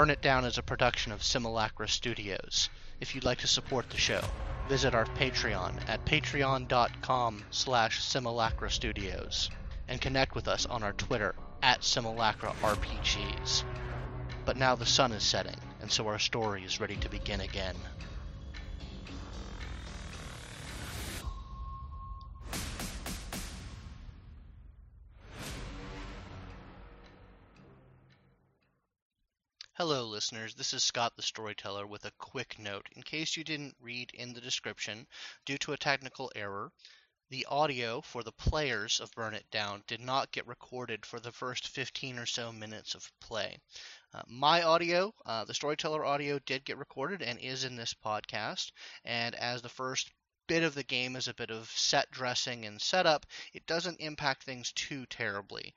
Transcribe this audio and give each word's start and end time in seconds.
Burn 0.00 0.08
It 0.08 0.22
Down 0.22 0.46
is 0.46 0.56
a 0.56 0.62
production 0.62 1.12
of 1.12 1.22
Simulacra 1.22 1.86
Studios. 1.86 2.70
If 3.00 3.14
you'd 3.14 3.26
like 3.26 3.40
to 3.40 3.46
support 3.46 3.90
the 3.90 3.98
show, 3.98 4.22
visit 4.66 4.94
our 4.94 5.04
Patreon 5.04 5.74
at 5.90 6.06
patreon.com 6.06 7.44
slash 7.50 8.02
simulacra 8.02 8.70
studios 8.70 9.50
and 9.88 10.00
connect 10.00 10.34
with 10.34 10.48
us 10.48 10.64
on 10.64 10.82
our 10.82 10.94
Twitter 10.94 11.34
at 11.62 11.84
simulacra 11.84 12.54
RPGs. 12.62 13.64
But 14.46 14.56
now 14.56 14.74
the 14.74 14.86
sun 14.86 15.12
is 15.12 15.22
setting, 15.22 15.60
and 15.82 15.92
so 15.92 16.06
our 16.06 16.18
story 16.18 16.64
is 16.64 16.80
ready 16.80 16.96
to 16.96 17.10
begin 17.10 17.42
again. 17.42 17.76
Listeners. 30.20 30.54
This 30.54 30.74
is 30.74 30.84
Scott 30.84 31.16
the 31.16 31.22
Storyteller 31.22 31.86
with 31.86 32.04
a 32.04 32.12
quick 32.18 32.58
note. 32.58 32.86
In 32.94 33.02
case 33.02 33.38
you 33.38 33.42
didn't 33.42 33.74
read 33.80 34.10
in 34.12 34.34
the 34.34 34.40
description, 34.42 35.06
due 35.46 35.56
to 35.56 35.72
a 35.72 35.78
technical 35.78 36.30
error, 36.36 36.70
the 37.30 37.46
audio 37.46 38.02
for 38.02 38.22
the 38.22 38.30
players 38.30 39.00
of 39.00 39.10
Burn 39.12 39.32
It 39.32 39.50
Down 39.50 39.82
did 39.86 40.02
not 40.02 40.30
get 40.30 40.46
recorded 40.46 41.06
for 41.06 41.20
the 41.20 41.32
first 41.32 41.68
15 41.68 42.18
or 42.18 42.26
so 42.26 42.52
minutes 42.52 42.94
of 42.94 43.10
play. 43.22 43.56
Uh, 44.12 44.20
my 44.26 44.60
audio, 44.60 45.14
uh, 45.24 45.46
the 45.46 45.54
Storyteller 45.54 46.04
audio, 46.04 46.38
did 46.40 46.66
get 46.66 46.76
recorded 46.76 47.22
and 47.22 47.38
is 47.38 47.64
in 47.64 47.76
this 47.76 47.94
podcast. 47.94 48.72
And 49.06 49.34
as 49.36 49.62
the 49.62 49.70
first 49.70 50.10
bit 50.46 50.64
of 50.64 50.74
the 50.74 50.84
game 50.84 51.16
is 51.16 51.28
a 51.28 51.34
bit 51.34 51.50
of 51.50 51.70
set 51.70 52.10
dressing 52.10 52.66
and 52.66 52.78
setup, 52.78 53.24
it 53.54 53.64
doesn't 53.64 54.00
impact 54.00 54.42
things 54.42 54.70
too 54.72 55.06
terribly. 55.06 55.74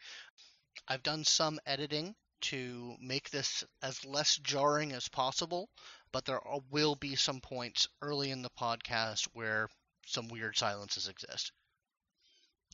I've 0.86 1.02
done 1.02 1.24
some 1.24 1.62
editing 1.66 2.14
to 2.44 2.96
make 3.00 3.30
this 3.30 3.64
as 3.82 4.06
less 4.06 4.38
jarring 4.38 4.92
as 4.92 5.08
possible, 5.08 5.70
but 6.12 6.26
there 6.26 6.42
will 6.70 6.96
be 6.96 7.16
some 7.16 7.42
points 7.42 7.88
early 8.02 8.32
in 8.32 8.42
the 8.42 8.50
podcast 8.50 9.28
where 9.34 9.70
some 10.06 10.28
weird 10.28 10.58
silences 10.58 11.08
exist. 11.08 11.52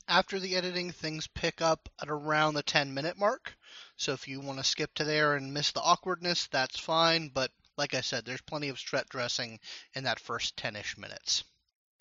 After 0.07 0.39
the 0.39 0.55
editing, 0.55 0.91
things 0.91 1.27
pick 1.27 1.61
up 1.61 1.87
at 2.01 2.09
around 2.09 2.55
the 2.55 2.63
10 2.63 2.93
minute 2.93 3.17
mark. 3.17 3.55
So 3.95 4.13
if 4.13 4.27
you 4.27 4.39
want 4.39 4.57
to 4.57 4.63
skip 4.63 4.93
to 4.95 5.03
there 5.03 5.35
and 5.35 5.53
miss 5.53 5.71
the 5.71 5.81
awkwardness, 5.81 6.47
that's 6.47 6.79
fine. 6.79 7.29
But 7.29 7.51
like 7.77 7.93
I 7.93 8.01
said, 8.01 8.25
there's 8.25 8.41
plenty 8.41 8.69
of 8.69 8.79
stretch 8.79 9.09
dressing 9.09 9.59
in 9.93 10.05
that 10.05 10.19
first 10.19 10.57
10 10.57 10.75
ish 10.75 10.97
minutes. 10.97 11.43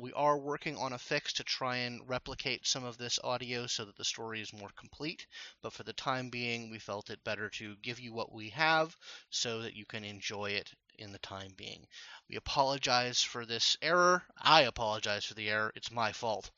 We 0.01 0.13
are 0.13 0.39
working 0.39 0.77
on 0.77 0.93
a 0.93 0.99
fix 0.99 1.33
to 1.33 1.43
try 1.43 1.79
and 1.79 2.09
replicate 2.09 2.69
some 2.69 2.85
of 2.85 2.99
this 2.99 3.19
audio 3.25 3.67
so 3.67 3.85
that 3.85 3.97
the 3.97 4.05
story 4.05 4.41
is 4.41 4.53
more 4.53 4.71
complete, 4.77 5.27
but 5.61 5.73
for 5.73 5.83
the 5.83 5.93
time 5.93 6.31
being, 6.31 6.71
we 6.71 6.79
felt 6.79 7.11
it 7.11 7.25
better 7.25 7.51
to 7.51 7.75
give 7.83 7.99
you 7.99 8.13
what 8.13 8.31
we 8.33 8.51
have 8.51 8.97
so 9.31 9.63
that 9.63 9.75
you 9.75 9.85
can 9.85 10.05
enjoy 10.05 10.51
it 10.51 10.73
in 11.01 11.11
the 11.11 11.19
time 11.19 11.53
being. 11.57 11.85
We 12.29 12.37
apologize 12.37 13.25
for 13.25 13.45
this 13.45 13.77
error. 13.83 14.25
I 14.37 14.63
apologize 14.63 15.25
for 15.25 15.35
the 15.35 15.51
error. 15.51 15.73
It's 15.75 15.91
my 15.91 16.12
fault. 16.12 16.53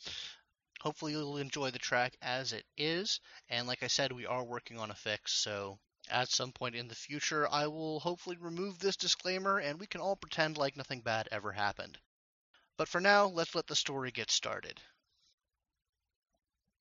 Hopefully, 0.80 1.12
you'll 1.12 1.38
enjoy 1.38 1.70
the 1.70 1.78
track 1.78 2.16
as 2.20 2.52
it 2.52 2.66
is, 2.76 3.20
and 3.48 3.66
like 3.66 3.82
I 3.82 3.86
said, 3.86 4.12
we 4.12 4.26
are 4.26 4.44
working 4.44 4.78
on 4.78 4.90
a 4.90 4.94
fix, 4.94 5.32
so 5.32 5.78
at 6.10 6.28
some 6.28 6.52
point 6.52 6.74
in 6.74 6.88
the 6.88 6.94
future, 6.94 7.48
I 7.50 7.68
will 7.68 8.00
hopefully 8.00 8.36
remove 8.36 8.78
this 8.78 8.96
disclaimer 8.96 9.58
and 9.58 9.80
we 9.80 9.86
can 9.86 10.02
all 10.02 10.16
pretend 10.16 10.58
like 10.58 10.76
nothing 10.76 11.00
bad 11.00 11.26
ever 11.32 11.52
happened. 11.52 11.98
But 12.80 12.88
for 12.88 13.02
now, 13.02 13.26
let's 13.26 13.54
let 13.54 13.66
the 13.66 13.76
story 13.76 14.10
get 14.10 14.30
started. 14.30 14.80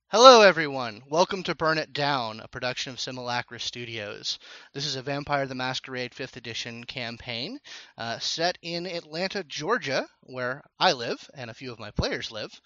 Hello, 0.08 0.40
everyone. 0.40 1.04
Welcome 1.10 1.44
to 1.44 1.56
Burn 1.56 1.78
It 1.78 1.92
Down, 1.92 2.40
a 2.40 2.48
production 2.48 2.94
of 2.94 3.02
Simulacra 3.02 3.60
Studios. 3.60 4.40
This 4.74 4.86
is 4.86 4.96
a 4.96 5.02
Vampire 5.02 5.46
the 5.46 5.56
Masquerade 5.56 6.14
5th 6.14 6.38
Edition 6.38 6.86
campaign 6.86 7.60
uh, 7.98 8.18
set 8.20 8.58
in 8.62 8.86
Atlanta, 8.86 9.44
Georgia, 9.44 10.08
where 10.22 10.64
I 10.80 10.94
live 10.94 11.30
and 11.34 11.52
a 11.52 11.54
few 11.54 11.70
of 11.70 11.80
my 11.80 11.92
players 11.92 12.32
live. 12.32 12.62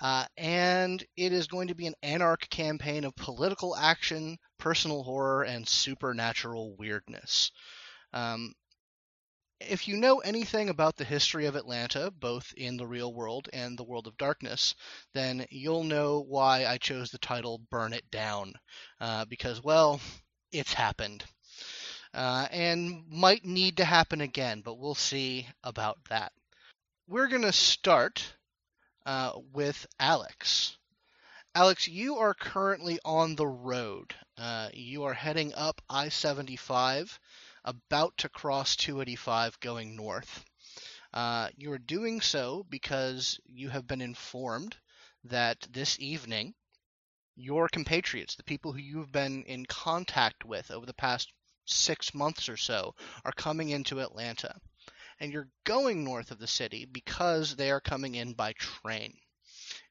Uh, 0.00 0.24
and 0.38 1.04
it 1.18 1.34
is 1.34 1.48
going 1.48 1.68
to 1.68 1.74
be 1.74 1.86
an 1.86 1.94
anarch 2.02 2.48
campaign 2.48 3.04
of 3.04 3.14
political 3.14 3.76
action, 3.76 4.38
personal 4.56 5.02
horror, 5.02 5.42
and 5.42 5.68
supernatural 5.68 6.76
weirdness. 6.78 7.52
Um, 8.14 8.54
if 9.60 9.86
you 9.86 9.96
know 9.96 10.18
anything 10.18 10.70
about 10.70 10.96
the 10.96 11.04
history 11.04 11.46
of 11.46 11.54
Atlanta, 11.54 12.10
both 12.10 12.52
in 12.56 12.76
the 12.76 12.86
real 12.86 13.12
world 13.12 13.48
and 13.52 13.78
the 13.78 13.84
world 13.84 14.06
of 14.06 14.16
darkness, 14.16 14.74
then 15.12 15.46
you'll 15.50 15.84
know 15.84 16.20
why 16.20 16.64
I 16.66 16.78
chose 16.78 17.10
the 17.10 17.18
title 17.18 17.60
Burn 17.70 17.92
It 17.92 18.10
Down. 18.10 18.54
Uh, 19.00 19.26
because, 19.26 19.62
well, 19.62 20.00
it's 20.50 20.72
happened. 20.72 21.24
Uh, 22.14 22.48
and 22.50 23.04
might 23.08 23.44
need 23.44 23.76
to 23.76 23.84
happen 23.84 24.20
again, 24.20 24.62
but 24.62 24.78
we'll 24.78 24.94
see 24.94 25.46
about 25.62 25.98
that. 26.08 26.32
We're 27.06 27.28
going 27.28 27.42
to 27.42 27.52
start 27.52 28.34
uh, 29.06 29.32
with 29.52 29.86
Alex. 30.00 30.76
Alex, 31.54 31.86
you 31.86 32.18
are 32.18 32.34
currently 32.34 32.98
on 33.04 33.36
the 33.36 33.46
road. 33.46 34.14
Uh, 34.38 34.68
you 34.72 35.04
are 35.04 35.14
heading 35.14 35.52
up 35.54 35.82
I 35.88 36.08
75 36.08 37.18
about 37.64 38.16
to 38.18 38.28
cross 38.28 38.76
285 38.76 39.60
going 39.60 39.96
north. 39.96 40.44
Uh, 41.12 41.48
you 41.56 41.72
are 41.72 41.78
doing 41.78 42.20
so 42.20 42.64
because 42.68 43.40
you 43.44 43.68
have 43.68 43.86
been 43.86 44.00
informed 44.00 44.76
that 45.24 45.66
this 45.70 45.98
evening 45.98 46.54
your 47.36 47.68
compatriots, 47.68 48.34
the 48.34 48.44
people 48.44 48.72
who 48.72 48.80
you've 48.80 49.12
been 49.12 49.44
in 49.44 49.64
contact 49.66 50.44
with 50.44 50.70
over 50.70 50.84
the 50.84 50.94
past 50.94 51.32
six 51.64 52.12
months 52.14 52.48
or 52.48 52.56
so, 52.56 52.94
are 53.24 53.32
coming 53.32 53.70
into 53.70 54.00
Atlanta. 54.00 54.54
And 55.18 55.32
you're 55.32 55.48
going 55.64 56.04
north 56.04 56.30
of 56.30 56.38
the 56.38 56.46
city 56.46 56.86
because 56.86 57.56
they 57.56 57.70
are 57.70 57.80
coming 57.80 58.14
in 58.14 58.34
by 58.34 58.52
train. 58.54 59.16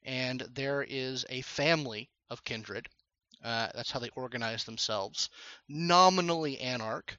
And 0.04 0.42
there 0.54 0.84
is 0.84 1.26
a 1.30 1.42
family 1.42 2.10
of 2.30 2.44
kindred. 2.44 2.88
Uh, 3.44 3.70
that's 3.74 3.92
how 3.92 4.00
they 4.00 4.10
organize 4.10 4.66
themselves. 4.66 5.30
Nominally 5.68 6.60
anarch, 6.60 7.18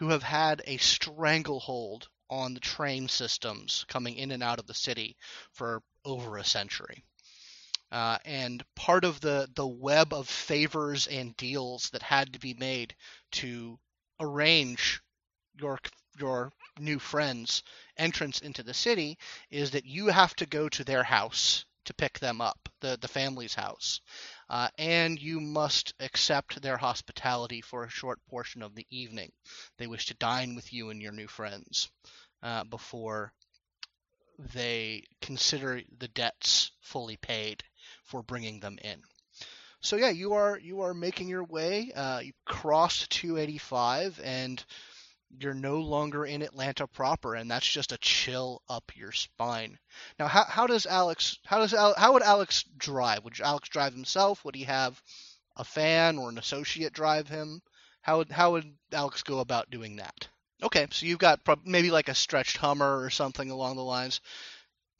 who 0.00 0.08
have 0.08 0.22
had 0.22 0.62
a 0.64 0.78
stranglehold 0.78 2.08
on 2.30 2.54
the 2.54 2.60
train 2.60 3.06
systems 3.06 3.84
coming 3.86 4.16
in 4.16 4.30
and 4.30 4.42
out 4.42 4.58
of 4.58 4.66
the 4.66 4.72
city 4.72 5.14
for 5.52 5.82
over 6.06 6.38
a 6.38 6.44
century. 6.44 7.04
Uh, 7.92 8.16
and 8.24 8.64
part 8.74 9.04
of 9.04 9.20
the, 9.20 9.46
the 9.54 9.66
web 9.66 10.14
of 10.14 10.26
favors 10.26 11.06
and 11.06 11.36
deals 11.36 11.90
that 11.90 12.02
had 12.02 12.32
to 12.32 12.38
be 12.38 12.54
made 12.54 12.94
to 13.30 13.78
arrange 14.18 15.02
your 15.60 15.78
your 16.18 16.50
new 16.78 16.98
friends' 16.98 17.62
entrance 17.96 18.40
into 18.40 18.62
the 18.62 18.74
city 18.74 19.18
is 19.50 19.70
that 19.72 19.84
you 19.84 20.06
have 20.06 20.34
to 20.34 20.46
go 20.46 20.68
to 20.68 20.82
their 20.82 21.02
house 21.02 21.66
to 21.84 21.94
pick 21.94 22.18
them 22.18 22.40
up, 22.40 22.68
the, 22.80 22.98
the 23.00 23.08
family's 23.08 23.54
house 23.54 24.00
uh, 24.50 24.68
and 24.78 25.22
you 25.22 25.40
must 25.40 25.94
accept 26.00 26.60
their 26.60 26.76
hospitality 26.76 27.60
for 27.60 27.84
a 27.84 27.90
short 27.90 28.18
portion 28.28 28.62
of 28.62 28.74
the 28.74 28.86
evening. 28.90 29.30
They 29.78 29.86
wish 29.86 30.06
to 30.06 30.14
dine 30.14 30.56
with 30.56 30.72
you 30.72 30.90
and 30.90 31.00
your 31.00 31.12
new 31.12 31.28
friends 31.28 31.88
uh, 32.42 32.64
before 32.64 33.32
they 34.54 35.04
consider 35.20 35.82
the 35.98 36.08
debts 36.08 36.72
fully 36.80 37.16
paid 37.16 37.62
for 38.02 38.24
bringing 38.24 38.58
them 38.58 38.76
in. 38.82 39.02
So 39.82 39.96
yeah, 39.96 40.10
you 40.10 40.32
are 40.32 40.58
you 40.58 40.80
are 40.80 40.94
making 40.94 41.28
your 41.28 41.44
way. 41.44 41.92
Uh, 41.94 42.18
you 42.18 42.32
crossed 42.44 43.10
285 43.10 44.20
and 44.22 44.62
you're 45.38 45.54
no 45.54 45.78
longer 45.78 46.24
in 46.24 46.42
Atlanta 46.42 46.86
proper, 46.86 47.34
and 47.34 47.50
that's 47.50 47.68
just 47.68 47.92
a 47.92 47.98
chill 47.98 48.62
up 48.68 48.92
your 48.96 49.12
spine. 49.12 49.78
Now, 50.18 50.26
how, 50.26 50.44
how 50.44 50.66
does 50.66 50.86
Alex? 50.86 51.38
How 51.44 51.58
does 51.58 51.72
how 51.72 52.12
would 52.12 52.22
Alex 52.22 52.64
drive? 52.76 53.24
Would 53.24 53.40
Alex 53.40 53.68
drive 53.68 53.92
himself? 53.92 54.44
Would 54.44 54.54
he 54.56 54.64
have 54.64 55.00
a 55.56 55.64
fan 55.64 56.18
or 56.18 56.28
an 56.28 56.38
associate 56.38 56.92
drive 56.92 57.28
him? 57.28 57.62
How 58.02 58.18
would 58.18 58.30
how 58.30 58.52
would 58.52 58.74
Alex 58.92 59.22
go 59.22 59.40
about 59.40 59.70
doing 59.70 59.96
that? 59.96 60.28
Okay, 60.62 60.86
so 60.90 61.06
you've 61.06 61.18
got 61.18 61.40
maybe 61.64 61.90
like 61.90 62.08
a 62.08 62.14
stretched 62.14 62.58
Hummer 62.58 63.00
or 63.00 63.10
something 63.10 63.50
along 63.50 63.76
the 63.76 63.82
lines. 63.82 64.20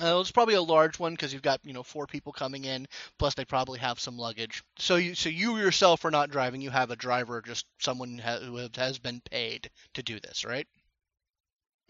Uh, 0.00 0.19
it's 0.20 0.31
probably 0.31 0.55
a 0.55 0.62
large 0.62 0.99
one 0.99 1.12
because 1.12 1.32
you've 1.32 1.43
got 1.43 1.61
you 1.62 1.75
know 1.75 1.82
four 1.82 2.06
people 2.06 2.32
coming 2.32 2.64
in, 2.64 2.87
plus 3.19 3.35
they 3.35 3.44
probably 3.44 3.79
have 3.79 4.00
some 4.00 4.17
luggage. 4.17 4.62
So 4.79 4.97
you 4.97 5.14
so 5.14 5.29
you 5.29 5.58
yourself 5.58 6.05
are 6.05 6.11
not 6.11 6.31
driving. 6.31 6.62
You 6.62 6.70
have 6.70 6.91
a 6.91 6.97
driver, 6.97 7.43
just 7.43 7.67
someone 7.79 8.19
who 8.19 8.56
has 8.75 8.99
been 8.99 9.20
paid 9.31 9.70
to 9.94 10.02
do 10.02 10.19
this, 10.20 10.44
right? 10.44 10.67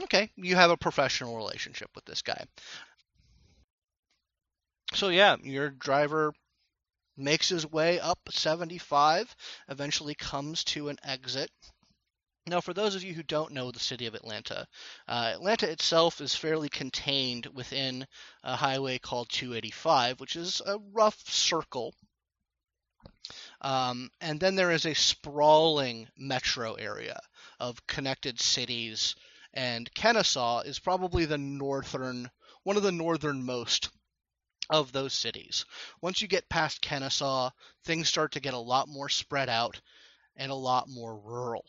Okay, 0.02 0.30
you 0.36 0.56
have 0.56 0.70
a 0.70 0.76
professional 0.76 1.36
relationship 1.36 1.90
with 1.94 2.04
this 2.04 2.22
guy. 2.22 2.44
So 4.94 5.08
yeah, 5.08 5.36
your 5.42 5.70
driver 5.70 6.32
makes 7.16 7.48
his 7.48 7.66
way 7.66 8.00
up 8.00 8.18
75, 8.30 9.36
eventually 9.68 10.14
comes 10.14 10.64
to 10.64 10.88
an 10.88 10.98
exit 11.04 11.50
now, 12.46 12.60
for 12.60 12.72
those 12.72 12.94
of 12.94 13.04
you 13.04 13.12
who 13.12 13.22
don't 13.22 13.52
know 13.52 13.70
the 13.70 13.78
city 13.78 14.06
of 14.06 14.14
Atlanta, 14.14 14.66
uh, 15.06 15.32
Atlanta 15.34 15.70
itself 15.70 16.20
is 16.22 16.34
fairly 16.34 16.70
contained 16.70 17.46
within 17.46 18.06
a 18.42 18.56
highway 18.56 18.98
called 18.98 19.28
285, 19.28 20.20
which 20.20 20.36
is 20.36 20.62
a 20.64 20.78
rough 20.92 21.20
circle. 21.28 21.94
Um, 23.60 24.10
and 24.22 24.40
then 24.40 24.54
there 24.54 24.72
is 24.72 24.86
a 24.86 24.94
sprawling 24.94 26.08
metro 26.16 26.74
area 26.74 27.20
of 27.60 27.86
connected 27.86 28.40
cities, 28.40 29.14
and 29.52 29.92
Kennesaw 29.94 30.60
is 30.60 30.78
probably 30.78 31.26
the 31.26 31.38
northern, 31.38 32.30
one 32.62 32.78
of 32.78 32.82
the 32.82 32.90
northernmost 32.90 33.90
of 34.70 34.92
those 34.92 35.12
cities. 35.12 35.66
Once 36.00 36.22
you 36.22 36.26
get 36.26 36.48
past 36.48 36.80
Kennesaw, 36.80 37.50
things 37.84 38.08
start 38.08 38.32
to 38.32 38.40
get 38.40 38.54
a 38.54 38.58
lot 38.58 38.88
more 38.88 39.10
spread 39.10 39.50
out 39.50 39.80
and 40.36 40.50
a 40.50 40.54
lot 40.54 40.88
more 40.88 41.18
rural. 41.18 41.66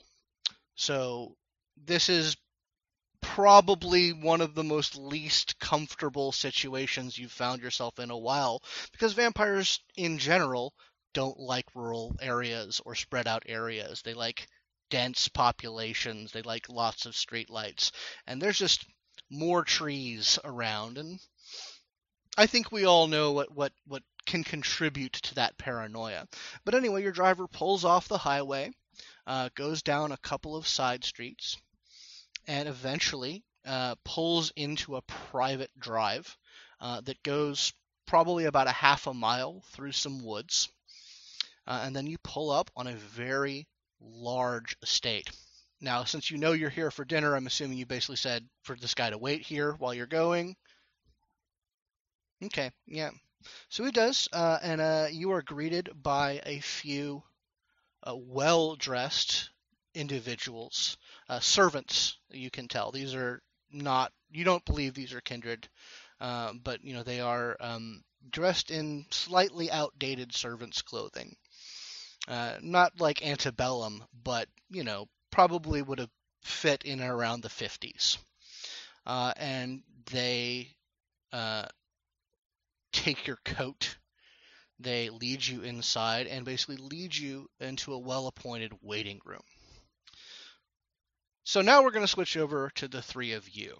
So 0.82 1.38
this 1.78 2.10
is 2.10 2.36
probably 3.22 4.14
one 4.14 4.42
of 4.42 4.56
the 4.56 4.64
most 4.64 4.98
least 4.98 5.60
comfortable 5.60 6.32
situations 6.32 7.20
you've 7.20 7.32
found 7.32 7.62
yourself 7.62 8.00
in 8.00 8.10
a 8.10 8.18
while 8.18 8.64
because 8.92 9.14
vampires 9.14 9.80
in 9.96 10.18
general 10.18 10.74
don't 11.14 11.40
like 11.40 11.76
rural 11.76 12.16
areas 12.20 12.82
or 12.84 12.96
spread 12.96 13.28
out 13.28 13.44
areas. 13.46 14.02
They 14.02 14.16
like 14.16 14.48
dense 14.90 15.28
populations, 15.28 16.32
they 16.32 16.42
like 16.42 16.68
lots 16.68 17.06
of 17.06 17.16
street 17.16 17.52
lights, 17.52 17.92
and 18.26 18.42
there's 18.42 18.58
just 18.58 18.84
more 19.30 19.64
trees 19.64 20.40
around 20.44 20.98
and 20.98 21.20
I 22.40 22.48
think 22.48 22.72
we 22.72 22.86
all 22.86 23.06
know 23.06 23.34
what, 23.34 23.52
what, 23.52 23.74
what 23.86 24.02
can 24.26 24.44
contribute 24.44 25.14
to 25.14 25.36
that 25.36 25.60
paranoia. 25.60 26.28
But 26.66 26.74
anyway, 26.74 27.04
your 27.04 27.12
driver 27.12 27.48
pulls 27.48 27.86
off 27.86 28.08
the 28.08 28.18
highway, 28.18 28.72
uh, 29.28 29.50
goes 29.56 29.82
down 29.82 30.12
a 30.12 30.18
couple 30.18 30.56
of 30.56 30.68
side 30.68 31.04
streets, 31.04 31.58
and 32.48 32.68
eventually 32.68 33.44
uh, 33.66 33.96
pulls 34.04 34.52
into 34.56 34.96
a 34.96 35.02
private 35.04 35.72
drive 35.80 36.38
uh, 36.80 37.02
that 37.02 37.22
goes 37.24 37.74
probably 38.08 38.46
about 38.46 38.68
a 38.68 38.72
half 38.72 39.08
a 39.08 39.14
mile 39.14 39.64
through 39.72 39.92
some 39.92 40.24
woods. 40.24 40.70
Uh, 41.68 41.84
and 41.86 41.96
then 41.96 42.08
you 42.08 42.18
pull 42.24 42.50
up 42.50 42.72
on 42.76 42.88
a 42.88 42.96
very 42.96 43.68
large 44.00 44.76
estate. 44.82 45.30
Now, 45.80 46.04
since 46.04 46.30
you 46.30 46.38
know 46.38 46.52
you're 46.52 46.70
here 46.70 46.92
for 46.92 47.06
dinner, 47.06 47.36
I'm 47.36 47.48
assuming 47.48 47.78
you 47.78 47.86
basically 47.86 48.18
said 48.18 48.48
for 48.64 48.76
this 48.76 48.94
guy 48.94 49.10
to 49.10 49.18
wait 49.18 49.42
here 49.42 49.74
while 49.74 49.94
you're 49.94 50.08
going. 50.08 50.56
Okay, 52.44 52.72
yeah. 52.88 53.12
So 53.70 53.84
he 53.86 53.92
does, 53.92 54.28
uh, 54.34 54.60
and 54.62 54.82
uh, 54.82 55.08
you 55.12 55.32
are 55.32 55.42
greeted 55.42 55.90
by 55.96 56.42
a 56.46 56.60
few 56.60 57.24
uh, 58.04 58.16
well 58.16 58.76
dressed 58.76 59.50
individuals, 59.94 60.98
uh, 61.30 61.40
servants, 61.40 62.18
you 62.30 62.50
can 62.50 62.68
tell. 62.68 62.92
These 62.92 63.14
are 63.16 63.42
not, 63.72 64.12
you 64.32 64.44
don't 64.44 64.66
believe 64.66 64.94
these 64.94 65.14
are 65.14 65.22
kindred, 65.22 65.68
uh, 66.20 66.54
but, 66.64 66.84
you 66.84 66.94
know, 66.94 67.04
they 67.04 67.20
are 67.20 67.58
um, 67.60 68.04
dressed 68.30 68.72
in 68.72 69.06
slightly 69.12 69.72
outdated 69.72 70.34
servants' 70.34 70.82
clothing. 70.82 71.36
Uh, 72.28 72.58
not 72.62 73.00
like 73.00 73.26
antebellum, 73.26 74.04
but, 74.24 74.48
you 74.70 74.84
know, 74.84 75.08
probably 75.32 75.82
would 75.82 76.00
have 76.00 76.12
fit 76.44 76.84
in 76.84 77.02
around 77.02 77.42
the 77.42 77.50
50s. 77.50 78.18
and 79.06 79.84
they 80.12 80.76
take 82.92 83.28
your 83.28 83.38
coat. 83.46 83.98
They 84.82 85.10
lead 85.10 85.46
you 85.46 85.62
inside 85.62 86.28
and 86.28 86.44
basically 86.44 86.78
lead 86.78 87.16
you 87.16 87.50
into 87.60 87.94
a 87.94 88.00
well 88.00 88.28
appointed 88.28 88.74
waiting 88.82 89.22
room. 89.26 89.44
So 91.44 91.62
now 91.62 91.84
we're 91.84 91.92
going 91.92 92.06
to 92.06 92.12
switch 92.12 92.38
over 92.38 92.72
to 92.76 92.88
the 92.88 93.02
three 93.02 93.34
of 93.34 93.50
you. 93.50 93.78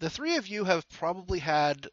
The 0.00 0.10
three 0.10 0.36
of 0.36 0.46
you 0.46 0.64
have 0.64 0.88
probably 0.90 1.38
had 1.38 1.88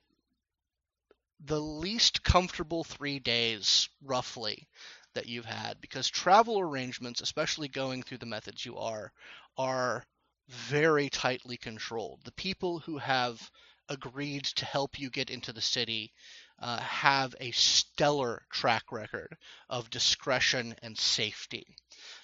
the 1.40 1.60
least 1.60 2.24
comfortable 2.24 2.84
three 2.84 3.20
days, 3.20 3.90
roughly, 4.02 4.68
that 5.14 5.28
you've 5.28 5.46
had 5.46 5.80
because 5.82 6.10
travel 6.10 6.60
arrangements, 6.60 7.22
especially 7.22 7.68
going 7.68 8.04
through 8.04 8.20
the 8.20 8.26
methods 8.26 8.66
you 8.66 8.78
are, 8.78 9.12
are 9.58 10.06
very 10.50 11.10
tightly 11.10 11.58
controlled. 11.58 12.22
The 12.24 12.32
people 12.32 12.80
who 12.80 12.98
have 12.98 13.50
agreed 13.90 14.46
to 14.46 14.66
help 14.66 15.00
you 15.00 15.10
get 15.10 15.30
into 15.30 15.54
the 15.54 15.62
city 15.62 16.14
uh, 16.60 16.80
have 16.80 17.36
a 17.40 17.52
stellar 17.52 18.44
track 18.50 18.92
record 18.92 19.38
of 19.70 19.90
discretion 19.90 20.76
and 20.82 20.98
safety. 20.98 21.76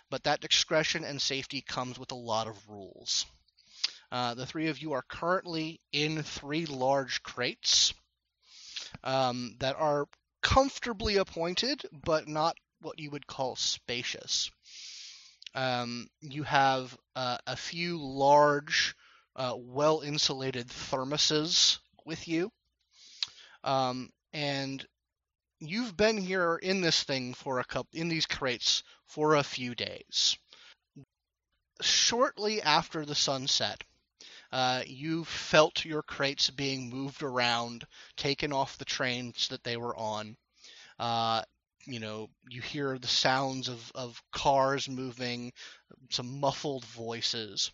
But 0.10 0.24
that 0.24 0.42
discretion 0.42 1.04
and 1.04 1.22
safety 1.22 1.62
comes 1.62 1.98
with 1.98 2.12
a 2.12 2.16
lot 2.16 2.48
of 2.48 2.70
rules. 2.70 3.26
Uh, 4.12 4.34
the 4.34 4.46
three 4.46 4.68
of 4.68 4.80
you 4.80 4.94
are 4.94 5.04
currently 5.04 5.80
in 5.94 6.22
three 6.22 6.66
large 6.66 7.24
crates 7.24 7.94
um, 9.04 9.56
that 9.60 9.76
are 9.78 10.08
comfortably 10.42 11.18
appointed, 11.18 11.86
but 11.92 12.28
not 12.28 12.58
what 12.82 13.00
you 13.00 13.10
would 13.12 13.28
call 13.28 13.56
spacious. 13.56 14.52
Um, 15.54 16.10
you 16.22 16.44
have 16.44 16.98
uh, 17.16 17.38
a 17.48 17.56
few 17.56 17.98
large 18.02 18.96
uh, 19.36 19.54
well 19.58 20.02
insulated 20.02 20.68
thermoses 20.68 21.78
with 22.06 22.28
you. 22.28 22.52
Um, 23.64 24.10
and 24.34 24.86
you've 25.60 25.96
been 25.96 26.18
here 26.18 26.56
in 26.56 26.82
this 26.82 27.04
thing 27.04 27.34
for 27.34 27.60
a 27.60 27.64
couple 27.64 28.00
in 28.00 28.10
these 28.10 28.26
crates 28.26 28.84
for 29.06 29.36
a 29.36 29.44
few 29.44 29.76
days. 29.76 30.38
Shortly 31.82 32.62
after 32.62 33.06
the 33.06 33.16
sunset, 33.16 33.84
uh, 34.52 34.84
you 34.86 35.24
felt 35.24 35.86
your 35.86 36.04
crates 36.04 36.50
being 36.50 36.90
moved 36.90 37.24
around, 37.24 37.86
taken 38.18 38.52
off 38.52 38.78
the 38.78 38.86
trains 38.86 39.48
that 39.48 39.64
they 39.64 39.78
were 39.78 39.96
on. 39.96 40.36
Uh, 41.00 41.44
you 41.86 42.00
know, 42.00 42.30
you 42.50 42.62
hear 42.62 42.98
the 42.98 43.08
sounds 43.08 43.70
of, 43.70 43.92
of 43.96 44.22
cars 44.32 44.88
moving, 44.90 45.52
some 46.10 46.40
muffled 46.40 46.86
voices. 46.86 47.72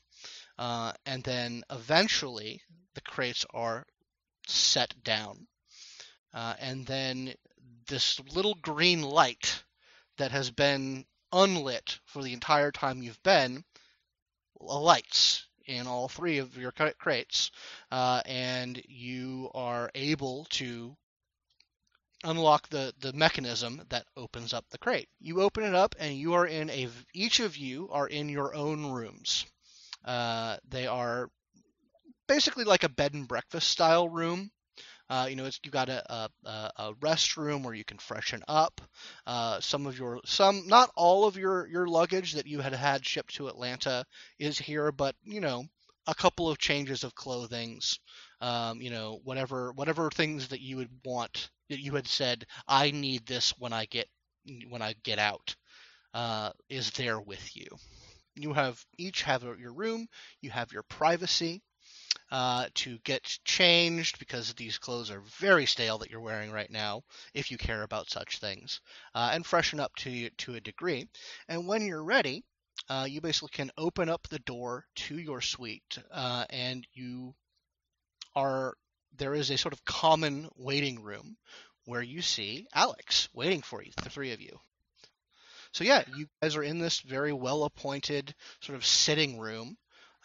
Uh, 0.57 0.93
and 1.05 1.23
then 1.23 1.63
eventually 1.69 2.61
the 2.95 3.01
crates 3.01 3.45
are 3.53 3.85
set 4.47 4.93
down. 5.03 5.47
Uh, 6.33 6.53
and 6.59 6.85
then 6.85 7.33
this 7.87 8.19
little 8.33 8.55
green 8.55 9.01
light 9.01 9.63
that 10.17 10.31
has 10.31 10.51
been 10.51 11.05
unlit 11.31 11.99
for 12.05 12.23
the 12.23 12.33
entire 12.33 12.71
time 12.71 13.01
you've 13.01 13.21
been 13.23 13.63
lights 14.59 15.45
in 15.65 15.85
all 15.85 16.07
three 16.07 16.37
of 16.37 16.57
your 16.57 16.71
crates, 16.71 17.51
uh, 17.91 18.21
and 18.25 18.81
you 18.87 19.51
are 19.53 19.91
able 19.93 20.45
to 20.49 20.95
unlock 22.23 22.67
the, 22.69 22.93
the 22.99 23.13
mechanism 23.13 23.81
that 23.89 24.05
opens 24.15 24.53
up 24.53 24.65
the 24.69 24.77
crate. 24.77 25.09
You 25.19 25.41
open 25.41 25.63
it 25.63 25.75
up, 25.75 25.95
and 25.99 26.15
you 26.15 26.33
are 26.33 26.47
in 26.47 26.69
a 26.69 26.87
each 27.13 27.39
of 27.39 27.57
you 27.57 27.89
are 27.91 28.07
in 28.07 28.29
your 28.29 28.55
own 28.55 28.91
rooms. 28.91 29.45
Uh, 30.05 30.57
they 30.67 30.87
are 30.87 31.29
basically 32.27 32.63
like 32.63 32.83
a 32.83 32.89
bed 32.89 33.13
and 33.13 33.27
breakfast 33.27 33.67
style 33.67 34.07
room. 34.07 34.51
Uh, 35.09 35.27
you 35.29 35.35
know, 35.35 35.45
it's, 35.45 35.59
you've 35.63 35.73
got 35.73 35.89
a, 35.89 36.29
a, 36.45 36.71
a 36.77 36.93
restroom 36.95 37.63
where 37.63 37.73
you 37.73 37.85
can 37.85 37.97
freshen 37.97 38.43
up. 38.47 38.81
Uh, 39.25 39.59
some 39.61 39.85
of 39.85 39.97
your, 39.97 40.19
some, 40.25 40.67
not 40.67 40.91
all 40.95 41.25
of 41.25 41.37
your, 41.37 41.67
your 41.67 41.87
luggage 41.87 42.33
that 42.33 42.47
you 42.47 42.59
had 42.59 42.73
had 42.73 43.05
shipped 43.05 43.35
to 43.35 43.47
Atlanta 43.47 44.05
is 44.39 44.57
here, 44.57 44.91
but 44.91 45.15
you 45.23 45.41
know, 45.41 45.65
a 46.07 46.15
couple 46.15 46.49
of 46.49 46.57
changes 46.57 47.03
of 47.03 47.15
clothings. 47.15 47.99
Um, 48.41 48.81
you 48.81 48.91
know, 48.91 49.19
whatever, 49.23 49.71
whatever 49.73 50.09
things 50.09 50.49
that 50.49 50.61
you 50.61 50.77
would 50.77 50.89
want 51.05 51.49
that 51.69 51.79
you 51.79 51.93
had 51.95 52.07
said, 52.07 52.45
I 52.67 52.91
need 52.91 53.25
this 53.25 53.53
when 53.57 53.73
I 53.73 53.85
get, 53.85 54.07
when 54.69 54.81
I 54.81 54.95
get 55.03 55.19
out, 55.19 55.55
uh, 56.13 56.51
is 56.69 56.91
there 56.91 57.19
with 57.19 57.55
you 57.55 57.67
you 58.37 58.53
have 58.53 58.83
each 58.97 59.23
have 59.23 59.43
your 59.43 59.73
room, 59.73 60.07
you 60.41 60.49
have 60.49 60.71
your 60.71 60.83
privacy 60.83 61.61
uh, 62.31 62.67
to 62.73 62.97
get 62.99 63.39
changed 63.45 64.19
because 64.19 64.53
these 64.53 64.77
clothes 64.77 65.11
are 65.11 65.21
very 65.39 65.65
stale 65.65 65.97
that 65.99 66.09
you're 66.09 66.19
wearing 66.19 66.51
right 66.51 66.69
now, 66.69 67.03
if 67.33 67.51
you 67.51 67.57
care 67.57 67.83
about 67.83 68.09
such 68.09 68.39
things, 68.39 68.81
uh, 69.15 69.29
and 69.33 69.45
freshen 69.45 69.79
up 69.79 69.95
to 69.95 70.29
to 70.31 70.55
a 70.55 70.61
degree. 70.61 71.07
And 71.47 71.67
when 71.67 71.85
you're 71.85 72.03
ready, 72.03 72.43
uh, 72.89 73.07
you 73.09 73.21
basically 73.21 73.49
can 73.53 73.71
open 73.77 74.09
up 74.09 74.27
the 74.27 74.39
door 74.39 74.85
to 74.95 75.17
your 75.17 75.41
suite, 75.41 75.97
uh, 76.11 76.45
and 76.49 76.85
you 76.93 77.33
are 78.35 78.75
there 79.17 79.33
is 79.33 79.49
a 79.49 79.57
sort 79.57 79.73
of 79.73 79.85
common 79.85 80.49
waiting 80.55 81.01
room 81.01 81.37
where 81.85 82.01
you 82.01 82.21
see 82.21 82.67
Alex 82.73 83.29
waiting 83.33 83.61
for 83.61 83.81
you, 83.81 83.91
the 83.95 84.09
three 84.09 84.33
of 84.33 84.41
you. 84.41 84.59
So 85.71 85.83
yeah, 85.83 86.03
you 86.15 86.27
guys 86.41 86.55
are 86.55 86.63
in 86.63 86.79
this 86.79 86.99
very 86.99 87.33
well 87.33 87.63
appointed 87.63 88.33
sort 88.61 88.75
of 88.75 88.85
sitting 88.85 89.39
room 89.39 89.77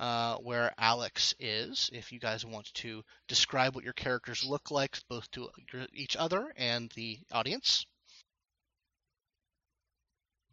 uh, 0.02 0.35
where 0.38 0.75
Alex 0.78 1.32
is. 1.38 1.88
If 1.92 2.11
you 2.11 2.18
guys 2.18 2.44
want 2.44 2.75
to 2.75 3.04
describe 3.28 3.76
what 3.76 3.85
your 3.85 3.92
characters 3.92 4.44
look 4.44 4.73
like, 4.73 4.99
both 5.09 5.30
to 5.30 5.49
each 5.94 6.16
other 6.16 6.52
and 6.56 6.90
the 6.97 7.21
audience. 7.30 7.87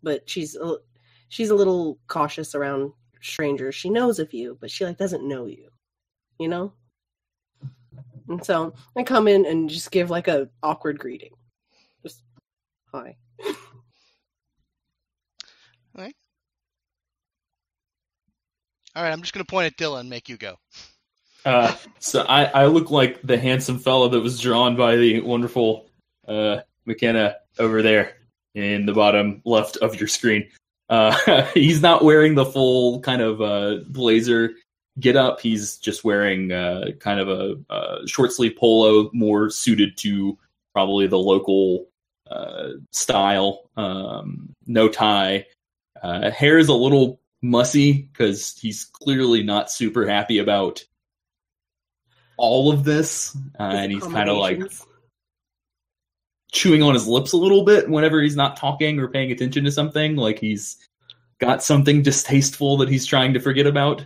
But 0.03 0.29
she's 0.29 0.55
a, 0.55 0.77
she's 1.29 1.49
a 1.49 1.55
little 1.55 1.97
cautious 2.07 2.53
around 2.53 2.93
strangers. 3.21 3.73
She 3.73 3.89
knows 3.89 4.19
of 4.19 4.33
you, 4.33 4.55
but 4.61 4.69
she 4.69 4.85
like 4.85 4.97
doesn't 4.97 5.27
know 5.27 5.47
you. 5.47 5.69
You 6.37 6.47
know. 6.47 6.73
And 8.27 8.45
so 8.45 8.75
I 8.95 9.01
come 9.01 9.27
in 9.27 9.47
and 9.47 9.67
just 9.67 9.89
give 9.89 10.11
like 10.11 10.27
a 10.27 10.47
awkward 10.61 10.99
greeting. 10.99 11.33
Just 12.03 12.21
hi. 12.93 13.17
All 18.99 19.05
right, 19.05 19.13
I'm 19.13 19.21
just 19.21 19.33
going 19.33 19.45
to 19.45 19.49
point 19.49 19.65
at 19.65 19.77
Dylan 19.77 20.01
and 20.01 20.09
make 20.09 20.27
you 20.27 20.35
go. 20.35 20.57
Uh, 21.45 21.73
so 21.99 22.23
I, 22.23 22.43
I 22.47 22.65
look 22.65 22.91
like 22.91 23.21
the 23.21 23.37
handsome 23.37 23.79
fellow 23.79 24.09
that 24.09 24.19
was 24.19 24.41
drawn 24.41 24.75
by 24.75 24.97
the 24.97 25.21
wonderful 25.21 25.89
uh, 26.27 26.57
McKenna 26.85 27.37
over 27.59 27.81
there 27.81 28.17
in 28.55 28.85
the 28.85 28.91
bottom 28.91 29.41
left 29.45 29.77
of 29.77 29.97
your 29.97 30.09
screen. 30.09 30.49
Uh, 30.89 31.45
he's 31.53 31.81
not 31.81 32.03
wearing 32.03 32.35
the 32.35 32.43
full 32.43 32.99
kind 32.99 33.21
of 33.21 33.41
uh, 33.41 33.77
blazer 33.87 34.51
get 34.99 35.15
up. 35.15 35.39
He's 35.39 35.77
just 35.77 36.03
wearing 36.03 36.51
uh, 36.51 36.87
kind 36.99 37.21
of 37.21 37.29
a, 37.29 37.55
a 37.73 38.05
short 38.05 38.33
sleeve 38.33 38.57
polo, 38.57 39.09
more 39.13 39.49
suited 39.49 39.95
to 39.99 40.37
probably 40.73 41.07
the 41.07 41.17
local 41.17 41.87
uh, 42.29 42.71
style. 42.91 43.69
Um, 43.77 44.53
no 44.67 44.89
tie. 44.89 45.45
Uh, 46.03 46.31
hair 46.31 46.57
is 46.57 46.67
a 46.67 46.73
little 46.73 47.18
mussy 47.41 47.93
because 47.93 48.57
he's 48.59 48.85
clearly 48.85 49.43
not 49.43 49.71
super 49.71 50.07
happy 50.07 50.39
about 50.39 50.83
all 52.37 52.71
of 52.71 52.83
this, 52.83 53.35
uh, 53.59 53.63
and 53.63 53.91
he's 53.91 54.03
kind 54.03 54.29
of 54.29 54.37
like 54.37 54.61
chewing 56.51 56.81
on 56.81 56.93
his 56.93 57.07
lips 57.07 57.33
a 57.33 57.37
little 57.37 57.63
bit 57.63 57.89
whenever 57.89 58.21
he's 58.21 58.35
not 58.35 58.57
talking 58.57 58.99
or 58.99 59.07
paying 59.07 59.31
attention 59.31 59.65
to 59.65 59.71
something. 59.71 60.15
Like 60.15 60.39
he's 60.39 60.77
got 61.39 61.63
something 61.63 62.01
distasteful 62.01 62.77
that 62.77 62.89
he's 62.89 63.05
trying 63.05 63.33
to 63.33 63.39
forget 63.39 63.67
about. 63.67 64.05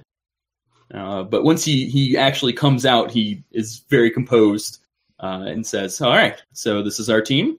Uh, 0.93 1.23
but 1.23 1.43
once 1.43 1.63
he, 1.63 1.89
he 1.89 2.17
actually 2.17 2.53
comes 2.53 2.85
out, 2.85 3.11
he 3.11 3.43
is 3.51 3.83
very 3.89 4.11
composed 4.11 4.79
uh, 5.19 5.43
and 5.47 5.65
says, 5.65 5.99
All 6.01 6.11
right, 6.11 6.41
so 6.53 6.83
this 6.83 6.99
is 6.99 7.09
our 7.09 7.21
team. 7.21 7.57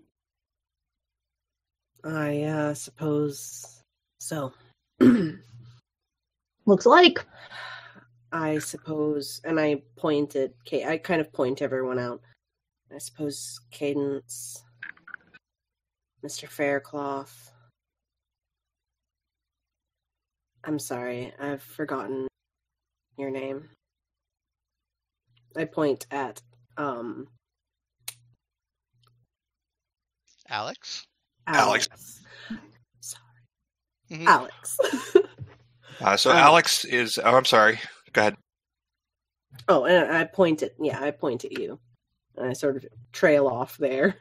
I 2.05 2.43
uh, 2.43 2.75
suppose 2.75 3.81
so. 4.21 4.53
Looks 6.67 6.87
like. 6.87 7.25
I 8.33 8.59
suppose, 8.59 9.41
and 9.45 9.61
I 9.61 9.83
point 9.97 10.35
at 10.35 10.53
Kate. 10.65 10.87
I 10.87 10.99
kind 10.99 11.21
of 11.21 11.33
point 11.33 11.63
everyone 11.63 11.99
out. 11.99 12.21
I 12.93 12.99
suppose 12.99 13.61
Cadence, 13.71 14.65
Mr. 16.25 16.49
Faircloth. 16.49 17.53
I'm 20.65 20.79
sorry, 20.79 21.33
I've 21.39 21.63
forgotten 21.63 22.27
your 23.19 23.31
name. 23.31 23.69
I 25.57 25.65
point 25.65 26.07
at 26.11 26.41
um 26.77 27.29
Alex? 30.49 31.05
Alex. 31.47 31.87
Sorry, 33.01 33.23
Mhm. 34.11 34.27
Alex. 34.27 34.79
Uh, 36.01 36.17
so 36.17 36.31
Um, 36.31 36.37
Alex 36.37 36.85
is. 36.85 37.19
Oh, 37.23 37.37
I'm 37.37 37.45
sorry. 37.45 37.81
Go 38.13 38.21
ahead. 38.23 38.37
oh, 39.69 39.85
and 39.85 40.13
I 40.13 40.25
point 40.25 40.63
at 40.63 40.73
yeah, 40.81 41.01
I 41.01 41.11
point 41.11 41.45
at 41.45 41.59
you. 41.59 41.79
And 42.37 42.49
I 42.49 42.53
sort 42.53 42.77
of 42.77 42.87
trail 43.13 43.47
off 43.47 43.77
there. 43.79 44.17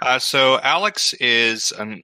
Uh, 0.00 0.18
so 0.18 0.58
Alex 0.60 1.12
is 1.14 1.72
an. 1.72 2.00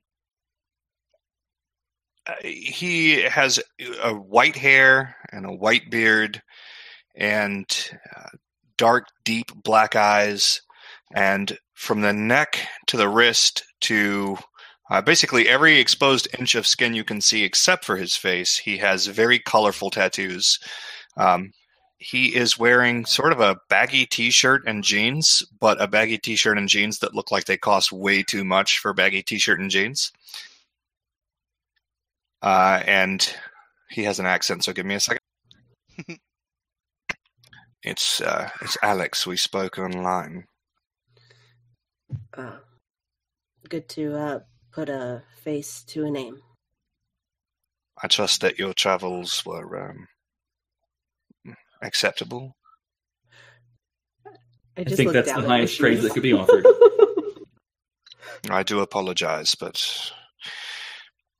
Uh, 2.26 2.34
he 2.42 3.22
has 3.22 3.58
a 4.02 4.12
white 4.14 4.56
hair 4.56 5.16
and 5.32 5.46
a 5.46 5.52
white 5.52 5.90
beard, 5.90 6.42
and 7.14 7.64
uh, 8.14 8.28
dark, 8.76 9.06
deep 9.24 9.46
black 9.64 9.96
eyes, 9.96 10.60
and 11.14 11.56
from 11.74 12.02
the 12.02 12.12
neck 12.12 12.58
to 12.88 12.98
the 12.98 13.08
wrist 13.08 13.64
to 13.80 14.36
uh, 14.90 15.00
basically 15.00 15.48
every 15.48 15.78
exposed 15.78 16.28
inch 16.38 16.54
of 16.56 16.66
skin 16.66 16.94
you 16.94 17.04
can 17.04 17.20
see, 17.20 17.44
except 17.44 17.84
for 17.84 17.96
his 17.96 18.16
face, 18.16 18.58
he 18.58 18.76
has 18.78 19.06
very 19.06 19.38
colorful 19.38 19.90
tattoos. 19.90 20.58
Um, 21.16 21.52
he 21.98 22.34
is 22.34 22.58
wearing 22.58 23.04
sort 23.04 23.30
of 23.30 23.40
a 23.40 23.58
baggy 23.68 24.06
t-shirt 24.06 24.62
and 24.66 24.82
jeans, 24.82 25.44
but 25.60 25.80
a 25.80 25.86
baggy 25.86 26.18
t-shirt 26.18 26.58
and 26.58 26.68
jeans 26.68 26.98
that 26.98 27.14
look 27.14 27.30
like 27.30 27.44
they 27.44 27.56
cost 27.58 27.92
way 27.92 28.22
too 28.22 28.42
much 28.42 28.78
for 28.78 28.92
baggy 28.92 29.22
t-shirt 29.22 29.60
and 29.60 29.70
jeans. 29.70 30.10
Uh, 32.42 32.82
and 32.86 33.36
he 33.90 34.04
has 34.04 34.18
an 34.18 34.26
accent, 34.26 34.64
so 34.64 34.72
give 34.72 34.86
me 34.86 34.94
a 34.94 35.00
second. 35.00 35.20
it's 37.82 38.20
uh, 38.22 38.48
it's 38.62 38.78
Alex. 38.82 39.26
We 39.26 39.36
spoke 39.36 39.78
online. 39.78 40.46
Uh, 42.32 42.56
good 43.68 43.88
to 43.90 44.16
uh, 44.16 44.40
put 44.72 44.88
a 44.88 45.22
face 45.42 45.82
to 45.84 46.04
a 46.04 46.10
name. 46.10 46.40
I 48.02 48.08
trust 48.08 48.40
that 48.40 48.58
your 48.58 48.72
travels 48.72 49.44
were 49.44 49.90
um, 49.90 50.06
acceptable. 51.82 52.56
I, 54.26 54.30
I 54.78 54.84
think 54.84 55.12
that's 55.12 55.32
the 55.32 55.42
highest 55.42 55.78
praise 55.78 56.02
that 56.02 56.12
could 56.12 56.22
be 56.22 56.32
offered. 56.32 56.66
I 58.50 58.62
do 58.62 58.80
apologize, 58.80 59.54
but 59.54 59.76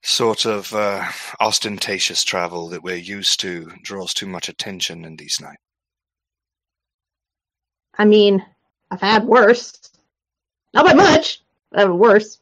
sort 0.02 0.44
of 0.44 0.72
uh, 0.74 1.06
ostentatious 1.40 2.24
travel 2.24 2.68
that 2.70 2.82
we're 2.82 2.96
used 2.96 3.40
to 3.40 3.70
draws 3.82 4.12
too 4.12 4.26
much 4.26 4.48
attention 4.48 5.04
in 5.04 5.16
these 5.16 5.40
nights. 5.40 5.62
I 7.96 8.04
mean, 8.04 8.44
I've 8.90 9.00
had 9.00 9.24
worse. 9.24 9.78
Not 10.72 10.86
by 10.86 10.94
much, 10.94 11.42
but 11.70 11.80
I've 11.80 11.88
had 11.88 11.96
worse. 11.96 12.38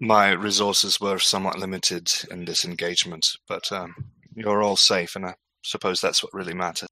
My 0.00 0.30
resources 0.30 1.00
were 1.00 1.18
somewhat 1.18 1.58
limited 1.58 2.10
in 2.30 2.44
this 2.44 2.64
engagement, 2.64 3.36
but 3.48 3.70
um, 3.72 3.94
you're 4.34 4.62
all 4.62 4.76
safe, 4.76 5.16
and 5.16 5.26
I 5.26 5.34
suppose 5.62 6.00
that's 6.00 6.22
what 6.22 6.32
really 6.34 6.54
matters. 6.54 6.88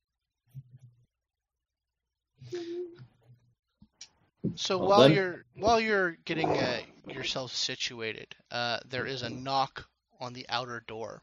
So 4.57 4.79
Well 4.79 4.89
while 4.89 5.03
then. 5.03 5.13
you're 5.13 5.45
while 5.55 5.81
you're 5.81 6.17
getting 6.25 6.49
uh, 6.59 6.81
yourself 7.09 7.53
situated, 7.53 8.35
uh, 8.51 8.81
there 8.89 9.07
is 9.07 9.23
a 9.23 9.31
knock 9.31 9.87
on 10.19 10.33
the 10.33 10.47
outer 10.49 10.83
door, 10.89 11.23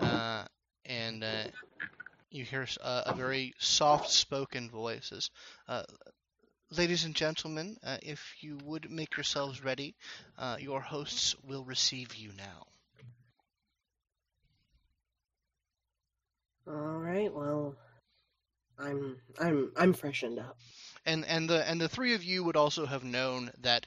uh, 0.00 0.44
and 0.84 1.24
uh, 1.24 1.44
you 2.30 2.44
hear 2.44 2.62
s- 2.62 2.78
uh, 2.82 3.04
a 3.06 3.12
very 3.14 3.54
soft-spoken 3.58 4.70
voice. 4.70 5.06
Says, 5.08 5.30
uh, 5.68 5.84
"Ladies 6.70 7.04
and 7.04 7.14
gentlemen, 7.14 7.78
uh, 7.82 7.98
if 8.02 8.34
you 8.42 8.58
would 8.58 8.90
make 8.90 9.16
yourselves 9.16 9.62
ready, 9.62 9.94
uh, 10.38 10.56
your 10.60 10.80
hosts 10.80 11.34
will 11.42 11.64
receive 11.64 12.14
you 12.14 12.32
now." 12.32 12.66
All 16.66 16.98
right. 16.98 17.32
Well, 17.32 17.76
I'm 18.78 19.16
I'm 19.38 19.72
I'm 19.76 19.92
freshened 19.92 20.38
up. 20.38 20.56
and 21.04 21.24
and 21.26 21.48
the 21.48 21.68
and 21.68 21.80
the 21.80 21.88
three 21.88 22.14
of 22.14 22.24
you 22.24 22.44
would 22.44 22.56
also 22.56 22.86
have 22.86 23.04
known 23.04 23.50
that 23.58 23.86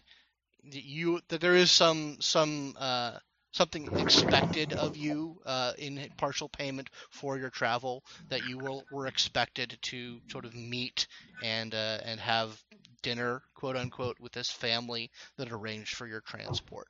you 0.63 1.21
that 1.29 1.41
there 1.41 1.55
is 1.55 1.71
some 1.71 2.17
some 2.21 2.75
uh, 2.77 3.17
something 3.51 3.89
expected 3.97 4.73
of 4.73 4.95
you 4.95 5.39
uh, 5.45 5.73
in 5.77 6.09
partial 6.17 6.49
payment 6.49 6.89
for 7.11 7.37
your 7.37 7.49
travel 7.49 8.03
that 8.29 8.43
you 8.43 8.59
will, 8.59 8.85
were 8.89 9.07
expected 9.07 9.77
to 9.81 10.21
sort 10.29 10.45
of 10.45 10.55
meet 10.55 11.07
and 11.41 11.73
uh, 11.73 11.99
and 12.03 12.19
have 12.19 12.61
dinner 13.03 13.43
quote 13.53 13.75
unquote 13.75 14.19
with 14.19 14.31
this 14.31 14.49
family 14.49 15.11
that 15.37 15.51
arranged 15.51 15.95
for 15.95 16.07
your 16.07 16.21
transport. 16.21 16.87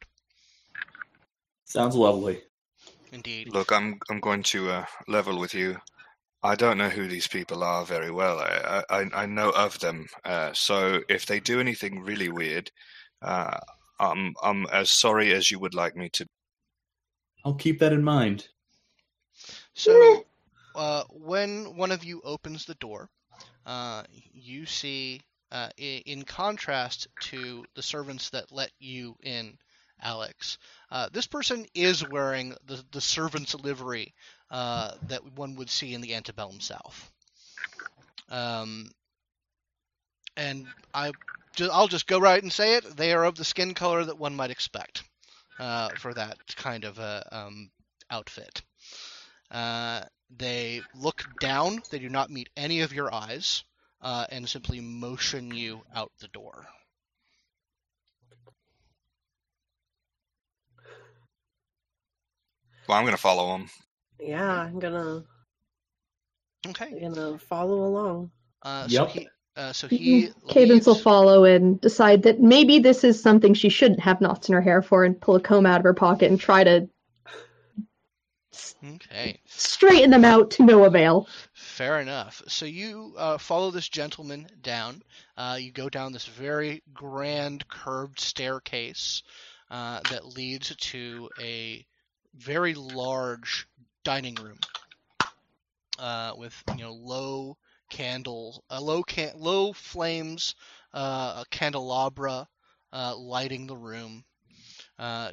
Sounds 1.66 1.96
lovely. 1.96 2.42
Indeed. 3.12 3.54
Look, 3.54 3.72
I'm 3.72 4.00
I'm 4.10 4.22
going 4.22 4.44
to 4.44 4.70
uh, 4.70 4.86
level 5.08 5.38
with 5.40 5.54
you. 5.54 5.78
I 6.42 6.56
don't 6.56 6.78
know 6.78 6.90
who 6.90 7.08
these 7.08 7.28
people 7.28 7.64
are 7.64 7.86
very 7.86 8.12
well. 8.12 8.40
I 8.40 8.84
I, 8.90 9.24
I 9.24 9.26
know 9.26 9.50
of 9.52 9.80
them. 9.80 10.08
Uh, 10.24 10.52
so 10.54 11.02
if 11.10 11.26
they 11.26 11.40
do 11.40 11.60
anything 11.60 12.02
really 12.02 12.30
weird, 12.30 12.72
uh, 13.22 13.60
I'm 14.00 14.34
I'm 14.42 14.66
as 14.72 14.90
sorry 14.90 15.34
as 15.34 15.52
you 15.52 15.60
would 15.60 15.74
like 15.74 15.96
me 15.96 16.10
to. 16.14 16.26
I'll 17.46 17.56
keep 17.56 17.80
that 17.80 17.94
in 17.94 18.04
mind. 18.04 18.48
So, 19.74 20.26
uh, 20.76 21.04
when 21.10 21.76
one 21.76 21.92
of 21.92 22.04
you 22.04 22.22
opens 22.24 22.66
the 22.66 22.76
door, 22.76 23.10
uh, 23.66 24.04
you 24.32 24.66
see, 24.66 25.22
uh, 25.54 25.70
in 25.78 26.24
contrast 26.24 27.08
to 27.20 27.64
the 27.76 27.84
servants 27.84 28.32
that 28.32 28.52
let 28.52 28.72
you 28.80 29.16
in, 29.22 29.56
Alex, 30.02 30.58
uh, 30.92 31.08
this 31.14 31.28
person 31.28 31.66
is 31.76 32.06
wearing 32.10 32.56
the, 32.66 32.84
the 32.92 33.00
servant's 33.00 33.54
livery 33.54 34.14
uh, 34.50 34.92
that 35.08 35.24
one 35.36 35.56
would 35.56 35.70
see 35.70 35.94
in 35.94 36.02
the 36.02 36.16
antebellum 36.16 36.60
South. 36.60 37.12
Um, 38.30 38.90
and 40.36 40.66
I, 40.94 41.12
I'll 41.72 41.88
just 41.88 42.08
go 42.08 42.20
right 42.20 42.42
and 42.42 42.52
say 42.52 42.76
it. 42.78 42.98
They 42.98 43.14
are 43.14 43.24
of 43.24 43.36
the 43.36 43.46
skin 43.46 43.76
color 43.76 44.04
that 44.04 44.18
one 44.18 44.36
might 44.36 44.52
expect 44.52 45.04
uh, 45.60 45.90
for 45.90 46.16
that 46.16 46.38
kind 46.56 46.84
of 46.84 46.98
a 46.98 47.28
um, 47.32 47.70
outfit. 48.10 48.64
Uh, 49.52 50.02
they 50.36 50.82
look 51.00 51.24
down. 51.40 51.84
They 51.92 52.00
do 52.00 52.10
not 52.10 52.32
meet 52.32 52.50
any 52.58 52.82
of 52.82 52.92
your 52.92 53.14
eyes, 53.14 53.64
uh, 54.04 54.28
and 54.32 54.50
simply 54.50 54.82
motion 54.82 55.54
you 55.56 55.84
out 55.96 56.12
the 56.22 56.30
door. 56.30 56.68
Well, 62.88 62.98
I'm 62.98 63.06
going 63.06 63.16
to 63.16 63.22
follow 63.22 63.56
him. 63.56 63.70
Yeah, 64.20 64.44
I'm 64.62 64.80
gonna 64.80 65.24
Okay. 66.68 66.94
I'm 66.94 67.14
gonna 67.14 67.40
follow 67.40 67.86
along. 67.86 68.32
Uh, 68.64 68.88
Yep. 68.88 68.90
So 68.90 69.06
he, 69.06 69.30
uh, 69.58 69.74
so 69.74 69.88
he 69.88 70.30
Cadence 70.50 70.88
will 70.88 70.96
follow 70.96 71.46
and 71.46 71.80
decide 71.82 72.24
that 72.24 72.40
maybe 72.42 72.80
this 72.80 73.04
is 73.04 73.22
something 73.22 73.54
she 73.54 73.70
shouldn't 73.70 74.02
have 74.02 74.22
knots 74.22 74.50
in 74.50 74.54
her 74.56 74.62
hair 74.62 74.82
for 74.82 75.06
and 75.06 75.20
pull 75.20 75.36
a 75.36 75.42
comb 75.42 75.66
out 75.66 75.80
of 75.80 75.84
her 75.84 75.94
pocket 75.94 76.32
and 76.32 76.40
try 76.40 76.64
to 76.64 76.90
Okay. 78.84 79.40
straighten 79.48 80.12
them 80.12 80.26
out 80.26 80.52
to 80.52 80.64
no 80.66 80.86
avail. 80.86 81.28
Fair 81.74 82.00
enough. 82.00 82.44
So 82.48 82.66
you 82.66 83.16
uh, 83.18 83.40
follow 83.40 83.72
this 83.72 83.90
gentleman 83.90 84.48
down. 84.62 85.02
Uh, 85.36 85.58
you 85.60 85.72
go 85.72 85.90
down 85.90 86.14
this 86.14 86.28
very 86.28 86.84
grand 86.94 87.68
curved 87.68 88.20
staircase 88.20 89.24
uh, 89.72 90.00
that 90.12 90.38
leads 90.38 90.76
to 90.76 91.32
a 91.42 91.84
very 92.36 92.76
large 92.76 93.68
dining 94.04 94.36
room 94.36 94.60
uh, 95.98 96.34
with 96.38 96.54
you 96.78 96.84
know 96.84 96.94
low 96.94 97.58
candle, 97.90 98.64
uh, 98.70 98.80
low 98.80 99.02
can- 99.02 99.34
low 99.36 99.74
flames, 99.74 100.54
uh, 100.94 101.42
a 101.42 101.46
candelabra 101.50 102.48
lighting 103.18 103.66
the 103.66 103.76
room, 103.76 104.24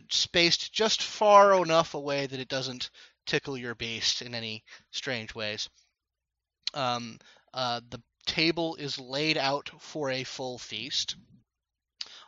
spaced 0.09 0.73
just 0.73 1.03
far 1.03 1.63
enough 1.63 1.93
away 1.93 2.25
that 2.25 2.41
it 2.41 2.49
doesn't 2.49 2.89
tickle 3.27 3.59
your 3.59 3.75
beast 3.75 4.23
in 4.23 4.35
any 4.35 4.65
strange 4.91 5.35
ways. 5.35 5.69
Um, 6.75 7.19
uh, 7.53 7.81
the 7.89 8.03
table 8.27 8.77
is 8.77 8.99
laid 8.99 9.37
out 9.37 9.71
for 9.81 10.11
a 10.11 10.25
full 10.25 10.59
feast. 10.59 11.17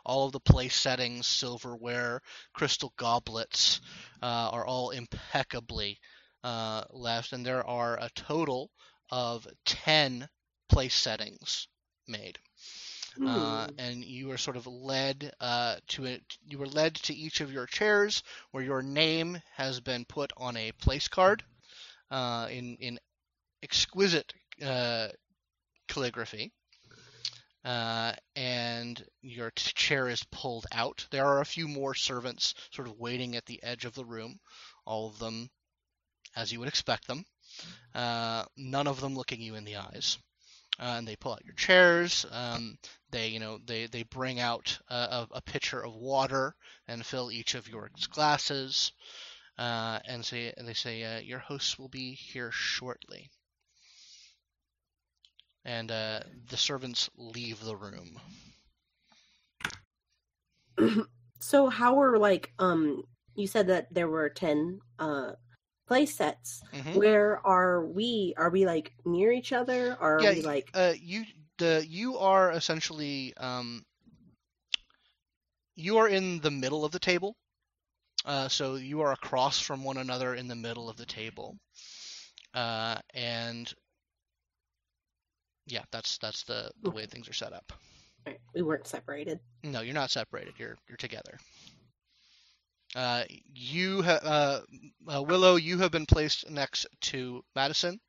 All 0.05 0.25
of 0.25 0.31
the 0.31 0.39
place 0.39 0.75
settings, 0.79 1.27
silverware, 1.27 2.21
crystal 2.53 2.93
goblets 2.95 3.81
uh, 4.21 4.49
are 4.51 4.65
all 4.65 4.91
impeccably 4.91 5.99
uh, 6.43 6.85
left, 6.91 7.33
and 7.33 7.45
there 7.45 7.65
are 7.67 7.97
a 7.99 8.09
total 8.15 8.71
of 9.09 9.47
10 9.65 10.29
place 10.69 10.95
settings 10.95 11.67
made. 12.07 12.39
Uh, 13.23 13.65
Hmm. 13.65 13.77
and 13.77 14.03
you 14.03 14.31
are 14.31 14.37
sort 14.37 14.57
of 14.57 14.67
led 14.67 15.33
uh, 15.39 15.77
to 15.87 16.05
it. 16.05 16.23
You 16.45 16.57
were 16.59 16.67
led 16.67 16.95
to 16.95 17.13
each 17.15 17.41
of 17.41 17.51
your 17.51 17.65
chairs, 17.67 18.23
where 18.51 18.63
your 18.63 18.81
name 18.81 19.41
has 19.55 19.79
been 19.79 20.05
put 20.05 20.31
on 20.37 20.55
a 20.57 20.71
place 20.73 21.07
card 21.07 21.43
uh, 22.11 22.47
in 22.51 22.77
in 22.77 22.99
exquisite 23.63 24.33
uh, 24.63 25.07
calligraphy. 25.87 26.51
Uh, 27.65 28.11
and 28.35 29.01
your 29.21 29.49
chair 29.55 30.09
is 30.09 30.25
pulled 30.31 30.65
out. 30.73 31.07
There 31.11 31.25
are 31.25 31.39
a 31.39 31.45
few 31.45 31.67
more 31.67 31.95
servants 31.95 32.53
sort 32.71 32.89
of 32.89 32.99
waiting 32.99 33.37
at 33.37 33.45
the 33.45 33.63
edge 33.63 33.85
of 33.85 33.95
the 33.95 34.03
room, 34.03 34.37
all 34.85 35.07
of 35.07 35.17
them 35.17 35.49
as 36.35 36.51
you 36.51 36.59
would 36.59 36.67
expect 36.67 37.07
them. 37.07 37.23
Uh, 37.95 38.43
none 38.57 38.87
of 38.87 38.99
them 38.99 39.15
looking 39.15 39.39
you 39.39 39.55
in 39.55 39.63
the 39.63 39.77
eyes. 39.77 40.17
Uh, 40.79 40.95
and 40.97 41.07
they 41.07 41.15
pull 41.15 41.33
out 41.33 41.45
your 41.45 41.53
chairs. 41.53 42.25
Um, 42.31 42.77
they, 43.11 43.27
you 43.27 43.39
know, 43.39 43.59
they, 43.63 43.85
they 43.85 44.03
bring 44.03 44.39
out 44.39 44.79
a, 44.89 44.95
a, 44.95 45.27
a 45.35 45.41
pitcher 45.41 45.79
of 45.79 45.93
water 45.93 46.55
and 46.87 47.05
fill 47.05 47.31
each 47.31 47.53
of 47.53 47.69
your 47.69 47.91
glasses. 48.09 48.91
Uh, 49.57 49.99
and 50.05 50.25
say, 50.25 50.51
and 50.57 50.67
they 50.67 50.73
say, 50.73 51.03
uh, 51.03 51.19
your 51.19 51.39
hosts 51.39 51.77
will 51.77 51.89
be 51.89 52.13
here 52.13 52.51
shortly. 52.51 53.29
And 55.65 55.91
uh, 55.91 56.21
the 56.49 56.57
servants 56.57 57.09
leave 57.15 57.63
the 57.63 57.75
room. 57.75 58.19
so 61.39 61.69
how 61.69 61.99
are 62.01 62.17
like 62.17 62.51
um 62.59 63.03
you 63.35 63.47
said 63.47 63.67
that 63.67 63.93
there 63.93 64.07
were 64.07 64.29
10 64.29 64.79
uh 64.99 65.31
play 65.87 66.05
sets. 66.05 66.63
Mhm. 66.73 66.95
Where 66.97 67.45
are 67.45 67.85
we? 67.85 68.33
Are 68.37 68.49
we 68.49 68.65
like 68.65 68.93
near 69.05 69.31
each 69.31 69.51
other? 69.53 69.97
Are 69.99 70.21
Yeah, 70.21 70.31
we 70.31 70.41
like 70.41 70.69
uh, 70.73 70.93
you 70.99 71.25
the 71.57 71.85
you 71.87 72.17
are 72.17 72.51
essentially 72.51 73.35
um, 73.37 73.83
you 75.75 75.97
are 75.97 76.07
in 76.07 76.39
the 76.39 76.51
middle 76.51 76.85
of 76.85 76.91
the 76.91 76.99
table, 76.99 77.35
uh, 78.25 78.47
so 78.47 78.75
you 78.75 79.01
are 79.01 79.11
across 79.11 79.59
from 79.59 79.83
one 79.83 79.97
another 79.97 80.35
in 80.35 80.47
the 80.47 80.55
middle 80.55 80.89
of 80.89 80.97
the 80.97 81.05
table, 81.05 81.57
uh, 82.53 82.97
and 83.13 83.73
yeah, 85.65 85.83
that's 85.91 86.17
that's 86.19 86.43
the, 86.43 86.71
the 86.81 86.91
way 86.91 87.05
things 87.05 87.29
are 87.29 87.33
set 87.33 87.53
up. 87.53 87.73
Right, 88.25 88.39
we 88.53 88.61
weren't 88.61 88.87
separated? 88.87 89.39
No, 89.63 89.81
you're 89.81 89.93
not 89.93 90.11
separated. 90.11 90.53
You're 90.57 90.77
you're 90.87 90.97
together. 90.97 91.37
Uh, 92.95 93.23
you 93.55 94.03
ha- 94.03 94.19
uh, 94.23 94.61
uh, 95.07 95.23
Willow, 95.23 95.55
you 95.55 95.79
have 95.79 95.91
been 95.91 96.05
placed 96.05 96.49
next 96.49 96.85
to 97.01 97.43
Madison, 97.55 97.99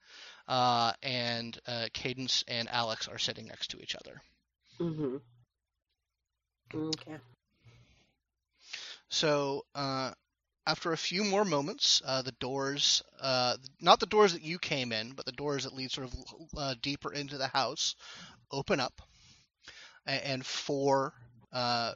uh, 0.46 0.92
and 1.02 1.58
uh, 1.66 1.86
Cadence 1.94 2.44
and 2.48 2.68
Alex 2.68 3.08
are 3.08 3.18
sitting 3.18 3.46
next 3.46 3.68
to 3.70 3.80
each 3.80 3.96
other. 3.96 4.20
Mm-hmm. 4.80 5.16
Okay. 6.74 7.16
So 9.08 9.64
uh, 9.74 10.12
after 10.66 10.92
a 10.92 10.96
few 10.96 11.24
more 11.24 11.44
moments, 11.44 12.00
uh, 12.05 12.22
the 12.22 12.33
doors, 12.33 13.03
uh, 13.20 13.57
not 13.81 14.00
the 14.00 14.07
doors 14.07 14.33
that 14.33 14.42
you 14.42 14.59
came 14.59 14.92
in, 14.92 15.12
but 15.12 15.27
the 15.27 15.33
doors 15.33 15.64
that 15.64 15.74
lead 15.74 15.90
sort 15.90 16.07
of 16.07 16.14
uh, 16.57 16.74
deeper 16.81 17.12
into 17.12 17.37
the 17.37 17.48
house, 17.48 17.96
open 18.50 18.81
up, 18.81 19.03
and 20.07 20.44
four 20.44 21.12
uh, 21.53 21.92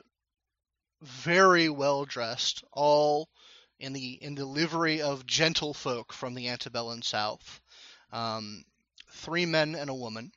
very 1.03 1.69
well 1.69 2.05
dressed, 2.05 2.63
all 2.73 3.29
in 3.79 3.93
the 3.93 4.19
in 4.23 4.35
the 4.35 4.45
livery 4.45 5.01
of 5.01 5.27
gentlefolk 5.27 6.13
from 6.13 6.35
the 6.35 6.49
antebellum 6.49 7.03
South, 7.03 7.61
um, 8.13 8.65
three 9.13 9.47
men 9.47 9.75
and 9.75 9.89
a 9.89 9.95
woman, 9.95 10.31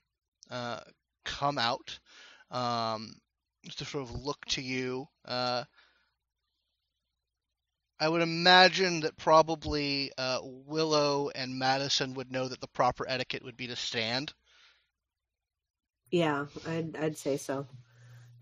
uh, 0.50 0.80
come 1.26 1.58
out 1.58 2.00
um, 2.50 3.14
to 3.78 3.86
sort 3.86 4.04
of 4.04 4.12
look 4.12 4.46
to 4.46 4.62
you. 4.62 5.08
I 8.02 8.10
would 8.10 8.22
imagine 8.24 9.02
that 9.02 9.16
probably 9.16 10.12
uh, 10.18 10.40
Willow 10.44 11.30
and 11.34 11.58
Madison 11.58 12.16
would 12.16 12.32
know 12.32 12.48
that 12.48 12.60
the 12.60 12.68
proper 12.68 13.06
etiquette 13.08 13.44
would 13.46 13.56
be 13.56 13.68
to 13.68 13.76
stand. 13.76 14.34
Yeah, 16.10 16.48
I'd 16.68 16.96
I'd 16.98 17.18
say 17.18 17.38
so. 17.38 17.68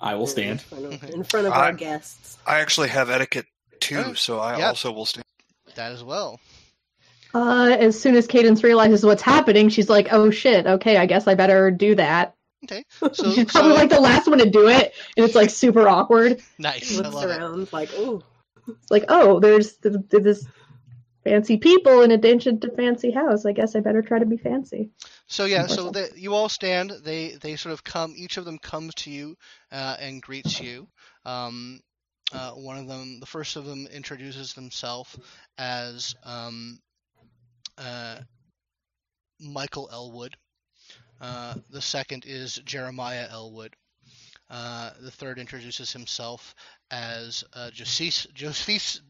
I 0.01 0.15
will 0.15 0.23
In 0.23 0.27
stand. 0.29 0.61
front 0.61 0.85
of, 0.85 1.03
in 1.09 1.23
front 1.23 1.47
of 1.47 1.53
I- 1.53 1.65
our 1.67 1.73
guests. 1.73 2.37
I 2.47 2.59
actually 2.61 2.87
have 2.89 3.09
etiquette 3.09 3.45
too, 3.81 4.01
Oh, 4.07 4.13
so 4.13 4.39
I 4.39 4.57
yeah. 4.59 4.67
also 4.69 4.91
will 4.91 5.05
stand. 5.05 5.25
That 5.75 5.91
as 5.91 6.03
well. 6.03 6.39
Uh, 7.33 7.75
as 7.79 7.99
soon 7.99 8.15
as 8.15 8.25
Cadence 8.25 8.63
realizes 8.63 9.05
what's 9.05 9.21
happening, 9.21 9.69
she's 9.69 9.89
like, 9.89 10.07
"Oh 10.11 10.31
shit! 10.31 10.65
Okay, 10.65 10.97
I 10.97 11.05
guess 11.05 11.27
I 11.27 11.35
better 11.35 11.69
do 11.69 11.95
that." 11.95 12.33
Okay. 12.63 12.83
So, 13.13 13.31
she's 13.33 13.45
probably 13.51 13.71
so 13.71 13.75
like 13.75 13.89
the 13.89 13.99
last 13.99 14.27
one 14.27 14.39
to 14.39 14.49
do 14.49 14.67
it, 14.67 14.93
and 15.15 15.25
it's 15.25 15.35
like 15.35 15.49
super 15.51 15.87
awkward. 15.87 16.41
nice. 16.57 16.97
I 16.97 17.01
Looks 17.03 17.15
love 17.15 17.29
it. 17.29 17.37
around 17.37 17.71
like, 17.73 17.89
oh, 17.93 18.23
It's 18.81 18.91
like, 18.91 19.05
"Oh, 19.09 19.39
there's 19.39 19.77
th- 19.77 19.95
th- 20.09 20.23
this 20.23 20.47
fancy 21.23 21.57
people 21.57 22.01
in 22.01 22.11
addition 22.11 22.59
to 22.61 22.71
fancy 22.71 23.11
house. 23.11 23.45
I 23.45 23.51
guess 23.51 23.75
I 23.75 23.79
better 23.81 24.01
try 24.01 24.19
to 24.19 24.25
be 24.25 24.37
fancy." 24.37 24.89
So 25.27 25.45
yeah, 25.45 25.67
so 25.67 25.91
they, 25.91 26.09
you 26.15 26.33
all 26.33 26.49
stand. 26.49 26.91
They 27.03 27.35
they 27.41 27.55
sort 27.55 27.73
of 27.73 27.83
come. 27.83 28.13
Each 28.15 28.37
of 28.37 28.45
them 28.45 28.59
comes 28.59 28.95
to 28.95 29.11
you 29.11 29.35
uh, 29.71 29.97
and 29.99 30.21
greets 30.21 30.59
you. 30.59 30.87
Um, 31.25 31.81
uh, 32.31 32.51
one 32.51 32.77
of 32.77 32.87
them, 32.87 33.19
the 33.19 33.25
first 33.25 33.55
of 33.55 33.65
them, 33.65 33.87
introduces 33.87 34.53
himself 34.53 35.17
as 35.57 36.15
um, 36.23 36.79
uh, 37.77 38.19
Michael 39.39 39.89
Elwood. 39.91 40.35
Uh, 41.19 41.55
the 41.69 41.81
second 41.81 42.25
is 42.25 42.55
Jeremiah 42.65 43.27
Elwood. 43.29 43.75
Uh, 44.49 44.91
the 45.01 45.11
third 45.11 45.37
introduces 45.37 45.91
himself 45.91 46.55
as 46.89 47.43
uh, 47.53 47.69
Josephus, 47.71 48.27
Josephus, 48.33 49.01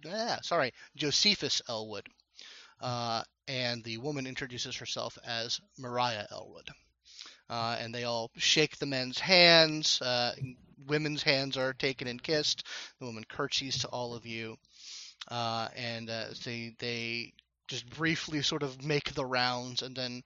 sorry, 0.42 0.74
Josephus 0.96 1.62
Elwood. 1.70 2.08
Uh, 2.82 3.24
and 3.48 3.84
the 3.84 3.98
woman 3.98 4.28
introduces 4.28 4.76
herself 4.78 5.18
as 5.26 5.60
Mariah 5.78 6.26
Elwood. 6.32 6.70
Uh, 7.50 7.78
and 7.80 7.94
they 7.94 8.04
all 8.04 8.32
shake 8.38 8.78
the 8.78 8.86
men's 8.86 9.20
hands. 9.20 10.02
Uh, 10.02 10.34
women's 10.88 11.24
hands 11.24 11.58
are 11.58 11.74
taken 11.74 12.08
and 12.08 12.22
kissed. 12.22 12.66
The 13.00 13.06
woman 13.06 13.24
curtsies 13.28 13.80
to 13.80 13.88
all 13.88 14.14
of 14.14 14.26
you, 14.26 14.58
uh, 15.30 15.70
and 15.76 16.10
they 16.46 16.76
they 16.78 17.34
just 17.68 17.90
briefly 17.90 18.42
sort 18.44 18.64
of 18.64 18.84
make 18.84 19.14
the 19.14 19.26
rounds 19.26 19.82
and 19.82 19.96
then 19.96 20.22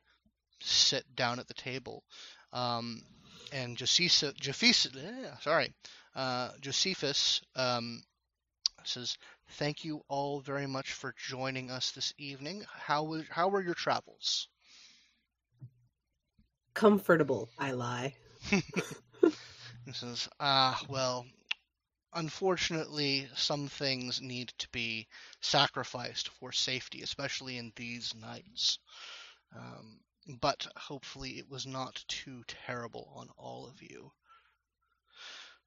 sit 0.62 1.04
down 1.16 1.40
at 1.40 1.48
the 1.48 1.54
table. 1.54 2.04
Um, 2.52 3.02
and 3.54 3.78
Josephus, 3.78 4.34
Josephus, 4.40 4.88
sorry, 5.42 5.74
uh, 6.16 6.50
Josephus 6.60 7.42
um, 7.56 8.04
says, 8.84 9.18
"Thank 9.52 9.86
you 9.86 10.04
all 10.10 10.42
very 10.42 10.68
much 10.68 10.92
for 10.92 11.14
joining 11.30 11.70
us 11.70 11.92
this 11.92 12.14
evening. 12.18 12.66
How 12.68 13.04
was 13.04 13.24
how 13.30 13.50
were 13.50 13.62
your 13.62 13.76
travels?" 13.76 14.48
comfortable. 16.74 17.50
I 17.58 17.72
lie. 17.72 18.16
He 19.86 19.92
says, 19.92 20.30
"Ah, 20.40 20.82
well, 20.88 21.26
unfortunately, 22.14 23.28
some 23.36 23.68
things 23.68 24.22
need 24.22 24.54
to 24.60 24.70
be 24.70 25.08
sacrificed 25.42 26.30
for 26.30 26.54
safety, 26.54 27.02
especially 27.02 27.58
in 27.58 27.74
these 27.76 28.16
nights. 28.16 28.80
Um, 29.54 30.00
but 30.28 30.68
hopefully, 30.76 31.40
it 31.40 31.50
was 31.50 31.66
not 31.66 32.04
too 32.08 32.44
terrible 32.48 33.12
on 33.16 33.30
all 33.38 33.66
of 33.68 33.82
you. 33.82 34.12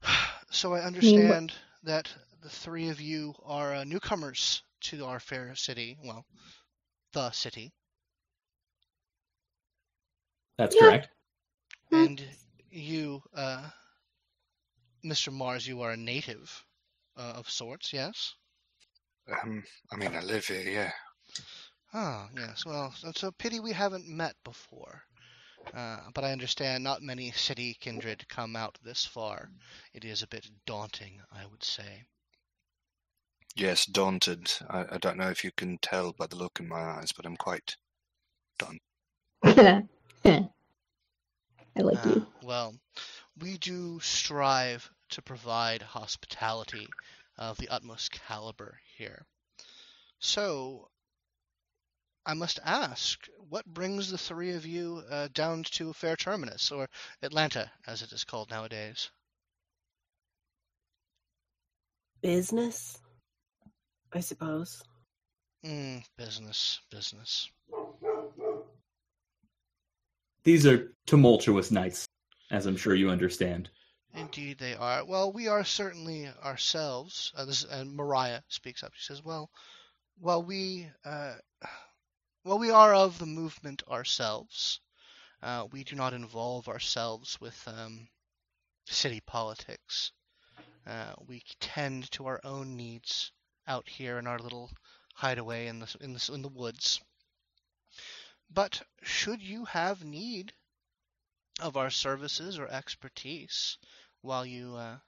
So 0.50 0.74
I 0.74 0.80
understand 0.82 1.52
that 1.82 2.12
the 2.40 2.48
three 2.48 2.88
of 2.88 3.00
you 3.00 3.34
are 3.44 3.74
uh, 3.74 3.84
newcomers 3.84 4.62
to 4.82 5.04
our 5.04 5.20
fair 5.20 5.54
city. 5.54 5.98
Well, 6.02 6.26
the 7.12 7.30
city. 7.32 7.72
That's 10.58 10.74
Yeah. 10.74 10.80
correct. 10.80 11.08
Hmm. 11.90 12.04
And 12.04 12.24
you, 12.70 13.22
uh, 13.34 13.70
Mr. 15.02 15.30
Mars, 15.30 15.66
you 15.66 15.82
are 15.82 15.92
a 15.92 15.96
native 15.96 16.64
uh, 17.16 17.34
of 17.36 17.50
sorts, 17.50 17.92
yes? 17.92 18.34
Um, 19.30 19.64
I 19.92 19.96
mean, 19.96 20.14
I 20.14 20.20
live 20.20 20.46
here, 20.46 20.68
yeah. 20.68 20.92
Ah, 21.92 22.28
yes. 22.32 22.64
Well, 22.64 22.94
it's 23.02 23.22
a 23.24 23.32
pity 23.32 23.58
we 23.58 23.72
haven't 23.72 24.06
met 24.08 24.36
before. 24.44 25.04
Uh, 25.72 26.10
but 26.12 26.24
I 26.24 26.32
understand 26.32 26.84
not 26.84 27.02
many 27.02 27.32
city 27.32 27.74
kindred 27.74 28.28
come 28.28 28.56
out 28.56 28.78
this 28.82 29.04
far. 29.04 29.50
It 29.92 30.04
is 30.04 30.22
a 30.22 30.28
bit 30.28 30.48
daunting, 30.66 31.22
I 31.32 31.46
would 31.46 31.64
say. 31.64 32.04
Yes, 33.56 33.86
daunted. 33.86 34.52
I, 34.68 34.94
I 34.94 34.98
don't 34.98 35.16
know 35.16 35.30
if 35.30 35.42
you 35.42 35.50
can 35.50 35.78
tell 35.78 36.12
by 36.12 36.26
the 36.26 36.36
look 36.36 36.60
in 36.60 36.68
my 36.68 36.80
eyes, 36.80 37.12
but 37.12 37.26
I'm 37.26 37.36
quite. 37.36 37.76
I 39.44 39.78
like 41.76 42.04
Ah, 42.04 42.04
you. 42.04 42.26
well, 42.40 42.78
we 43.36 43.58
do 43.58 44.00
strive 44.00 44.90
to 45.10 45.22
provide 45.22 45.82
hospitality 45.82 46.96
of 47.36 47.58
the 47.58 47.68
utmost 47.68 48.12
caliber 48.12 48.80
here. 48.96 49.26
So, 50.20 50.90
I 52.26 52.34
must 52.34 52.58
ask, 52.64 53.28
what 53.48 53.64
brings 53.64 54.10
the 54.10 54.18
three 54.18 54.50
of 54.50 54.66
you 54.66 55.04
uh, 55.08 55.28
down 55.32 55.62
to 55.62 55.92
Fair 55.92 56.16
Terminus, 56.16 56.72
or 56.72 56.88
Atlanta, 57.22 57.70
as 57.86 58.02
it 58.02 58.10
is 58.10 58.24
called 58.24 58.50
nowadays? 58.50 59.10
Business, 62.22 62.98
I 64.12 64.18
suppose. 64.18 64.82
Mm, 65.64 66.02
business, 66.18 66.80
business. 66.90 67.48
These 70.42 70.66
are 70.66 70.92
tumultuous 71.06 71.70
nights, 71.70 72.08
as 72.50 72.66
I'm 72.66 72.76
sure 72.76 72.96
you 72.96 73.10
understand. 73.10 73.70
Indeed, 74.14 74.58
they 74.58 74.74
are. 74.74 75.04
Well, 75.04 75.32
we 75.32 75.46
are 75.46 75.64
certainly 75.64 76.28
ourselves. 76.42 77.32
Uh, 77.36 77.44
this, 77.44 77.64
and 77.64 77.94
Mariah 77.94 78.40
speaks 78.48 78.82
up. 78.82 78.92
She 78.94 79.04
says, 79.04 79.22
"Well, 79.22 79.50
while 80.18 80.42
we, 80.42 80.88
uh, 81.04 81.34
well, 82.46 82.60
we 82.60 82.70
are 82.70 82.94
of 82.94 83.18
the 83.18 83.26
movement 83.26 83.82
ourselves. 83.88 84.78
Uh, 85.42 85.66
we 85.72 85.82
do 85.82 85.96
not 85.96 86.12
involve 86.12 86.68
ourselves 86.68 87.40
with 87.40 87.60
um, 87.66 88.06
city 88.84 89.18
politics. 89.18 90.12
Uh, 90.86 91.12
we 91.26 91.42
tend 91.58 92.08
to 92.12 92.26
our 92.26 92.40
own 92.44 92.76
needs 92.76 93.32
out 93.66 93.88
here 93.88 94.16
in 94.20 94.28
our 94.28 94.38
little 94.38 94.70
hideaway 95.14 95.66
in 95.66 95.80
the 95.80 95.96
in 96.00 96.12
the 96.12 96.30
in 96.32 96.42
the 96.42 96.48
woods. 96.48 97.00
But 98.48 98.80
should 99.02 99.42
you 99.42 99.64
have 99.64 100.04
need 100.04 100.52
of 101.58 101.76
our 101.76 101.90
services 101.90 102.60
or 102.60 102.68
expertise 102.68 103.76
while 104.20 104.46
you 104.46 104.76
uh, 104.76 104.98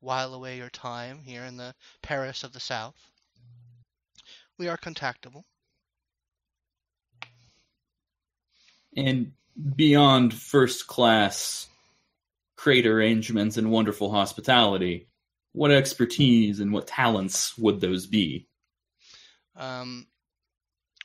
while 0.00 0.34
away 0.34 0.58
your 0.58 0.68
time 0.68 1.22
here 1.22 1.44
in 1.46 1.56
the 1.56 1.74
Paris 2.02 2.44
of 2.44 2.52
the 2.52 2.60
South, 2.60 3.10
we 4.58 4.68
are 4.68 4.76
contactable. 4.76 5.44
And 8.96 9.32
beyond 9.76 10.34
first 10.34 10.86
class 10.86 11.68
crate 12.56 12.86
arrangements 12.86 13.56
and 13.56 13.70
wonderful 13.70 14.10
hospitality, 14.10 15.08
what 15.52 15.70
expertise 15.70 16.60
and 16.60 16.72
what 16.72 16.86
talents 16.86 17.56
would 17.58 17.80
those 17.80 18.06
be? 18.06 18.46
Um, 19.56 20.06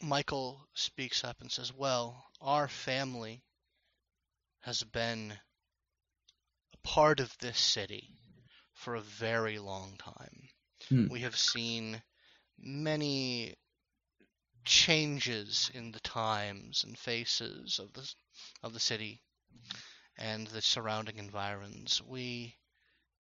Michael 0.02 0.68
speaks 0.74 1.24
up 1.24 1.38
and 1.42 1.52
says, 1.52 1.74
Well, 1.74 2.24
our 2.42 2.68
family 2.68 3.44
has 4.62 4.84
been 4.84 5.34
a 6.74 6.88
part 6.88 7.20
of 7.20 7.36
this 7.40 7.58
city 7.58 8.14
for 8.74 8.96
a 8.96 9.02
very 9.02 9.60
long 9.60 9.96
time. 9.98 10.50
Hmm. 10.90 11.08
We 11.10 11.22
have 11.22 11.36
seen 11.36 12.02
many 12.60 13.56
changes 14.68 15.72
in 15.74 15.92
the 15.92 16.00
times 16.02 16.84
and 16.84 17.00
faces 17.00 17.80
of 17.80 17.94
the 17.94 18.14
of 18.62 18.74
the 18.74 18.80
city 18.80 19.22
and 20.18 20.48
the 20.48 20.62
surrounding 20.62 21.18
environs. 21.18 22.02
We 22.02 22.58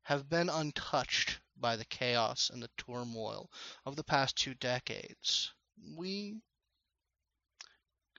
have 0.03 0.29
been 0.29 0.49
untouched 0.49 1.39
by 1.55 1.77
the 1.77 1.85
chaos 1.85 2.49
and 2.51 2.61
the 2.61 2.69
turmoil 2.77 3.49
of 3.85 3.95
the 3.95 4.03
past 4.03 4.35
two 4.35 4.53
decades. 4.55 5.53
We 5.95 6.41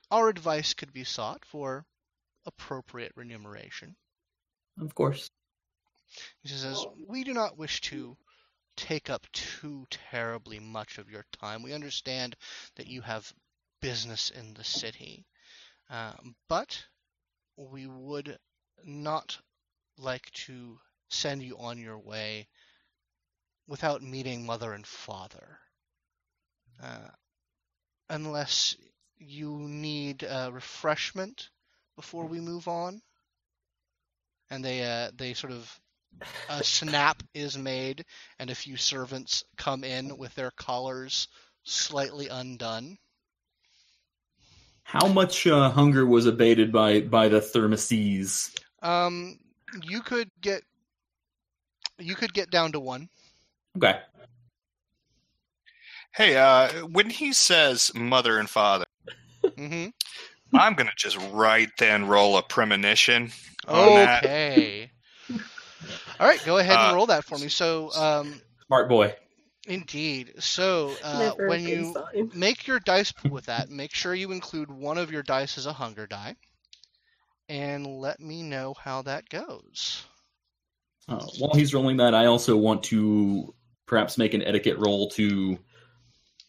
our 0.09 0.27
advice 0.27 0.73
could 0.73 0.91
be 0.91 1.03
sought 1.03 1.45
for 1.45 1.85
appropriate 2.45 3.11
remuneration. 3.15 3.95
Of 4.79 4.95
course. 4.95 5.29
He 6.41 6.49
says, 6.49 6.83
We 7.07 7.23
do 7.23 7.33
not 7.33 7.57
wish 7.57 7.81
to 7.81 8.17
take 8.75 9.09
up 9.09 9.25
too 9.31 9.85
terribly 9.89 10.59
much 10.59 10.97
of 10.97 11.09
your 11.09 11.25
time. 11.31 11.63
We 11.63 11.73
understand 11.73 12.35
that 12.75 12.87
you 12.87 13.01
have 13.01 13.33
business 13.81 14.29
in 14.29 14.53
the 14.53 14.63
city, 14.63 15.25
uh, 15.89 16.13
but 16.47 16.85
we 17.55 17.87
would 17.87 18.37
not 18.83 19.37
like 19.97 20.31
to 20.31 20.79
send 21.09 21.43
you 21.43 21.57
on 21.57 21.77
your 21.77 21.97
way 21.97 22.47
without 23.67 24.01
meeting 24.01 24.45
mother 24.45 24.73
and 24.73 24.85
father. 24.85 25.59
Uh, 26.81 27.09
unless 28.09 28.75
you 29.17 29.57
need 29.59 30.23
uh, 30.23 30.49
refreshment 30.51 31.49
before 31.95 32.25
we 32.25 32.39
move 32.39 32.67
on. 32.67 33.01
And 34.49 34.63
they 34.65 34.83
uh, 34.83 35.11
they 35.15 35.33
sort 35.33 35.53
of 35.53 35.79
a 36.49 36.63
snap 36.63 37.23
is 37.33 37.57
made, 37.57 38.05
and 38.39 38.49
a 38.49 38.55
few 38.55 38.77
servants 38.77 39.43
come 39.57 39.83
in 39.83 40.17
with 40.17 40.33
their 40.35 40.51
collars 40.51 41.27
slightly 41.63 42.27
undone. 42.27 42.97
How 44.83 45.07
much 45.07 45.45
uh, 45.45 45.69
hunger 45.69 46.05
was 46.05 46.25
abated 46.25 46.71
by 46.71 47.01
by 47.01 47.27
the 47.27 47.39
thermoses? 47.39 48.57
Um, 48.81 49.37
you 49.83 50.01
could 50.01 50.31
get 50.41 50.63
you 51.99 52.15
could 52.15 52.33
get 52.33 52.49
down 52.49 52.71
to 52.71 52.79
one. 52.79 53.09
Okay. 53.77 53.99
Hey, 56.15 56.35
uh, 56.35 56.87
when 56.87 57.09
he 57.09 57.33
says 57.33 57.91
mother 57.93 58.39
and 58.39 58.49
father, 58.49 58.85
mm-hmm. 59.43 59.89
I'm 60.57 60.73
going 60.73 60.87
to 60.87 60.95
just 60.97 61.17
right 61.31 61.69
then 61.77 62.07
roll 62.07 62.37
a 62.37 62.43
premonition 62.43 63.31
on 63.67 63.95
that. 63.95 64.25
Okay. 64.25 64.91
All 66.19 66.27
right, 66.27 66.43
go 66.45 66.57
ahead 66.57 66.77
and 66.77 66.91
Uh, 66.91 66.95
roll 66.95 67.05
that 67.07 67.23
for 67.23 67.37
me. 67.37 67.47
So, 67.49 67.93
um, 67.93 68.41
Smart 68.67 68.89
boy. 68.89 69.15
indeed. 69.67 70.33
So, 70.39 70.95
uh, 71.01 71.31
when 71.37 71.63
you 71.65 71.93
sign. 71.93 72.31
make 72.33 72.67
your 72.67 72.79
dice 72.79 73.11
pool 73.11 73.31
with 73.31 73.45
that, 73.45 73.69
make 73.69 73.93
sure 73.93 74.13
you 74.13 74.31
include 74.31 74.69
one 74.69 74.97
of 74.97 75.11
your 75.11 75.23
dice 75.23 75.57
as 75.57 75.65
a 75.65 75.73
hunger 75.73 76.07
die, 76.07 76.35
and 77.47 77.85
let 77.85 78.19
me 78.19 78.43
know 78.43 78.73
how 78.73 79.01
that 79.03 79.29
goes. 79.29 80.03
Uh, 81.07 81.25
while 81.39 81.55
he's 81.55 81.73
rolling 81.73 81.97
that, 81.97 82.13
I 82.13 82.25
also 82.25 82.55
want 82.57 82.83
to 82.83 83.53
perhaps 83.87 84.17
make 84.17 84.33
an 84.33 84.43
etiquette 84.43 84.77
roll 84.77 85.09
to 85.11 85.57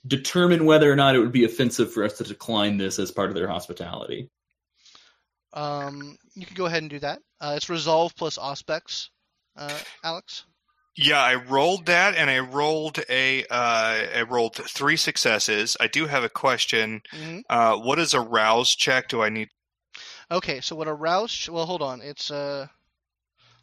determine 0.07 0.67
whether 0.67 0.91
or 0.91 0.97
not 0.97 1.15
it 1.15 1.19
would 1.19 1.33
be 1.33 1.45
offensive 1.45 1.93
for 1.93 2.05
us 2.05 2.19
to 2.19 2.25
decline 2.25 2.77
this 2.77 2.99
as 2.99 3.11
part 3.11 3.29
of 3.29 3.35
their 3.35 3.49
hospitality. 3.49 4.29
Um, 5.53 6.19
you 6.35 6.45
can 6.47 6.55
go 6.55 6.67
ahead 6.67 6.83
and 6.83 6.91
do 6.91 6.99
that. 6.99 7.21
Uh, 7.41 7.55
it's 7.57 7.69
resolve 7.71 8.15
plus 8.17 8.37
Auspex, 8.39 9.09
uh, 9.57 9.79
Alex. 10.05 10.45
Yeah, 10.97 11.21
I 11.23 11.37
rolled 11.37 11.87
that, 11.87 12.15
and 12.17 12.29
I 12.29 12.41
rolled 12.41 12.99
a 13.09 13.45
uh, 13.45 14.07
I 14.17 14.23
rolled 14.29 14.57
three 14.57 14.97
successes. 14.97 15.77
I 15.81 15.87
do 15.87 16.07
have 16.07 16.25
a 16.25 16.29
question. 16.29 17.03
hmm 17.13 17.39
Uh, 17.49 17.77
what 17.77 17.99
is 17.99 18.13
a 18.15 18.21
rouse 18.21 18.75
check? 18.75 19.09
Do 19.09 19.23
I 19.23 19.29
need? 19.29 19.49
Okay, 20.31 20.61
so 20.61 20.77
what 20.77 20.89
a 20.89 20.93
rouse? 20.93 21.49
Well, 21.49 21.65
hold 21.67 21.81
on. 21.83 22.01
It's 22.03 22.31
uh, 22.31 22.67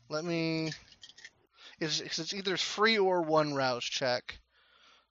let 0.09 0.23
me. 0.25 0.71
It's 1.79 1.99
it's 1.99 2.33
either 2.33 2.57
free 2.57 2.97
or 2.97 3.21
one 3.21 3.53
rouse 3.53 3.83
check. 3.83 4.39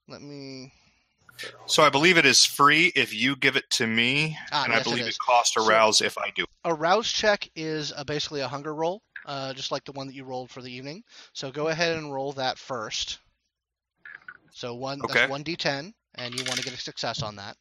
Let 0.09 0.23
me. 0.23 0.73
So 1.67 1.83
I 1.83 1.91
believe 1.91 2.17
it 2.17 2.25
is 2.25 2.47
free 2.47 2.91
if 2.97 3.13
you 3.15 3.37
give 3.37 3.57
it 3.57 3.69
to 3.73 3.87
me, 3.87 4.39
Ah, 4.53 4.65
and 4.65 4.73
yes, 4.73 4.81
I 4.81 4.85
believe 4.85 5.03
is. 5.07 5.09
it, 5.09 5.19
costs 5.25 5.55
a 5.57 5.61
So- 5.61 5.69
rouse 5.69 6.01
if 6.01 6.17
I 6.17 6.31
do. 6.35 6.47
A 6.65 6.73
rouse 6.75 7.13
check 7.13 7.49
is 7.55 7.93
uh, 7.93 8.05
basically 8.05 8.41
a 8.41 8.49
hunger 8.49 8.75
roll. 8.75 9.03
Uh, 9.27 9.53
just 9.55 9.71
like 9.73 9.85
the 9.85 9.93
one 9.93 10.07
that 10.07 10.15
you 10.15 10.25
rolled 10.25 10.51
for 10.51 10.63
the 10.63 10.73
evening. 10.73 11.05
So 11.35 11.53
go 11.53 11.69
ahead 11.69 11.97
and 11.99 12.13
roll 12.13 12.33
that 12.35 12.59
first. 12.59 13.21
So 14.51 14.75
one 14.75 15.05
Okay. 15.05 15.27
that's 15.27 15.29
one 15.29 15.45
d10, 15.45 15.95
and 16.17 16.35
you 16.35 16.45
want 16.45 16.59
to 16.59 16.65
get 16.65 16.75
a 16.75 16.79
success 16.79 17.23
on 17.23 17.37
that. 17.37 17.57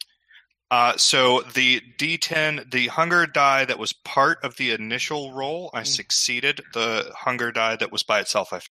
Uh, 0.71 0.97
so 0.97 1.41
the 1.41 1.79
D10, 1.97 2.67
the 2.69 2.87
hunger 2.87 3.25
die 3.27 3.65
that 3.65 3.79
was 3.79 3.93
part 3.93 4.43
of 4.43 4.57
the 4.57 4.71
initial 4.71 5.31
roll, 5.33 5.69
I 5.73 5.83
Mm. 5.83 5.83
succeeded. 5.83 6.61
The 6.73 7.13
hunger 7.19 7.51
die 7.51 7.75
that 7.77 7.91
was 7.91 8.03
by 8.03 8.19
itself, 8.19 8.51
I 8.53 8.61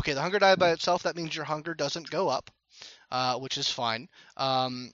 Okay, 0.00 0.12
the 0.12 0.22
hunger 0.22 0.38
die 0.40 0.56
by 0.56 0.70
itself, 0.72 1.02
that 1.04 1.14
means 1.16 1.36
your 1.36 1.44
hunger 1.44 1.74
doesn't 1.74 2.10
go 2.10 2.28
up, 2.28 2.50
uh, 3.10 3.38
which 3.38 3.58
is 3.58 3.68
fine. 3.70 4.08
Um, 4.36 4.92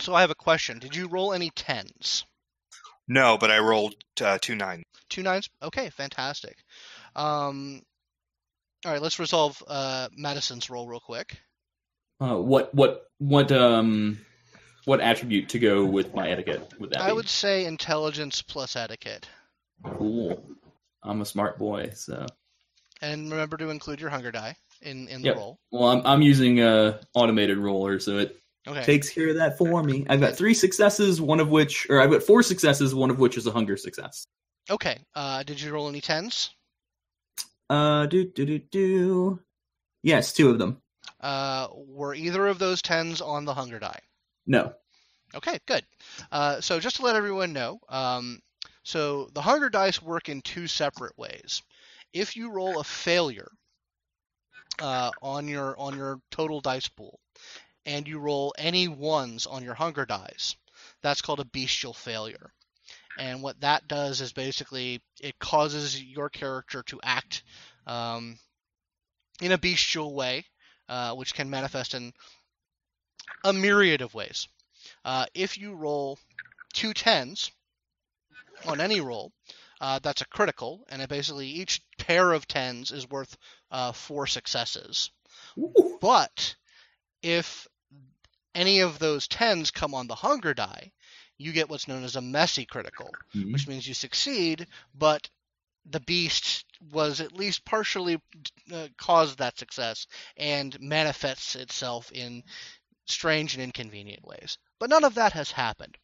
so 0.00 0.14
I 0.14 0.20
have 0.22 0.30
a 0.30 0.34
question. 0.34 0.78
Did 0.78 0.94
you 0.94 1.08
roll 1.08 1.32
any 1.32 1.50
tens? 1.50 2.24
No, 3.08 3.36
but 3.38 3.50
I 3.50 3.58
rolled 3.58 3.94
uh, 4.20 4.38
two 4.40 4.54
nine. 4.54 4.82
Two 5.08 5.22
nines? 5.22 5.48
Okay, 5.62 5.90
fantastic. 5.90 6.56
Um, 7.14 7.82
all 8.84 8.92
right, 8.92 9.02
let's 9.02 9.18
resolve 9.18 9.62
uh, 9.66 10.08
Madison's 10.16 10.70
roll 10.70 10.88
real 10.88 11.00
quick. 11.00 11.38
Uh, 12.20 12.36
what 12.36 12.74
what 12.74 13.04
what 13.18 13.50
um 13.52 14.18
what 14.84 15.00
attribute 15.00 15.50
to 15.50 15.58
go 15.58 15.84
with 15.84 16.14
my 16.14 16.28
etiquette? 16.30 16.72
Would 16.80 16.90
that 16.90 17.00
I 17.00 17.10
be? 17.10 17.16
would 17.16 17.28
say 17.28 17.64
intelligence 17.64 18.42
plus 18.42 18.74
etiquette. 18.76 19.28
Cool. 19.84 20.42
I'm 21.02 21.20
a 21.20 21.24
smart 21.24 21.58
boy, 21.58 21.90
so 21.94 22.26
And 23.00 23.30
remember 23.30 23.56
to 23.56 23.70
include 23.70 24.00
your 24.00 24.10
hunger 24.10 24.30
die 24.30 24.56
in, 24.80 25.08
in 25.08 25.22
the 25.22 25.28
Yep. 25.28 25.36
roll. 25.36 25.58
well, 25.70 25.88
I'm 25.88 26.06
I'm 26.06 26.22
using 26.22 26.60
a 26.60 27.00
automated 27.14 27.58
roller, 27.58 27.98
so 27.98 28.18
it 28.18 28.36
Okay. 28.66 28.82
takes 28.84 29.10
care 29.10 29.30
of 29.30 29.36
that 29.36 29.58
for 29.58 29.82
me. 29.82 30.06
I've 30.08 30.20
got 30.20 30.36
three 30.36 30.54
successes, 30.54 31.20
one 31.20 31.40
of 31.40 31.48
which, 31.48 31.86
or 31.90 32.00
I've 32.00 32.10
got 32.10 32.22
four 32.22 32.42
successes, 32.42 32.94
one 32.94 33.10
of 33.10 33.18
which 33.18 33.36
is 33.36 33.46
a 33.46 33.50
hunger 33.50 33.76
success. 33.76 34.24
Okay. 34.70 34.98
Uh, 35.14 35.42
did 35.42 35.60
you 35.60 35.72
roll 35.72 35.88
any 35.88 36.00
tens? 36.00 36.50
Uh, 37.68 38.06
do 38.06 38.24
do 38.24 38.46
do 38.46 38.58
do. 38.58 39.40
Yes, 40.02 40.32
two 40.32 40.50
of 40.50 40.58
them. 40.58 40.80
Uh, 41.20 41.68
were 41.72 42.14
either 42.14 42.46
of 42.46 42.58
those 42.58 42.82
tens 42.82 43.20
on 43.20 43.44
the 43.44 43.54
hunger 43.54 43.78
die? 43.78 44.00
No. 44.46 44.72
Okay, 45.34 45.58
good. 45.66 45.84
Uh, 46.30 46.60
so 46.60 46.78
just 46.78 46.96
to 46.96 47.02
let 47.02 47.16
everyone 47.16 47.52
know, 47.52 47.80
um, 47.88 48.40
so 48.84 49.28
the 49.32 49.40
hunger 49.40 49.70
dice 49.70 50.02
work 50.02 50.28
in 50.28 50.42
two 50.42 50.66
separate 50.66 51.16
ways. 51.16 51.62
If 52.12 52.36
you 52.36 52.50
roll 52.50 52.78
a 52.78 52.84
failure 52.84 53.50
uh, 54.80 55.10
on 55.22 55.48
your 55.48 55.78
on 55.78 55.96
your 55.96 56.20
total 56.30 56.60
dice 56.60 56.88
pool, 56.88 57.18
and 57.86 58.06
you 58.06 58.18
roll 58.18 58.54
any 58.58 58.88
ones 58.88 59.46
on 59.46 59.64
your 59.64 59.74
hunger 59.74 60.04
dice, 60.06 60.56
that's 61.02 61.22
called 61.22 61.40
a 61.40 61.44
bestial 61.44 61.92
failure. 61.92 62.52
And 63.18 63.42
what 63.42 63.60
that 63.60 63.88
does 63.88 64.20
is 64.20 64.32
basically 64.32 65.02
it 65.20 65.38
causes 65.38 66.02
your 66.02 66.30
character 66.30 66.82
to 66.84 67.00
act 67.02 67.42
um, 67.86 68.38
in 69.40 69.52
a 69.52 69.58
bestial 69.58 70.14
way, 70.14 70.44
uh, 70.88 71.14
which 71.14 71.34
can 71.34 71.50
manifest 71.50 71.94
in 71.94 72.12
a 73.44 73.52
myriad 73.52 74.00
of 74.00 74.14
ways. 74.14 74.48
Uh, 75.04 75.26
if 75.34 75.58
you 75.58 75.74
roll 75.74 76.18
two 76.72 76.94
tens 76.94 77.52
on 78.66 78.80
any 78.80 79.00
roll, 79.00 79.32
uh, 79.80 79.98
that's 79.98 80.22
a 80.22 80.26
critical, 80.26 80.84
and 80.88 81.02
it 81.02 81.08
basically 81.08 81.48
each 81.48 81.82
pair 81.98 82.32
of 82.32 82.46
tens 82.46 82.92
is 82.92 83.10
worth 83.10 83.36
uh, 83.70 83.92
four 83.92 84.26
successes. 84.26 85.10
Ooh. 85.58 85.98
But 86.00 86.54
if 87.22 87.66
any 88.54 88.80
of 88.80 88.98
those 88.98 89.28
tens 89.28 89.70
come 89.70 89.94
on 89.94 90.06
the 90.08 90.14
hunger 90.16 90.54
die, 90.54 90.92
you 91.38 91.52
get 91.52 91.68
what's 91.68 91.88
known 91.88 92.04
as 92.04 92.16
a 92.16 92.20
messy 92.22 92.64
critical, 92.66 93.18
Mhm. 93.34 93.52
which 93.52 93.66
means 93.68 93.86
you 93.86 93.94
succeed, 93.94 94.66
but 94.94 95.28
the 95.86 96.00
beast 96.00 96.64
was 96.92 97.20
at 97.20 97.32
least 97.32 97.64
partially 97.64 98.20
uh, 98.72 98.88
caused 98.96 99.38
that 99.38 99.58
success 99.58 100.06
and 100.36 100.78
manifests 100.80 101.56
itself 101.56 102.10
in 102.12 102.42
strange 103.06 103.54
and 103.54 103.62
inconvenient 103.62 104.24
ways. 104.24 104.58
But 104.78 104.90
none 104.90 105.04
of 105.04 105.14
that 105.14 105.32
has 105.32 105.50
happened. 105.52 105.96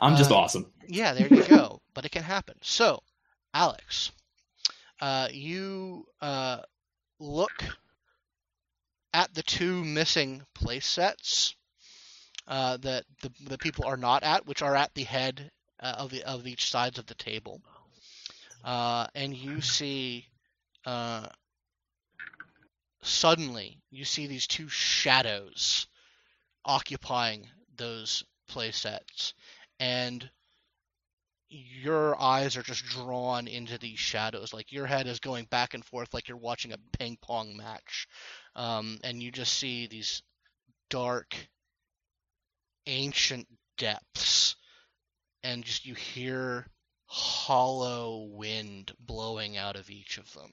I'm 0.00 0.16
just 0.16 0.30
Uh, 0.30 0.32
awesome. 0.32 0.72
Yeah, 0.88 1.14
there 1.14 1.28
you 1.28 1.42
go. 1.42 1.80
but 1.94 2.04
it 2.04 2.10
can 2.10 2.22
happen. 2.22 2.56
So, 2.62 3.02
Alex, 3.54 4.10
uh, 5.00 5.28
you 5.32 6.06
uh, 6.20 6.62
look 7.18 7.64
at 9.12 9.32
the 9.34 9.42
two 9.42 9.84
missing 9.84 10.44
place 10.54 10.86
sets 10.86 11.54
uh, 12.48 12.76
that 12.78 13.04
the, 13.22 13.30
the 13.46 13.58
people 13.58 13.84
are 13.84 13.96
not 13.96 14.22
at, 14.22 14.46
which 14.46 14.62
are 14.62 14.76
at 14.76 14.94
the 14.94 15.04
head 15.04 15.50
uh, 15.80 15.94
of 15.98 16.10
the 16.10 16.22
of 16.24 16.46
each 16.46 16.70
sides 16.70 16.98
of 16.98 17.06
the 17.06 17.14
table, 17.14 17.60
uh, 18.64 19.06
and 19.14 19.34
you 19.34 19.60
see. 19.60 20.26
Uh, 20.86 21.26
suddenly, 23.02 23.78
you 23.90 24.04
see 24.04 24.26
these 24.26 24.46
two 24.46 24.68
shadows 24.68 25.86
occupying 26.64 27.46
those 27.76 28.24
play 28.48 28.70
sets, 28.70 29.34
and 29.78 30.28
your 31.48 32.20
eyes 32.20 32.56
are 32.56 32.62
just 32.62 32.84
drawn 32.84 33.48
into 33.48 33.78
these 33.78 33.98
shadows. 33.98 34.54
Like 34.54 34.70
your 34.72 34.86
head 34.86 35.06
is 35.06 35.18
going 35.18 35.46
back 35.46 35.74
and 35.74 35.84
forth, 35.84 36.14
like 36.14 36.28
you're 36.28 36.36
watching 36.36 36.72
a 36.72 36.78
ping 36.98 37.18
pong 37.20 37.56
match, 37.56 38.06
um, 38.54 38.98
and 39.02 39.22
you 39.22 39.32
just 39.32 39.54
see 39.54 39.86
these 39.86 40.22
dark, 40.90 41.34
ancient 42.86 43.46
depths, 43.78 44.56
and 45.42 45.64
just 45.64 45.86
you 45.86 45.94
hear 45.94 46.66
hollow 47.06 48.28
wind 48.30 48.92
blowing 49.00 49.56
out 49.56 49.76
of 49.76 49.90
each 49.90 50.18
of 50.18 50.32
them. 50.34 50.52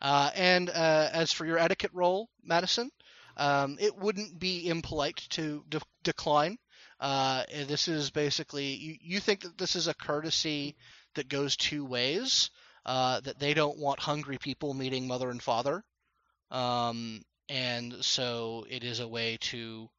Uh, 0.00 0.30
and 0.34 0.70
uh, 0.70 1.10
as 1.12 1.32
for 1.32 1.46
your 1.46 1.58
etiquette 1.58 1.92
roll, 1.94 2.28
Madison, 2.42 2.90
um, 3.36 3.76
it 3.80 3.96
wouldn't 3.96 4.38
be 4.38 4.68
impolite 4.68 5.26
to 5.30 5.64
de- 5.68 5.80
decline. 6.02 6.58
Uh, 6.98 7.44
this 7.66 7.88
is 7.88 8.10
basically 8.10 8.74
you, 8.74 8.96
you 9.00 9.20
think 9.20 9.40
that 9.40 9.58
this 9.58 9.76
is 9.76 9.88
a 9.88 9.94
courtesy 9.94 10.76
that 11.14 11.28
goes 11.28 11.56
two 11.56 11.84
ways. 11.84 12.50
Uh, 12.84 13.20
that 13.20 13.38
they 13.38 13.54
don't 13.54 13.78
want 13.78 14.00
hungry 14.00 14.38
people 14.38 14.74
meeting 14.74 15.06
mother 15.06 15.30
and 15.30 15.40
father, 15.40 15.84
um, 16.50 17.22
and 17.52 18.02
so 18.02 18.64
it 18.70 18.82
is 18.82 19.00
a 19.00 19.06
way 19.06 19.36
to, 19.38 19.90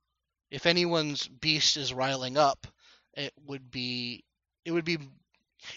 if 0.50 0.66
anyone's 0.66 1.28
beast 1.28 1.78
is 1.78 1.94
riling 1.94 2.36
up, 2.36 2.66
it 3.16 3.32
would 3.46 3.70
be 3.70 4.24
it 4.66 4.72
would 4.72 4.86
be 4.86 4.98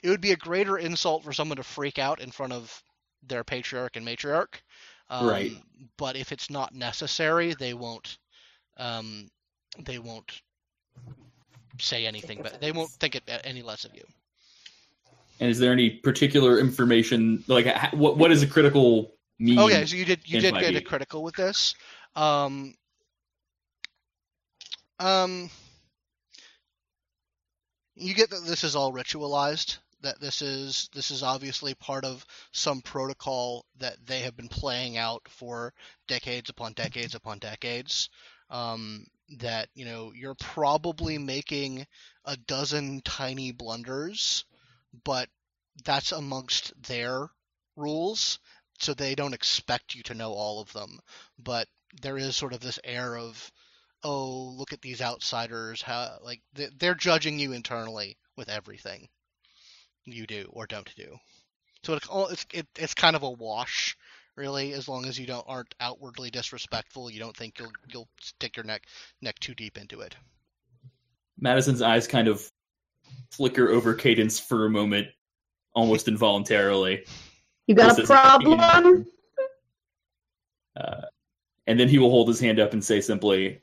it 0.03 0.09
would 0.09 0.23
be 0.23 0.33
a 0.33 0.37
greater 0.37 0.79
insult 0.79 1.23
for 1.23 1.35
someone 1.35 1.59
to 1.59 1.63
freak 1.63 1.99
out 1.99 2.21
in 2.21 2.31
front 2.31 2.55
of 2.55 2.83
their 3.23 3.45
patriarch 3.45 3.97
and 3.97 4.07
matriarch. 4.07 4.63
Um, 5.11 5.29
Right. 5.29 5.53
But 5.99 6.17
if 6.17 6.33
it's 6.33 6.49
not 6.49 6.75
necessary, 6.75 7.55
they 7.55 7.75
won't. 7.75 8.17
Um, 8.79 9.29
they 9.79 9.99
won't 9.99 10.41
say 11.79 12.07
anything, 12.07 12.41
but 12.43 12.59
they 12.59 12.73
won't 12.73 12.91
think 12.91 13.17
it 13.17 13.23
any 13.45 13.61
less 13.61 13.85
of 13.85 13.95
you. 13.95 14.05
And 15.41 15.51
is 15.51 15.59
there 15.59 15.73
any 15.73 15.91
particular 15.91 16.59
information 16.59 17.45
like 17.49 17.67
what 17.93 18.17
what 18.17 18.33
is 18.33 18.43
a 18.43 18.47
critical 18.47 19.16
mean? 19.39 19.59
Okay, 19.59 19.85
so 19.87 19.97
you 19.97 20.05
did 20.05 20.21
you 20.25 20.41
did 20.41 20.55
get 20.59 20.77
a 20.77 20.81
critical 20.81 21.23
with 21.23 21.37
this. 21.37 21.75
Um, 22.15 22.75
um, 24.99 25.51
you 27.95 28.15
get 28.15 28.31
that 28.31 28.45
this 28.47 28.65
is 28.65 28.77
all 28.77 28.93
ritualized. 28.93 29.79
That 30.03 30.21
this 30.21 30.43
is 30.43 30.89
this 30.95 31.11
is 31.11 31.23
obviously 31.23 31.75
part 31.75 32.05
of 32.05 32.25
some 32.53 32.81
protocol 32.83 33.65
that 33.79 33.97
they 34.07 34.21
have 34.21 34.37
been 34.37 34.49
playing 34.49 34.97
out 34.97 35.23
for 35.29 35.73
decades 36.07 36.51
upon 36.51 36.75
decades 36.75 37.15
upon 37.15 37.39
decades. 37.39 38.11
Um, 38.51 39.07
that 39.39 39.69
you 39.75 39.85
know 39.85 40.13
you're 40.15 40.35
probably 40.37 41.19
making 41.19 41.87
a 42.25 42.37
dozen 42.37 43.01
tiny 43.03 43.53
blunders, 43.53 44.45
but 45.05 45.29
that's 45.85 46.13
amongst 46.13 46.73
their 46.83 47.31
rules 47.77 48.39
so 48.79 48.95
they 48.95 49.15
don't 49.15 49.35
expect 49.35 49.95
you 49.95 50.03
to 50.05 50.15
know 50.15 50.33
all 50.33 50.61
of 50.61 50.73
them. 50.73 50.99
But 51.39 51.69
there 52.03 52.19
is 52.19 52.37
sort 52.37 52.53
of 52.53 52.61
this 52.61 52.79
air 52.85 53.17
of, 53.17 53.51
oh, 54.03 54.55
look 54.57 54.73
at 54.73 54.83
these 54.83 55.01
outsiders. 55.01 55.83
How 55.83 56.19
like 56.23 56.43
they- 56.53 56.71
they're 56.79 56.95
judging 56.95 57.39
you 57.39 57.53
internally 57.53 58.17
with 58.37 58.49
everything 58.49 59.09
you 60.05 60.27
do 60.27 60.49
or 60.53 60.67
don't 60.67 60.95
do. 60.95 61.19
So 61.83 61.95
it's 61.95 62.07
all 62.09 62.29
it's 62.29 62.47
it, 62.53 62.67
it's 62.77 62.95
kind 62.95 63.17
of 63.17 63.23
a 63.23 63.31
wash, 63.31 63.97
really. 64.35 64.73
As 64.73 64.89
long 64.89 65.07
as 65.07 65.19
you 65.19 65.27
don't 65.27 65.45
aren't 65.47 65.75
outwardly 65.81 66.31
disrespectful, 66.31 67.11
you 67.11 67.19
don't 67.21 67.37
think 67.37 67.59
you'll 67.59 67.73
you'll 67.93 68.09
stick 68.21 68.57
your 68.57 68.65
neck 68.65 68.83
neck 69.21 69.39
too 69.39 69.55
deep 69.55 69.79
into 69.79 70.01
it. 70.01 70.17
Madison's 71.39 71.83
eyes 71.83 72.07
kind 72.07 72.29
of 72.29 72.51
flicker 73.31 73.69
over 73.69 73.95
Cadence 73.95 74.41
for 74.41 74.67
a 74.67 74.71
moment, 74.71 75.09
almost 75.75 76.09
involuntarily. 76.09 77.05
You 77.67 77.75
got 77.75 77.97
This 77.97 77.99
a 77.99 78.03
isn't 78.03 78.17
problem? 78.17 79.07
Uh, 80.77 81.03
and 81.67 81.81
then 81.81 81.89
he 81.89 81.99
will 81.99 82.11
hold 82.11 82.29
his 82.29 82.39
hand 82.39 82.61
up 82.61 82.73
and 82.73 82.85
say 82.85 83.01
simply, 83.01 83.63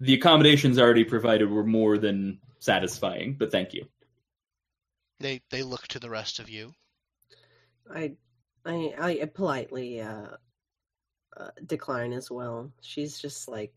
"The 0.00 0.14
accommodations 0.14 0.78
already 0.78 1.04
provided 1.04 1.50
were 1.50 1.64
more 1.64 1.98
than 1.98 2.40
satisfying, 2.60 3.34
but 3.34 3.50
thank 3.50 3.74
you." 3.74 3.86
They 5.20 5.42
they 5.50 5.62
look 5.62 5.88
to 5.88 5.98
the 5.98 6.08
rest 6.10 6.38
of 6.38 6.48
you. 6.48 6.72
I, 7.92 8.12
I, 8.64 9.18
I 9.22 9.24
politely 9.34 10.00
uh, 10.00 10.36
uh, 11.36 11.50
decline 11.66 12.12
as 12.12 12.30
well. 12.30 12.70
She's 12.80 13.18
just 13.18 13.48
like, 13.48 13.72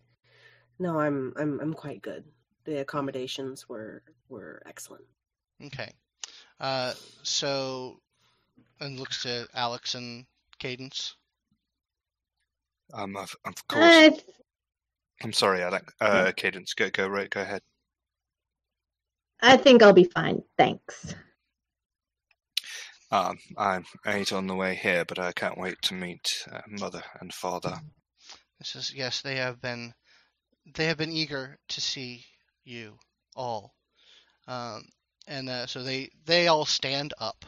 no, 0.79 0.99
I'm, 0.99 1.33
I'm, 1.37 1.59
I'm 1.59 1.73
quite 1.73 2.01
good. 2.01 2.25
The 2.65 2.81
accommodations 2.81 3.67
were 3.69 4.03
were 4.29 4.61
excellent. 4.65 5.05
Okay. 5.65 5.91
Uh, 6.59 6.93
so, 7.23 7.99
and 8.79 8.99
looks 8.99 9.23
to 9.23 9.47
Alex 9.53 9.95
and 9.95 10.25
Cadence. 10.59 11.15
Um, 12.93 13.15
of, 13.15 13.35
of 13.45 13.67
course. 13.67 13.83
I, 13.85 14.17
I'm 15.23 15.33
sorry, 15.33 15.61
Alex. 15.61 15.93
Uh, 16.01 16.31
Cadence, 16.35 16.73
go 16.73 16.89
go 16.89 17.07
right. 17.07 17.29
Go 17.29 17.41
ahead. 17.41 17.61
I 19.41 19.57
think 19.57 19.81
I'll 19.83 19.93
be 19.93 20.03
fine. 20.03 20.43
Thanks. 20.57 21.15
Um, 23.11 23.37
I'm 23.57 23.85
ate 24.07 24.31
on 24.31 24.47
the 24.47 24.55
way 24.55 24.73
here, 24.75 25.03
but 25.05 25.19
I 25.19 25.33
can't 25.33 25.57
wait 25.57 25.81
to 25.83 25.93
meet 25.93 26.45
uh, 26.51 26.61
mother 26.69 27.03
and 27.19 27.33
father. 27.33 27.75
This 28.59 28.75
is 28.75 28.93
yes. 28.95 29.21
They 29.21 29.35
have 29.35 29.61
been 29.61 29.93
they 30.75 30.85
have 30.85 30.97
been 30.97 31.11
eager 31.11 31.57
to 31.69 31.81
see 31.81 32.23
you 32.63 32.97
all, 33.35 33.73
um, 34.47 34.83
and 35.27 35.49
uh, 35.49 35.65
so 35.67 35.83
they 35.83 36.09
they 36.25 36.47
all 36.47 36.65
stand 36.65 37.13
up, 37.19 37.43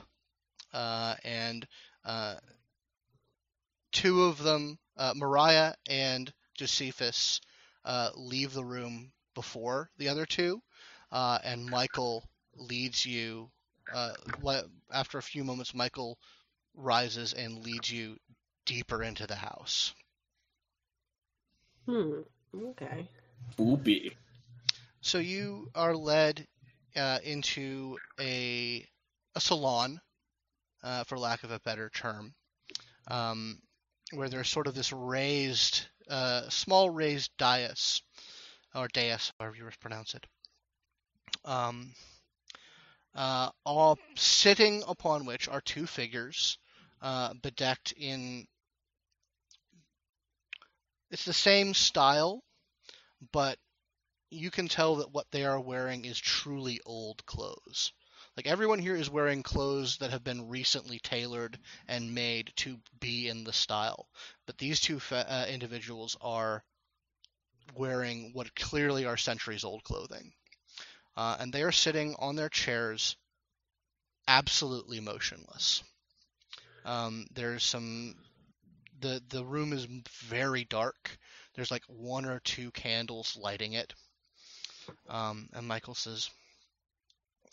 uh, 0.73 1.15
and 1.23 1.67
uh, 2.05 2.35
two 3.91 4.23
of 4.23 4.41
them, 4.41 4.77
uh, 4.97 5.13
Mariah 5.15 5.73
and 5.89 6.31
Josephus, 6.57 7.39
uh, 7.85 8.09
leave 8.15 8.53
the 8.53 8.63
room 8.63 9.11
before 9.35 9.89
the 9.97 10.09
other 10.09 10.25
two, 10.25 10.61
uh, 11.11 11.39
and 11.43 11.65
Michael 11.65 12.27
leads 12.55 13.05
you. 13.05 13.49
Uh, 13.93 14.13
after 14.91 15.17
a 15.17 15.23
few 15.23 15.43
moments, 15.43 15.75
Michael 15.75 16.17
rises 16.75 17.33
and 17.33 17.59
leads 17.59 17.91
you 17.91 18.17
deeper 18.65 19.03
into 19.03 19.27
the 19.27 19.35
house. 19.35 19.93
Hmm. 21.85 22.21
Okay. 22.55 23.07
Booby. 23.57 24.15
So 25.01 25.17
you 25.17 25.69
are 25.75 25.95
led 25.95 26.47
uh, 26.95 27.19
into 27.23 27.97
a 28.19 28.87
a 29.35 29.41
salon, 29.41 29.99
uh, 30.83 31.03
for 31.05 31.17
lack 31.17 31.43
of 31.43 31.51
a 31.51 31.59
better 31.59 31.89
term, 31.89 32.33
um, 33.07 33.59
where 34.11 34.29
there's 34.29 34.49
sort 34.49 34.67
of 34.67 34.75
this 34.75 34.91
raised, 34.91 35.87
uh, 36.09 36.49
small 36.49 36.89
raised 36.89 37.31
dais, 37.37 38.01
or 38.75 38.87
dais, 38.89 39.31
however 39.39 39.55
you 39.55 39.69
pronounce 39.79 40.13
it. 40.13 40.25
Um, 41.45 41.93
uh, 43.15 43.49
all 43.65 43.97
sitting 44.15 44.83
upon 44.87 45.25
which 45.25 45.47
are 45.47 45.61
two 45.61 45.85
figures, 45.85 46.57
uh, 47.01 47.33
bedecked 47.41 47.93
in. 47.97 48.47
It's 51.11 51.25
the 51.25 51.33
same 51.33 51.73
style, 51.73 52.43
but 53.31 53.57
you 54.31 54.49
can 54.49 54.67
tell 54.67 54.95
that 54.95 55.11
what 55.11 55.29
they 55.31 55.45
are 55.45 55.59
wearing 55.59 56.05
is 56.05 56.17
truly 56.17 56.79
old 56.85 57.23
clothes. 57.27 57.93
Like 58.35 58.47
everyone 58.47 58.79
here 58.79 58.95
is 58.95 59.09
wearing 59.09 59.43
clothes 59.43 59.97
that 59.97 60.09
have 60.09 60.23
been 60.23 60.49
recently 60.49 60.99
tailored 60.99 61.59
and 61.87 62.15
made 62.15 62.51
to 62.57 62.79
be 62.99 63.27
in 63.27 63.43
the 63.43 63.53
style, 63.53 64.07
but 64.47 64.57
these 64.57 64.79
two 64.79 64.99
uh, 65.11 65.45
individuals 65.47 66.17
are 66.19 66.63
wearing 67.75 68.31
what 68.33 68.55
clearly 68.55 69.05
are 69.05 69.17
centuries 69.17 69.63
old 69.63 69.83
clothing, 69.83 70.33
uh, 71.15 71.37
and 71.39 71.53
they 71.53 71.61
are 71.61 71.71
sitting 71.71 72.15
on 72.17 72.35
their 72.35 72.49
chairs, 72.49 73.15
absolutely 74.27 74.99
motionless. 74.99 75.83
Um, 76.85 77.27
there's 77.33 77.63
some. 77.63 78.15
the 78.99 79.21
The 79.29 79.45
room 79.45 79.73
is 79.73 79.85
very 80.09 80.65
dark. 80.65 81.17
There's 81.55 81.71
like 81.71 81.83
one 81.87 82.25
or 82.25 82.39
two 82.39 82.71
candles 82.71 83.37
lighting 83.39 83.73
it. 83.73 83.93
Um, 85.07 85.49
and 85.53 85.67
Michael 85.67 85.95
says, 85.95 86.29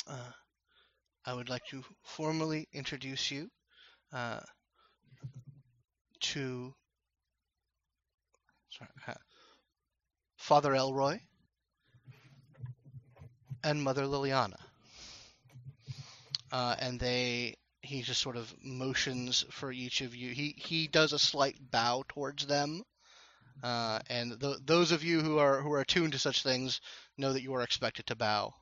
uh, 0.08 0.32
I 1.24 1.34
would 1.34 1.48
like 1.48 1.64
to 1.70 1.84
formally 2.02 2.68
introduce 2.72 3.30
you 3.30 3.50
uh, 4.12 4.40
to 6.20 6.74
sorry, 8.70 8.90
uh, 9.06 9.14
Father 10.36 10.74
Elroy 10.74 11.20
and 13.62 13.82
Mother 13.82 14.04
Liliana. 14.04 14.58
Uh, 16.52 16.74
and 16.78 16.98
they, 16.98 17.56
he 17.82 18.02
just 18.02 18.20
sort 18.20 18.36
of 18.36 18.52
motions 18.62 19.44
for 19.50 19.70
each 19.70 20.00
of 20.00 20.14
you. 20.14 20.32
He 20.32 20.54
he 20.58 20.88
does 20.88 21.12
a 21.12 21.18
slight 21.18 21.56
bow 21.70 22.04
towards 22.08 22.46
them, 22.46 22.82
uh, 23.62 24.00
and 24.08 24.40
th- 24.40 24.58
those 24.64 24.90
of 24.92 25.04
you 25.04 25.20
who 25.20 25.38
are 25.38 25.60
who 25.60 25.72
are 25.72 25.80
attuned 25.80 26.12
to 26.12 26.18
such 26.18 26.42
things 26.42 26.80
know 27.16 27.32
that 27.32 27.42
you 27.42 27.54
are 27.54 27.62
expected 27.62 28.06
to 28.06 28.16
bow. 28.16 28.52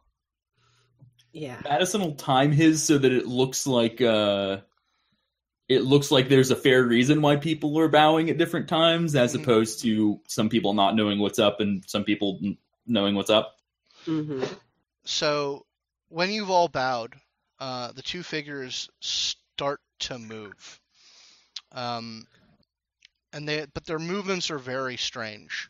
Yeah. 1.33 1.61
Madison 1.65 2.01
will 2.01 2.15
time 2.15 2.53
his 2.53 2.83
so 2.83 2.99
that 2.99 3.13
it 3.13 3.27
looks 3.27 3.67
like 3.67 4.01
uh 4.01 4.59
it 5.69 5.83
looks 5.83 6.11
like 6.11 6.29
there's 6.29 6.51
a 6.51 6.57
fair 6.57 6.83
reason 6.83 7.21
why 7.21 7.37
people 7.37 7.79
are 7.79 7.89
bowing 7.89 8.31
at 8.31 8.39
different 8.39 8.69
times 8.69 9.15
as 9.15 9.35
Mhm. 9.35 9.43
opposed 9.43 9.81
to 9.83 10.21
some 10.27 10.49
people 10.49 10.73
not 10.73 10.97
knowing 10.97 11.19
what's 11.19 11.39
up 11.39 11.61
and 11.61 11.85
some 11.87 12.05
people 12.05 12.39
n- 12.43 12.59
knowing 12.87 13.15
what's 13.15 13.31
up. 13.31 13.59
hmm 14.05 14.45
So 15.05 15.67
when 16.09 16.31
you've 16.31 16.51
all 16.51 16.69
bowed, 16.69 17.15
uh, 17.59 17.93
the 17.93 18.03
two 18.03 18.23
figures 18.23 18.89
start 19.01 19.81
to 20.01 20.19
move, 20.19 20.81
um, 21.73 22.27
and 23.33 23.47
they 23.47 23.67
but 23.75 23.85
their 23.85 23.99
movements 23.99 24.51
are 24.51 24.59
very 24.59 24.97
strange. 24.97 25.69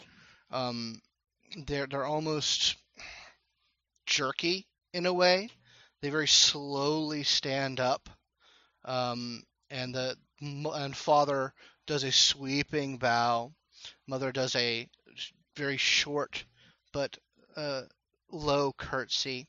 Um, 0.51 1.03
they're 1.67 1.87
they're 1.89 2.05
almost 2.05 2.77
jerky 4.07 4.67
in 4.99 5.07
a 5.07 5.13
way. 5.13 5.49
They 6.03 6.11
very 6.11 6.29
slowly 6.29 7.23
stand 7.23 7.81
up, 7.81 8.11
um, 8.85 9.43
and 9.71 9.95
the 9.95 10.17
and 10.41 10.97
father 10.97 11.55
does 11.87 12.05
a 12.05 12.13
sweeping 12.13 12.99
bow. 12.99 13.53
Mother 14.07 14.31
does 14.31 14.55
a 14.55 14.89
very 15.57 15.77
short 15.77 16.45
but 16.93 17.17
uh, 17.57 17.83
low 18.31 18.73
curtsy. 18.73 19.47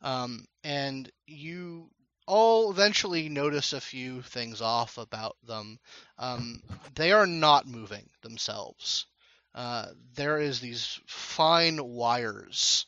Um, 0.00 0.44
and 0.64 1.10
you 1.26 1.90
all 2.26 2.70
eventually 2.70 3.28
notice 3.28 3.72
a 3.72 3.80
few 3.80 4.22
things 4.22 4.60
off 4.60 4.98
about 4.98 5.36
them. 5.44 5.78
Um, 6.18 6.62
they 6.94 7.12
are 7.12 7.26
not 7.26 7.66
moving 7.66 8.08
themselves. 8.22 9.06
Uh, 9.54 9.86
there 10.14 10.38
is 10.38 10.60
these 10.60 11.00
fine 11.06 11.82
wires 11.84 12.86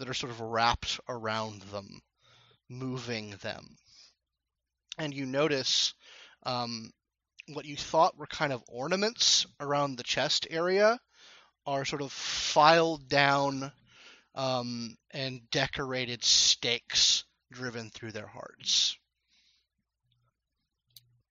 that 0.00 0.08
are 0.08 0.14
sort 0.14 0.32
of 0.32 0.40
wrapped 0.40 0.98
around 1.10 1.60
them, 1.64 2.00
moving 2.70 3.34
them. 3.42 3.76
And 4.98 5.12
you 5.12 5.26
notice 5.26 5.92
um, 6.44 6.90
what 7.48 7.66
you 7.66 7.76
thought 7.76 8.16
were 8.16 8.26
kind 8.26 8.50
of 8.50 8.64
ornaments 8.66 9.46
around 9.60 9.96
the 9.96 10.02
chest 10.02 10.46
area 10.48 10.98
are 11.66 11.84
sort 11.84 12.00
of 12.00 12.12
filed 12.12 13.10
down 13.10 13.70
um, 14.34 14.96
and 15.10 15.42
decorated 15.50 16.24
stakes 16.24 17.24
driven 17.52 17.90
through 17.90 18.12
their 18.12 18.26
hearts. 18.26 18.96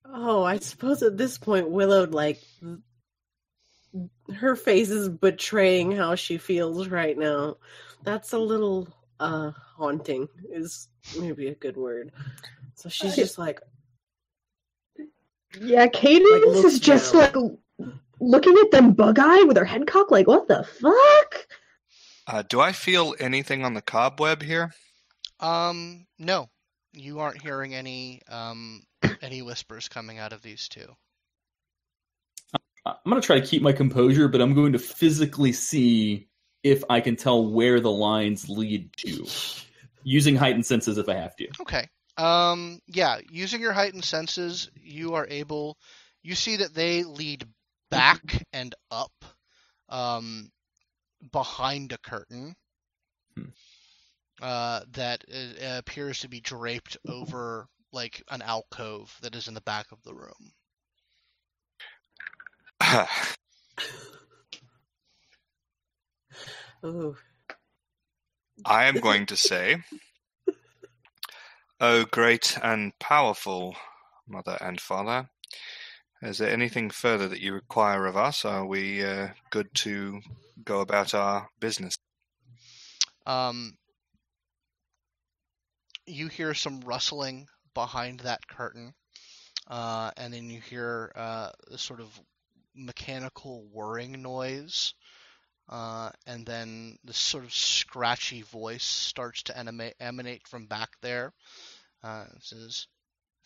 Oh, 0.04 0.44
I 0.44 0.58
suppose 0.58 1.02
at 1.02 1.16
this 1.18 1.38
point 1.38 1.70
Willow 1.70 2.06
like 2.06 2.40
her 4.34 4.56
face 4.56 4.90
is 4.90 5.08
betraying 5.08 5.92
how 5.92 6.14
she 6.14 6.38
feels 6.38 6.88
right 6.88 7.16
now. 7.18 7.56
That's 8.04 8.32
a 8.32 8.38
little 8.38 8.88
uh 9.18 9.50
haunting 9.76 10.28
is 10.50 10.88
maybe 11.18 11.48
a 11.48 11.54
good 11.54 11.76
word. 11.76 12.12
So 12.74 12.88
she's 12.88 13.16
just 13.16 13.38
like 13.38 13.60
Yeah, 15.60 15.86
Cadence 15.88 16.46
looks 16.46 16.74
is 16.74 16.80
just 16.80 17.12
down. 17.12 17.58
like 17.78 17.88
looking 18.20 18.56
at 18.58 18.70
them 18.70 18.92
bug 18.92 19.18
eyed 19.18 19.46
with 19.48 19.56
her 19.56 19.64
head 19.64 19.86
cocked, 19.86 20.12
like, 20.12 20.26
what 20.26 20.46
the 20.46 20.62
fuck? 20.64 21.46
Uh, 22.26 22.42
do 22.48 22.60
I 22.60 22.72
feel 22.72 23.14
anything 23.18 23.64
on 23.64 23.74
the 23.74 23.82
cobweb 23.82 24.42
here? 24.42 24.72
Um, 25.40 26.06
no, 26.18 26.48
you 26.92 27.18
aren't 27.18 27.42
hearing 27.42 27.74
any 27.74 28.20
um, 28.28 28.82
any 29.22 29.42
whispers 29.42 29.88
coming 29.88 30.18
out 30.18 30.32
of 30.32 30.42
these 30.42 30.68
two. 30.68 30.94
I'm 32.86 32.94
going 33.04 33.20
to 33.20 33.26
try 33.26 33.38
to 33.38 33.46
keep 33.46 33.62
my 33.62 33.72
composure, 33.72 34.28
but 34.28 34.40
I'm 34.40 34.54
going 34.54 34.72
to 34.72 34.78
physically 34.78 35.52
see 35.52 36.28
if 36.62 36.82
I 36.88 37.00
can 37.00 37.16
tell 37.16 37.46
where 37.46 37.80
the 37.80 37.90
lines 37.90 38.48
lead 38.48 38.90
to 38.98 39.26
using 40.02 40.36
heightened 40.36 40.66
senses 40.66 40.98
if 40.98 41.08
I 41.08 41.14
have 41.14 41.36
to. 41.36 41.48
Okay. 41.60 41.88
Um, 42.16 42.80
yeah, 42.86 43.18
using 43.30 43.60
your 43.60 43.72
heightened 43.72 44.04
senses, 44.04 44.70
you 44.74 45.14
are 45.14 45.26
able. 45.28 45.76
You 46.22 46.34
see 46.34 46.56
that 46.56 46.74
they 46.74 47.04
lead 47.04 47.46
back 47.90 48.44
and 48.52 48.74
up, 48.90 49.12
um, 49.88 50.50
behind 51.32 51.92
a 51.92 51.98
curtain. 51.98 52.54
Hmm. 53.36 53.50
uh, 54.42 54.80
that 54.92 55.24
uh, 55.32 55.78
appears 55.78 56.20
to 56.20 56.28
be 56.28 56.40
draped 56.40 56.96
over 57.06 57.68
like 57.92 58.22
an 58.30 58.42
alcove 58.42 59.16
that 59.22 59.36
is 59.36 59.48
in 59.48 59.54
the 59.54 59.60
back 59.60 59.92
of 59.92 60.02
the 60.02 60.14
room. 60.14 60.52
Ooh. 66.84 67.16
I 68.64 68.84
am 68.84 68.96
going 68.96 69.26
to 69.26 69.36
say, 69.36 69.82
Oh, 71.80 72.04
great 72.04 72.58
and 72.62 72.92
powerful 72.98 73.76
mother 74.26 74.58
and 74.60 74.80
father, 74.80 75.30
is 76.22 76.38
there 76.38 76.50
anything 76.50 76.90
further 76.90 77.28
that 77.28 77.40
you 77.40 77.54
require 77.54 78.06
of 78.06 78.16
us? 78.16 78.44
Are 78.44 78.66
we 78.66 79.04
uh, 79.04 79.28
good 79.50 79.72
to 79.76 80.20
go 80.64 80.80
about 80.80 81.14
our 81.14 81.48
business? 81.60 81.94
Um, 83.24 83.78
you 86.06 86.28
hear 86.28 86.54
some 86.54 86.80
rustling 86.80 87.46
behind 87.72 88.20
that 88.20 88.48
curtain, 88.48 88.94
uh, 89.68 90.10
and 90.16 90.34
then 90.34 90.50
you 90.50 90.60
hear 90.60 91.12
uh, 91.14 91.50
a 91.70 91.78
sort 91.78 92.00
of 92.00 92.20
mechanical 92.74 93.64
whirring 93.72 94.22
noise, 94.22 94.94
uh, 95.68 96.10
and 96.26 96.44
then 96.46 96.98
this 97.04 97.16
sort 97.16 97.44
of 97.44 97.54
scratchy 97.54 98.42
voice 98.42 98.84
starts 98.84 99.42
to 99.44 99.56
emanate, 99.56 99.94
emanate 100.00 100.46
from 100.48 100.66
back 100.66 100.90
there. 101.00 101.32
Uh, 102.02 102.26
says, 102.40 102.86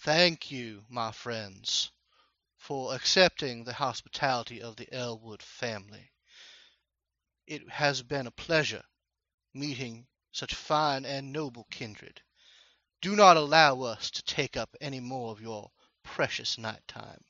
"Thank 0.01 0.51
you, 0.51 0.85
my 0.89 1.13
friends, 1.13 1.91
for 2.57 2.95
accepting 2.95 3.65
the 3.65 3.75
hospitality 3.75 4.63
of 4.63 4.77
the 4.77 4.91
Elwood 4.93 5.43
family. 5.43 6.11
It 7.47 7.69
has 7.69 8.03
been 8.03 8.27
a 8.27 8.31
pleasure 8.31 8.85
meeting 9.53 10.07
such 10.33 10.55
fine 10.55 11.05
and 11.05 11.33
noble 11.33 11.65
kindred. 11.71 12.23
Do 13.03 13.15
not 13.15 13.37
allow 13.37 13.83
us 13.83 14.11
to 14.13 14.23
take 14.23 14.57
up 14.57 14.75
any 14.81 14.99
more 14.99 15.31
of 15.31 15.43
your 15.43 15.71
precious 16.03 16.57
night 16.57 16.83
time. 16.89 17.23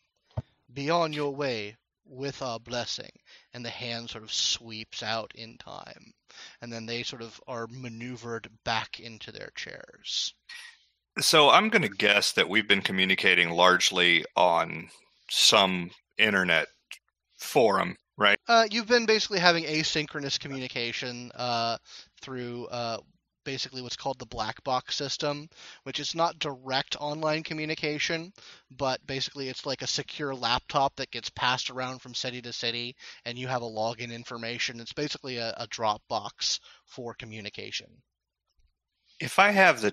Be 0.73 0.89
on 0.89 1.13
your 1.13 1.35
way 1.35 1.77
with 2.07 2.43
our 2.43 2.61
blessing. 2.61 3.11
And 3.53 3.65
the 3.65 3.71
hand 3.71 4.11
sort 4.11 4.25
of 4.25 4.33
sweeps 4.33 5.03
out 5.03 5.33
in 5.35 5.57
time. 5.59 6.13
And 6.61 6.73
then 6.73 6.87
they 6.87 7.03
sort 7.03 7.23
of 7.23 7.41
are 7.47 7.67
maneuvered 7.71 8.49
back 8.65 9.01
into 9.01 9.33
their 9.33 9.51
chairs. 9.55 10.35
So 11.21 11.49
I'm 11.51 11.69
going 11.69 11.83
to 11.83 11.89
guess 11.89 12.33
that 12.33 12.49
we've 12.49 12.67
been 12.67 12.83
communicating 12.83 13.51
largely 13.51 14.25
on 14.37 14.89
some 15.31 15.91
internet 16.19 16.67
forum, 17.39 17.97
right? 18.17 18.39
Uh, 18.49 18.67
you've 18.71 18.89
been 18.89 19.07
basically 19.07 19.39
having 19.39 19.65
asynchronous 19.65 20.41
communication 20.41 21.31
uh, 21.35 21.79
through 22.21 22.67
uh, 22.67 22.99
basically 23.45 23.83
what's 23.83 23.97
called 23.97 24.19
the 24.19 24.27
black 24.27 24.63
box 24.65 24.97
system, 24.97 25.49
which 25.85 26.01
is 26.01 26.15
not 26.15 26.39
direct 26.39 26.97
online 26.99 27.43
communication, 27.43 28.33
but 28.71 29.07
basically 29.07 29.49
it's 29.49 29.67
like 29.67 29.83
a 29.83 29.87
secure 29.87 30.35
laptop 30.35 30.97
that 30.97 31.11
gets 31.11 31.31
passed 31.31 31.71
around 31.71 32.01
from 32.01 32.15
city 32.15 32.43
to 32.43 32.53
city, 32.53 32.97
and 33.25 33.39
you 33.39 33.47
have 33.47 33.63
a 33.63 33.67
login 33.67 34.13
information. 34.13 34.81
It's 34.81 34.93
basically 34.93 35.37
a, 35.37 35.55
a 35.57 35.67
Dropbox 35.69 36.61
for 36.87 37.15
communication. 37.15 37.89
If 39.21 39.39
I 39.39 39.51
have 39.51 39.81
the 39.81 39.93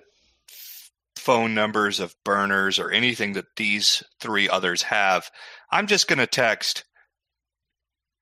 phone 1.16 1.54
numbers 1.54 2.00
of 2.00 2.16
burners 2.24 2.78
or 2.78 2.90
anything 2.90 3.34
that 3.34 3.56
these 3.56 4.02
three 4.20 4.48
others 4.48 4.82
have, 4.82 5.30
I'm 5.70 5.86
just 5.86 6.08
going 6.08 6.18
to 6.18 6.26
text 6.26 6.84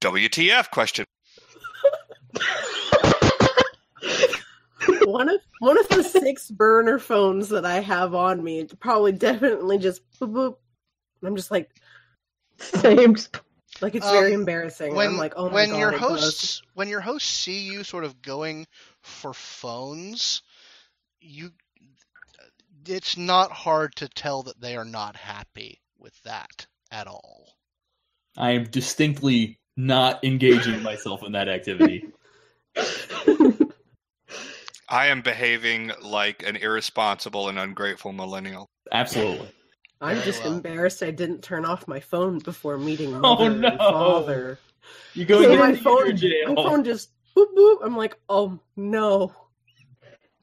WTF 0.02 0.70
question. 0.70 1.06
one 5.06 5.28
of 5.28 5.40
one 5.60 5.78
of 5.78 5.88
the 5.88 6.02
six 6.02 6.50
burner 6.50 6.98
phones 6.98 7.48
that 7.50 7.64
I 7.66 7.80
have 7.80 8.14
on 8.14 8.42
me 8.42 8.66
probably 8.80 9.12
definitely 9.12 9.78
just 9.78 10.02
boop 10.20 10.32
boop. 10.32 10.56
I'm 11.24 11.36
just 11.36 11.50
like 11.50 11.70
Same. 12.58 13.16
like 13.80 13.94
it's 13.94 14.06
Um, 14.06 14.12
very 14.12 14.32
embarrassing. 14.32 14.94
when 14.94 15.08
I'm 15.08 15.16
like, 15.16 15.34
oh 15.36 15.50
my 15.50 15.52
when 15.54 15.70
god. 15.70 15.78
your 15.78 15.92
it 15.92 16.06
does. 16.06 16.08
hosts 16.08 16.62
when 16.74 16.88
your 16.88 17.00
hosts 17.00 17.28
see 17.28 17.60
you 17.60 17.84
sort 17.84 18.04
of 18.04 18.22
going 18.22 18.66
for 19.02 19.32
phones, 19.34 20.42
you 21.20 21.50
it's 22.86 23.16
not 23.16 23.52
hard 23.52 23.94
to 23.96 24.08
tell 24.08 24.42
that 24.44 24.60
they 24.60 24.76
are 24.76 24.84
not 24.84 25.16
happy 25.16 25.80
with 25.98 26.20
that 26.24 26.66
at 26.90 27.06
all. 27.06 27.54
I 28.36 28.52
am 28.52 28.64
distinctly 28.64 29.58
not 29.76 30.24
engaging 30.24 30.82
myself 30.82 31.22
in 31.24 31.32
that 31.32 31.48
activity. 31.48 32.04
I 34.90 35.06
am 35.06 35.22
behaving 35.22 35.92
like 36.02 36.42
an 36.46 36.56
irresponsible 36.56 37.48
and 37.48 37.58
ungrateful 37.58 38.12
millennial. 38.12 38.68
Absolutely. 38.92 39.48
I'm 40.00 40.16
Very 40.16 40.26
just 40.26 40.44
well. 40.44 40.54
embarrassed 40.54 41.02
I 41.02 41.10
didn't 41.10 41.42
turn 41.42 41.64
off 41.64 41.86
my 41.86 42.00
phone 42.00 42.38
before 42.40 42.76
meeting 42.78 43.14
Oh, 43.24 43.46
no. 43.48 43.68
and 43.68 43.78
father. 43.78 44.58
You 45.14 45.24
go 45.24 45.42
So 45.42 45.56
my 45.56 45.74
phone, 45.76 46.16
jail. 46.16 46.54
my 46.54 46.62
phone 46.62 46.82
just 46.84 47.10
boop 47.36 47.54
boop. 47.56 47.78
I'm 47.84 47.96
like, 47.96 48.18
oh 48.28 48.58
no. 48.76 49.32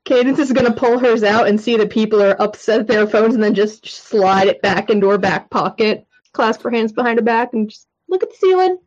Cadence 0.05 0.39
is 0.39 0.53
gonna 0.53 0.71
pull 0.71 0.97
hers 0.99 1.23
out 1.23 1.47
and 1.47 1.59
see 1.59 1.75
that 1.75 1.89
people 1.89 2.21
are 2.23 2.41
upset 2.41 2.79
at 2.79 2.87
their 2.87 3.05
phones 3.07 3.33
and 3.35 3.43
then 3.43 3.53
just 3.53 3.85
slide 3.85 4.47
it 4.47 4.61
back 4.61 4.89
into 4.89 5.09
her 5.09 5.17
back 5.17 5.49
pocket, 5.49 6.05
clasp 6.31 6.61
her 6.61 6.71
hands 6.71 6.93
behind 6.93 7.19
her 7.19 7.25
back, 7.25 7.49
and 7.53 7.69
just 7.69 7.87
look 8.07 8.23
at 8.23 8.29
the 8.29 8.35
ceiling. 8.37 8.77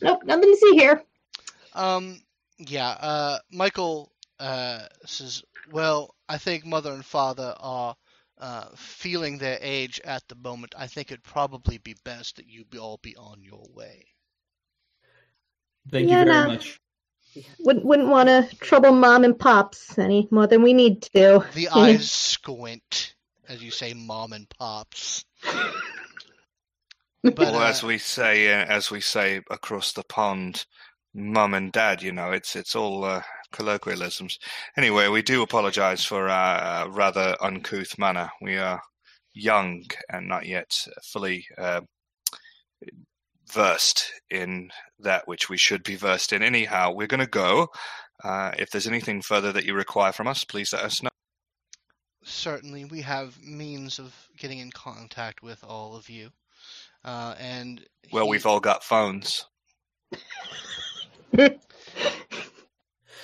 Nope, 0.00 0.22
nothing 0.24 0.48
to 0.52 0.56
see 0.56 0.72
here. 0.76 1.02
Um, 1.74 2.20
yeah. 2.58 2.90
Uh, 2.90 3.38
Michael 3.50 4.12
uh, 4.40 4.88
says, 5.06 5.44
"Well, 5.72 6.16
I 6.28 6.38
think 6.38 6.66
mother 6.66 6.92
and 6.92 7.06
father 7.06 7.54
are 7.60 7.96
uh, 8.38 8.66
feeling 8.76 9.38
their 9.38 9.58
age 9.62 10.00
at 10.04 10.28
the 10.28 10.36
moment. 10.36 10.74
I 10.78 10.88
think 10.88 11.12
it'd 11.12 11.24
probably 11.24 11.78
be 11.78 11.96
best 12.04 12.36
that 12.36 12.48
you 12.48 12.64
be 12.66 12.78
all 12.78 13.00
be 13.02 13.16
on 13.16 13.42
your 13.44 13.66
way." 13.74 14.06
Thank 15.90 16.10
Yeah, 16.10 16.18
you 16.18 16.24
very 16.24 16.42
no. 16.42 16.48
much. 16.48 16.80
Wouldn't 17.60 17.84
wouldn't 17.86 18.08
want 18.08 18.28
to 18.28 18.56
trouble 18.58 18.92
mom 18.92 19.24
and 19.24 19.38
pops 19.38 19.98
any 19.98 20.28
more 20.30 20.46
than 20.46 20.62
we 20.62 20.74
need 20.74 21.02
to. 21.14 21.44
The 21.54 21.68
eyes 21.70 22.10
squint 22.10 23.14
as 23.48 23.62
you 23.62 23.70
say, 23.72 23.94
"Mom 23.94 24.32
and 24.32 24.48
pops." 24.48 25.24
But 27.24 27.38
well, 27.38 27.56
uh, 27.56 27.68
as 27.68 27.82
we 27.82 27.98
say, 27.98 28.52
uh, 28.52 28.64
as 28.66 28.90
we 28.90 29.00
say 29.00 29.42
across 29.50 29.92
the 29.92 30.04
pond, 30.04 30.66
mum 31.14 31.54
and 31.54 31.72
dad. 31.72 32.02
You 32.02 32.12
know, 32.12 32.30
it's 32.32 32.56
it's 32.56 32.74
all 32.76 33.04
uh, 33.04 33.22
colloquialisms. 33.52 34.38
Anyway, 34.76 35.08
we 35.08 35.22
do 35.22 35.42
apologise 35.42 36.04
for 36.04 36.28
our 36.28 36.84
uh, 36.84 36.88
rather 36.88 37.36
uncouth 37.40 37.98
manner. 37.98 38.30
We 38.40 38.56
are 38.58 38.80
young 39.34 39.84
and 40.08 40.28
not 40.28 40.46
yet 40.46 40.76
fully 41.04 41.46
uh, 41.58 41.82
versed 43.52 44.12
in 44.30 44.70
that 44.98 45.26
which 45.26 45.48
we 45.48 45.56
should 45.56 45.82
be 45.82 45.96
versed 45.96 46.32
in. 46.32 46.42
Anyhow, 46.42 46.92
we're 46.92 47.06
going 47.06 47.20
to 47.20 47.26
go. 47.26 47.68
Uh, 48.22 48.52
if 48.58 48.70
there's 48.70 48.86
anything 48.86 49.22
further 49.22 49.50
that 49.52 49.64
you 49.64 49.74
require 49.74 50.12
from 50.12 50.26
us, 50.28 50.44
please 50.44 50.72
let 50.72 50.84
us 50.84 51.02
know. 51.02 51.08
certainly 52.22 52.84
we 52.84 53.00
have 53.00 53.42
means 53.42 53.98
of 53.98 54.14
getting 54.36 54.58
in 54.58 54.70
contact 54.70 55.42
with 55.42 55.64
all 55.64 55.96
of 55.96 56.10
you. 56.10 56.28
Uh, 57.04 57.34
and 57.40 57.84
Well, 58.12 58.24
he- 58.24 58.30
we've 58.30 58.46
all 58.46 58.60
got 58.60 58.84
phones. 58.84 59.46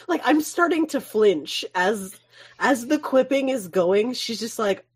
Like 0.09 0.20
I'm 0.24 0.40
starting 0.40 0.86
to 0.88 1.00
flinch 1.00 1.64
as 1.74 2.14
as 2.59 2.86
the 2.86 2.98
quipping 2.98 3.48
is 3.48 3.68
going. 3.68 4.12
She's 4.14 4.40
just 4.40 4.59
like, 4.59 4.86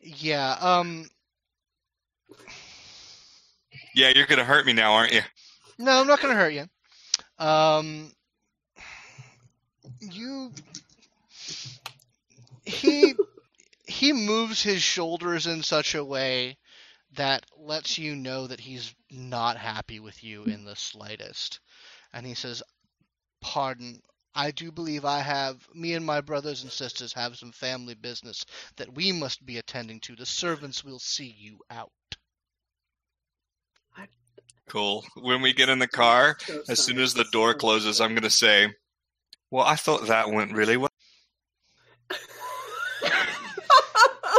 yeah. 0.00 0.56
Um, 0.60 1.08
Yeah, 3.94 4.12
you're 4.14 4.26
going 4.26 4.38
to 4.38 4.44
hurt 4.44 4.66
me 4.66 4.72
now, 4.72 4.92
aren't 4.94 5.12
you? 5.12 5.22
no, 5.78 6.00
I'm 6.00 6.06
not 6.06 6.20
gonna 6.20 6.34
hurt 6.34 6.52
you. 6.52 6.66
Um, 7.38 8.12
you. 10.00 10.52
He 12.64 13.14
he 13.86 14.12
moves 14.12 14.62
his 14.62 14.82
shoulders 14.82 15.46
in 15.46 15.62
such 15.62 15.94
a 15.94 16.04
way 16.04 16.56
that 17.14 17.44
lets 17.56 17.98
you 17.98 18.16
know 18.16 18.46
that 18.46 18.60
he's 18.60 18.94
not 19.10 19.56
happy 19.56 20.00
with 20.00 20.22
you 20.24 20.44
in 20.44 20.64
the 20.64 20.76
slightest. 20.76 21.60
And 22.12 22.26
he 22.26 22.34
says, 22.34 22.62
Pardon, 23.40 24.00
I 24.34 24.50
do 24.50 24.72
believe 24.72 25.04
I 25.04 25.20
have, 25.20 25.68
me 25.74 25.94
and 25.94 26.06
my 26.06 26.20
brothers 26.20 26.62
and 26.62 26.72
sisters 26.72 27.12
have 27.12 27.36
some 27.36 27.52
family 27.52 27.94
business 27.94 28.44
that 28.76 28.94
we 28.94 29.12
must 29.12 29.44
be 29.44 29.58
attending 29.58 30.00
to. 30.00 30.16
The 30.16 30.26
servants 30.26 30.82
will 30.84 30.98
see 30.98 31.34
you 31.38 31.58
out. 31.70 31.90
Cool. 34.68 35.04
When 35.16 35.42
we 35.42 35.52
get 35.52 35.68
in 35.68 35.80
the 35.80 35.88
car, 35.88 36.38
so 36.40 36.62
as 36.68 36.82
soon 36.82 36.98
as 36.98 37.14
the 37.14 37.24
door 37.24 37.52
closes, 37.52 38.00
I'm 38.00 38.10
going 38.10 38.22
to 38.22 38.30
say, 38.30 38.68
Well, 39.50 39.66
I 39.66 39.76
thought 39.76 40.06
that 40.06 40.30
went 40.30 40.52
really 40.52 40.76
well. 40.76 40.91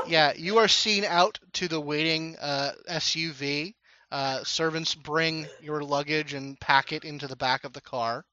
Yeah, 0.08 0.34
you 0.36 0.58
are 0.58 0.68
seen 0.68 1.06
out 1.06 1.40
to 1.54 1.68
the 1.68 1.80
waiting 1.80 2.36
uh, 2.42 2.72
SUV. 2.90 3.76
Uh, 4.12 4.44
servants 4.44 4.94
bring 4.94 5.48
your 5.62 5.84
luggage 5.84 6.34
and 6.34 6.60
pack 6.60 6.92
it 6.92 7.04
into 7.04 7.28
the 7.28 7.36
back 7.36 7.64
of 7.64 7.74
the 7.74 7.82
car, 7.82 8.26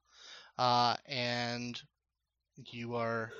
uh, 0.58 0.96
and 1.06 1.80
you 2.66 2.96
are 2.96 3.32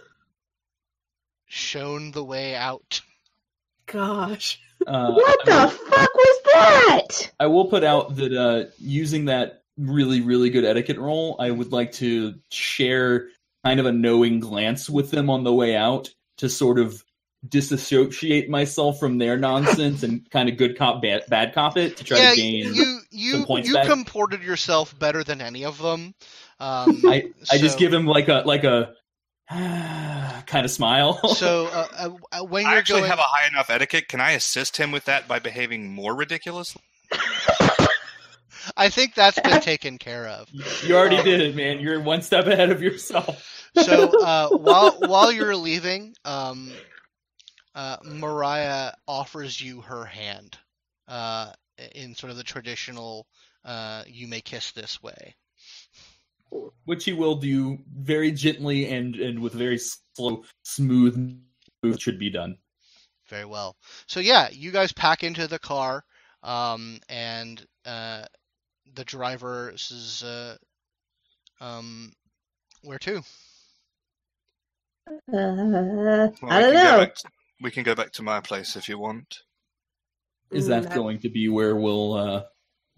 shown 1.46 2.12
the 2.12 2.24
way 2.24 2.54
out. 2.54 3.02
Gosh. 3.86 4.60
Uh, 4.86 5.12
what 5.12 5.44
the 5.44 5.52
I, 5.52 5.66
fuck 5.66 6.14
was 6.14 6.40
that? 6.44 7.32
I 7.38 7.46
will 7.46 7.66
put 7.66 7.84
out 7.84 8.16
that 8.16 8.32
uh, 8.32 8.70
using 8.78 9.26
that 9.26 9.62
really, 9.76 10.20
really 10.20 10.50
good 10.50 10.64
etiquette 10.64 10.98
roll, 10.98 11.36
I 11.38 11.50
would 11.50 11.72
like 11.72 11.92
to 11.92 12.34
share 12.50 13.28
kind 13.64 13.80
of 13.80 13.86
a 13.86 13.92
knowing 13.92 14.40
glance 14.40 14.88
with 14.88 15.10
them 15.10 15.28
on 15.28 15.44
the 15.44 15.52
way 15.52 15.76
out 15.76 16.10
to 16.38 16.48
sort 16.48 16.78
of 16.78 17.04
disassociate 17.48 18.50
myself 18.50 18.98
from 19.00 19.18
their 19.18 19.36
nonsense 19.36 20.02
and 20.02 20.28
kind 20.30 20.48
of 20.48 20.56
good 20.56 20.76
cop, 20.76 21.02
bad, 21.02 21.24
bad 21.28 21.54
cop 21.54 21.76
it 21.76 21.96
to 21.96 22.04
try 22.04 22.18
yeah, 22.18 22.30
to 22.30 22.36
gain. 22.36 22.74
you 22.74 23.00
you 23.10 23.32
some 23.32 23.46
points 23.46 23.68
you 23.68 23.74
back. 23.74 23.86
comported 23.86 24.42
yourself 24.42 24.96
better 24.98 25.24
than 25.24 25.40
any 25.40 25.64
of 25.64 25.78
them. 25.78 26.14
Um, 26.58 27.02
I, 27.06 27.30
I 27.50 27.58
just 27.58 27.78
give 27.78 27.92
him 27.92 28.06
like 28.06 28.28
a 28.28 28.42
like 28.44 28.64
a 28.64 28.92
kind 29.50 30.64
of 30.64 30.70
smile. 30.70 31.18
So 31.34 31.66
uh, 31.72 32.10
uh, 32.32 32.44
when 32.44 32.64
you're 32.64 32.74
actually 32.74 33.00
going, 33.00 33.10
have 33.10 33.18
a 33.18 33.22
high 33.22 33.48
enough 33.48 33.70
etiquette. 33.70 34.08
Can 34.08 34.20
I 34.20 34.32
assist 34.32 34.76
him 34.76 34.92
with 34.92 35.06
that 35.06 35.26
by 35.26 35.38
behaving 35.38 35.92
more 35.92 36.14
ridiculous? 36.14 36.76
I 38.76 38.88
think 38.88 39.14
that's 39.14 39.40
been 39.40 39.60
taken 39.62 39.98
care 39.98 40.28
of. 40.28 40.48
you 40.84 40.96
already 40.96 41.22
did 41.22 41.40
it, 41.40 41.56
man. 41.56 41.80
You're 41.80 42.00
one 42.00 42.22
step 42.22 42.46
ahead 42.46 42.70
of 42.70 42.82
yourself. 42.82 43.68
So 43.74 44.20
uh, 44.24 44.48
while 44.50 44.92
while 45.00 45.32
you're 45.32 45.56
leaving, 45.56 46.14
um, 46.24 46.70
uh, 47.74 47.96
Mariah 48.04 48.92
offers 49.06 49.60
you 49.60 49.80
her 49.82 50.04
hand 50.04 50.58
uh, 51.08 51.52
in 51.94 52.14
sort 52.14 52.30
of 52.30 52.36
the 52.36 52.44
traditional 52.44 53.26
uh, 53.64 54.04
"you 54.06 54.26
may 54.26 54.40
kiss 54.40 54.72
this 54.72 55.02
way." 55.02 55.34
which 56.84 57.04
he 57.04 57.12
will 57.12 57.36
do 57.36 57.78
very 57.96 58.32
gently 58.32 58.86
and 58.86 59.14
and 59.16 59.38
with 59.38 59.52
very 59.52 59.78
slow, 59.78 60.44
smooth 60.64 61.40
move 61.82 62.00
should 62.00 62.18
be 62.18 62.30
done. 62.30 62.56
Very 63.28 63.44
well. 63.44 63.76
So 64.06 64.20
yeah, 64.20 64.48
you 64.50 64.70
guys 64.72 64.92
pack 64.92 65.22
into 65.22 65.46
the 65.46 65.58
car, 65.58 66.04
um, 66.42 66.98
and 67.08 67.64
uh, 67.84 68.24
the 68.94 69.04
driver 69.04 69.72
says, 69.76 70.22
uh, 70.24 70.56
um, 71.60 72.12
"Where 72.82 72.98
to?" 72.98 73.22
Uh, 75.08 75.12
Well, 75.28 76.52
I 76.52 76.60
don't 76.60 76.74
know. 76.74 77.06
Back 77.60 77.62
to- 77.62 77.64
we 77.64 77.70
can 77.70 77.82
go 77.84 77.94
back 77.94 78.12
to 78.12 78.22
my 78.22 78.40
place 78.40 78.76
if 78.76 78.88
you 78.88 78.98
want. 78.98 79.42
Is 80.50 80.66
Mm, 80.66 80.68
that 80.68 80.82
that- 80.84 80.94
going 80.94 81.20
to 81.20 81.28
be 81.28 81.48
where 81.48 81.76
we'll 81.76 82.14
uh, 82.14 82.44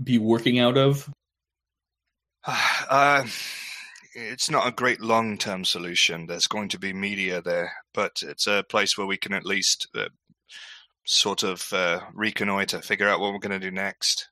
be 0.03 0.19
working 0.19 0.59
out 0.59 0.77
of? 0.79 1.09
Uh, 2.91 3.27
it's 4.15 4.51
not 4.51 4.67
a 4.67 4.73
great 4.73 5.01
long-term 5.01 5.65
solution. 5.65 6.27
There's 6.27 6.47
going 6.47 6.69
to 6.71 6.79
be 6.79 6.93
media 6.93 7.41
there, 7.41 7.73
but 7.95 8.23
it's 8.23 8.47
a 8.47 8.65
place 8.69 8.99
where 8.99 9.07
we 9.07 9.17
can 9.17 9.33
at 9.33 9.47
least 9.47 9.87
uh, 9.95 10.09
sort 11.07 11.43
of 11.45 11.73
uh, 11.73 12.01
reconnoiter, 12.13 12.83
figure 12.83 13.09
out 13.09 13.21
what 13.21 13.33
we're 13.33 13.39
going 13.39 13.59
to 13.59 13.65
do 13.67 13.71
next. 13.75 14.29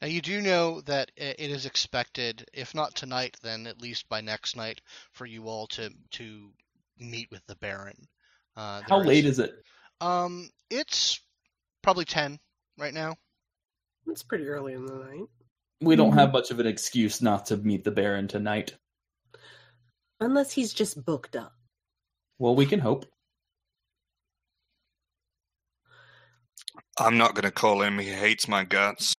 Now 0.00 0.08
you 0.08 0.20
do 0.20 0.40
know 0.40 0.80
that 0.82 1.12
it 1.16 1.38
is 1.38 1.66
expected, 1.66 2.48
if 2.52 2.74
not 2.74 2.94
tonight, 2.96 3.36
then 3.42 3.66
at 3.68 3.80
least 3.80 4.08
by 4.08 4.20
next 4.20 4.56
night, 4.56 4.80
for 5.12 5.26
you 5.26 5.46
all 5.46 5.66
to 5.68 5.90
to 6.12 6.52
meet 6.98 7.30
with 7.30 7.46
the 7.46 7.56
Baron. 7.56 8.08
Uh, 8.56 8.82
How 8.88 8.98
late 9.00 9.24
is 9.26 9.38
it? 9.38 9.54
Um, 10.00 10.48
it's 10.70 11.20
probably 11.82 12.04
ten 12.04 12.38
right 12.78 12.94
now. 12.94 13.16
It's 14.06 14.22
pretty 14.22 14.46
early 14.48 14.72
in 14.74 14.86
the 14.86 14.94
night. 14.94 15.24
We 15.80 15.96
don't 15.96 16.12
Mhm. 16.12 16.18
have 16.18 16.32
much 16.32 16.50
of 16.50 16.58
an 16.60 16.66
excuse 16.66 17.20
not 17.20 17.46
to 17.46 17.56
meet 17.58 17.84
the 17.84 17.90
Baron 17.90 18.28
tonight. 18.28 18.76
Unless 20.20 20.52
he's 20.52 20.72
just 20.72 21.04
booked 21.04 21.36
up. 21.36 21.54
Well, 22.38 22.54
we 22.56 22.64
can 22.66 22.80
hope. 22.80 23.04
I'm 26.98 27.18
not 27.18 27.34
going 27.34 27.44
to 27.44 27.50
call 27.50 27.82
him. 27.82 27.98
He 27.98 28.08
hates 28.08 28.48
my 28.48 28.64
guts. 28.64 29.12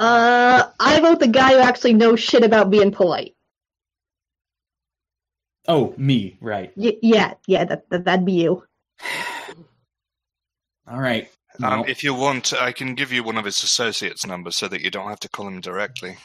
Uh, 0.00 0.72
I 0.80 1.00
vote 1.00 1.20
the 1.20 1.28
guy 1.28 1.50
who 1.52 1.58
actually 1.60 1.92
knows 1.94 2.18
shit 2.18 2.42
about 2.42 2.70
being 2.70 2.90
polite. 2.90 3.36
Oh, 5.68 5.94
me, 5.96 6.36
right. 6.40 6.72
Y- 6.76 6.98
yeah, 7.02 7.34
yeah, 7.46 7.64
that, 7.64 7.88
that 7.90 8.04
that'd 8.04 8.24
be 8.26 8.32
you. 8.32 8.64
All 10.88 10.98
right. 11.00 11.28
Um, 11.62 11.80
Well, 11.80 11.84
if 11.88 12.02
you 12.02 12.14
want, 12.14 12.52
I 12.54 12.72
can 12.72 12.94
give 12.94 13.12
you 13.12 13.22
one 13.22 13.36
of 13.36 13.44
his 13.44 13.62
associates' 13.62 14.26
numbers 14.26 14.56
so 14.56 14.68
that 14.68 14.80
you 14.80 14.90
don't 14.90 15.08
have 15.08 15.20
to 15.20 15.28
call 15.28 15.46
him 15.48 15.60
directly. 15.60 16.16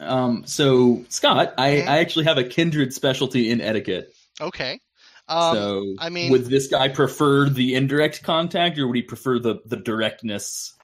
um, 0.00 0.44
so 0.46 1.04
Scott, 1.10 1.54
I, 1.58 1.70
Mhm. 1.70 1.86
I 1.88 1.98
actually 1.98 2.24
have 2.24 2.38
a 2.38 2.44
kindred 2.44 2.92
specialty 2.92 3.50
in 3.50 3.60
etiquette. 3.60 4.12
Okay. 4.40 4.80
Um, 5.28 5.54
so, 5.54 5.94
I 6.00 6.08
mean- 6.08 6.32
would 6.32 6.46
this 6.46 6.66
guy 6.66 6.88
prefer 6.88 7.48
the 7.48 7.74
indirect 7.76 8.22
contact, 8.24 8.78
or 8.78 8.86
would 8.88 8.96
he 8.96 9.02
prefer 9.02 9.38
the 9.38 9.60
the 9.66 9.76
directness? 9.76 10.74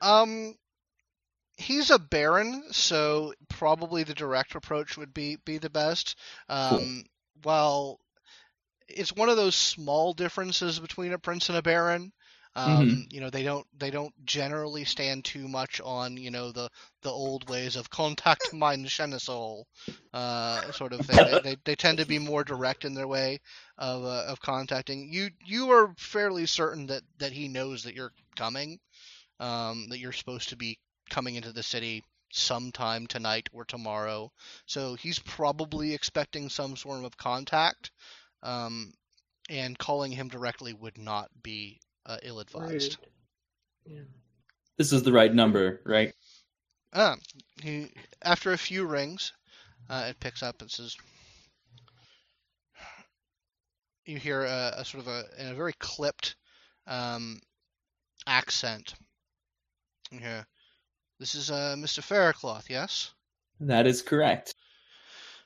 Um, 0.00 0.54
he's 1.56 1.90
a 1.90 1.98
baron, 1.98 2.64
so 2.72 3.34
probably 3.48 4.02
the 4.04 4.14
direct 4.14 4.54
approach 4.54 4.96
would 4.96 5.14
be 5.14 5.36
be 5.44 5.58
the 5.58 5.70
best. 5.70 6.16
Um, 6.48 7.04
while 7.42 8.00
it's 8.88 9.12
one 9.12 9.28
of 9.28 9.36
those 9.36 9.54
small 9.54 10.12
differences 10.12 10.78
between 10.78 11.12
a 11.12 11.18
prince 11.18 11.48
and 11.48 11.58
a 11.58 11.62
baron. 11.62 12.12
Um, 12.54 13.06
You 13.10 13.20
know, 13.20 13.30
they 13.30 13.42
don't 13.44 13.66
they 13.78 13.90
don't 13.90 14.14
generally 14.26 14.84
stand 14.84 15.24
too 15.24 15.48
much 15.48 15.80
on 15.82 16.16
you 16.16 16.30
know 16.30 16.52
the 16.52 16.68
the 17.02 17.10
old 17.10 17.48
ways 17.48 17.76
of 17.76 17.90
contact 17.90 18.48
mein 18.52 18.84
Shenesol, 18.84 19.64
uh, 20.12 20.70
sort 20.72 20.92
of 20.92 21.02
thing. 21.06 21.24
they, 21.24 21.38
they 21.38 21.56
they 21.64 21.74
tend 21.76 21.98
to 21.98 22.06
be 22.06 22.18
more 22.18 22.44
direct 22.44 22.84
in 22.84 22.94
their 22.94 23.08
way 23.08 23.40
of 23.78 24.04
uh, 24.04 24.24
of 24.28 24.40
contacting 24.40 25.12
you. 25.12 25.30
You 25.44 25.70
are 25.72 25.94
fairly 25.98 26.46
certain 26.46 26.86
that 26.88 27.02
that 27.18 27.32
he 27.32 27.48
knows 27.48 27.84
that 27.84 27.94
you're 27.94 28.12
coming 28.36 28.78
um, 29.40 29.88
that 29.88 29.98
you're 29.98 30.12
supposed 30.12 30.50
to 30.50 30.56
be 30.56 30.78
coming 31.10 31.34
into 31.36 31.52
the 31.52 31.62
city 31.62 32.04
sometime 32.32 33.06
tonight 33.06 33.48
or 33.52 33.64
tomorrow. 33.64 34.32
So 34.66 34.94
he's 34.94 35.18
probably 35.18 35.94
expecting 35.94 36.48
some 36.48 36.74
form 36.74 37.04
of 37.04 37.16
contact, 37.16 37.90
um, 38.42 38.92
and 39.50 39.78
calling 39.78 40.12
him 40.12 40.28
directly 40.28 40.72
would 40.72 40.98
not 40.98 41.30
be 41.42 41.80
uh, 42.06 42.18
ill-advised. 42.22 42.98
Rude. 43.86 43.96
Yeah. 43.96 44.02
This 44.78 44.92
is 44.92 45.02
the 45.02 45.12
right 45.12 45.32
number, 45.32 45.80
right? 45.84 46.12
Ah, 46.94 47.16
he, 47.62 47.90
after 48.22 48.52
a 48.52 48.58
few 48.58 48.84
rings, 48.86 49.32
uh, 49.88 50.06
it 50.08 50.20
picks 50.20 50.42
up 50.42 50.60
and 50.60 50.70
says, 50.70 50.96
"You 54.04 54.18
hear 54.18 54.42
a, 54.42 54.74
a 54.78 54.84
sort 54.84 55.06
of 55.06 55.08
a 55.08 55.24
in 55.38 55.48
a 55.48 55.54
very 55.54 55.72
clipped 55.74 56.36
um, 56.86 57.40
accent. 58.26 58.94
You 60.10 60.18
hear, 60.18 60.46
"This 61.22 61.36
is 61.36 61.52
uh, 61.52 61.76
Mr. 61.78 62.02
Faircloth, 62.02 62.68
yes? 62.68 63.12
That 63.60 63.86
is 63.86 64.02
correct. 64.02 64.56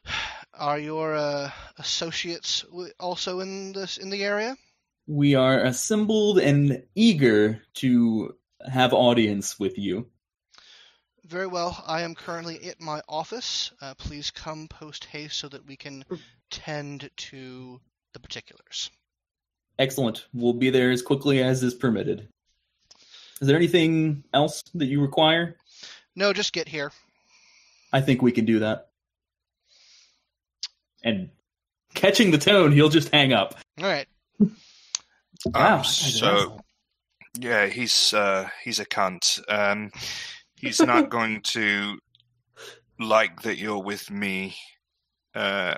Are 0.54 0.78
your 0.78 1.14
uh, 1.14 1.50
associates 1.76 2.64
also 2.98 3.40
in 3.40 3.74
this 3.74 3.98
in 3.98 4.08
the 4.08 4.24
area?" 4.24 4.56
We 5.06 5.34
are 5.34 5.60
assembled 5.60 6.38
and 6.38 6.82
eager 6.94 7.60
to 7.74 8.36
have 8.66 8.94
audience 8.94 9.60
with 9.60 9.76
you. 9.76 10.06
Very 11.26 11.46
well. 11.46 11.84
I 11.86 12.00
am 12.00 12.14
currently 12.14 12.70
at 12.70 12.80
my 12.80 13.02
office. 13.06 13.70
Uh, 13.78 13.92
please 13.96 14.30
come 14.30 14.68
post 14.68 15.04
haste 15.04 15.36
so 15.36 15.48
that 15.50 15.66
we 15.66 15.76
can 15.76 16.06
tend 16.48 17.10
to 17.28 17.82
the 18.14 18.20
particulars. 18.20 18.90
Excellent. 19.78 20.26
We'll 20.32 20.54
be 20.54 20.70
there 20.70 20.90
as 20.90 21.02
quickly 21.02 21.42
as 21.42 21.62
is 21.62 21.74
permitted. 21.74 22.28
Is 23.40 23.48
there 23.48 23.56
anything 23.56 24.24
else 24.32 24.62
that 24.74 24.86
you 24.86 25.02
require? 25.02 25.56
No, 26.16 26.32
just 26.32 26.52
get 26.54 26.66
here. 26.66 26.90
I 27.92 28.00
think 28.00 28.22
we 28.22 28.32
can 28.32 28.46
do 28.46 28.60
that. 28.60 28.88
And 31.04 31.28
catching 31.94 32.30
the 32.30 32.38
tone, 32.38 32.72
he'll 32.72 32.88
just 32.88 33.10
hang 33.10 33.32
up. 33.32 33.54
All 33.78 33.84
right. 33.84 34.08
Wow, 35.54 35.78
Um, 35.78 35.84
so 35.84 36.60
yeah, 37.38 37.66
he's 37.66 38.12
uh, 38.12 38.48
he's 38.64 38.80
a 38.80 38.86
cunt. 38.86 39.40
Um, 39.48 39.92
he's 40.56 40.80
not 40.80 41.10
going 41.10 41.42
to 41.42 41.98
like 42.98 43.42
that 43.42 43.58
you're 43.58 43.82
with 43.82 44.10
me. 44.10 44.56
Uh, 45.34 45.74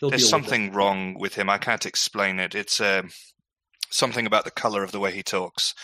there's 0.00 0.10
deal 0.10 0.10
with 0.10 0.22
something 0.22 0.72
wrong 0.72 1.18
with 1.18 1.34
him. 1.34 1.48
I 1.48 1.58
can't 1.58 1.86
explain 1.86 2.38
it. 2.38 2.54
It's 2.54 2.80
uh, 2.80 3.02
something 3.90 4.26
about 4.26 4.44
the 4.44 4.50
color 4.50 4.84
of 4.84 4.92
the 4.92 5.00
way 5.00 5.12
he 5.12 5.22
talks. 5.22 5.74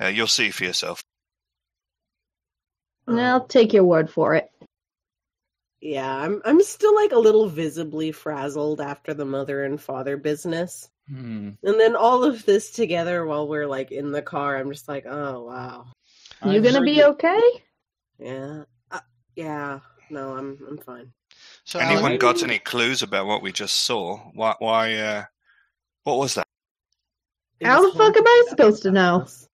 Uh, 0.00 0.08
you'll 0.08 0.26
see 0.26 0.50
for 0.50 0.64
yourself. 0.64 1.02
I'll 3.18 3.46
take 3.46 3.72
your 3.72 3.84
word 3.84 4.10
for 4.10 4.34
it. 4.34 4.50
Yeah, 5.80 6.08
I'm 6.14 6.40
I'm 6.44 6.62
still 6.62 6.94
like 6.94 7.12
a 7.12 7.18
little 7.18 7.48
visibly 7.48 8.12
frazzled 8.12 8.80
after 8.80 9.14
the 9.14 9.24
mother 9.24 9.64
and 9.64 9.80
father 9.80 10.16
business. 10.16 10.88
Hmm. 11.08 11.50
And 11.64 11.80
then 11.80 11.96
all 11.96 12.22
of 12.22 12.44
this 12.46 12.70
together 12.70 13.26
while 13.26 13.48
we're 13.48 13.66
like 13.66 13.90
in 13.90 14.12
the 14.12 14.22
car, 14.22 14.56
I'm 14.56 14.70
just 14.70 14.88
like, 14.88 15.06
oh 15.06 15.44
wow. 15.44 15.86
You 16.44 16.52
I've 16.52 16.62
gonna 16.62 16.78
heard 16.78 16.84
be 16.84 16.96
that- 16.96 17.08
okay? 17.10 17.40
Yeah. 18.18 18.64
Uh, 18.90 19.00
yeah. 19.34 19.80
No, 20.10 20.36
I'm 20.36 20.58
I'm 20.68 20.78
fine. 20.78 21.12
So 21.64 21.80
Anyone 21.80 22.12
Alec, 22.12 22.20
got 22.20 22.42
any 22.42 22.58
clues 22.58 23.02
about 23.02 23.26
what 23.26 23.42
we 23.42 23.50
just 23.50 23.78
saw? 23.78 24.18
Why? 24.34 24.54
Why? 24.60 24.94
Uh, 24.94 25.24
what 26.04 26.18
was 26.18 26.34
that? 26.34 26.46
How 27.62 27.80
the 27.90 27.96
fuck 27.96 28.16
am 28.16 28.26
I 28.26 28.44
supposed 28.48 28.82
to 28.82 28.90
know? 28.90 29.22
us. 29.22 29.48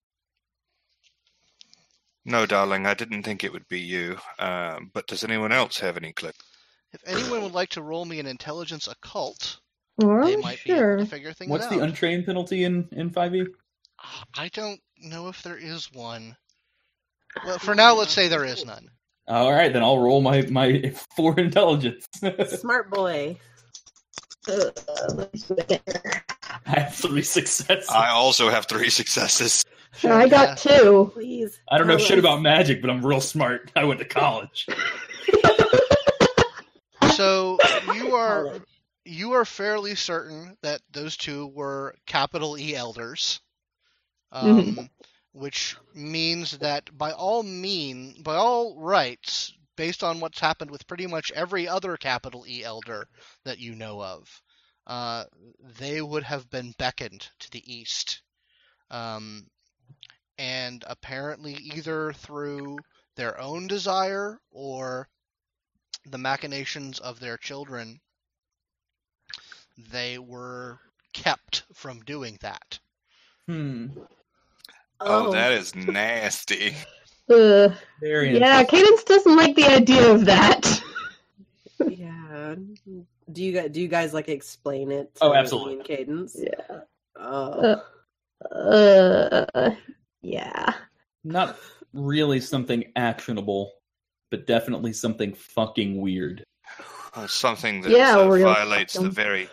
No, 2.29 2.47
darling, 2.47 2.87
I 2.87 2.95
didn't 2.95 3.25
think 3.25 3.45
it 3.45 3.53
would 3.53 3.69
be 3.69 3.81
you. 3.81 4.19
Um, 4.39 4.93
but 4.95 5.09
does 5.09 5.25
anyone 5.25 5.53
else 5.53 5.81
have 5.81 5.99
any 5.99 6.13
clue? 6.15 6.33
if 6.93 7.03
anyone 7.07 7.43
would 7.43 7.53
like 7.55 7.71
to 7.71 7.83
roll 7.83 8.05
me 8.07 8.21
an 8.21 8.27
intelligence 8.27 8.89
occult, 8.89 9.61
Well, 9.99 10.27
they 10.27 10.37
might 10.37 10.65
be 10.65 10.73
able 10.73 10.95
to 10.97 11.05
figure 11.05 11.33
things 11.35 11.51
What's 11.51 11.67
out. 11.67 11.71
the 11.73 11.81
untrained 11.81 12.27
penalty 12.27 12.65
in 12.65 12.89
in 12.93 13.11
five 13.11 13.35
E? 13.35 13.47
Ah, 14.03 14.25
I 14.37 14.49
don't 14.51 14.81
know 14.99 15.29
if 15.29 15.43
there 15.43 15.59
is 15.59 15.93
one. 15.93 16.37
Well, 17.45 17.59
for 17.59 17.75
now, 17.75 17.95
let's 17.97 18.13
say 18.13 18.29
there 18.29 18.45
is 18.45 18.65
none. 18.65 18.91
All 19.29 19.53
right, 19.53 19.73
then 19.73 19.83
I'll 19.83 20.01
roll 20.01 20.23
my 20.23 20.43
my 20.51 20.95
four 21.17 21.39
intelligence. 21.41 22.07
Smart 22.45 22.91
boy. 22.91 23.39
Uh, 24.49 24.71
let 26.67 26.73
me 26.73 26.73
see 26.73 26.75
what 26.75 26.75
I 26.75 26.75
get 26.75 26.75
here. 26.75 26.77
I 26.77 26.81
have 26.81 26.95
three 26.95 27.23
successes. 27.23 27.89
I 27.91 28.09
also 28.11 28.51
have 28.51 28.67
three 28.67 28.91
successes. 28.91 29.65
I 30.05 30.29
got 30.29 30.59
two. 30.59 31.11
Please. 31.15 31.61
I 31.71 31.79
don't 31.79 31.87
know 31.87 31.99
shit 31.99 32.19
about 32.19 32.43
magic, 32.43 32.81
but 32.81 32.91
I'm 32.91 33.05
real 33.05 33.21
smart. 33.21 33.71
I 33.77 33.85
went 33.85 34.01
to 34.01 34.07
college. 34.07 34.67
So 37.19 37.59
you 37.95 38.15
are 38.15 38.61
you 39.05 39.33
are 39.33 39.45
fairly 39.45 39.97
certain 39.97 40.57
that 40.63 40.83
those 40.93 41.17
two 41.17 41.49
were 41.49 41.97
capital 42.07 42.57
E 42.57 42.77
elders, 42.77 43.41
um, 44.31 44.89
which 45.33 45.77
means 45.97 46.59
that 46.59 46.97
by 46.97 47.11
all 47.11 47.43
mean, 47.43 48.23
by 48.23 48.37
all 48.37 48.79
rights, 48.79 49.53
based 49.77 50.05
on 50.05 50.21
what's 50.21 50.39
happened 50.39 50.71
with 50.71 50.87
pretty 50.87 51.09
much 51.09 51.33
every 51.33 51.67
other 51.67 51.97
capital 51.97 52.45
E 52.47 52.63
elder 52.63 53.09
that 53.45 53.59
you 53.59 53.75
know 53.75 54.01
of, 54.01 54.41
uh, 54.89 55.25
they 55.79 56.01
would 56.01 56.25
have 56.25 56.51
been 56.51 56.75
beckoned 56.79 57.29
to 57.39 57.51
the 57.51 57.63
east, 57.73 58.23
um, 58.91 59.47
and 60.39 60.83
apparently 60.87 61.53
either 61.55 62.13
through 62.15 62.79
their 63.15 63.39
own 63.39 63.67
desire 63.67 64.41
or 64.51 65.09
the 66.07 66.19
machinations 66.19 66.99
of 67.01 67.21
their 67.21 67.37
children, 67.37 68.01
they 69.93 70.19
were 70.19 70.81
kept 71.13 71.65
from 71.75 72.01
doing 72.01 72.39
that. 72.41 72.79
Hmm. 73.47 73.89
Oh, 75.01 75.33
that 75.33 75.53
is 75.53 75.75
nasty. 75.75 76.75
Uh, 77.31 77.69
Very 78.01 78.39
yeah. 78.39 78.65
Cadence 78.65 79.05
doesn't 79.05 79.37
like 79.37 79.55
the 79.55 79.67
idea 79.67 80.11
of 80.11 80.25
that. 80.25 80.83
Yeah. 81.87 82.55
Do 83.31 83.43
you 83.43 83.53
guys 83.53 83.71
do 83.71 83.81
you 83.81 83.89
guys 83.89 84.15
like 84.15 84.29
explain 84.29 84.91
it? 84.91 85.15
To 85.17 85.25
Oh, 85.25 85.35
absolutely. 85.35 85.75
me 85.75 85.79
and 85.81 85.89
Cadence. 85.89 86.37
Yeah. 86.39 86.81
Oh. 87.17 87.83
Uh, 88.51 89.71
yeah. 90.23 90.75
Not 91.25 91.59
really 91.93 92.41
something 92.41 92.93
actionable, 92.97 93.73
but 94.31 94.47
definitely 94.47 94.93
something 94.93 95.35
fucking 95.35 96.01
weird. 96.01 96.45
Uh, 97.15 97.27
something 97.27 97.81
that 97.83 97.91
Yeah, 97.91 98.19
uh, 98.19 98.29
real 98.29 98.53
violates 98.53 98.95
the 98.95 99.11
very 99.11 99.49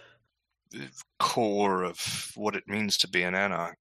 uh, 0.76 0.80
core 1.20 1.84
of 1.84 2.32
what 2.36 2.56
it 2.56 2.68
means 2.68 2.98
to 2.98 3.08
be 3.08 3.24
an 3.24 3.34
anarch. 3.34 3.76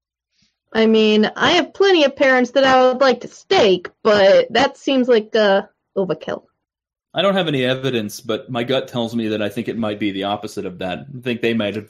I 0.73 0.87
mean, 0.87 1.31
I 1.35 1.51
have 1.51 1.73
plenty 1.73 2.03
of 2.03 2.15
parents 2.15 2.51
that 2.51 2.63
I 2.65 2.87
would 2.87 2.99
like 2.99 3.21
to 3.21 3.27
stake, 3.27 3.89
but 4.03 4.51
that 4.51 4.77
seems 4.77 5.07
like 5.07 5.35
uh, 5.35 5.63
overkill. 5.95 6.45
I 7.15 7.21
don't 7.21 7.35
have 7.35 7.47
any 7.47 7.63
evidence, 7.63 8.19
but 8.19 8.49
my 8.51 8.65
gut 8.65 8.89
tells 8.89 9.15
me 9.15 9.29
that 9.29 9.41
I 9.41 9.47
think 9.47 9.69
it 9.69 9.77
might 9.77 9.99
be 9.99 10.11
the 10.11 10.25
opposite 10.25 10.65
of 10.65 10.79
that. 10.79 10.99
I 10.99 11.21
think 11.21 11.41
they 11.41 11.53
might 11.53 11.75
have 11.75 11.89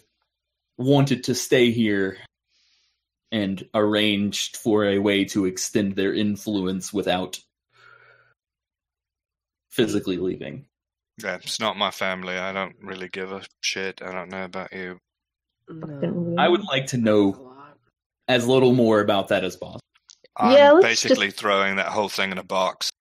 wanted 0.77 1.23
to 1.25 1.33
stay 1.35 1.71
here 1.71 2.17
and 3.31 3.67
arranged 3.73 4.57
for 4.57 4.85
a 4.85 4.99
way 4.99 5.25
to 5.25 5.45
extend 5.45 5.95
their 5.95 6.13
influence 6.13 6.93
without 6.93 7.39
physically 9.71 10.17
leaving. 10.17 10.67
Yeah, 11.23 11.35
it's 11.35 11.59
not 11.59 11.75
my 11.75 11.89
family. 11.89 12.37
I 12.37 12.53
don't 12.53 12.75
really 12.81 13.09
give 13.09 13.31
a 13.31 13.41
shit. 13.61 14.03
I 14.03 14.11
don't 14.11 14.29
know 14.29 14.43
about 14.43 14.73
you. 14.73 14.99
No. 15.67 16.35
I 16.37 16.47
would 16.47 16.63
like 16.65 16.87
to 16.87 16.97
know 16.97 17.51
as 18.27 18.47
little 18.47 18.73
more 18.73 18.99
about 18.99 19.29
that 19.29 19.43
as 19.43 19.55
possible. 19.55 19.79
I'm 20.37 20.51
Yeah, 20.51 20.71
let's 20.73 20.85
basically 20.85 21.31
throwing 21.31 21.77
that 21.77 21.87
whole 21.87 22.09
thing 22.09 22.31
in 22.31 22.37
a 22.37 22.43
box. 22.43 22.91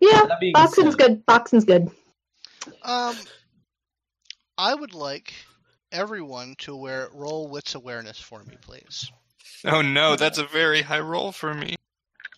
Yeah, 0.00 0.26
boxing's 0.54 0.94
said- 0.94 0.98
good. 0.98 1.26
Boxing's 1.26 1.64
good. 1.64 1.90
Um, 2.82 3.16
I 4.58 4.74
would 4.74 4.94
like 4.94 5.32
everyone 5.92 6.54
to 6.58 6.76
wear 6.76 7.08
roll 7.14 7.48
wits 7.48 7.74
awareness 7.74 8.18
for 8.18 8.42
me, 8.44 8.56
please. 8.60 9.10
Oh 9.64 9.82
no, 9.82 10.16
that's 10.16 10.38
a 10.38 10.44
very 10.44 10.82
high 10.82 11.00
roll 11.00 11.32
for 11.32 11.52
me. 11.54 11.76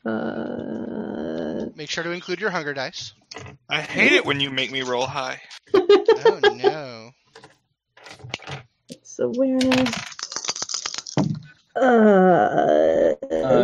Uh, 0.04 1.66
Make 1.76 1.88
sure 1.90 2.02
to 2.04 2.10
include 2.10 2.40
your 2.40 2.50
hunger 2.50 2.74
dice. 2.74 3.14
I 3.68 3.80
hate 3.80 4.12
it 4.12 4.26
when 4.26 4.40
you 4.40 4.50
make 4.50 4.70
me 4.72 4.82
roll 4.82 5.06
high. 5.06 5.40
Oh 5.74 6.38
no. 6.54 7.10
it's 8.88 9.18
awareness. 9.18 9.94
Uh, 11.74 13.14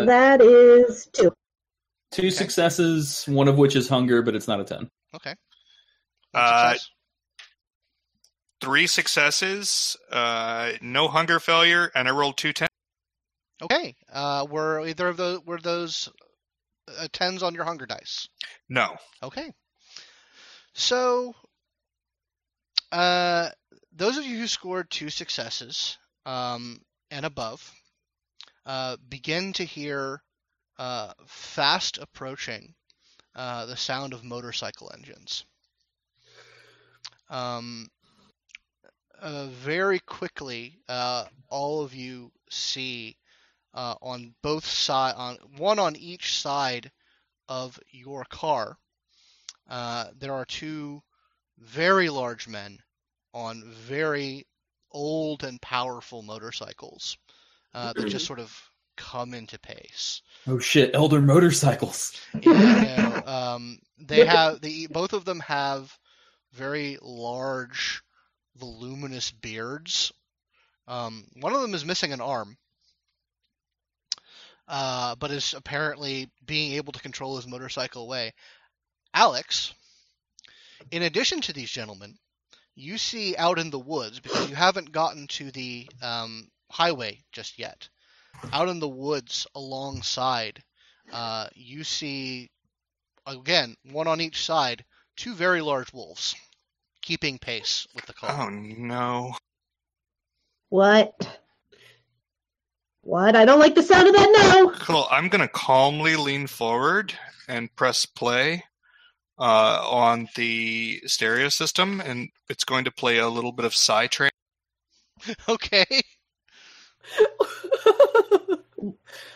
that 0.06 0.40
is 0.40 1.06
two. 1.12 1.32
Two 2.10 2.30
successes, 2.30 3.24
one 3.26 3.48
of 3.48 3.58
which 3.58 3.76
is 3.76 3.88
hunger, 3.88 4.22
but 4.22 4.34
it's 4.34 4.48
not 4.48 4.60
a 4.60 4.64
10. 4.64 4.88
Okay. 5.14 5.34
Uh. 6.34 6.74
Three 8.60 8.88
successes, 8.88 9.96
uh, 10.10 10.72
no 10.82 11.06
hunger 11.06 11.38
failure, 11.38 11.92
and 11.94 12.08
I 12.08 12.10
rolled 12.10 12.36
two 12.36 12.52
ten. 12.52 12.68
Okay. 13.62 13.94
Uh, 14.12 14.46
were 14.50 14.84
either 14.84 15.06
of 15.06 15.16
those 15.16 15.40
were 15.44 15.60
those 15.60 16.08
uh, 16.98 17.06
tens 17.12 17.44
on 17.44 17.54
your 17.54 17.64
hunger 17.64 17.86
dice? 17.86 18.28
No. 18.68 18.96
Okay. 19.22 19.52
So, 20.74 21.34
uh, 22.90 23.50
those 23.92 24.16
of 24.16 24.24
you 24.24 24.38
who 24.38 24.48
scored 24.48 24.90
two 24.90 25.10
successes 25.10 25.96
um, 26.26 26.80
and 27.12 27.24
above 27.24 27.72
uh, 28.66 28.96
begin 29.08 29.52
to 29.54 29.64
hear 29.64 30.22
uh, 30.78 31.12
fast 31.26 31.98
approaching 31.98 32.74
uh, 33.34 33.66
the 33.66 33.76
sound 33.76 34.12
of 34.12 34.24
motorcycle 34.24 34.90
engines. 34.94 35.44
Um, 37.30 37.88
uh, 39.20 39.46
very 39.46 39.98
quickly, 40.00 40.78
uh, 40.88 41.26
all 41.48 41.82
of 41.82 41.94
you 41.94 42.30
see 42.50 43.16
uh, 43.74 43.94
on 44.00 44.34
both 44.42 44.66
side, 44.66 45.14
on 45.16 45.36
one 45.56 45.78
on 45.78 45.96
each 45.96 46.38
side 46.38 46.90
of 47.48 47.78
your 47.90 48.24
car, 48.24 48.78
uh, 49.68 50.06
there 50.18 50.32
are 50.32 50.44
two 50.44 51.02
very 51.58 52.08
large 52.08 52.48
men 52.48 52.78
on 53.34 53.62
very 53.64 54.46
old 54.92 55.44
and 55.44 55.60
powerful 55.60 56.22
motorcycles 56.22 57.18
uh, 57.74 57.92
that 57.92 58.06
just 58.06 58.26
sort 58.26 58.38
of 58.38 58.70
come 58.98 59.32
into 59.32 59.58
pace. 59.58 60.20
Oh 60.46 60.58
shit, 60.58 60.94
Elder 60.94 61.22
Motorcycles. 61.22 62.12
You 62.42 62.52
know, 62.54 63.22
um, 63.24 63.78
they 63.98 64.26
have 64.26 64.60
the 64.60 64.88
both 64.88 65.12
of 65.12 65.24
them 65.24 65.40
have 65.40 65.96
very 66.52 66.98
large, 67.00 68.02
voluminous 68.56 69.30
beards. 69.30 70.12
Um, 70.86 71.26
one 71.40 71.54
of 71.54 71.62
them 71.62 71.74
is 71.74 71.84
missing 71.84 72.12
an 72.12 72.20
arm, 72.20 72.56
uh, 74.66 75.14
but 75.16 75.30
is 75.30 75.54
apparently 75.54 76.30
being 76.44 76.72
able 76.72 76.92
to 76.92 77.00
control 77.00 77.36
his 77.36 77.46
motorcycle 77.46 78.02
away. 78.02 78.34
Alex, 79.14 79.74
in 80.90 81.02
addition 81.02 81.40
to 81.42 81.52
these 81.52 81.70
gentlemen, 81.70 82.18
you 82.74 82.98
see 82.98 83.36
out 83.36 83.58
in 83.58 83.70
the 83.70 83.78
woods 83.78 84.20
because 84.20 84.48
you 84.48 84.56
haven't 84.56 84.92
gotten 84.92 85.26
to 85.26 85.50
the 85.50 85.88
um, 86.02 86.48
highway 86.70 87.20
just 87.32 87.58
yet. 87.58 87.88
Out 88.52 88.68
in 88.68 88.80
the 88.80 88.88
woods 88.88 89.46
alongside, 89.54 90.62
uh, 91.12 91.48
you 91.54 91.84
see 91.84 92.50
again 93.26 93.76
one 93.90 94.06
on 94.06 94.20
each 94.20 94.44
side, 94.44 94.84
two 95.16 95.34
very 95.34 95.60
large 95.60 95.92
wolves 95.92 96.34
keeping 97.02 97.38
pace 97.38 97.86
with 97.94 98.06
the 98.06 98.12
car. 98.12 98.30
Oh 98.30 98.48
no. 98.50 99.34
What? 100.68 101.40
What? 103.02 103.36
I 103.36 103.44
don't 103.44 103.60
like 103.60 103.74
the 103.74 103.82
sound 103.82 104.08
of 104.08 104.14
that 104.14 104.30
now. 104.32 104.78
Cool. 104.80 105.06
I'm 105.10 105.28
gonna 105.28 105.48
calmly 105.48 106.16
lean 106.16 106.46
forward 106.46 107.14
and 107.48 107.74
press 107.74 108.04
play 108.04 108.64
uh, 109.38 109.80
on 109.88 110.28
the 110.36 111.00
stereo 111.06 111.48
system, 111.48 112.00
and 112.00 112.28
it's 112.48 112.64
going 112.64 112.84
to 112.84 112.90
play 112.90 113.18
a 113.18 113.28
little 113.28 113.52
bit 113.52 113.64
of 113.64 113.72
Psytrance. 113.72 114.30
Okay. 115.48 115.84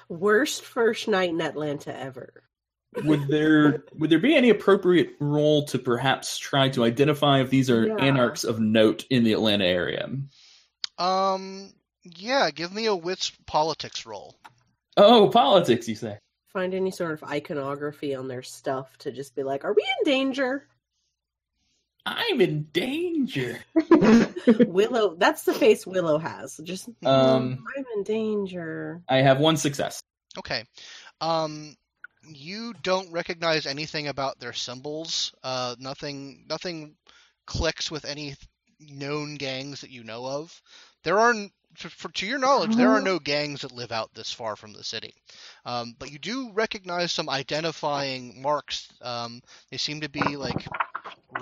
Worst 0.09 0.63
first 0.63 1.09
night 1.09 1.31
in 1.31 1.41
Atlanta 1.41 1.99
ever. 1.99 2.45
would 3.05 3.27
there 3.29 3.85
would 3.95 4.11
there 4.11 4.19
be 4.19 4.35
any 4.35 4.51
appropriate 4.51 5.15
roll 5.21 5.65
to 5.65 5.79
perhaps 5.79 6.37
try 6.39 6.69
to 6.69 6.85
identify 6.85 7.41
if 7.41 7.49
these 7.51 7.71
are 7.71 7.87
Yeah. 7.87 7.97
anarchs 7.97 8.45
of 8.45 8.61
note 8.61 9.07
in 9.09 9.25
the 9.25 9.33
Atlanta 9.33 9.65
area? 9.65 10.09
Um, 10.99 11.73
yeah, 12.05 12.51
give 12.51 12.73
me 12.73 12.87
a 12.87 12.95
wits 12.95 13.33
politics 13.47 14.05
roll. 14.05 14.37
Oh, 14.99 15.31
politics, 15.31 15.89
you 15.89 15.95
say? 15.95 16.19
Find 16.53 16.75
any 16.75 16.91
sort 16.91 17.13
of 17.13 17.25
iconography 17.25 18.15
on 18.15 18.29
their 18.29 18.43
stuff 18.43 18.95
to 18.99 19.11
just 19.11 19.35
be 19.35 19.43
like, 19.43 19.65
are 19.65 19.73
we 19.73 19.83
in 19.83 20.05
danger? 20.13 20.69
I'm 22.05 22.41
in 22.41 22.65
danger. 22.73 23.61
Willow, 24.67 25.15
that's 25.17 25.45
the 25.45 25.55
face 25.55 25.87
Willow 25.87 26.19
has. 26.19 26.59
Just, 26.65 26.89
Um, 27.05 27.65
I'm 27.77 27.85
in 27.97 28.03
danger. 28.03 29.03
I 29.09 29.19
have 29.19 29.39
one 29.39 29.57
success. 29.57 30.03
Okay. 30.37 30.65
Um, 31.21 31.77
you 32.27 32.75
don't 32.83 33.13
recognize 33.13 33.67
anything 33.67 34.09
about 34.09 34.41
their 34.41 34.53
symbols. 34.53 35.33
Uh, 35.45 35.77
nothing, 35.79 36.45
nothing 36.49 36.97
clicks 37.47 37.91
with 37.91 38.05
any 38.05 38.35
known 38.81 39.37
gangs 39.37 39.83
that 39.83 39.91
you 39.91 40.03
know 40.03 40.27
of. 40.27 40.61
There 41.05 41.19
are, 41.21 41.31
n- 41.31 41.51
to, 41.79 41.89
for, 41.89 42.11
to 42.13 42.27
your 42.27 42.39
knowledge, 42.39 42.75
there 42.75 42.91
are 42.91 43.01
no 43.01 43.19
gangs 43.21 43.63
that 43.63 43.73
live 43.73 43.93
out 43.93 44.13
this 44.15 44.33
far 44.33 44.57
from 44.57 44.73
the 44.73 44.85
city. 44.85 45.15
Um, 45.65 45.95
but 45.99 46.11
you 46.11 46.19
do 46.19 46.51
recognize 46.53 47.13
some 47.13 47.29
identifying 47.29 48.43
marks. 48.43 48.89
Um, 49.01 49.41
they 49.71 49.77
seem 49.77 50.01
to 50.01 50.09
be 50.11 50.37
like 50.37 50.67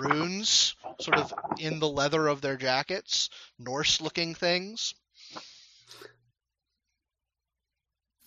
runes, 0.01 0.75
sort 0.99 1.17
of 1.17 1.33
in 1.59 1.79
the 1.79 1.87
leather 1.87 2.27
of 2.27 2.41
their 2.41 2.57
jackets, 2.57 3.29
Norse-looking 3.59 4.35
things. 4.35 4.93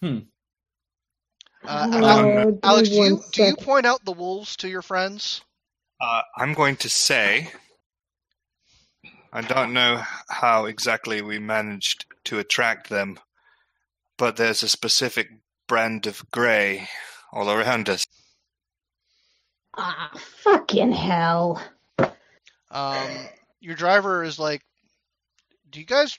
Hmm. 0.01 0.19
Uh, 1.67 1.89
Al- 1.93 2.25
give 2.25 2.53
me 2.53 2.59
Alex, 2.63 2.89
do 2.91 2.95
you 2.95 3.23
do 3.33 3.43
you 3.45 3.57
point 3.57 3.87
out 3.87 4.05
the 4.05 4.13
wolves 4.13 4.57
to 4.57 4.69
your 4.69 4.83
friends? 4.83 5.41
Uh, 6.01 6.23
I'm 6.37 6.53
going 6.53 6.77
to 6.77 6.91
say, 6.91 7.51
I 9.33 9.41
don't 9.41 9.73
know 9.73 10.03
how 10.29 10.67
exactly 10.67 11.23
we 11.23 11.39
managed 11.39 12.05
to 12.25 12.39
attract 12.39 12.91
them, 12.91 13.19
but 14.19 14.37
there's 14.37 14.63
a 14.63 14.69
specific 14.69 15.31
brand 15.67 16.07
of 16.07 16.31
grey 16.31 16.89
all 17.33 17.51
around 17.51 17.89
us. 17.89 18.07
Ah, 19.77 20.11
fucking 20.15 20.93
hell. 20.93 21.63
Um, 22.71 23.11
your 23.61 23.75
driver 23.75 24.25
is 24.25 24.39
like, 24.39 24.63
"Do 25.71 25.81
you 25.81 25.87
guys, 25.87 26.19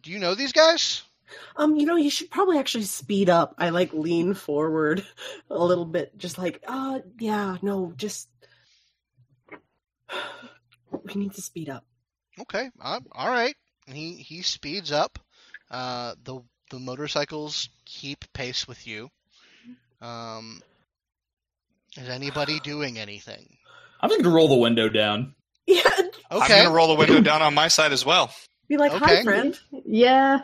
do 0.00 0.10
you 0.10 0.18
know 0.18 0.34
these 0.34 0.52
guys?" 0.52 1.02
Um, 1.56 1.76
you 1.76 1.86
know, 1.86 1.96
you 1.96 2.10
should 2.10 2.30
probably 2.30 2.58
actually 2.58 2.84
speed 2.84 3.30
up. 3.30 3.54
I 3.58 3.70
like 3.70 3.92
lean 3.92 4.34
forward 4.34 5.04
a 5.50 5.64
little 5.64 5.84
bit, 5.84 6.16
just 6.16 6.38
like, 6.38 6.62
uh, 6.66 7.00
yeah, 7.18 7.56
no, 7.62 7.92
just 7.96 8.28
we 11.04 11.14
need 11.14 11.32
to 11.34 11.42
speed 11.42 11.68
up. 11.68 11.84
Okay, 12.40 12.70
uh, 12.80 13.00
all 13.12 13.30
right. 13.30 13.54
He 13.86 14.14
he 14.14 14.42
speeds 14.42 14.92
up. 14.92 15.18
Uh, 15.70 16.14
the 16.24 16.40
the 16.70 16.78
motorcycles 16.78 17.68
keep 17.84 18.24
pace 18.32 18.66
with 18.66 18.86
you. 18.86 19.10
Um, 20.00 20.60
is 21.96 22.08
anybody 22.08 22.60
doing 22.60 22.98
anything? 22.98 23.56
I'm 24.00 24.10
just 24.10 24.22
gonna 24.22 24.34
roll 24.34 24.48
the 24.48 24.56
window 24.56 24.88
down. 24.88 25.34
Yeah, 25.66 25.80
I'm 26.30 26.42
Okay. 26.42 26.48
going 26.56 26.68
to 26.68 26.74
roll 26.74 26.88
the 26.88 26.94
window 26.94 27.20
down 27.22 27.40
on 27.40 27.54
my 27.54 27.68
side 27.68 27.92
as 27.92 28.04
well. 28.04 28.30
be 28.68 28.76
like, 28.76 28.92
Okay. 28.92 29.16
hi, 29.16 29.22
friend. 29.22 29.58
Yeah. 29.86 30.40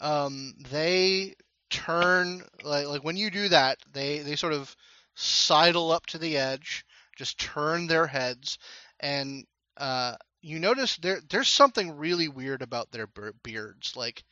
um, 0.00 0.54
they 0.70 1.34
turn 1.70 2.42
like 2.64 2.86
like 2.86 3.04
when 3.04 3.16
you 3.16 3.30
do 3.30 3.48
that, 3.50 3.78
they 3.92 4.18
they 4.20 4.34
sort 4.36 4.52
of 4.54 4.74
sidle 5.14 5.92
up 5.92 6.06
to 6.06 6.18
the 6.18 6.36
edge, 6.36 6.84
just 7.16 7.38
turn 7.38 7.86
their 7.86 8.06
heads, 8.08 8.58
and 8.98 9.44
uh, 9.76 10.16
you 10.42 10.58
notice 10.58 10.96
there 10.96 11.20
there's 11.30 11.48
something 11.48 11.96
really 11.96 12.28
weird 12.28 12.60
about 12.62 12.90
their 12.90 13.06
be- 13.06 13.30
beards. 13.44 13.94
Like 13.96 14.24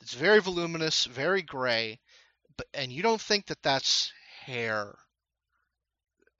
it's 0.00 0.14
very 0.14 0.40
voluminous, 0.40 1.04
very 1.04 1.42
gray, 1.42 1.98
but 2.56 2.66
and 2.74 2.92
you 2.92 3.02
don't 3.02 3.20
think 3.20 3.46
that 3.46 3.62
that's 3.62 4.12
hair. 4.46 4.94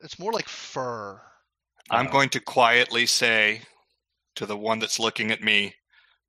It's 0.03 0.18
more 0.18 0.32
like 0.32 0.48
fur. 0.48 1.20
I'm 1.90 2.07
Uh-oh. 2.07 2.12
going 2.12 2.28
to 2.30 2.40
quietly 2.40 3.07
say 3.07 3.62
to 4.36 4.46
the 4.46 4.57
one 4.57 4.78
that's 4.78 4.98
looking 4.98 5.30
at 5.30 5.42
me, 5.42 5.74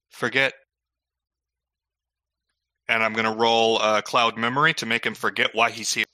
forget. 0.09 0.53
And 2.89 3.03
I'm 3.03 3.13
going 3.13 3.25
to 3.31 3.39
roll 3.39 3.81
uh, 3.81 4.01
Cloud 4.01 4.37
Memory 4.37 4.73
to 4.75 4.85
make 4.85 5.05
him 5.05 5.15
forget 5.15 5.51
why 5.53 5.69
he's 5.71 5.93
here. 5.93 6.05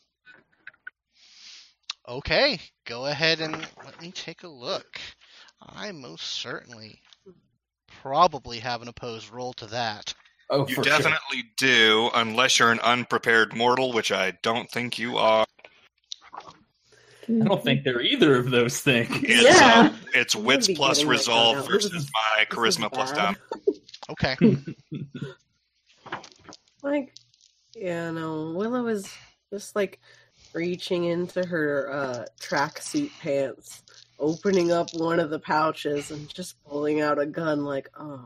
Okay, 2.07 2.59
go 2.85 3.07
ahead 3.07 3.41
and 3.41 3.53
let 3.83 3.99
me 4.01 4.11
take 4.11 4.43
a 4.43 4.47
look. 4.47 4.99
I 5.61 5.91
most 5.91 6.21
certainly 6.23 7.01
probably 8.01 8.59
have 8.59 8.81
an 8.81 8.87
opposed 8.87 9.29
roll 9.31 9.53
to 9.53 9.65
that. 9.67 10.13
Oh, 10.49 10.67
You 10.67 10.75
for 10.75 10.83
sure. 10.83 10.97
definitely 10.97 11.43
do, 11.57 12.09
unless 12.13 12.59
you're 12.59 12.71
an 12.71 12.79
unprepared 12.79 13.53
mortal, 13.55 13.91
which 13.91 14.11
I 14.11 14.31
don't 14.43 14.69
think 14.71 14.97
you 14.97 15.17
are. 15.17 15.45
I 17.29 17.43
don't 17.45 17.63
think 17.63 17.83
they're 17.83 18.01
either 18.01 18.35
of 18.37 18.51
those 18.51 18.79
things. 18.79 19.09
It's, 19.23 19.43
Yeah. 19.59 19.89
um, 19.91 19.99
it's 20.13 20.35
wits 20.35 20.69
plus 20.73 21.03
resolve 21.03 21.57
gun 21.57 21.67
versus 21.67 21.93
is- 21.93 22.09
my 22.37 22.45
charisma 22.45 22.91
plus 22.91 23.11
bad. 23.11 23.17
down. 23.17 23.37
Okay. 24.09 24.37
Like, 26.81 27.13
yeah, 27.75 28.11
no, 28.11 28.51
Willow 28.55 28.87
is 28.87 29.11
just 29.51 29.75
like 29.75 29.99
reaching 30.53 31.03
into 31.03 31.45
her 31.45 31.91
uh 31.91 32.25
tracksuit 32.39 33.11
pants, 33.19 33.83
opening 34.19 34.71
up 34.71 34.87
one 34.93 35.19
of 35.19 35.29
the 35.29 35.39
pouches, 35.39 36.11
and 36.11 36.33
just 36.33 36.55
pulling 36.63 37.01
out 37.01 37.19
a 37.19 37.25
gun. 37.25 37.65
Like, 37.65 37.89
oh, 37.99 38.23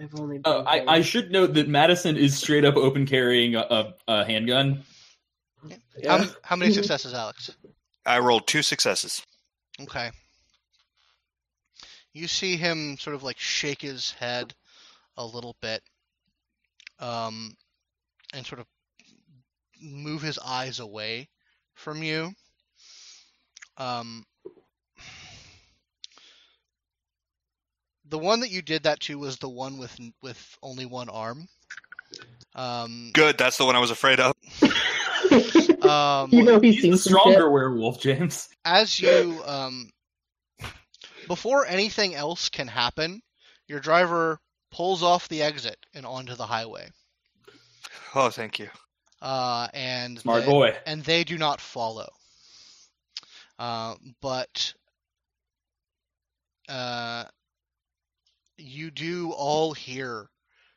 I've 0.00 0.14
only. 0.20 0.36
Been 0.38 0.42
Oh, 0.52 0.60
I. 0.64 0.84
I 0.86 1.00
should 1.02 1.32
note 1.32 1.54
that 1.54 1.68
Madison 1.68 2.16
is 2.16 2.38
straight 2.38 2.64
up 2.64 2.76
open 2.76 3.06
carrying 3.06 3.56
a, 3.56 3.60
a, 3.60 3.94
a 4.06 4.24
handgun. 4.24 4.84
Yeah. 5.98 6.18
How, 6.18 6.30
how 6.42 6.56
many 6.56 6.72
successes, 6.72 7.14
Alex? 7.14 7.50
I 8.04 8.18
rolled 8.18 8.46
two 8.46 8.62
successes. 8.62 9.22
Okay. 9.80 10.10
You 12.12 12.28
see 12.28 12.56
him 12.56 12.96
sort 12.98 13.16
of 13.16 13.22
like 13.22 13.38
shake 13.38 13.82
his 13.82 14.12
head 14.12 14.54
a 15.16 15.24
little 15.24 15.56
bit, 15.60 15.82
um, 16.98 17.54
and 18.32 18.46
sort 18.46 18.60
of 18.60 18.66
move 19.82 20.22
his 20.22 20.38
eyes 20.38 20.80
away 20.80 21.28
from 21.74 22.02
you. 22.02 22.32
Um, 23.76 24.24
the 28.08 28.18
one 28.18 28.40
that 28.40 28.50
you 28.50 28.62
did 28.62 28.84
that 28.84 29.00
to 29.00 29.18
was 29.18 29.36
the 29.36 29.48
one 29.48 29.78
with 29.78 29.98
with 30.22 30.58
only 30.62 30.86
one 30.86 31.08
arm. 31.08 31.48
Um, 32.54 33.10
Good, 33.12 33.36
that's 33.36 33.58
the 33.58 33.66
one 33.66 33.76
I 33.76 33.80
was 33.80 33.90
afraid 33.90 34.20
of. 34.20 34.32
um, 35.82 36.30
you 36.32 36.42
know 36.42 36.60
he's 36.60 36.74
He's 36.74 36.82
seen 36.82 36.90
the 36.92 36.98
some 36.98 37.12
stronger 37.12 37.50
werewolf, 37.50 38.00
James. 38.00 38.48
as 38.64 38.98
you 39.00 39.40
um 39.46 39.90
before 41.28 41.66
anything 41.66 42.14
else 42.14 42.48
can 42.48 42.68
happen 42.68 43.20
your 43.68 43.80
driver 43.80 44.38
pulls 44.70 45.02
off 45.02 45.28
the 45.28 45.42
exit 45.42 45.76
and 45.94 46.06
onto 46.06 46.34
the 46.34 46.46
highway 46.46 46.88
Oh, 48.14 48.30
thank 48.30 48.58
you. 48.58 48.68
uh 49.22 49.68
and 49.74 50.18
Smart 50.20 50.44
they, 50.44 50.50
boy. 50.50 50.74
and 50.86 51.02
they 51.04 51.24
do 51.24 51.36
not 51.38 51.60
follow 51.60 52.08
uh, 53.58 53.94
but 54.20 54.74
uh 56.68 57.24
you 58.58 58.90
do 58.90 59.32
all 59.32 59.72
hear 59.72 60.28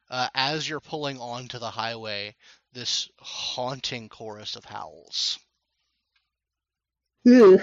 uh, 0.10 0.28
as 0.34 0.68
you're 0.68 0.80
pulling 0.80 1.18
onto 1.20 1.60
the 1.60 1.70
highway 1.70 2.36
this 2.74 3.10
haunting 3.20 4.10
chorus 4.10 4.56
of 4.56 4.66
howls 4.66 5.40
Ugh. 7.28 7.60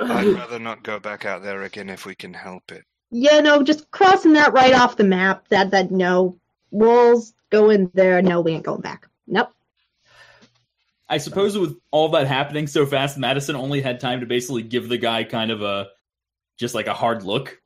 I'd 0.00 0.26
rather 0.26 0.58
not 0.58 0.82
go 0.82 0.98
back 0.98 1.24
out 1.24 1.42
there 1.42 1.62
again 1.62 1.88
if 1.88 2.04
we 2.06 2.14
can 2.14 2.32
help 2.34 2.72
it. 2.72 2.84
Yeah, 3.10 3.40
no, 3.40 3.62
just 3.62 3.90
crossing 3.90 4.32
that 4.32 4.52
right 4.52 4.74
off 4.74 4.96
the 4.96 5.04
map. 5.04 5.46
That 5.50 5.70
that 5.70 5.90
no 5.92 6.38
rules 6.72 7.32
go 7.50 7.70
in 7.70 7.90
there. 7.94 8.20
No, 8.22 8.40
we 8.40 8.52
ain't 8.52 8.64
going 8.64 8.80
back. 8.80 9.06
Nope. 9.28 9.50
I 11.08 11.18
suppose 11.18 11.56
with 11.56 11.76
all 11.92 12.08
that 12.08 12.26
happening 12.26 12.66
so 12.66 12.86
fast, 12.86 13.18
Madison 13.18 13.54
only 13.56 13.82
had 13.82 14.00
time 14.00 14.20
to 14.20 14.26
basically 14.26 14.62
give 14.62 14.88
the 14.88 14.98
guy 14.98 15.22
kind 15.22 15.50
of 15.52 15.62
a 15.62 15.88
just 16.58 16.74
like 16.74 16.86
a 16.86 16.94
hard 16.94 17.22
look 17.22 17.60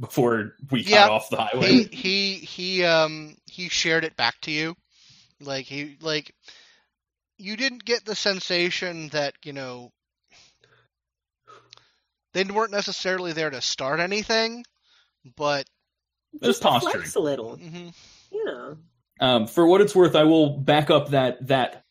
before 0.00 0.56
we 0.70 0.82
Yeah. 0.82 1.04
cut 1.04 1.10
off 1.10 1.30
the 1.30 1.36
highway. 1.36 1.68
he 1.68 1.84
he 1.84 2.34
he 2.34 2.84
um 2.84 3.36
he 3.46 3.68
shared 3.68 4.04
it 4.04 4.16
back 4.16 4.34
to 4.42 4.50
you 4.50 4.74
like 5.44 5.66
he 5.66 5.96
like 6.00 6.34
you 7.38 7.56
didn't 7.56 7.84
get 7.84 8.04
the 8.04 8.14
sensation 8.14 9.08
that 9.08 9.34
you 9.44 9.52
know 9.52 9.90
they 12.34 12.44
weren't 12.44 12.70
necessarily 12.72 13.32
there 13.32 13.50
to 13.50 13.60
start 13.60 14.00
anything 14.00 14.64
but 15.36 15.66
Just 16.42 16.62
to 16.62 16.68
posturing. 16.68 17.06
a 17.14 17.18
little. 17.20 17.56
mhm. 17.58 17.92
Yeah. 18.30 18.74
Um, 19.20 19.46
for 19.46 19.66
what 19.66 19.80
it's 19.80 19.94
worth, 19.94 20.16
I 20.16 20.24
will 20.24 20.56
back 20.58 20.90
up 20.90 21.10
that 21.10 21.46
that 21.48 21.84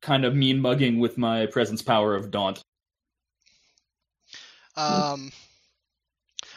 kind 0.00 0.24
of 0.24 0.34
mean 0.34 0.60
mugging 0.60 0.98
with 0.98 1.18
my 1.18 1.46
presence 1.46 1.82
power 1.82 2.14
of 2.14 2.30
daunt. 2.30 2.62
Um, 4.76 5.30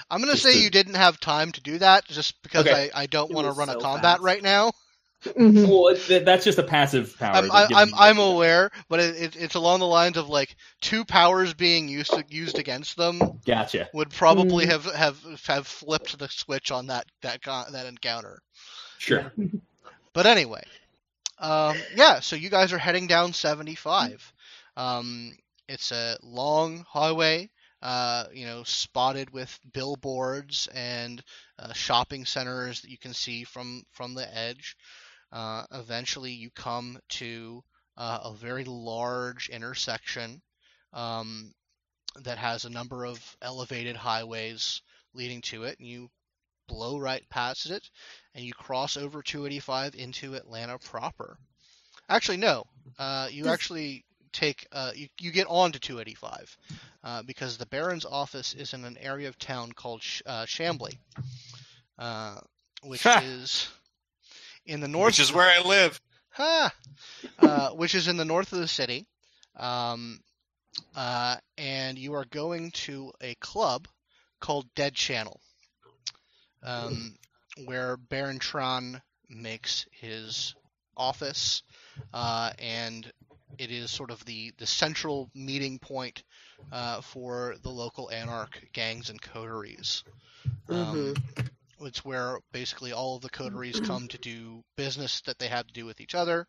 I'm 0.10 0.20
gonna 0.22 0.34
Just 0.34 0.44
say 0.44 0.54
to- 0.54 0.60
you 0.60 0.70
didn't 0.70 0.94
have 0.96 1.20
time 1.20 1.52
to 1.54 1.62
do 1.62 1.78
that, 1.80 2.06
just 2.06 2.42
because 2.44 2.68
Okay. 2.68 2.90
I, 2.94 3.02
I 3.04 3.06
don't 3.08 3.32
want 3.34 3.46
to 3.46 3.50
was 3.50 3.58
run 3.58 3.70
a 3.70 3.80
combat 3.80 4.18
fast. 4.18 4.22
right 4.22 4.42
now. 4.44 4.72
Mhm. 5.24 5.68
Well, 5.68 5.88
it- 5.90 6.02
th- 6.08 6.26
that's 6.26 6.44
just 6.44 6.58
a 6.60 6.64
passive 6.64 7.18
power. 7.18 7.36
I'm 7.36 7.52
I, 7.52 7.68
gives 7.68 7.82
I'm 7.82 7.94
I'm 7.96 8.18
aware, 8.20 8.72
but 8.90 9.00
it, 9.00 9.16
it, 9.16 9.36
it's 9.36 9.56
along 9.56 9.80
the 9.80 9.88
lines 9.88 10.18
of 10.18 10.30
like 10.30 10.56
two 10.82 11.06
powers 11.06 11.54
being 11.54 11.88
used 11.90 12.14
used 12.30 12.58
against 12.60 12.98
them 12.98 13.20
Gotcha. 13.46 13.90
would 13.94 14.10
probably 14.12 14.66
Mm. 14.66 14.70
have, 14.70 14.86
have 14.86 15.20
have 15.48 15.68
flipped 15.68 16.18
the 16.18 16.28
switch 16.30 16.72
on 16.72 16.88
that 16.88 17.06
that 17.22 17.42
that 17.44 17.86
encounter. 17.88 18.42
Sure. 18.98 19.32
But 20.14 20.26
anyway, 20.26 20.64
um, 21.40 21.76
yeah. 21.96 22.20
So 22.20 22.36
you 22.36 22.50
guys 22.50 22.74
are 22.74 22.78
heading 22.78 23.08
down 23.08 23.34
75. 23.34 24.34
Um, 24.76 25.32
it's 25.68 25.92
a 25.92 26.18
long 26.24 26.86
highway, 26.88 27.50
uh, 27.82 28.26
you 28.34 28.46
know, 28.46 28.64
spotted 28.64 29.32
with 29.32 29.58
billboards 29.74 30.68
and 30.74 31.22
uh, 31.60 31.74
shopping 31.74 32.26
centers 32.26 32.82
that 32.82 32.90
you 32.92 32.98
can 32.98 33.14
see 33.14 33.44
from 33.44 33.84
from 33.92 34.14
the 34.16 34.36
edge. 34.38 34.76
Uh, 35.34 35.64
eventually, 35.74 36.32
you 36.32 36.52
come 36.52 37.00
to 37.10 37.64
uh, 37.98 38.20
a 38.26 38.34
very 38.34 38.64
large 38.64 39.50
intersection 39.50 40.42
um, 40.94 41.52
that 42.22 42.38
has 42.38 42.66
a 42.66 42.70
number 42.70 43.06
of 43.06 43.20
elevated 43.42 43.96
highways 43.96 44.82
leading 45.14 45.42
to 45.42 45.64
it, 45.64 45.80
and 45.80 45.88
you 45.88 46.10
blow 46.68 46.98
right 46.98 47.28
past 47.30 47.70
it 47.70 47.90
and 48.36 48.46
you 48.46 48.54
cross 48.54 48.96
over 48.96 49.22
285 49.22 49.96
into 49.96 50.36
Atlanta 50.36 50.78
proper. 50.80 51.38
Actually, 52.10 52.38
no. 52.38 52.66
Uh, 53.00 53.28
you 53.32 53.48
actually 53.48 54.06
take 54.32 54.68
uh, 54.72 54.92
you, 54.96 55.08
you 55.20 55.32
get 55.32 55.48
on 55.48 55.72
to 55.72 55.80
285 55.80 56.58
uh, 57.04 57.24
because 57.24 57.58
the 57.58 57.66
Baron's 57.66 58.06
office 58.06 58.54
is 58.54 58.74
in 58.74 58.84
an 58.86 58.98
area 59.00 59.28
of 59.30 59.38
town 59.38 59.72
called 59.72 60.02
Sh- 60.02 60.22
uh, 60.26 60.46
Chamblee, 60.46 60.98
uh, 61.98 62.38
which 62.84 63.06
is 63.06 63.70
in 64.66 64.80
the 64.80 64.88
north. 64.88 65.14
Which 65.14 65.20
is 65.20 65.34
where 65.34 65.50
I 65.50 65.68
live. 65.68 66.00
Ha! 66.32 66.74
Uh, 67.40 67.70
which 67.76 67.96
is 67.96 68.08
in 68.08 68.18
the 68.18 68.26
north 68.26 68.54
of 68.54 68.60
the 68.60 68.68
city. 68.68 69.06
Um, 69.58 70.20
uh, 70.96 71.38
and 71.58 71.98
you 71.98 72.14
are 72.16 72.26
going 72.26 72.72
to 72.72 73.12
a 73.22 73.36
club 73.36 73.88
called 74.40 74.66
Dead 74.76 74.94
Channel, 74.94 75.40
um, 76.64 77.16
where 77.66 77.98
Baron 77.98 78.40
Tron 78.40 79.02
makes 79.30 79.86
his 79.92 80.56
office, 80.98 81.64
uh, 82.14 82.52
and 82.60 83.12
it 83.58 83.72
is 83.72 83.92
sort 83.92 84.12
of 84.12 84.24
the, 84.26 84.52
the 84.58 84.66
central 84.66 85.30
meeting 85.36 85.78
point 85.80 86.24
uh, 86.72 87.02
for 87.02 87.56
the 87.62 87.70
local 87.70 88.10
anarch 88.10 88.64
gangs 88.74 89.10
and 89.10 89.22
coteries. 89.22 90.04
Um, 90.70 91.14
it's 91.86 92.06
where 92.06 92.40
basically 92.52 92.92
all 92.94 93.16
of 93.16 93.22
the 93.22 93.30
coteries 93.30 93.80
come 93.82 94.08
to 94.10 94.18
do 94.18 94.64
business 94.78 95.22
that 95.22 95.40
they 95.40 95.48
have 95.48 95.68
to 95.68 95.74
do 95.74 95.86
with 95.86 96.02
each 96.02 96.16
other. 96.16 96.48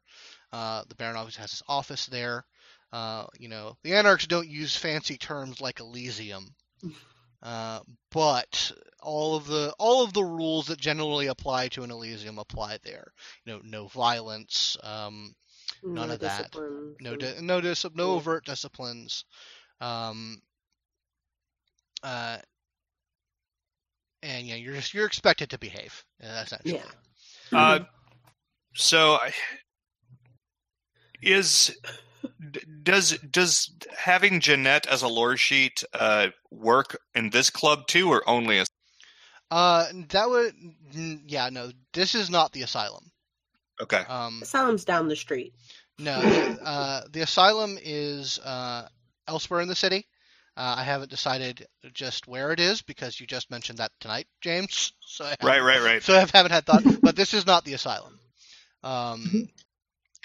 Uh, 0.53 0.83
the 0.89 0.95
Baron 0.97 1.17
always 1.17 1.37
has 1.37 1.51
his 1.53 1.63
office 1.69 2.07
there. 2.07 2.45
Uh, 2.93 3.27
you 3.39 3.49
know, 3.49 3.77
the 3.83 3.95
Anarchs 3.95 4.27
don't 4.27 4.49
use 4.49 4.77
fancy 4.77 5.17
terms 5.19 5.61
like 5.61 5.81
Elysium, 5.81 6.55
uh, 7.43 7.81
but 8.11 8.73
all 9.03 9.37
of 9.37 9.47
the 9.47 9.75
all 9.79 10.05
of 10.05 10.13
the 10.13 10.25
rules 10.25 10.67
that 10.69 10.79
generally 10.81 11.27
apply 11.27 11.69
to 11.69 11.83
an 11.83 11.91
Elysium 11.91 12.39
apply 12.39 12.79
there. 12.85 13.13
You 13.45 13.55
know, 13.55 13.61
no 13.65 13.87
violence, 13.89 14.77
um, 14.83 15.35
none 15.95 16.09
No 16.09 16.15
of 16.15 16.21
that. 16.21 16.55
no 17.01 17.17
di- 17.17 17.41
no 17.41 17.61
dis- 17.61 17.87
no 17.95 18.13
overt 18.13 18.45
disciplines. 18.47 19.25
Um, 19.81 20.41
uh, 22.03 22.39
and 24.39 24.47
yeah, 24.47 24.57
you're 24.57 24.75
just 24.75 24.95
you're 24.95 25.07
expected 25.07 25.51
to 25.51 25.59
behave. 25.59 26.05
Uh, 26.23 26.43
essentially. 26.45 26.83
Yeah. 27.53 27.59
Uh, 27.59 27.79
so, 28.75 29.19
is 31.23 31.77
does 32.83 33.19
does 33.31 33.71
having 33.97 34.41
Jeanette 34.41 34.87
as 34.87 35.03
a 35.03 35.09
lore 35.09 35.37
sheet 35.37 35.83
uh, 35.93 36.29
work 36.51 36.97
in 37.15 37.31
this 37.31 37.51
club 37.51 37.87
too, 37.87 38.11
or 38.11 38.29
only 38.29 38.59
A- 38.59 38.67
Uh, 39.51 39.87
that 40.11 40.29
would 40.29 40.55
yeah 41.27 41.49
no. 41.51 41.71
This 41.93 42.15
is 42.15 42.31
not 42.31 42.53
the 42.53 42.63
asylum. 42.63 43.11
okay? 43.83 44.03
Um, 44.09 44.41
Asylum's 44.43 44.85
down 44.85 45.09
the 45.09 45.17
street. 45.17 45.55
no. 45.99 46.21
the- 46.21 46.63
Uh, 46.65 47.03
the 47.11 47.21
asylum 47.21 47.79
is 47.83 48.39
uh 48.41 48.89
elsewhere 49.29 49.61
in 49.61 49.69
the 49.69 49.77
city. 49.77 50.07
Uh, 50.57 50.77
I 50.79 50.85
haven't 50.85 51.11
decided 51.11 51.67
just 51.93 52.29
where 52.29 52.53
it 52.53 52.61
is 52.61 52.81
because 52.83 53.19
you 53.21 53.27
just 53.27 53.51
mentioned 53.51 53.79
that 53.79 53.91
tonight, 54.01 54.27
James. 54.41 54.93
So 55.01 55.25
I 55.25 55.35
Right, 55.43 55.61
right, 55.61 55.83
right. 55.83 56.03
So 56.03 56.15
I 56.15 56.27
haven't 56.33 56.53
had 56.53 56.65
thought, 56.65 56.85
but 57.03 57.17
this 57.17 57.35
is 57.35 57.47
not 57.47 57.65
the 57.65 57.75
asylum. 57.75 58.19
Um, 58.83 59.49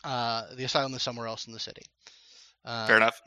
uh, 0.04 0.54
the 0.56 0.66
asylum 0.66 0.94
is 0.94 1.02
somewhere 1.02 1.28
else 1.28 1.48
in 1.48 1.54
the 1.54 1.60
city. 1.60 1.82
Uh, 2.64 2.88
Fair 2.88 2.98
enough. 2.98 3.22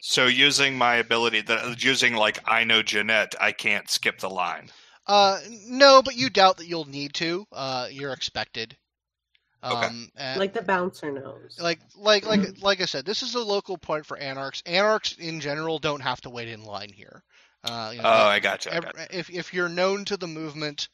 So 0.00 0.26
using 0.26 0.76
my 0.76 0.96
ability 0.96 1.42
that 1.42 1.82
using 1.82 2.14
like 2.14 2.40
I 2.46 2.64
know 2.64 2.82
Jeanette, 2.82 3.34
I 3.40 3.52
can't 3.52 3.88
skip 3.90 4.18
the 4.18 4.30
line. 4.30 4.70
Uh, 5.06 5.38
no, 5.66 6.02
but 6.02 6.16
you 6.16 6.28
doubt 6.30 6.58
that 6.58 6.66
you'll 6.66 6.84
need 6.84 7.14
to. 7.14 7.46
Uh, 7.52 7.88
you're 7.90 8.12
expected. 8.12 8.76
Okay. 9.66 9.86
Um, 9.86 10.10
and- 10.16 10.38
Like 10.40 10.52
the 10.52 10.62
bouncer 10.62 11.10
knows. 11.12 11.58
like 11.60 11.80
like 11.96 12.24
like 12.26 12.62
like 12.62 12.80
I 12.80 12.84
said, 12.86 13.04
this 13.04 13.22
is 13.22 13.34
a 13.34 13.40
local 13.40 13.78
point 13.78 14.06
for 14.06 14.16
anarchs. 14.16 14.62
Anarchs 14.66 15.12
in 15.18 15.40
general 15.40 15.78
don't 15.78 16.00
have 16.02 16.20
to 16.22 16.30
wait 16.30 16.48
in 16.48 16.64
line 16.64 16.90
here. 16.90 17.22
Uh, 17.64 17.90
you 17.94 18.00
know, 18.02 18.08
Oh, 18.08 18.26
I 18.26 18.38
gotcha. 18.38 18.72
I 18.72 18.76
ev- 18.76 18.84
gotcha. 18.84 19.18
if 19.18 19.30
if 19.30 19.52
you're 19.54 19.68
known 19.68 20.04
to 20.06 20.16
the 20.16 20.28
movement, 20.28 20.88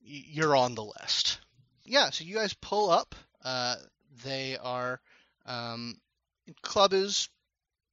you're 0.00 0.56
on 0.56 0.74
the 0.74 0.84
list. 0.84 1.38
Yeah, 1.84 2.10
so 2.10 2.24
you 2.24 2.34
guys 2.34 2.52
pull 2.54 2.90
up. 2.90 3.14
Uh, 3.44 3.76
they 4.24 4.56
are 4.56 5.00
um, 5.44 5.96
club 6.62 6.92
is 6.92 7.28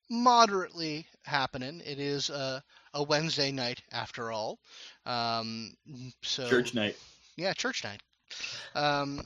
moderately 0.09 1.05
happening. 1.23 1.81
It 1.85 1.99
is 1.99 2.29
a 2.29 2.63
a 2.93 3.03
Wednesday 3.03 3.51
night 3.51 3.81
after 3.91 4.31
all. 4.31 4.59
Um, 5.05 5.73
so 6.21 6.47
Church 6.49 6.73
night. 6.73 6.95
yeah, 7.35 7.53
church 7.53 7.83
night. 7.83 8.01
Um, 8.75 9.21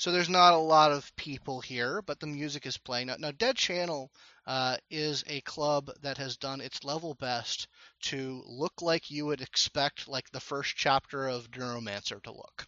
so 0.00 0.10
there's 0.10 0.30
not 0.30 0.54
a 0.54 0.56
lot 0.56 0.92
of 0.92 1.14
people 1.16 1.60
here, 1.60 2.00
but 2.00 2.18
the 2.20 2.26
music 2.26 2.64
is 2.64 2.78
playing. 2.78 3.08
Now, 3.08 3.16
now 3.18 3.32
Dead 3.32 3.54
Channel 3.54 4.10
uh, 4.46 4.78
is 4.90 5.22
a 5.26 5.42
club 5.42 5.90
that 6.00 6.16
has 6.16 6.38
done 6.38 6.62
its 6.62 6.84
level 6.84 7.12
best 7.20 7.68
to 8.04 8.42
look 8.46 8.80
like 8.80 9.10
you 9.10 9.26
would 9.26 9.42
expect, 9.42 10.08
like 10.08 10.24
the 10.30 10.40
first 10.40 10.74
chapter 10.74 11.28
of 11.28 11.50
Neuromancer 11.50 12.22
to 12.22 12.32
look. 12.32 12.66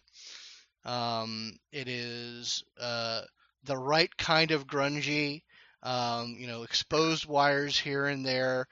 Um, 0.85 1.53
it 1.71 1.87
is 1.87 2.63
uh, 2.79 3.21
the 3.63 3.79
right 3.79 4.15
kind 4.15 4.51
of 4.51 4.67
grungy. 4.67 5.41
Um, 5.81 6.35
you 6.37 6.45
know, 6.45 6.61
exposed 6.61 7.25
wires 7.25 7.77
here 7.77 8.05
and 8.05 8.23
there, 8.23 8.67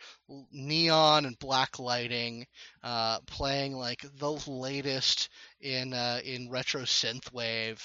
neon 0.51 1.25
and 1.25 1.37
black 1.39 1.79
lighting, 1.79 2.45
uh, 2.83 3.21
playing 3.21 3.73
like 3.73 4.05
the 4.19 4.31
latest 4.47 5.29
in 5.59 5.93
uh, 5.93 6.21
in 6.23 6.49
retro 6.49 6.83
synthwave, 6.83 7.81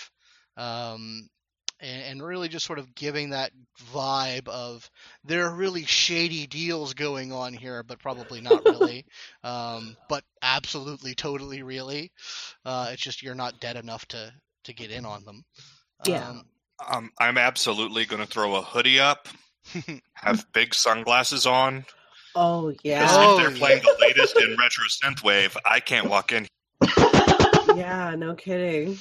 um, 0.57 1.29
and, 1.81 2.03
and 2.03 2.23
really 2.23 2.49
just 2.49 2.67
sort 2.67 2.79
of 2.79 2.95
giving 2.95 3.31
that 3.31 3.53
vibe 3.93 4.49
of 4.49 4.89
there 5.25 5.47
are 5.47 5.55
really 5.55 5.85
shady 5.85 6.47
deals 6.47 6.95
going 6.95 7.33
on 7.33 7.53
here, 7.53 7.83
but 7.83 7.99
probably 7.99 8.41
not 8.41 8.65
really, 8.65 9.05
um, 9.45 9.97
but 10.09 10.25
absolutely, 10.43 11.15
totally, 11.15 11.63
really. 11.63 12.11
Uh, 12.65 12.91
it's 12.93 13.03
just 13.03 13.23
you're 13.23 13.35
not 13.35 13.61
dead 13.61 13.77
enough 13.77 14.07
to 14.09 14.33
to 14.65 14.75
get 14.75 14.91
in 14.91 15.05
on 15.05 15.25
them. 15.25 15.45
Yeah. 16.07 16.29
Um, 16.29 16.45
Um, 16.89 17.11
I'm 17.19 17.39
absolutely 17.39 18.05
going 18.05 18.21
to 18.21 18.29
throw 18.29 18.57
a 18.57 18.63
hoodie 18.63 19.01
up, 19.01 19.29
have 20.15 20.47
big 20.53 20.75
sunglasses 20.75 21.47
on. 21.47 21.87
oh 22.35 22.73
yeah, 22.83 23.01
Because 23.01 23.17
Oh, 23.17 23.39
if 23.39 23.43
they're 23.43 23.59
playing 23.59 23.83
the 23.83 23.97
latest 24.01 24.37
in 24.39 24.57
retro 24.59 24.85
synthwave, 24.87 25.57
I 25.65 25.81
can't 25.81 26.09
walk 26.11 26.33
in. 26.33 26.47
yeah, 27.77 28.15
no 28.17 28.35
kidding. 28.35 28.99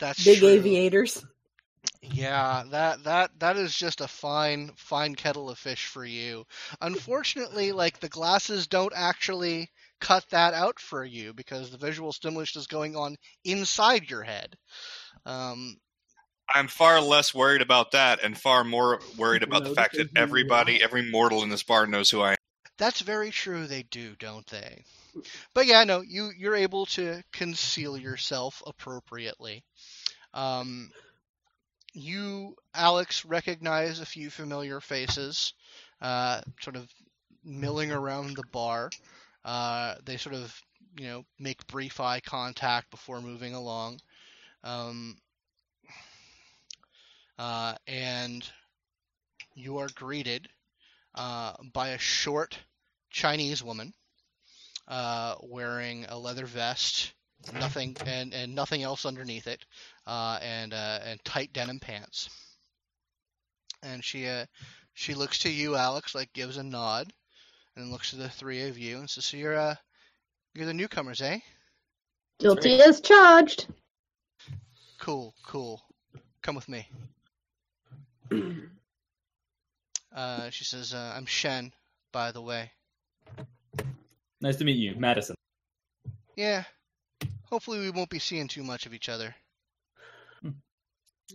That's 0.00 0.24
Big 0.24 0.38
true. 0.38 0.48
aviators. 0.48 1.24
Yeah, 2.02 2.64
that 2.70 3.04
that 3.04 3.38
that 3.38 3.56
is 3.56 3.74
just 3.74 4.00
a 4.00 4.08
fine 4.08 4.72
fine 4.76 5.14
kettle 5.14 5.50
of 5.50 5.58
fish 5.58 5.86
for 5.86 6.04
you. 6.04 6.44
Unfortunately, 6.80 7.72
like 7.72 8.00
the 8.00 8.08
glasses 8.08 8.66
don't 8.66 8.92
actually 8.94 9.70
cut 10.00 10.24
that 10.30 10.54
out 10.54 10.80
for 10.80 11.04
you 11.04 11.32
because 11.34 11.70
the 11.70 11.78
visual 11.78 12.12
stimulus 12.12 12.56
is 12.56 12.66
going 12.66 12.96
on 12.96 13.16
inside 13.44 14.10
your 14.10 14.22
head. 14.22 14.56
Um, 15.26 15.76
I'm 16.52 16.68
far 16.68 17.00
less 17.00 17.34
worried 17.34 17.62
about 17.62 17.92
that, 17.92 18.24
and 18.24 18.36
far 18.36 18.64
more 18.64 19.00
worried 19.16 19.42
about 19.42 19.64
the 19.64 19.74
fact 19.74 19.96
that 19.96 20.08
everybody, 20.16 20.82
every 20.82 21.10
mortal 21.10 21.42
in 21.42 21.48
this 21.48 21.62
bar 21.62 21.86
knows 21.86 22.10
who 22.10 22.22
I 22.22 22.30
am. 22.30 22.36
that's 22.78 23.00
very 23.00 23.30
true. 23.30 23.66
They 23.66 23.84
do, 23.84 24.16
don't 24.18 24.46
they? 24.48 24.84
But 25.54 25.66
yeah, 25.66 25.84
no, 25.84 26.00
you 26.00 26.30
you're 26.36 26.56
able 26.56 26.86
to 26.86 27.22
conceal 27.32 27.96
yourself 27.96 28.62
appropriately. 28.66 29.62
Um, 30.34 30.90
you, 31.92 32.54
Alex, 32.74 33.24
recognize 33.24 34.00
a 34.00 34.06
few 34.06 34.30
familiar 34.30 34.80
faces, 34.80 35.54
uh, 36.00 36.40
sort 36.60 36.76
of 36.76 36.88
milling 37.44 37.90
around 37.90 38.36
the 38.36 38.44
bar. 38.52 38.90
Uh, 39.44 39.94
they 40.04 40.16
sort 40.16 40.34
of, 40.34 40.54
you 40.98 41.06
know, 41.08 41.24
make 41.38 41.66
brief 41.66 42.00
eye 42.00 42.20
contact 42.20 42.90
before 42.90 43.20
moving 43.20 43.54
along. 43.54 43.98
Um, 44.62 45.16
uh, 47.38 47.74
and 47.86 48.48
you 49.54 49.78
are 49.78 49.88
greeted 49.94 50.48
uh, 51.14 51.54
by 51.72 51.88
a 51.90 51.98
short 51.98 52.58
Chinese 53.10 53.62
woman 53.62 53.92
uh, 54.88 55.36
wearing 55.42 56.06
a 56.08 56.18
leather 56.18 56.46
vest, 56.46 57.12
nothing 57.54 57.96
and, 58.06 58.34
and 58.34 58.54
nothing 58.54 58.82
else 58.82 59.06
underneath 59.06 59.46
it, 59.46 59.64
uh, 60.06 60.38
and 60.42 60.74
uh, 60.74 61.00
and 61.04 61.24
tight 61.24 61.52
denim 61.52 61.80
pants. 61.80 62.28
And 63.82 64.04
she 64.04 64.26
uh, 64.26 64.46
she 64.94 65.14
looks 65.14 65.40
to 65.40 65.50
you, 65.50 65.76
Alex, 65.76 66.14
like 66.14 66.32
gives 66.32 66.56
a 66.56 66.62
nod, 66.62 67.12
and 67.76 67.90
looks 67.90 68.10
to 68.10 68.16
the 68.16 68.28
three 68.28 68.68
of 68.68 68.78
you 68.78 68.98
and 68.98 69.08
says, 69.08 69.24
"So 69.24 69.36
you're 69.36 69.58
uh, 69.58 69.76
you're 70.54 70.66
the 70.66 70.74
newcomers, 70.74 71.22
eh? 71.22 71.38
Guilty 72.38 72.80
as 72.80 73.00
charged. 73.00 73.66
Cool, 74.98 75.34
cool. 75.46 75.82
Come 76.42 76.54
with 76.54 76.68
me." 76.68 76.88
Uh, 80.12 80.50
she 80.50 80.64
says, 80.64 80.92
uh, 80.92 81.12
"I'm 81.16 81.24
Shen, 81.24 81.72
by 82.10 82.32
the 82.32 82.42
way." 82.42 82.72
Nice 84.40 84.56
to 84.56 84.64
meet 84.64 84.76
you, 84.76 84.94
Madison. 84.96 85.36
Yeah. 86.36 86.64
Hopefully, 87.44 87.80
we 87.80 87.90
won't 87.90 88.10
be 88.10 88.18
seeing 88.18 88.48
too 88.48 88.62
much 88.62 88.86
of 88.86 88.94
each 88.94 89.08
other. 89.08 89.34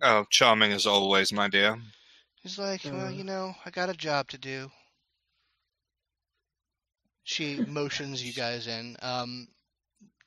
Oh, 0.02 0.26
charming 0.30 0.72
as 0.74 0.86
always, 0.86 1.32
my 1.32 1.48
dear. 1.48 1.78
He's 2.42 2.58
like, 2.60 2.82
well, 2.86 3.08
Uh. 3.08 3.10
you 3.10 3.24
know, 3.24 3.56
I 3.66 3.70
got 3.70 3.90
a 3.90 3.94
job 3.94 4.28
to 4.30 4.38
do. 4.38 4.70
She 7.24 7.58
motions 7.62 8.24
you 8.24 8.34
guys 8.34 8.68
in. 8.68 8.98
Um, 9.02 9.48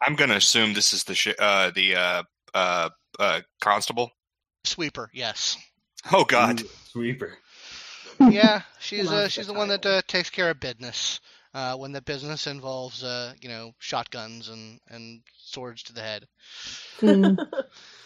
I'm 0.01 0.15
gonna 0.17 0.35
assume 0.37 0.73
this 0.73 0.93
is 0.93 1.05
the 1.05 1.15
sh- 1.15 1.35
uh, 1.39 1.71
the 1.71 1.95
uh, 1.97 2.23
uh, 2.55 2.89
uh, 3.19 3.41
constable. 3.61 4.11
sweeper, 4.65 5.11
yes. 5.13 5.57
Oh 6.13 6.25
God, 6.25 6.63
Ooh, 6.63 6.69
sweeper. 6.91 7.39
Yeah, 8.21 8.63
she's 8.81 9.11
uh, 9.11 9.29
she's 9.29 9.47
the 9.47 9.53
the 9.53 9.59
one 9.59 9.69
that 9.69 9.85
uh, 9.87 10.03
takes 10.09 10.31
care 10.31 10.51
of 10.51 10.59
business. 10.61 11.21
Uh, 11.59 11.77
when 11.77 11.91
the 11.91 12.01
business 12.01 12.47
involves, 12.47 13.03
uh, 13.03 13.35
you 13.41 13.49
know, 13.49 13.73
shotguns 13.81 14.49
and 14.49 14.79
and 14.89 15.23
swords 15.39 15.83
to 15.83 15.93
the 15.93 16.01
head. 16.01 16.29
Hmm. 17.01 17.35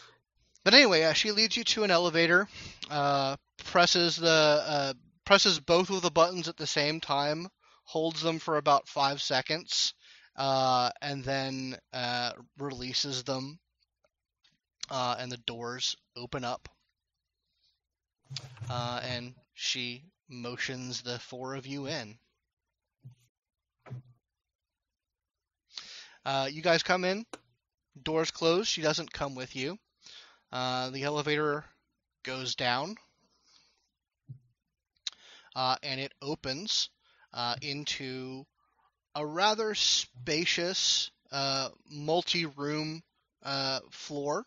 But 0.65 0.75
anyway, 0.75 1.03
uh, 1.03 1.13
she 1.13 1.33
leads 1.33 1.57
you 1.57 1.65
to 1.65 1.83
an 1.83 1.91
elevator, 1.91 2.49
uh, 2.89 3.37
presses 3.65 4.17
the 4.17 4.63
uh, 4.65 4.93
presses 5.25 5.59
both 5.59 5.91
of 5.91 6.03
the 6.03 6.11
buttons 6.11 6.47
at 6.49 6.57
the 6.57 6.69
same 6.69 7.01
time, 7.01 7.49
holds 7.83 8.23
them 8.23 8.39
for 8.39 8.57
about 8.57 8.89
five 8.89 9.21
seconds, 9.21 9.93
uh, 10.37 10.91
and 11.03 11.25
then 11.25 11.77
uh, 11.93 12.33
releases 12.59 13.25
them, 13.25 13.59
uh, 14.89 15.17
and 15.19 15.33
the 15.33 15.37
doors 15.39 15.97
open 16.17 16.45
up. 16.45 16.69
Uh, 18.71 19.01
and 19.03 19.35
she 19.53 20.05
motions 20.29 21.03
the 21.03 21.19
four 21.19 21.57
of 21.57 21.67
you 21.67 21.87
in. 21.87 22.17
Uh, 26.25 26.49
you 26.51 26.63
guys 26.63 26.83
come 26.83 27.05
in. 27.05 27.25
Doors 28.03 28.31
closed. 28.31 28.69
She 28.69 28.83
doesn't 28.83 29.13
come 29.13 29.35
with 29.35 29.55
you. 29.57 29.79
Uh, 30.53 30.91
the 30.91 31.05
elevator 31.05 31.65
goes 32.25 32.55
down, 32.55 32.97
uh, 35.55 35.77
and 35.83 36.01
it 36.01 36.13
opens 36.23 36.91
uh, 37.33 37.55
into 37.63 38.45
a 39.15 39.25
rather 39.27 39.75
spacious 39.75 41.11
uh, 41.33 41.69
multi-room 41.91 43.03
uh, 43.43 43.81
floor. 43.91 44.45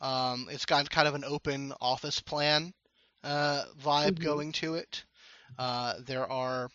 Um, 0.00 0.48
it's 0.50 0.66
got 0.66 0.90
kind 0.90 1.08
of 1.08 1.14
an 1.14 1.24
open 1.24 1.72
office 1.80 2.20
plan 2.20 2.72
uh, 3.24 3.64
vibe 3.82 4.18
Mhm. 4.18 4.20
going 4.20 4.52
to 4.52 4.74
it. 4.74 5.04
Uh, 5.58 5.94
there 6.06 6.30
are 6.30 6.68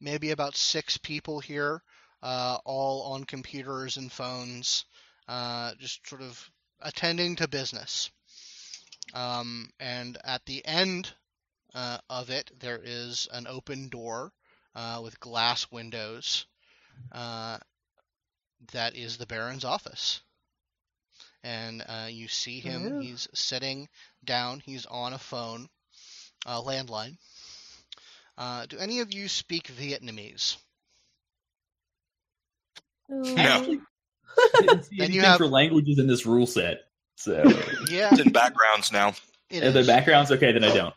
maybe 0.00 0.30
about 0.30 0.56
six 0.56 0.96
people 0.98 1.40
here, 1.40 1.82
uh, 2.22 2.58
all 2.64 3.14
on 3.14 3.24
computers 3.24 3.96
and 3.96 4.10
phones, 4.12 4.84
uh, 5.28 5.72
just 5.78 6.06
sort 6.08 6.22
of 6.22 6.50
attending 6.80 7.36
to 7.36 7.48
business. 7.48 8.10
Um, 9.14 9.70
and 9.80 10.18
at 10.24 10.44
the 10.46 10.64
end 10.64 11.12
uh, 11.74 11.98
of 12.08 12.30
it, 12.30 12.50
there 12.60 12.80
is 12.82 13.28
an 13.32 13.46
open 13.46 13.88
door 13.88 14.32
uh, 14.74 15.00
with 15.02 15.20
glass 15.20 15.66
windows. 15.70 16.46
Uh, 17.12 17.58
that 18.72 18.94
is 18.94 19.16
the 19.16 19.26
Baron's 19.26 19.64
office. 19.64 20.20
And 21.42 21.82
uh, 21.88 22.08
you 22.10 22.28
see 22.28 22.60
him. 22.60 22.92
Oh. 22.94 23.00
He's 23.00 23.26
sitting 23.32 23.88
down. 24.24 24.60
He's 24.60 24.84
on 24.86 25.14
a 25.14 25.18
phone, 25.18 25.68
a 26.44 26.60
landline. 26.60 27.16
Uh, 28.36 28.66
do 28.66 28.78
any 28.78 29.00
of 29.00 29.12
you 29.12 29.28
speak 29.28 29.68
Vietnamese? 29.68 30.56
No. 33.10 33.64
Didn't 34.60 34.88
Then 34.96 35.12
you 35.12 35.20
have- 35.22 35.38
for 35.38 35.46
languages 35.46 35.98
in 35.98 36.06
this 36.06 36.24
rule 36.26 36.46
set. 36.46 36.82
So 37.16 37.42
Yeah, 37.90 38.08
it's 38.12 38.20
in 38.20 38.32
backgrounds 38.32 38.92
now. 38.92 39.08
it 39.50 39.62
if 39.62 39.74
the 39.74 39.84
background's 39.84 40.32
okay, 40.32 40.52
then 40.52 40.64
I 40.64 40.74
don't. 40.74 40.94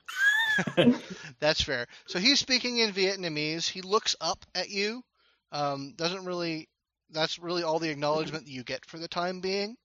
That's 1.39 1.61
fair. 1.61 1.87
So 2.07 2.19
he's 2.19 2.39
speaking 2.39 2.77
in 2.77 2.91
Vietnamese. 2.91 3.67
He 3.67 3.81
looks 3.81 4.15
up 4.21 4.45
at 4.55 4.69
you. 4.69 5.03
Um, 5.51 5.93
doesn't 5.97 6.23
really. 6.25 6.69
That's 7.09 7.39
really 7.39 7.63
all 7.63 7.79
the 7.79 7.89
acknowledgement 7.89 8.45
that 8.45 8.51
you 8.51 8.63
get 8.63 8.85
for 8.85 8.97
the 8.97 9.07
time 9.07 9.41
being. 9.41 9.75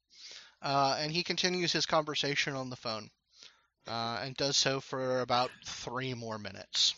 Uh, 0.62 0.96
and 1.00 1.10
he 1.10 1.22
continues 1.22 1.72
his 1.72 1.86
conversation 1.86 2.54
on 2.54 2.68
the 2.70 2.76
phone, 2.76 3.08
uh, 3.88 4.20
and 4.22 4.34
does 4.36 4.56
so 4.56 4.80
for 4.80 5.20
about 5.20 5.50
three 5.64 6.14
more 6.14 6.38
minutes. 6.38 6.94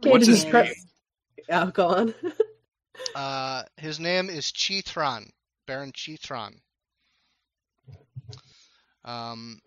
What's 0.00 0.26
his 0.26 0.44
Cadence 0.44 0.50
pre- 0.52 0.62
name? 0.64 0.74
Yeah, 1.48 1.70
go 1.72 1.86
on. 1.88 2.14
Uh, 3.14 3.62
his 3.76 3.98
name 3.98 4.28
is 4.30 4.52
Chi 4.52 4.82
Tran, 4.82 5.28
Baron 5.66 5.92
Chi 5.92 6.12
Tran. 6.12 6.54
Um, 9.04 9.60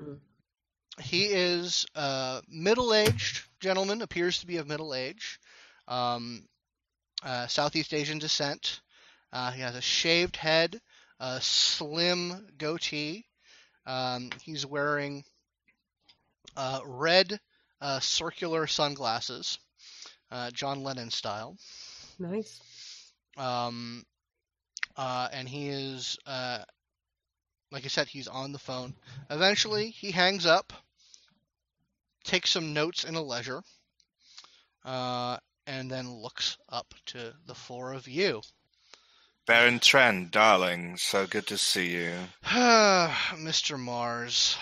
he 1.01 1.25
is 1.25 1.85
a 1.95 2.41
middle-aged 2.47 3.41
gentleman, 3.59 4.01
appears 4.01 4.39
to 4.39 4.47
be 4.47 4.57
of 4.57 4.67
middle 4.67 4.93
age, 4.93 5.39
um, 5.87 6.47
uh, 7.23 7.47
Southeast 7.47 7.93
Asian 7.93 8.19
descent. 8.19 8.81
Uh, 9.33 9.51
he 9.51 9.61
has 9.61 9.75
a 9.75 9.81
shaved 9.81 10.37
head, 10.37 10.79
a 11.19 11.39
slim 11.41 12.47
goatee. 12.57 13.25
Um, 13.85 14.29
he's 14.43 14.65
wearing 14.65 15.23
uh, 16.55 16.79
red 16.85 17.39
uh, 17.81 17.99
circular 17.99 18.67
sunglasses, 18.67 19.59
uh, 20.31 20.51
John 20.51 20.83
Lennon 20.83 21.11
style. 21.11 21.57
Nice. 22.17 22.61
Um, 23.37 24.05
uh, 24.97 25.27
and 25.31 25.47
he 25.47 25.69
is, 25.69 26.17
uh, 26.25 26.59
like 27.71 27.85
I 27.85 27.89
said, 27.89 28.07
he's 28.07 28.27
on 28.27 28.51
the 28.51 28.59
phone. 28.59 28.93
Eventually, 29.29 29.89
he 29.89 30.11
hangs 30.11 30.45
up, 30.45 30.73
takes 32.23 32.51
some 32.51 32.73
notes 32.73 33.03
in 33.03 33.15
a 33.15 33.21
leisure, 33.21 33.61
uh, 34.83 35.37
and 35.67 35.91
then 35.91 36.09
looks 36.09 36.57
up 36.69 36.93
to 37.07 37.33
the 37.45 37.55
four 37.55 37.93
of 37.93 38.07
you. 38.07 38.41
Baron 39.45 39.79
Tren, 39.79 40.31
darling, 40.31 40.97
so 40.97 41.27
good 41.27 41.45
to 41.47 41.57
see 41.57 41.91
you. 41.91 42.13
Mr. 42.45 43.77
Mars. 43.77 44.57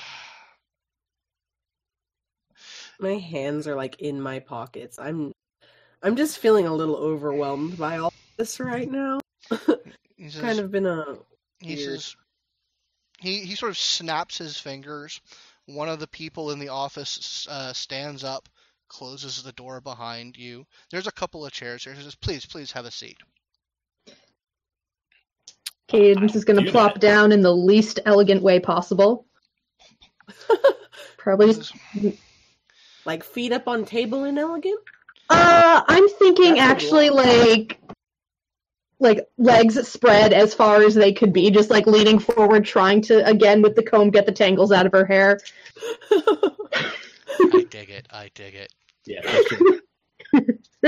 My 2.99 3.13
hands 3.13 3.67
are 3.67 3.75
like 3.75 4.01
in 4.01 4.21
my 4.21 4.39
pockets. 4.39 4.99
I'm 4.99 5.31
I'm 6.01 6.15
just 6.17 6.37
feeling 6.37 6.67
a 6.67 6.73
little 6.73 6.97
overwhelmed 6.97 7.77
by 7.77 7.97
all 7.97 8.13
this 8.37 8.59
right 8.59 8.89
now. 8.89 9.19
He 10.15 10.29
says, 10.29 10.41
kind 10.41 10.59
of 10.59 10.71
been 10.71 10.85
a 10.85 11.17
he 11.59 11.75
weird. 11.75 12.01
says 12.01 12.15
he 13.19 13.39
he 13.39 13.55
sort 13.55 13.71
of 13.71 13.77
snaps 13.77 14.37
his 14.37 14.57
fingers. 14.57 15.19
One 15.65 15.89
of 15.89 15.99
the 15.99 16.07
people 16.07 16.51
in 16.51 16.59
the 16.59 16.69
office 16.69 17.47
uh, 17.49 17.73
stands 17.73 18.23
up, 18.23 18.47
closes 18.87 19.43
the 19.43 19.51
door 19.53 19.81
behind 19.81 20.37
you. 20.37 20.65
There's 20.91 21.07
a 21.07 21.11
couple 21.11 21.45
of 21.45 21.51
chairs 21.51 21.83
here. 21.83 21.93
He 21.93 22.01
says, 22.01 22.15
"Please, 22.15 22.45
please 22.45 22.71
have 22.71 22.85
a 22.85 22.91
seat." 22.91 23.17
Cadence 25.87 26.35
is 26.35 26.45
going 26.45 26.63
to 26.63 26.71
plop 26.71 26.93
that. 26.93 27.01
down 27.01 27.31
in 27.31 27.41
the 27.41 27.53
least 27.55 27.99
elegant 28.05 28.41
way 28.41 28.59
possible. 28.59 29.25
Probably 31.17 31.53
just. 31.53 31.73
like 33.05 33.23
feet 33.23 33.51
up 33.51 33.67
on 33.67 33.85
table 33.85 34.23
and 34.23 34.39
elegant. 34.39 34.79
Uh, 35.29 35.81
I'm 35.87 36.07
thinking 36.09 36.55
That's 36.55 36.83
actually 36.83 37.09
like 37.09 37.79
like 39.03 39.27
legs 39.37 39.87
spread 39.87 40.33
as 40.33 40.53
far 40.53 40.81
as 40.81 40.95
they 40.95 41.13
could 41.13 41.33
be, 41.33 41.51
just 41.51 41.69
like 41.69 41.85
leaning 41.85 42.19
forward, 42.19 42.65
trying 42.65 43.01
to 43.03 43.25
again 43.27 43.61
with 43.61 43.75
the 43.75 43.83
comb 43.83 44.09
get 44.09 44.25
the 44.25 44.31
tangles 44.31 44.71
out 44.71 44.85
of 44.85 44.91
her 44.91 45.05
hair. 45.05 45.39
I 46.11 47.65
dig 47.69 47.89
it. 47.89 48.07
I 48.11 48.31
dig 48.33 48.55
it. 48.55 48.73
Yeah. 49.05 49.21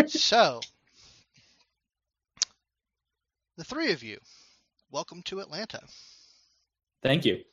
So, 0.08 0.60
the 3.58 3.64
three 3.64 3.94
of 3.94 4.04
you, 4.04 4.18
welcome 4.92 5.22
to 5.24 5.40
Atlanta. 5.40 5.80
Thank 7.02 7.24
you. 7.24 7.44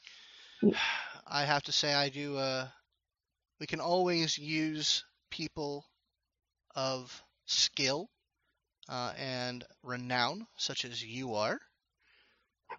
I 1.26 1.44
have 1.44 1.62
to 1.64 1.72
say, 1.72 1.94
I 1.94 2.08
do. 2.08 2.36
Uh, 2.36 2.66
we 3.60 3.66
can 3.66 3.80
always 3.80 4.36
use 4.36 5.04
people 5.30 5.86
of 6.74 7.22
skill 7.46 8.08
uh, 8.88 9.12
and 9.18 9.64
renown, 9.82 10.46
such 10.56 10.84
as 10.84 11.02
you 11.02 11.34
are. 11.34 11.58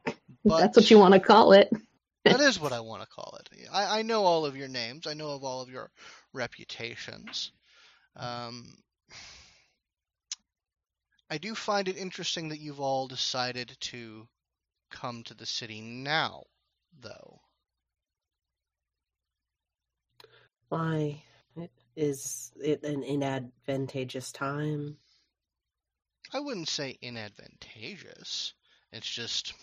But 0.45 0.59
That's 0.59 0.77
what 0.77 0.91
you 0.91 0.99
want 0.99 1.13
to 1.13 1.19
call 1.19 1.53
it. 1.53 1.71
that 2.25 2.39
is 2.39 2.59
what 2.59 2.73
I 2.73 2.79
want 2.81 3.01
to 3.01 3.07
call 3.07 3.37
it. 3.39 3.49
I, 3.71 3.99
I 3.99 4.01
know 4.01 4.23
all 4.23 4.45
of 4.45 4.57
your 4.57 4.67
names. 4.67 5.07
I 5.07 5.13
know 5.13 5.29
of 5.31 5.43
all 5.43 5.61
of 5.61 5.69
your 5.69 5.89
reputations. 6.33 7.51
Um, 8.15 8.75
I 11.29 11.37
do 11.37 11.55
find 11.55 11.87
it 11.87 11.97
interesting 11.97 12.49
that 12.49 12.59
you've 12.59 12.81
all 12.81 13.07
decided 13.07 13.75
to 13.81 14.27
come 14.91 15.23
to 15.23 15.33
the 15.33 15.45
city 15.45 15.81
now, 15.81 16.43
though. 17.01 17.39
Why 20.69 21.23
is 21.95 22.51
it 22.59 22.83
an 22.83 23.03
inadvantageous 23.03 24.31
time? 24.31 24.97
I 26.33 26.39
wouldn't 26.39 26.67
say 26.67 26.97
inadvantageous. 27.01 28.53
It's 28.91 29.09
just 29.09 29.53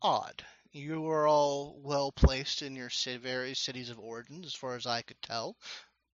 odd. 0.00 0.44
You 0.72 1.08
are 1.08 1.26
all 1.26 1.80
well 1.82 2.12
placed 2.12 2.62
in 2.62 2.76
your 2.76 2.90
various 3.20 3.58
cities 3.58 3.90
of 3.90 3.98
origin, 3.98 4.44
as 4.44 4.54
far 4.54 4.76
as 4.76 4.86
I 4.86 5.02
could 5.02 5.20
tell. 5.22 5.56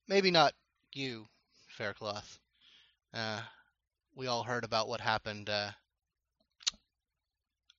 Maybe 0.09 0.31
not 0.31 0.55
you, 0.95 1.29
Faircloth. 1.68 2.39
Uh, 3.12 3.41
we 4.14 4.27
all 4.27 4.43
heard 4.43 4.64
about 4.64 4.89
what 4.89 5.01
happened 5.03 5.51
uh, 5.51 5.70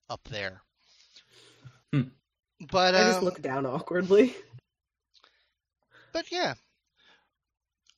up 0.10 0.22
there. 0.30 0.62
Hmm. 1.92 2.10
But 2.70 2.94
I 2.94 3.04
just 3.06 3.20
um, 3.20 3.26
look 3.26 3.42
down 3.42 3.66
awkwardly. 3.66 4.36
But 6.14 6.32
yeah, 6.32 6.54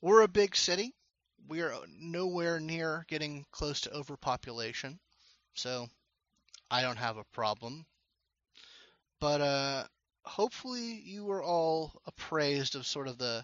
we're 0.01 0.21
a 0.21 0.27
big 0.29 0.55
city. 0.55 0.93
We 1.49 1.61
are 1.61 1.73
nowhere 1.99 2.59
near 2.59 3.05
getting 3.07 3.43
close 3.51 3.81
to 3.81 3.91
overpopulation, 3.91 4.99
so 5.55 5.87
I 6.69 6.83
don't 6.83 6.97
have 6.97 7.17
a 7.17 7.23
problem. 7.33 7.87
But 9.19 9.41
uh, 9.41 9.83
hopefully, 10.23 11.01
you 11.03 11.25
were 11.25 11.41
all 11.41 11.91
appraised 12.05 12.75
of 12.75 12.85
sort 12.85 13.07
of 13.07 13.17
the 13.17 13.43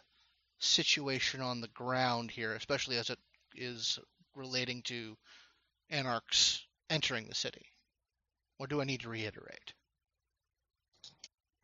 situation 0.60 1.42
on 1.42 1.62
the 1.62 1.68
ground 1.70 2.30
here, 2.30 2.54
especially 2.54 2.98
as 2.98 3.10
it 3.10 3.18
is 3.56 3.98
relating 4.36 4.84
to 4.84 5.18
anarchs 5.90 6.64
entering 6.92 7.28
the 7.28 7.34
city. 7.34 7.66
Or 8.60 8.68
do 8.68 8.82
I 8.82 8.84
need 8.84 9.02
to 9.02 9.10
reiterate? 9.10 9.74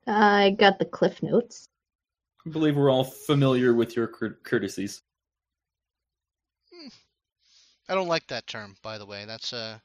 I 0.07 0.55
got 0.57 0.79
the 0.79 0.85
cliff 0.85 1.21
notes. 1.21 1.67
I 2.47 2.49
believe 2.49 2.75
we're 2.75 2.89
all 2.89 3.03
familiar 3.03 3.75
with 3.75 3.95
your 3.95 4.07
cour- 4.07 4.39
courtesies. 4.43 5.03
I 7.91 7.93
don't 7.93 8.07
like 8.07 8.27
that 8.27 8.47
term, 8.47 8.77
by 8.81 8.97
the 8.97 9.05
way. 9.05 9.25
That's 9.25 9.51
a 9.51 9.81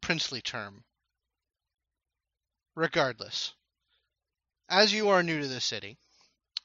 princely 0.00 0.40
term. 0.40 0.82
Regardless, 2.74 3.52
as 4.70 4.94
you 4.94 5.10
are 5.10 5.22
new 5.22 5.42
to 5.42 5.46
the 5.46 5.60
city, 5.60 5.98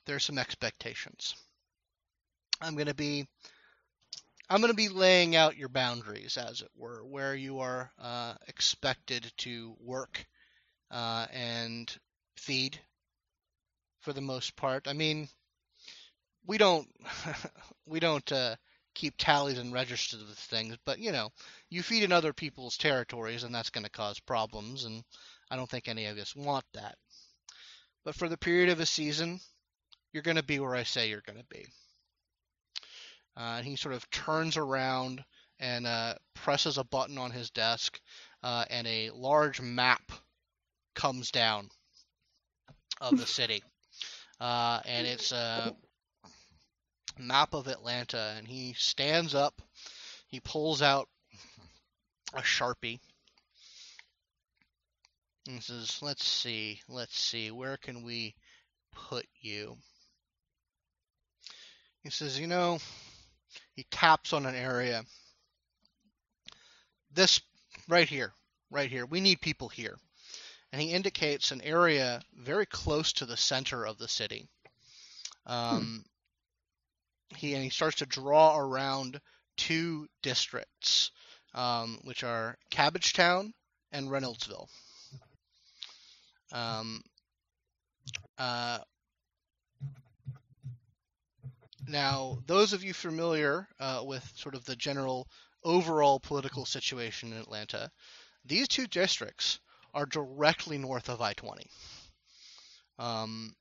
there 0.05 0.15
are 0.15 0.19
some 0.19 0.37
expectations. 0.37 1.35
I'm 2.61 2.75
going 2.75 2.87
to 2.87 2.93
be 2.93 3.27
I'm 4.49 4.61
going 4.61 4.71
to 4.71 4.73
be 4.73 4.87
laying 4.87 5.35
out 5.35 5.57
your 5.57 5.67
boundaries, 5.67 6.37
as 6.37 6.61
it 6.61 6.71
were, 6.77 7.03
where 7.03 7.35
you 7.35 7.59
are 7.59 7.91
uh, 8.01 8.35
expected 8.47 9.29
to 9.39 9.75
work 9.81 10.25
uh, 10.89 11.27
and 11.29 11.93
feed, 12.37 12.79
for 13.99 14.13
the 14.13 14.21
most 14.21 14.55
part. 14.55 14.87
I 14.87 14.93
mean, 14.93 15.27
we 16.45 16.57
don't 16.57 16.87
we 17.85 17.99
don't 17.99 18.31
uh, 18.31 18.55
keep 18.97 19.13
tallies 19.15 19.59
and 19.59 19.71
registers 19.71 20.21
of 20.21 20.29
things, 20.29 20.75
but 20.83 20.97
you 20.97 21.11
know, 21.11 21.29
you 21.69 21.83
feed 21.83 22.03
in 22.03 22.11
other 22.11 22.33
people's 22.33 22.77
territories, 22.77 23.43
and 23.43 23.53
that's 23.53 23.69
going 23.69 23.83
to 23.83 23.91
cause 23.91 24.19
problems, 24.19 24.85
and 24.85 25.03
I 25.51 25.55
don't 25.55 25.69
think 25.69 25.87
any 25.87 26.05
of 26.05 26.17
us 26.17 26.35
want 26.35 26.65
that. 26.73 26.95
But 28.03 28.15
for 28.15 28.27
the 28.27 28.37
period 28.37 28.69
of 28.69 28.79
a 28.79 28.87
season, 28.87 29.39
you're 30.11 30.23
going 30.23 30.37
to 30.37 30.43
be 30.43 30.59
where 30.59 30.75
I 30.75 30.83
say 30.83 31.09
you're 31.09 31.21
going 31.21 31.37
to 31.37 31.45
be. 31.45 31.65
Uh, 33.37 33.57
and 33.57 33.65
he 33.65 33.75
sort 33.75 33.93
of 33.93 34.09
turns 34.09 34.57
around 34.57 35.23
and 35.59 35.85
uh, 35.85 36.15
presses 36.33 36.79
a 36.79 36.83
button 36.83 37.19
on 37.19 37.29
his 37.29 37.51
desk, 37.51 37.99
uh, 38.41 38.65
and 38.71 38.87
a 38.87 39.11
large 39.11 39.61
map 39.61 40.11
comes 40.95 41.29
down 41.29 41.69
of 42.99 43.15
the 43.19 43.27
city. 43.27 43.63
Uh, 44.39 44.79
and 44.85 45.05
it's 45.05 45.31
a 45.31 45.75
map 47.19 47.53
of 47.53 47.67
Atlanta. 47.67 48.35
And 48.37 48.47
he 48.47 48.73
stands 48.77 49.35
up, 49.35 49.61
he 50.27 50.39
pulls 50.39 50.81
out 50.81 51.07
a 52.33 52.41
sharpie, 52.41 52.99
and 55.47 55.63
says, 55.63 56.01
"Let's 56.01 56.25
see, 56.25 56.81
let's 56.89 57.17
see, 57.17 57.51
where 57.51 57.77
can 57.77 58.03
we 58.03 58.35
put 58.91 59.25
you?" 59.39 59.77
He 62.03 62.09
says, 62.09 62.39
"You 62.39 62.47
know." 62.47 62.79
He 63.73 63.85
taps 63.91 64.33
on 64.33 64.45
an 64.45 64.55
area. 64.55 65.05
This 67.13 67.41
right 67.87 68.09
here, 68.09 68.33
right 68.71 68.89
here. 68.89 69.05
We 69.05 69.21
need 69.21 69.39
people 69.41 69.69
here. 69.69 69.97
And 70.71 70.81
he 70.81 70.91
indicates 70.91 71.51
an 71.51 71.61
area 71.61 72.21
very 72.35 72.65
close 72.65 73.13
to 73.13 73.25
the 73.25 73.37
center 73.37 73.85
of 73.85 73.97
the 73.97 74.07
city. 74.07 74.47
Um, 75.45 76.03
He 77.35 77.53
and 77.53 77.63
he 77.63 77.69
starts 77.69 77.97
to 77.97 78.05
draw 78.05 78.57
around 78.57 79.19
two 79.57 80.07
districts, 80.21 81.11
um, 81.53 81.99
which 82.03 82.23
are 82.23 82.57
Cabbagetown 82.71 83.51
and 83.91 84.09
Reynoldsville. 84.09 84.67
Um, 86.51 87.01
uh, 88.37 88.79
now, 91.87 92.39
those 92.45 92.73
of 92.73 92.83
you 92.83 92.93
familiar 92.93 93.67
uh, 93.79 94.01
with 94.03 94.31
sort 94.35 94.55
of 94.55 94.65
the 94.65 94.75
general 94.75 95.27
overall 95.63 96.19
political 96.19 96.65
situation 96.65 97.33
in 97.33 97.39
Atlanta, 97.39 97.91
these 98.45 98.67
two 98.67 98.87
districts 98.87 99.59
are 99.93 100.05
directly 100.05 100.77
north 100.77 101.09
of 101.09 101.21
I 101.21 101.33
20, 101.33 101.69
um, 102.99 103.55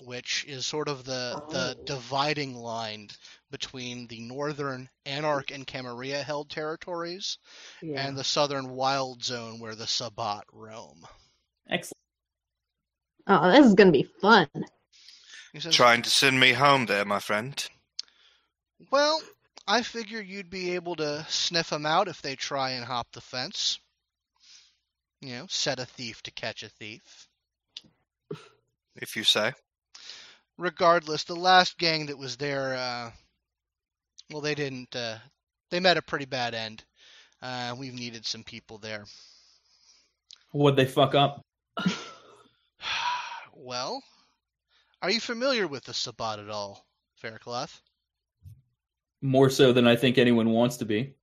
which 0.00 0.44
is 0.46 0.66
sort 0.66 0.88
of 0.88 1.04
the, 1.04 1.42
the 1.50 1.76
Oh. 1.78 1.84
dividing 1.84 2.54
line 2.54 3.08
between 3.50 4.06
the 4.08 4.20
northern 4.20 4.88
Anarch 5.06 5.50
and 5.50 5.66
Camarilla 5.66 6.22
held 6.22 6.50
territories 6.50 7.38
Yeah. 7.82 8.06
and 8.06 8.16
the 8.16 8.24
southern 8.24 8.70
Wild 8.70 9.24
Zone 9.24 9.58
where 9.58 9.74
the 9.74 9.86
Sabbat 9.86 10.44
roam. 10.52 11.06
Excellent. 11.68 11.96
Oh, 13.26 13.50
this 13.50 13.66
is 13.66 13.74
gonna 13.74 13.90
be 13.92 14.08
fun. 14.20 14.48
Says, 15.58 15.74
Trying 15.74 16.02
to 16.02 16.10
send 16.10 16.38
me 16.38 16.52
home 16.52 16.84
there, 16.86 17.04
my 17.06 17.18
friend. 17.18 17.66
Well, 18.90 19.20
I 19.66 19.82
figure 19.82 20.20
you'd 20.20 20.50
be 20.50 20.74
able 20.74 20.96
to 20.96 21.24
sniff 21.30 21.70
them 21.70 21.86
out 21.86 22.08
if 22.08 22.20
they 22.20 22.36
try 22.36 22.72
and 22.72 22.84
hop 22.84 23.10
the 23.12 23.22
fence. 23.22 23.80
You 25.22 25.30
know, 25.38 25.46
set 25.48 25.78
a 25.80 25.86
thief 25.86 26.22
to 26.24 26.30
catch 26.30 26.62
a 26.62 26.68
thief. 26.68 27.26
If 28.96 29.16
you 29.16 29.24
say. 29.24 29.52
Regardless, 30.58 31.24
the 31.24 31.36
last 31.36 31.78
gang 31.78 32.06
that 32.06 32.18
was 32.18 32.36
there, 32.36 32.74
uh, 32.74 33.10
well, 34.30 34.40
they 34.40 34.54
didn't. 34.54 34.94
Uh, 34.94 35.18
they 35.70 35.80
met 35.80 35.96
a 35.96 36.02
pretty 36.02 36.24
bad 36.24 36.54
end. 36.54 36.84
Uh, 37.42 37.74
we've 37.78 37.94
needed 37.94 38.24
some 38.24 38.42
people 38.42 38.78
there. 38.78 39.04
What'd 40.52 40.76
they 40.76 40.90
fuck 40.90 41.14
up? 41.14 41.44
well, 43.54 44.02
are 45.02 45.10
you 45.10 45.20
familiar 45.20 45.66
with 45.66 45.84
the 45.84 45.92
Sabbat 45.92 46.38
at 46.38 46.48
all, 46.48 46.86
Faircloth? 47.16 47.82
More 49.20 49.50
so 49.50 49.72
than 49.72 49.86
I 49.86 49.96
think 49.96 50.16
anyone 50.16 50.50
wants 50.50 50.78
to 50.78 50.86
be. 50.86 51.14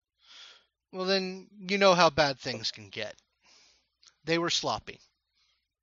Well, 0.91 1.05
then 1.05 1.47
you 1.57 1.79
know 1.79 1.95
how 1.95 2.11
bad 2.11 2.39
things 2.39 2.69
can 2.69 2.89
get. 2.89 3.15
They 4.25 4.37
were 4.37 4.51
sloppy. 4.51 4.99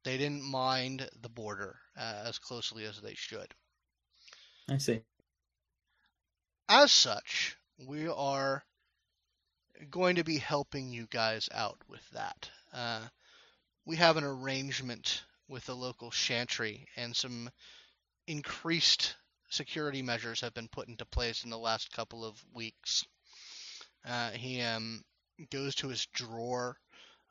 They 0.05 0.17
didn't 0.17 0.45
mind 0.45 1.11
the 1.21 1.29
border 1.29 1.77
uh, 2.01 2.25
as 2.25 2.39
closely 2.39 2.85
as 2.85 3.01
they 3.01 3.15
should. 3.15 3.55
I 4.69 4.79
see. 4.79 5.03
As 6.69 6.91
such, 6.91 7.57
we 7.87 8.09
are 8.09 8.65
going 9.91 10.17
to 10.17 10.25
be 10.25 10.39
helping 10.39 10.93
you 10.93 11.07
guys 11.11 11.49
out 11.53 11.79
with 11.89 12.09
that. 12.11 12.51
Uh, 12.73 13.01
we 13.85 13.97
have 13.97 14.17
an 14.17 14.25
arrangement 14.25 15.25
with 15.49 15.67
the 15.67 15.75
local 15.75 16.11
chantry, 16.11 16.87
and 16.97 17.15
some 17.15 17.51
increased 18.27 19.17
security 19.51 20.01
measures 20.01 20.41
have 20.41 20.55
been 20.55 20.69
put 20.69 20.89
into 20.89 21.05
place 21.05 21.45
in 21.45 21.51
the 21.51 21.59
last 21.59 21.93
couple 21.93 22.25
of 22.25 22.43
weeks. 22.55 23.05
Uh, 24.07 24.31
he 24.31 24.61
um, 24.63 25.03
goes 25.51 25.75
to 25.75 25.89
his 25.89 26.07
drawer 26.15 26.77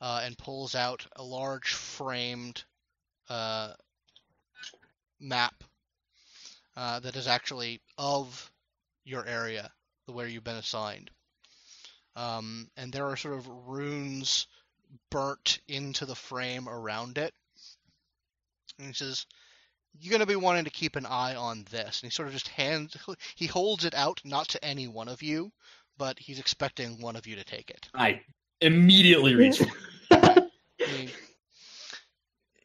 uh, 0.02 0.22
and 0.24 0.38
pulls 0.38 0.76
out 0.76 1.08
a 1.16 1.24
large 1.24 1.74
framed 1.74 2.64
uh, 3.30 3.74
map 5.20 5.64
uh, 6.76 7.00
that 7.00 7.16
is 7.16 7.28
actually 7.28 7.82
of 7.98 8.52
your 9.04 9.26
area, 9.26 9.72
the 10.06 10.12
where 10.12 10.28
you've 10.28 10.44
been 10.44 10.56
assigned. 10.56 11.10
Um, 12.16 12.70
and 12.78 12.91
there 12.91 13.06
are 13.06 13.16
sort 13.16 13.36
of 13.36 13.48
runes 13.68 14.48
burnt 15.12 15.60
into 15.68 16.06
the 16.06 16.16
frame 16.16 16.68
around 16.68 17.18
it. 17.18 17.34
And 18.78 18.88
he 18.88 18.94
says, 18.94 19.26
"You're 20.00 20.12
going 20.12 20.22
to 20.22 20.26
be 20.26 20.36
wanting 20.36 20.66
to 20.66 20.70
keep 20.70 20.96
an 20.96 21.06
eye 21.06 21.36
on 21.36 21.66
this." 21.70 22.02
And 22.02 22.12
he 22.12 22.16
sort 22.16 22.28
of 22.28 22.34
just 22.34 22.48
hands, 22.48 22.96
he 23.36 23.46
holds 23.46 23.86
it 23.86 23.94
out, 23.94 24.22
not 24.24 24.50
to 24.50 24.64
any 24.64 24.88
one 24.88 25.08
of 25.08 25.22
you, 25.22 25.52
but 25.98 26.18
he's 26.20 26.40
expecting 26.40 27.02
one 27.02 27.16
of 27.16 27.28
you 27.28 27.36
to 27.36 27.44
take 27.44 27.70
it. 27.70 27.88
I 27.94 28.22
immediately 28.62 29.36
reach. 29.36 29.62
He, 30.80 31.10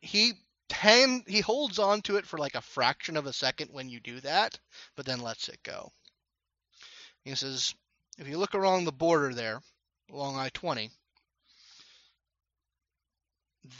he 0.00 0.32
hand 0.70 1.24
he 1.26 1.40
holds 1.40 1.78
on 1.78 2.02
to 2.02 2.16
it 2.16 2.26
for 2.26 2.38
like 2.38 2.54
a 2.54 2.60
fraction 2.60 3.16
of 3.16 3.26
a 3.26 3.32
second 3.32 3.68
when 3.72 3.88
you 3.88 4.00
do 4.00 4.20
that, 4.20 4.58
but 4.96 5.06
then 5.06 5.20
lets 5.20 5.48
it 5.48 5.62
go. 5.62 5.92
He 7.24 7.34
says, 7.34 7.74
if 8.18 8.28
you 8.28 8.38
look 8.38 8.54
along 8.54 8.84
the 8.84 8.92
border 8.92 9.32
there, 9.34 9.60
along 10.10 10.36
I 10.36 10.50
20, 10.50 10.90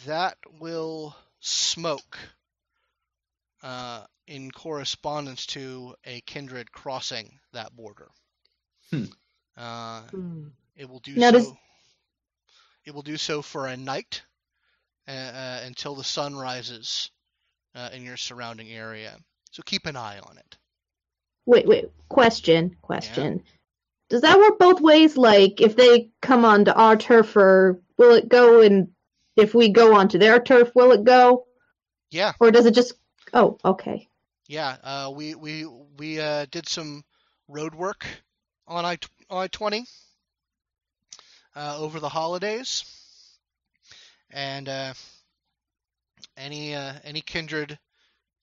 that 0.07 0.37
will 0.61 1.15
smoke 1.41 2.19
uh, 3.63 4.05
in 4.27 4.51
correspondence 4.51 5.47
to 5.47 5.95
a 6.05 6.21
kindred 6.23 6.71
crossing 6.73 7.39
that 7.53 7.75
border. 7.77 8.09
Hmm. 8.91 9.05
Uh, 9.57 10.03
Hmm. 10.03 10.49
it 10.77 10.89
will 10.89 11.01
do 11.01 11.15
Now 11.15 11.31
so. 11.31 11.39
does- 11.39 11.53
It 12.85 12.95
will 12.95 13.03
do 13.03 13.17
so 13.17 13.41
for 13.43 13.67
a 13.67 13.77
night 13.77 14.23
uh, 15.09 15.11
uh, 15.11 15.61
until 15.65 15.95
the 15.95 16.05
sun 16.05 16.37
rises 16.37 17.11
uh, 17.75 17.91
in 17.93 18.05
your 18.05 18.17
surrounding 18.17 18.71
area. 18.71 19.17
So 19.51 19.63
keep 19.65 19.87
an 19.87 19.97
eye 19.97 20.19
on 20.19 20.39
it. 20.39 20.57
Wait, 21.47 21.67
wait. 21.67 21.91
Question, 22.09 22.77
question. 22.81 23.43
Does 24.09 24.23
that 24.23 24.39
work 24.39 24.59
both 24.59 24.81
ways? 24.81 25.17
Like, 25.17 25.61
if 25.61 25.77
they 25.77 26.11
come 26.23 26.45
onto 26.45 26.71
our 26.71 26.97
turf, 26.97 27.37
or 27.37 27.81
will 27.97 28.13
it 28.15 28.29
go? 28.29 28.61
And 28.61 28.89
if 29.37 29.55
we 29.55 29.69
go 29.69 29.95
onto 29.95 30.19
their 30.19 30.41
turf, 30.41 30.71
will 30.75 30.93
it 30.93 31.05
go? 31.05 31.47
Yeah, 32.11 32.33
Or 32.39 32.51
does 32.51 32.67
it 32.67 32.75
just? 32.75 32.95
Oh, 33.33 33.59
okay. 33.65 34.09
yeah. 34.47 34.77
Uh, 34.83 35.13
we 35.15 35.35
we 35.35 35.67
we 35.99 36.21
uh, 36.21 36.47
did 36.51 36.69
some 36.69 37.03
road 37.49 37.75
work 37.75 38.07
on 38.69 38.85
I 38.85 38.99
I 39.31 39.49
twenty 39.49 39.85
uh, 41.57 41.77
over 41.79 41.99
the 41.99 42.09
holidays, 42.09 42.85
and 44.35 44.69
uh, 44.69 44.93
any 46.37 46.75
uh, 46.75 46.95
any 47.05 47.23
kindred 47.23 47.79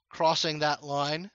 crossing 0.10 0.60
that 0.60 0.84
line. 0.84 1.30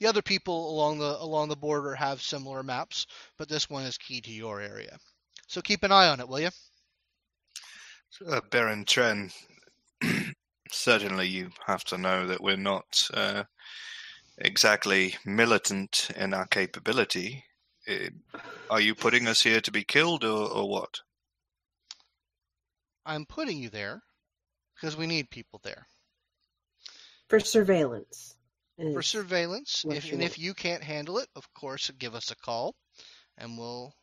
The 0.00 0.08
other 0.08 0.22
people 0.22 0.70
along 0.70 0.98
the 0.98 1.16
along 1.22 1.48
the 1.48 1.56
border 1.56 1.94
have 1.94 2.20
similar 2.20 2.62
maps, 2.62 3.06
but 3.38 3.48
this 3.48 3.70
one 3.70 3.84
is 3.84 3.96
key 3.96 4.20
to 4.20 4.30
your 4.30 4.60
area. 4.60 4.98
So 5.46 5.62
keep 5.62 5.84
an 5.84 5.92
eye 5.92 6.08
on 6.08 6.20
it, 6.20 6.28
will 6.28 6.40
you? 6.40 6.50
Uh, 8.26 8.40
Baron 8.50 8.84
Tren, 8.84 9.32
certainly 10.70 11.28
you 11.28 11.50
have 11.66 11.84
to 11.84 11.98
know 11.98 12.26
that 12.26 12.42
we're 12.42 12.56
not 12.56 13.08
uh, 13.14 13.44
exactly 14.38 15.16
militant 15.24 16.10
in 16.16 16.34
our 16.34 16.46
capability. 16.46 17.44
Uh, 17.88 18.08
are 18.70 18.80
you 18.80 18.94
putting 18.94 19.28
us 19.28 19.42
here 19.42 19.60
to 19.60 19.70
be 19.70 19.84
killed 19.84 20.24
or, 20.24 20.48
or 20.48 20.68
what? 20.68 21.00
I'm 23.06 23.26
putting 23.26 23.58
you 23.58 23.70
there 23.70 24.02
because 24.74 24.96
we 24.96 25.06
need 25.06 25.30
people 25.30 25.60
there 25.62 25.86
For 27.28 27.40
surveillance. 27.40 28.36
for 28.92 29.02
surveillance. 29.02 29.84
If, 29.88 30.10
and 30.12 30.22
if 30.22 30.38
you 30.38 30.54
can't 30.54 30.82
handle 30.82 31.18
it, 31.18 31.28
of 31.36 31.52
course, 31.54 31.90
give 31.98 32.14
us 32.14 32.30
a 32.30 32.36
call, 32.36 32.74
and 33.38 33.58
we'll 33.58 33.94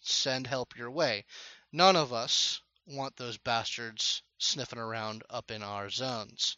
send 0.00 0.46
help 0.46 0.76
your 0.76 0.90
way. 0.90 1.24
None 1.72 1.96
of 1.96 2.12
us 2.12 2.60
want 2.86 3.16
those 3.16 3.38
bastards 3.38 4.22
sniffing 4.38 4.78
around 4.78 5.22
up 5.30 5.50
in 5.50 5.62
our 5.62 5.90
zones. 5.90 6.56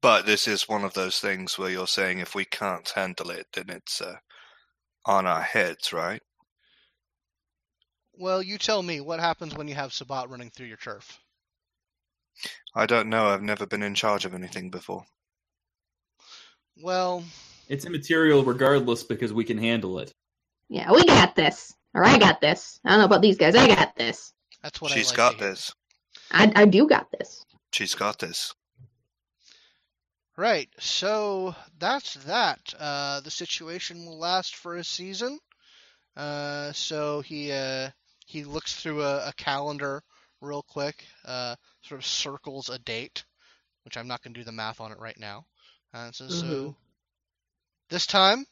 But 0.00 0.26
this 0.26 0.46
is 0.46 0.68
one 0.68 0.84
of 0.84 0.94
those 0.94 1.18
things 1.18 1.58
where 1.58 1.70
you're 1.70 1.86
saying 1.88 2.20
if 2.20 2.34
we 2.34 2.44
can't 2.44 2.88
handle 2.88 3.30
it, 3.30 3.46
then 3.52 3.70
it's 3.70 4.00
uh, 4.00 4.16
on 5.04 5.26
our 5.26 5.42
heads, 5.42 5.92
right? 5.92 6.22
Well, 8.18 8.42
you 8.42 8.58
tell 8.58 8.82
me 8.82 9.00
what 9.00 9.20
happens 9.20 9.54
when 9.54 9.68
you 9.68 9.76
have 9.76 9.92
Sabbat 9.92 10.28
running 10.28 10.50
through 10.50 10.66
your 10.66 10.76
turf. 10.76 11.20
I 12.74 12.86
don't 12.86 13.08
know. 13.08 13.26
I've 13.28 13.42
never 13.42 13.64
been 13.66 13.82
in 13.82 13.94
charge 13.94 14.24
of 14.24 14.34
anything 14.34 14.70
before. 14.70 15.04
Well, 16.82 17.24
It's 17.68 17.84
immaterial 17.84 18.44
regardless 18.44 19.02
because 19.04 19.32
we 19.32 19.44
can 19.44 19.58
handle 19.58 19.98
it. 20.00 20.12
Yeah, 20.68 20.92
we 20.92 21.04
got 21.04 21.34
this. 21.36 21.72
Or 21.94 22.04
I 22.04 22.18
got 22.18 22.40
this. 22.40 22.80
I 22.84 22.90
don't 22.90 22.98
know 23.00 23.04
about 23.06 23.22
these 23.22 23.36
guys. 23.38 23.54
I 23.56 23.66
got 23.68 23.96
this. 23.96 24.32
that's 24.62 24.80
what 24.80 24.90
She's 24.90 25.08
I 25.08 25.10
like 25.10 25.16
got 25.16 25.32
to 25.38 25.44
this. 25.44 25.72
I, 26.30 26.52
I 26.54 26.64
do 26.66 26.86
got 26.86 27.06
this. 27.16 27.44
She's 27.72 27.94
got 27.94 28.18
this. 28.18 28.52
Right. 30.36 30.68
So 30.78 31.54
that's 31.78 32.14
that. 32.24 32.60
Uh, 32.78 33.20
the 33.20 33.30
situation 33.30 34.04
will 34.04 34.18
last 34.18 34.56
for 34.56 34.76
a 34.76 34.84
season. 34.84 35.38
Uh, 36.16 36.72
so 36.72 37.20
he 37.22 37.50
uh, 37.52 37.90
he 38.28 38.44
looks 38.44 38.74
through 38.74 39.02
a, 39.02 39.28
a 39.28 39.32
calendar 39.32 40.02
real 40.42 40.62
quick, 40.62 41.06
uh, 41.24 41.56
sort 41.82 41.98
of 41.98 42.06
circles 42.06 42.68
a 42.68 42.78
date, 42.78 43.24
which 43.84 43.96
I'm 43.96 44.06
not 44.06 44.22
going 44.22 44.34
to 44.34 44.40
do 44.40 44.44
the 44.44 44.52
math 44.52 44.80
on 44.80 44.92
it 44.92 44.98
right 44.98 45.18
now. 45.18 45.46
Uh, 45.94 46.12
so, 46.12 46.28
so 46.28 46.46
Mhm. 46.46 46.76
this 47.88 48.06
time 48.06 48.46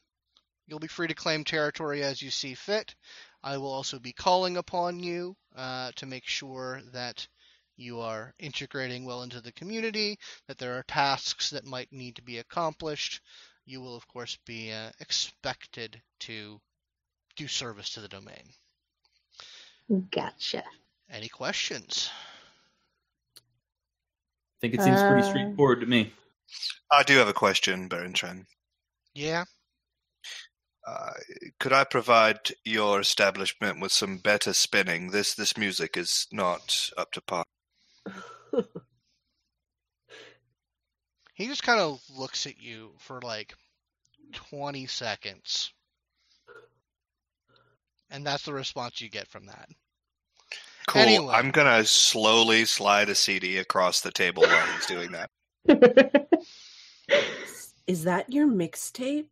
you'll 0.67 0.79
be 0.79 0.89
free 0.89 1.09
to 1.09 1.15
claim 1.15 1.45
territory 1.45 2.03
as 2.03 2.23
you 2.23 2.31
see 2.31 2.55
fit. 2.55 2.95
I 3.43 3.59
will 3.59 3.71
also 3.73 3.99
be 3.99 4.15
calling 4.15 4.57
upon 4.57 4.99
you 4.99 5.37
uh, 5.55 5.93
to 5.97 6.07
make 6.07 6.27
sure 6.27 6.81
that 6.93 7.29
you 7.77 8.01
are 8.01 8.35
integrating 8.39 9.05
well 9.05 9.23
into 9.23 9.43
the 9.43 9.53
community, 9.53 10.19
that 10.49 10.57
there 10.57 10.79
are 10.79 10.85
tasks 10.85 11.51
that 11.51 11.67
might 11.67 11.93
need 11.93 12.17
to 12.17 12.23
be 12.23 12.39
accomplished. 12.39 13.21
You 13.67 13.83
will, 13.83 13.95
of 13.95 14.09
course, 14.09 14.39
be 14.47 14.73
uh, 14.73 14.91
expected 15.01 16.03
to 16.21 16.61
do 17.37 17.47
service 17.47 17.91
to 17.91 18.01
the 18.01 18.09
domain. 18.09 18.55
Gotcha. 20.11 20.65
Any 21.11 21.29
questions? 21.29 22.11
I 23.37 23.41
think 24.61 24.75
it 24.75 24.83
seems 24.83 25.01
pretty 25.01 25.23
Uh, 25.23 25.31
straightforward 25.31 25.81
to 25.81 25.87
me. 25.87 26.13
I 26.91 27.03
do 27.03 27.17
have 27.19 27.29
a 27.29 27.33
question, 27.33 27.89
Baron 27.89 28.13
Tren. 28.13 28.47
Yeah. 29.15 29.45
Uh, 30.87 31.13
could 31.59 31.73
I 31.73 31.85
provide 31.85 32.39
your 32.65 33.01
establishment 33.01 33.81
with 33.81 33.93
some 33.93 34.19
better 34.19 34.53
spinning? 34.53 35.11
This 35.11 35.35
this 35.35 35.57
music 35.57 35.97
is 35.97 36.27
not 36.31 36.91
up 36.97 37.11
to 37.13 37.21
par. 37.21 37.45
He 41.35 41.47
just 41.49 41.63
kind 41.65 41.81
of 41.81 42.01
looks 42.09 42.47
at 42.47 42.59
you 42.61 42.93
for 42.99 43.21
like 43.21 43.55
20 44.33 44.87
seconds. 44.87 45.73
And 48.11 48.27
that's 48.27 48.45
the 48.45 48.53
response 48.53 49.01
you 49.01 49.09
get 49.09 49.29
from 49.29 49.47
that. 49.47 49.69
Cool. 50.87 51.03
Anyway. 51.03 51.35
I'm 51.35 51.51
gonna 51.51 51.85
slowly 51.85 52.65
slide 52.65 53.09
a 53.09 53.15
CD 53.15 53.59
across 53.59 54.01
the 54.01 54.13
table 54.13 54.43
while 54.45 54.67
he's 54.67 54.87
doing 54.87 55.11
that. 55.13 55.31
Is 57.87 58.05
that 58.05 58.33
your 58.33 58.47
mixtape? 58.47 59.27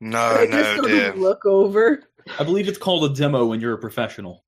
No, 0.00 0.18
I 0.18 0.46
no, 0.46 0.76
just 0.76 0.88
dear. 0.88 1.14
look 1.14 1.44
over. 1.44 2.02
I 2.38 2.44
believe 2.44 2.68
it's 2.68 2.78
called 2.78 3.10
a 3.10 3.14
demo 3.14 3.46
when 3.46 3.60
you're 3.60 3.74
a 3.74 3.78
professional. 3.78 4.44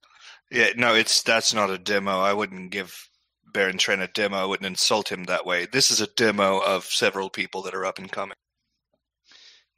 Yeah, 0.51 0.69
no, 0.77 0.94
it's 0.94 1.23
that's 1.23 1.55
not 1.55 1.70
a 1.70 1.78
demo. 1.78 2.20
I 2.20 2.32
wouldn't 2.32 2.70
give 2.70 3.09
Baron 3.52 3.77
Tren 3.78 4.02
a 4.02 4.06
demo. 4.09 4.36
I 4.36 4.44
wouldn't 4.44 4.66
insult 4.66 5.10
him 5.10 5.24
that 5.24 5.47
way. 5.47 5.66
This 5.66 5.90
is 5.90 6.01
a 6.01 6.06
demo 6.06 6.59
of 6.59 6.85
several 6.85 7.31
people 7.31 7.62
that 7.62 7.74
are 7.74 7.86
up 7.86 7.98
and 7.98 8.10
coming. 8.10 8.36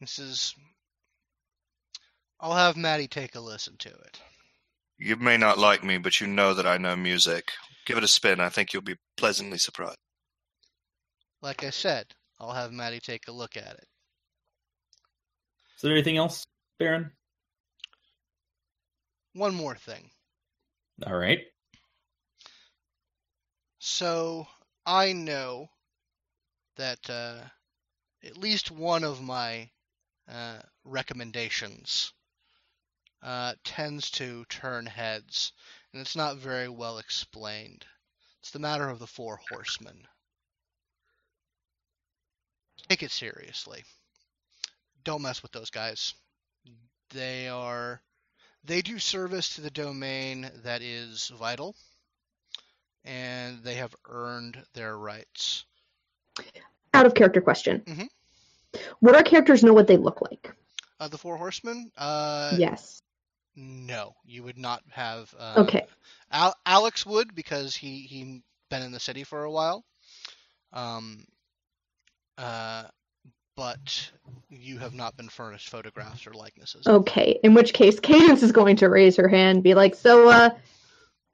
This 0.00 0.18
is. 0.18 0.54
I'll 2.44 2.52
have 2.52 2.76
Maddie 2.76 3.08
take 3.08 3.36
a 3.36 3.40
listen 3.40 3.74
to 3.78 3.88
it. 3.88 4.20
You 4.98 5.16
may 5.16 5.38
not 5.38 5.56
like 5.56 5.82
me, 5.82 5.96
but 5.96 6.20
you 6.20 6.26
know 6.26 6.52
that 6.52 6.66
I 6.66 6.76
know 6.76 6.94
music. 6.94 7.50
Give 7.86 7.96
it 7.96 8.04
a 8.04 8.08
spin. 8.08 8.38
I 8.38 8.50
think 8.50 8.74
you'll 8.74 8.82
be 8.82 8.98
pleasantly 9.16 9.56
surprised. 9.56 9.96
Like 11.40 11.64
I 11.64 11.70
said, 11.70 12.04
I'll 12.38 12.52
have 12.52 12.70
Maddie 12.70 13.00
take 13.00 13.28
a 13.28 13.32
look 13.32 13.56
at 13.56 13.72
it. 13.72 13.86
Is 15.76 15.80
there 15.80 15.92
anything 15.92 16.18
else, 16.18 16.46
Baron? 16.78 17.12
one 19.32 19.54
more 19.54 19.74
thing. 19.74 20.10
All 21.06 21.16
right. 21.16 21.40
So 23.78 24.46
I 24.84 25.14
know 25.14 25.70
that 26.76 27.08
uh, 27.08 27.36
at 28.22 28.36
least 28.36 28.70
one 28.70 29.02
of 29.02 29.22
my 29.22 29.70
uh, 30.30 30.58
recommendations 30.84 32.12
uh, 33.24 33.54
tends 33.64 34.10
to 34.12 34.44
turn 34.50 34.84
heads, 34.86 35.52
and 35.92 36.00
it's 36.00 36.14
not 36.14 36.36
very 36.36 36.68
well 36.68 36.98
explained. 36.98 37.84
It's 38.40 38.50
the 38.50 38.58
matter 38.58 38.88
of 38.88 38.98
the 38.98 39.06
Four 39.06 39.40
Horsemen. 39.50 40.06
Take 42.88 43.02
it 43.02 43.10
seriously. 43.10 43.82
Don't 45.04 45.22
mess 45.22 45.42
with 45.42 45.52
those 45.52 45.70
guys. 45.70 46.12
They 47.10 47.48
are. 47.48 48.02
They 48.64 48.82
do 48.82 48.98
service 48.98 49.54
to 49.54 49.60
the 49.62 49.70
domain 49.70 50.50
that 50.62 50.82
is 50.82 51.28
vital, 51.38 51.74
and 53.04 53.62
they 53.62 53.74
have 53.74 53.94
earned 54.06 54.62
their 54.74 54.98
rights. 54.98 55.64
Out 56.92 57.06
of 57.06 57.14
character 57.14 57.40
question. 57.40 57.80
Mhm. 57.82 58.08
Would 59.00 59.14
our 59.14 59.22
characters 59.22 59.62
know 59.62 59.72
what 59.72 59.86
they 59.86 59.96
look 59.96 60.20
like? 60.20 60.54
Uh, 61.00 61.08
the 61.08 61.18
Four 61.18 61.36
Horsemen? 61.36 61.90
Uh, 61.96 62.56
yes. 62.58 63.02
No, 63.56 64.14
you 64.24 64.42
would 64.42 64.58
not 64.58 64.82
have. 64.90 65.34
Uh, 65.38 65.54
Okay. 65.58 65.86
Al- 66.30 66.56
Alex 66.66 67.06
would 67.06 67.34
because 67.34 67.76
he 67.76 68.00
he 68.00 68.42
been 68.70 68.82
in 68.82 68.92
the 68.92 69.00
city 69.00 69.24
for 69.24 69.44
a 69.44 69.50
while. 69.50 69.84
Um. 70.72 71.24
Uh, 72.36 72.84
but 73.56 74.10
you 74.48 74.78
have 74.78 74.94
not 74.94 75.16
been 75.16 75.28
furnished 75.28 75.68
photographs 75.68 76.26
or 76.26 76.34
likenesses. 76.34 76.86
Okay. 76.86 77.38
In 77.44 77.54
which 77.54 77.72
case, 77.72 78.00
Cadence 78.00 78.42
is 78.42 78.50
going 78.50 78.76
to 78.76 78.88
raise 78.88 79.16
her 79.16 79.28
hand, 79.28 79.56
and 79.58 79.62
be 79.62 79.74
like, 79.74 79.94
"So, 79.94 80.28
uh, 80.28 80.50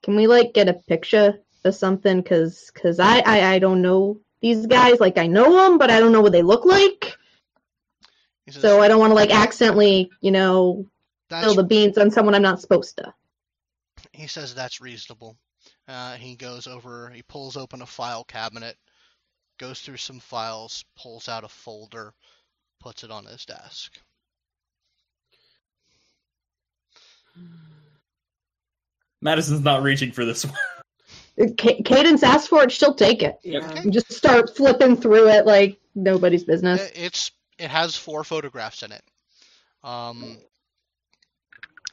can 0.03 0.17
we 0.17 0.27
like 0.27 0.53
get 0.53 0.69
a 0.69 0.75
picture 0.75 1.41
of 1.65 1.75
something? 1.75 2.23
Cause, 2.23 2.71
cause 2.75 2.99
I, 3.01 3.21
I, 3.21 3.55
I 3.55 3.59
don't 3.59 3.83
know 3.83 4.21
these 4.41 4.67
guys. 4.67 5.01
Like, 5.01 5.19
I 5.19 5.27
know 5.27 5.65
them, 5.65 5.79
but 5.79 5.91
I 5.91 6.01
don't 6.01 6.13
know 6.13 6.21
what 6.21 6.33
they 6.33 6.43
look 6.43 6.65
like. 6.65 7.17
Says, 8.49 8.63
So 8.63 8.81
I 8.83 8.89
don't 8.89 8.99
want 9.01 9.11
to 9.11 9.15
like 9.15 9.31
accidentally, 9.31 10.11
you 10.21 10.31
know, 10.31 10.87
that's, 11.31 11.45
spill 11.45 11.55
the 11.55 11.65
beans 11.65 11.97
on 11.97 12.11
someone 12.11 12.35
I'm 12.35 12.43
not 12.43 12.61
supposed 12.61 12.99
to." 12.99 13.15
he 14.13 14.27
says 14.27 14.55
that's 14.55 14.81
reasonable. 14.81 15.37
Uh, 15.89 16.15
he 16.15 16.37
goes 16.37 16.67
over, 16.67 17.11
he 17.11 17.23
pulls 17.23 17.57
open 17.57 17.83
a 17.83 17.87
file 17.87 18.25
cabinet, 18.25 18.77
goes 19.59 19.81
through 19.81 19.97
some 19.99 20.21
files, 20.21 20.85
pulls 20.97 21.29
out 21.29 21.45
a 21.45 21.49
folder, 21.49 22.13
puts 22.81 23.05
it 23.05 23.11
on 23.11 23.25
his 23.27 23.45
desk. 23.45 23.93
Madison's 29.23 29.61
not 29.63 29.83
reaching 29.83 30.13
for 30.13 30.25
this 30.25 30.45
one. 30.47 30.55
Ca- 31.59 31.83
Cadence 31.85 32.23
asks 32.23 32.49
for 32.49 32.63
it, 32.65 32.73
she'll 32.73 32.95
take 32.95 33.23
it. 33.23 33.39
Yeah. 33.43 33.59
Okay. 33.71 33.91
Just 33.91 34.13
start 34.13 34.57
flipping 34.57 34.97
through 34.97 35.29
it 35.29 35.47
like 35.47 35.79
nobody's 35.95 36.45
business. 36.45 36.81
Uh, 36.81 36.89
It's 36.95 37.31
it 37.59 37.69
has 37.71 37.97
four 37.97 38.25
photographs 38.25 38.83
in 38.83 38.93
it. 38.93 39.03
Um, 39.83 40.39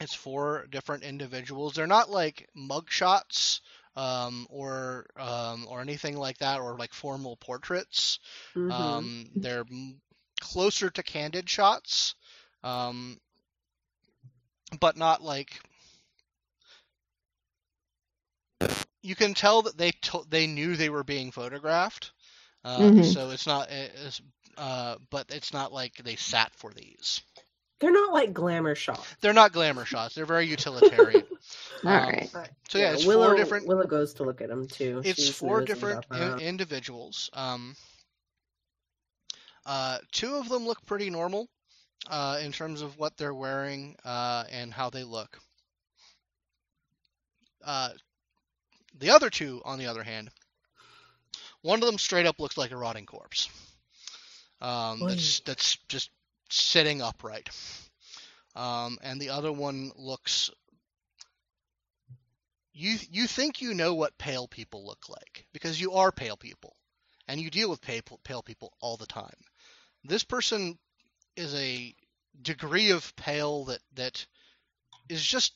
it's 0.00 0.14
four 0.14 0.66
different 0.70 1.02
individuals. 1.04 1.74
They're 1.74 1.86
not 1.86 2.10
like 2.10 2.48
mugshots 2.56 3.60
um, 3.96 4.46
or 4.50 5.06
um, 5.16 5.66
or 5.68 5.80
anything 5.80 6.16
like 6.16 6.38
that, 6.38 6.60
or 6.60 6.76
like 6.76 6.92
formal 6.92 7.36
portraits. 7.36 8.18
Mhm. 8.54 9.08
Um, 9.08 9.30
they're 9.40 9.64
closer 10.40 10.90
to 10.90 11.02
candid 11.02 11.48
shots, 11.48 12.14
um, 12.62 13.18
but 14.80 14.96
not 14.96 15.22
like. 15.22 15.60
You 19.02 19.14
can 19.14 19.34
tell 19.34 19.62
that 19.62 19.76
they 19.78 19.92
to- 19.92 20.26
they 20.28 20.46
knew 20.46 20.76
they 20.76 20.88
were 20.90 21.04
being 21.04 21.30
photographed, 21.32 22.12
uh, 22.64 22.92
Mhm. 22.92 23.02
so 23.02 23.30
it's 23.30 23.46
not. 23.46 23.70
It's, 23.70 24.20
uh, 24.56 24.96
but 25.10 25.30
it's 25.30 25.52
not 25.52 25.72
like 25.72 25.96
they 25.96 26.16
sat 26.16 26.54
for 26.56 26.72
these. 26.72 27.20
They're 27.80 27.92
not 27.92 28.12
like 28.12 28.32
glamour 28.32 28.74
shots. 28.74 29.06
They're 29.20 29.32
not 29.32 29.52
glamour 29.52 29.84
shots. 29.84 30.14
They're 30.14 30.26
very 30.26 30.46
utilitarian. 30.46 31.24
All 31.84 31.92
um, 31.92 32.04
right. 32.34 32.50
So 32.68 32.78
yeah, 32.78 32.92
it's 32.92 33.06
Willow, 33.06 33.28
four 33.28 33.36
different. 33.36 33.68
Willow 33.68 33.86
goes 33.86 34.14
to 34.14 34.24
look 34.24 34.40
at 34.40 34.48
them 34.48 34.66
too. 34.66 35.00
it's 35.04 35.22
She's 35.22 35.34
four 35.34 35.62
different 35.62 36.04
in- 36.12 36.40
individuals. 36.40 37.30
Um, 37.32 37.76
uh, 39.64 39.98
two 40.12 40.34
of 40.36 40.48
them 40.48 40.66
look 40.66 40.84
pretty 40.86 41.10
normal 41.10 41.48
uh, 42.10 42.40
in 42.42 42.52
terms 42.52 42.82
of 42.82 42.98
what 42.98 43.16
they're 43.16 43.34
wearing 43.34 43.96
uh, 44.04 44.44
and 44.50 44.72
how 44.72 44.90
they 44.90 45.04
look. 45.04 45.38
Uh, 47.64 47.90
the 48.98 49.10
other 49.10 49.30
two, 49.30 49.60
on 49.64 49.78
the 49.78 49.86
other 49.86 50.02
hand, 50.02 50.30
one 51.62 51.80
of 51.80 51.86
them 51.86 51.98
straight 51.98 52.26
up 52.26 52.40
looks 52.40 52.56
like 52.56 52.70
a 52.70 52.76
rotting 52.76 53.06
corpse. 53.06 53.48
Um, 54.60 55.00
that's 55.00 55.40
that's 55.40 55.76
just 55.88 56.10
sitting 56.48 57.02
upright, 57.02 57.48
um, 58.56 58.98
and 59.02 59.20
the 59.20 59.30
other 59.30 59.52
one 59.52 59.90
looks. 59.96 60.50
You 62.72 62.96
you 63.10 63.26
think 63.26 63.60
you 63.60 63.74
know 63.74 63.94
what 63.94 64.18
pale 64.18 64.46
people 64.46 64.86
look 64.86 65.08
like 65.08 65.46
because 65.52 65.80
you 65.80 65.92
are 65.94 66.12
pale 66.12 66.36
people, 66.36 66.76
and 67.26 67.40
you 67.40 67.50
deal 67.50 67.70
with 67.70 67.80
pale 67.80 68.02
pale 68.24 68.42
people 68.42 68.72
all 68.80 68.96
the 68.96 69.06
time. 69.06 69.36
This 70.04 70.24
person 70.24 70.78
is 71.36 71.54
a 71.54 71.94
degree 72.42 72.90
of 72.90 73.14
pale 73.16 73.64
that 73.64 73.80
that 73.94 74.26
is 75.08 75.22
just 75.22 75.54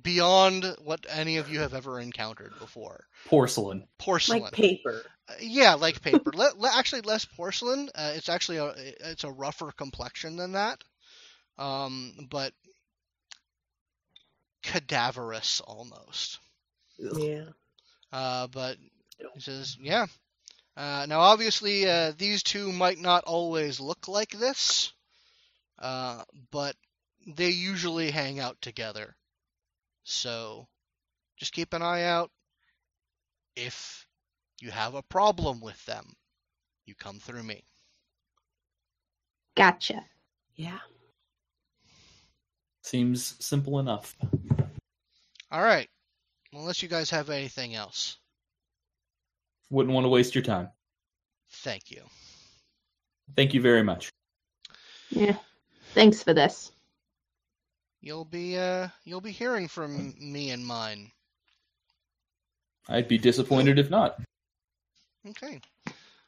beyond 0.00 0.76
what 0.84 1.06
any 1.08 1.36
of 1.38 1.50
you 1.50 1.60
have 1.60 1.74
ever 1.74 2.00
encountered 2.00 2.52
before. 2.58 3.06
Porcelain. 3.26 3.86
Porcelain. 3.98 4.42
like 4.42 4.52
paper. 4.52 5.02
Uh, 5.28 5.34
yeah, 5.40 5.74
like 5.74 6.02
paper. 6.02 6.30
le- 6.34 6.54
le- 6.56 6.76
actually, 6.76 7.02
less 7.02 7.24
porcelain. 7.24 7.88
Uh, 7.94 8.12
it's 8.14 8.28
actually 8.28 8.58
a 8.58 8.74
it's 9.00 9.24
a 9.24 9.30
rougher 9.30 9.72
complexion 9.72 10.36
than 10.36 10.52
that, 10.52 10.82
um, 11.58 12.28
but 12.30 12.52
cadaverous 14.62 15.60
almost. 15.60 16.38
Yeah. 16.98 17.44
Uh, 18.12 18.46
but 18.48 18.76
he 19.34 19.40
says, 19.40 19.76
yeah. 19.80 20.06
Uh, 20.76 21.06
now, 21.08 21.20
obviously, 21.20 21.88
uh, 21.88 22.12
these 22.16 22.42
two 22.42 22.72
might 22.72 22.98
not 22.98 23.24
always 23.24 23.80
look 23.80 24.08
like 24.08 24.30
this, 24.30 24.92
uh, 25.78 26.22
but 26.50 26.76
they 27.26 27.50
usually 27.50 28.10
hang 28.10 28.40
out 28.40 28.60
together. 28.60 29.16
So, 30.04 30.68
just 31.38 31.52
keep 31.52 31.72
an 31.72 31.82
eye 31.82 32.04
out. 32.04 32.30
If 33.56 34.05
you 34.60 34.70
have 34.70 34.94
a 34.94 35.02
problem 35.02 35.60
with 35.60 35.84
them, 35.86 36.04
you 36.86 36.94
come 36.94 37.18
through 37.18 37.42
me. 37.42 37.64
Gotcha. 39.56 40.04
Yeah. 40.54 40.78
Seems 42.82 43.34
simple 43.44 43.78
enough. 43.78 44.14
All 45.50 45.62
right. 45.62 45.88
Unless 46.52 46.82
you 46.82 46.88
guys 46.88 47.10
have 47.10 47.30
anything 47.30 47.74
else. 47.74 48.18
Wouldn't 49.70 49.94
want 49.94 50.04
to 50.04 50.08
waste 50.08 50.34
your 50.34 50.44
time. 50.44 50.68
Thank 51.50 51.90
you. 51.90 52.02
Thank 53.34 53.54
you 53.54 53.60
very 53.60 53.82
much. 53.82 54.10
Yeah. 55.10 55.36
Thanks 55.94 56.22
for 56.22 56.32
this. 56.32 56.72
You'll 58.00 58.24
be 58.24 58.56
uh 58.56 58.88
you'll 59.04 59.20
be 59.20 59.32
hearing 59.32 59.66
from 59.66 60.14
me 60.20 60.50
and 60.50 60.64
mine. 60.64 61.10
I'd 62.88 63.08
be 63.08 63.18
disappointed 63.18 63.78
if 63.78 63.90
not. 63.90 64.20
Okay. 65.28 65.60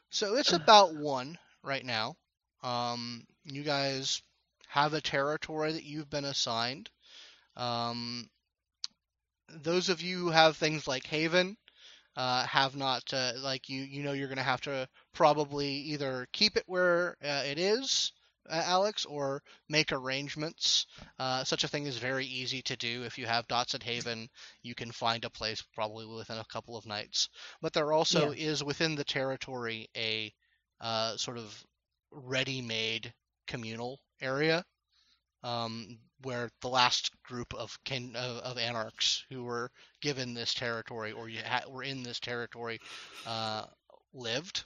So 0.09 0.35
it's 0.35 0.53
about 0.53 0.95
one 0.95 1.37
right 1.63 1.85
now. 1.85 2.15
Um, 2.63 3.25
you 3.45 3.63
guys 3.63 4.21
have 4.67 4.93
a 4.93 5.01
territory 5.01 5.71
that 5.73 5.83
you've 5.83 6.09
been 6.09 6.25
assigned. 6.25 6.89
Um, 7.55 8.29
those 9.49 9.89
of 9.89 10.01
you 10.01 10.17
who 10.17 10.29
have 10.29 10.57
things 10.57 10.87
like 10.87 11.05
Haven 11.05 11.57
uh, 12.15 12.45
have 12.45 12.75
not 12.75 13.03
uh, 13.13 13.33
like 13.37 13.69
you. 13.69 13.81
You 13.81 14.03
know 14.03 14.11
you're 14.11 14.27
going 14.27 14.37
to 14.37 14.43
have 14.43 14.61
to 14.61 14.87
probably 15.13 15.69
either 15.69 16.27
keep 16.33 16.57
it 16.57 16.63
where 16.67 17.15
uh, 17.23 17.43
it 17.45 17.57
is, 17.57 18.11
Alex, 18.49 19.05
or 19.05 19.41
make 19.67 19.91
arrangements. 19.91 20.85
Uh, 21.17 21.43
such 21.43 21.63
a 21.63 21.67
thing 21.67 21.85
is 21.85 21.97
very 21.97 22.25
easy 22.25 22.61
to 22.63 22.75
do 22.75 23.03
if 23.03 23.17
you 23.17 23.25
have 23.25 23.47
dots 23.47 23.75
at 23.75 23.83
Haven. 23.83 24.29
You 24.63 24.75
can 24.75 24.91
find 24.91 25.23
a 25.25 25.29
place 25.29 25.63
probably 25.73 26.05
within 26.05 26.37
a 26.37 26.45
couple 26.45 26.77
of 26.77 26.85
nights 26.85 27.29
but 27.61 27.73
there 27.73 27.91
also 27.91 28.31
is 28.31 28.63
within 28.63 28.95
the 28.95 29.03
territory 29.03 29.89
a 29.95 30.33
uh, 30.81 31.17
sort 31.17 31.37
of 31.37 31.63
ready-made 32.11 33.13
communal 33.47 33.99
area 34.21 34.63
um, 35.43 35.97
where 36.23 36.49
the 36.61 36.67
last 36.69 37.11
group 37.23 37.53
of 37.53 37.77
kin- 37.85 38.15
of, 38.15 38.37
of 38.37 38.57
anarchs 38.57 39.25
who 39.29 39.43
were 39.43 39.71
given 40.01 40.33
this 40.33 40.53
territory 40.53 41.11
or 41.11 41.29
you 41.29 41.39
ha- 41.45 41.69
were 41.69 41.83
in 41.83 42.03
this 42.03 42.19
territory 42.19 42.79
uh, 43.25 43.65
lived, 44.13 44.65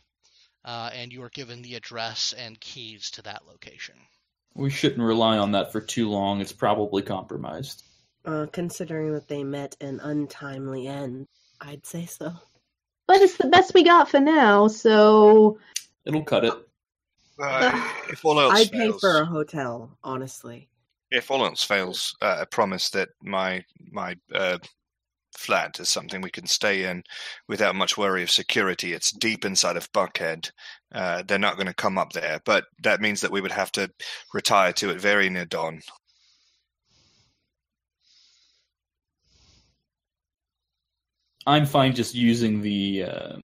uh, 0.66 0.90
and 0.94 1.12
you 1.12 1.22
are 1.24 1.30
given 1.30 1.62
the 1.62 1.76
address 1.76 2.34
and 2.38 2.60
keys 2.60 3.12
to 3.12 3.22
that 3.24 3.44
location. 3.48 3.96
We 4.56 4.70
shouldn't 4.70 5.02
rely 5.02 5.38
on 5.38 5.52
that 5.54 5.72
for 5.72 5.82
too 5.82 6.10
long. 6.10 6.40
It's 6.40 6.52
probably 6.52 7.02
compromised. 7.02 7.84
Uh, 8.26 8.46
considering 8.52 9.14
that 9.14 9.28
they 9.28 9.44
met 9.44 9.76
an 9.82 10.00
untimely 10.02 10.88
end, 10.88 11.28
I'd 11.60 11.86
say 11.86 12.06
so. 12.06 12.34
But 13.08 13.22
it's 13.22 13.38
the 13.38 13.48
best 13.50 13.74
we 13.74 13.84
got 13.84 14.10
for 14.10 14.20
now, 14.20 14.68
so 14.68 15.58
It'll 16.06 16.24
cut 16.24 16.46
it. 16.46 16.54
Uh, 17.40 17.90
if 18.10 18.24
all 18.24 18.40
else 18.40 18.54
I'd 18.54 18.72
pay 18.72 18.92
for 18.92 19.22
a 19.22 19.26
hotel, 19.26 19.98
honestly. 20.04 20.70
if 21.12 21.32
all 21.32 21.44
else 21.44 21.64
fails, 21.64 22.16
uh, 22.22 22.38
I 22.42 22.46
promise 22.46 22.90
that 22.92 23.10
my 23.24 23.64
my 23.92 24.16
uh, 24.34 24.60
flat 25.38 25.80
is 25.80 25.90
something 25.90 26.22
we 26.22 26.30
can 26.32 26.48
stay 26.48 26.86
in 26.86 27.04
without 27.48 27.76
much 27.76 27.98
worry 27.98 28.24
of 28.24 28.32
security. 28.32 28.94
It's 28.94 29.12
deep 29.12 29.46
inside 29.46 29.78
of 29.78 29.92
Buckhead. 29.92 30.52
Uh, 30.94 31.24
they're 31.28 31.40
not 31.40 31.56
going 31.56 31.68
to 31.68 31.74
come 31.74 31.98
up 31.98 32.14
there, 32.14 32.40
but 32.46 32.66
that 32.84 33.02
means 33.02 33.22
that 33.22 33.32
we 33.32 33.42
would 33.42 33.52
have 33.52 33.72
to 33.74 33.90
retire 34.34 34.74
to 34.74 34.90
it 34.90 35.00
very 35.02 35.30
near 35.30 35.46
dawn. 35.46 35.82
I'm 41.46 41.66
fine 41.66 41.94
just 41.94 42.16
using 42.16 42.62
the 42.62 43.04
uh, 43.04 43.38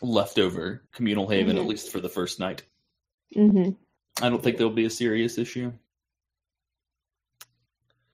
leftover 0.00 0.84
communal 0.92 1.28
haven, 1.28 1.56
Mhm. 1.56 1.60
at 1.60 1.66
least 1.66 1.90
for 1.92 2.00
the 2.00 2.08
first 2.08 2.40
night. 2.40 2.62
hmm 3.34 3.70
I 4.22 4.30
don't 4.30 4.42
think 4.42 4.56
there'll 4.56 4.72
be 4.72 4.86
a 4.86 4.90
serious 4.90 5.36
issue. 5.36 5.72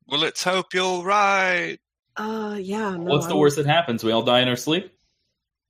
Well, 0.07 0.19
let's 0.20 0.43
hope 0.43 0.74
you're 0.74 1.03
right. 1.05 1.78
Uh, 2.17 2.57
yeah. 2.61 2.91
No, 2.97 3.11
What's 3.11 3.27
the 3.27 3.33
I'm- 3.33 3.41
worst 3.41 3.57
that 3.57 3.67
happens? 3.67 4.05
We 4.05 4.13
all 4.13 4.23
die 4.23 4.41
in 4.41 4.49
our 4.49 4.57
sleep? 4.57 4.93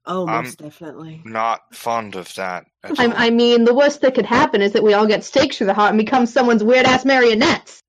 Oh, 0.06 0.27
I'm- 0.27 0.44
most 0.44 0.59
definitely. 0.59 1.23
Not 1.24 1.60
fond 1.74 2.16
of 2.16 2.32
that. 2.35 2.64
I. 2.98 3.27
I 3.27 3.31
mean, 3.31 3.64
the 3.64 3.74
worst 3.74 4.01
that 4.01 4.14
could 4.16 4.27
happen 4.27 4.60
is 4.60 4.73
that 4.73 4.82
we 4.82 4.94
all 4.94 5.06
get 5.06 5.23
stakes 5.23 5.59
through 5.59 5.69
the 5.69 5.74
heart 5.74 5.90
and 5.90 5.98
become 5.98 6.27
someone's 6.27 6.64
weird 6.64 6.86
ass 6.86 7.05
marionettes. 7.05 7.81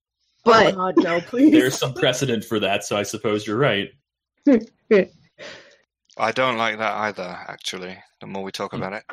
oh 0.46 0.52
But 0.52 0.76
God, 0.76 0.94
no, 0.98 1.22
please. 1.28 1.52
There's 1.52 1.76
some 1.78 1.94
precedent 1.96 2.46
for 2.46 2.60
that, 2.60 2.84
so 2.84 2.96
I 2.98 3.04
suppose 3.04 3.48
you're 3.48 3.58
right. 3.58 3.90
I 6.18 6.32
don't 6.32 6.58
like 6.58 6.78
that 6.78 6.94
either. 6.94 7.24
Actually, 7.48 7.98
the 8.20 8.28
more 8.28 8.44
we 8.44 8.52
talk 8.52 8.74
about 8.74 8.94
it, 8.94 9.04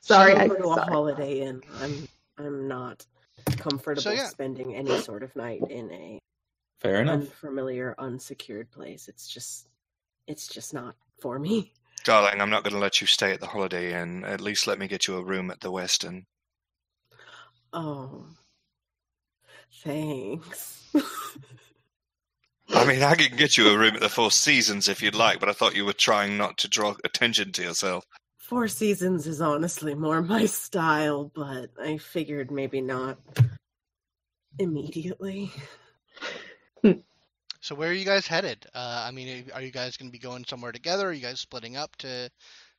sorry, 0.00 0.32
I'll 0.32 0.40
I 0.40 0.48
go 0.48 0.54
to 0.56 0.62
a 0.70 0.74
sorry. 0.76 0.90
Holiday 0.92 1.40
Inn. 1.40 1.60
I'm 1.82 2.08
I'm 2.38 2.66
not 2.68 3.04
comfortable 3.58 4.14
yeah. 4.14 4.26
spending 4.28 4.74
any 4.74 4.98
sort 5.00 5.22
of 5.22 5.34
night 5.36 5.60
in 5.68 5.90
a 5.92 6.18
Fair 6.84 7.00
enough. 7.00 7.14
unfamiliar, 7.14 7.94
unsecured 7.98 8.70
place. 8.70 9.08
It's 9.08 9.26
just 9.26 9.68
it's 10.26 10.46
just 10.46 10.74
not 10.74 10.94
for 11.18 11.38
me. 11.38 11.72
darling, 12.04 12.42
I'm 12.42 12.50
not 12.50 12.62
going 12.62 12.74
to 12.74 12.78
let 12.78 13.00
you 13.00 13.06
stay 13.06 13.32
at 13.32 13.40
the 13.40 13.46
Holiday 13.46 13.98
Inn. 14.00 14.22
At 14.24 14.42
least 14.42 14.66
let 14.66 14.78
me 14.78 14.86
get 14.86 15.08
you 15.08 15.16
a 15.16 15.24
room 15.24 15.50
at 15.50 15.60
the 15.60 15.72
Westin. 15.72 16.24
Oh, 17.72 18.26
thanks. 19.82 20.82
I 22.68 22.84
mean, 22.84 23.02
I 23.02 23.14
can 23.14 23.34
get 23.36 23.56
you 23.56 23.68
a 23.70 23.78
room 23.78 23.94
at 23.94 24.00
the 24.00 24.10
Four 24.10 24.30
Seasons 24.30 24.86
if 24.86 25.02
you'd 25.02 25.14
like, 25.14 25.40
but 25.40 25.48
I 25.48 25.52
thought 25.54 25.74
you 25.74 25.86
were 25.86 25.94
trying 25.94 26.36
not 26.36 26.58
to 26.58 26.68
draw 26.68 26.94
attention 27.02 27.52
to 27.52 27.62
yourself. 27.62 28.04
Four 28.36 28.68
Seasons 28.68 29.26
is 29.26 29.40
honestly 29.40 29.94
more 29.94 30.20
my 30.20 30.44
style, 30.44 31.32
but 31.34 31.70
I 31.82 31.96
figured 31.96 32.50
maybe 32.50 32.82
not 32.82 33.18
immediately. 34.58 35.50
So 37.60 37.74
where 37.74 37.88
are 37.88 37.94
you 37.94 38.04
guys 38.04 38.26
headed? 38.26 38.66
Uh, 38.74 39.04
I 39.08 39.10
mean, 39.10 39.50
are 39.54 39.62
you 39.62 39.70
guys 39.70 39.96
going 39.96 40.10
to 40.10 40.12
be 40.12 40.18
going 40.18 40.44
somewhere 40.46 40.70
together? 40.70 41.08
Are 41.08 41.12
you 41.12 41.22
guys 41.22 41.40
splitting 41.40 41.76
up 41.78 41.96
to 41.96 42.28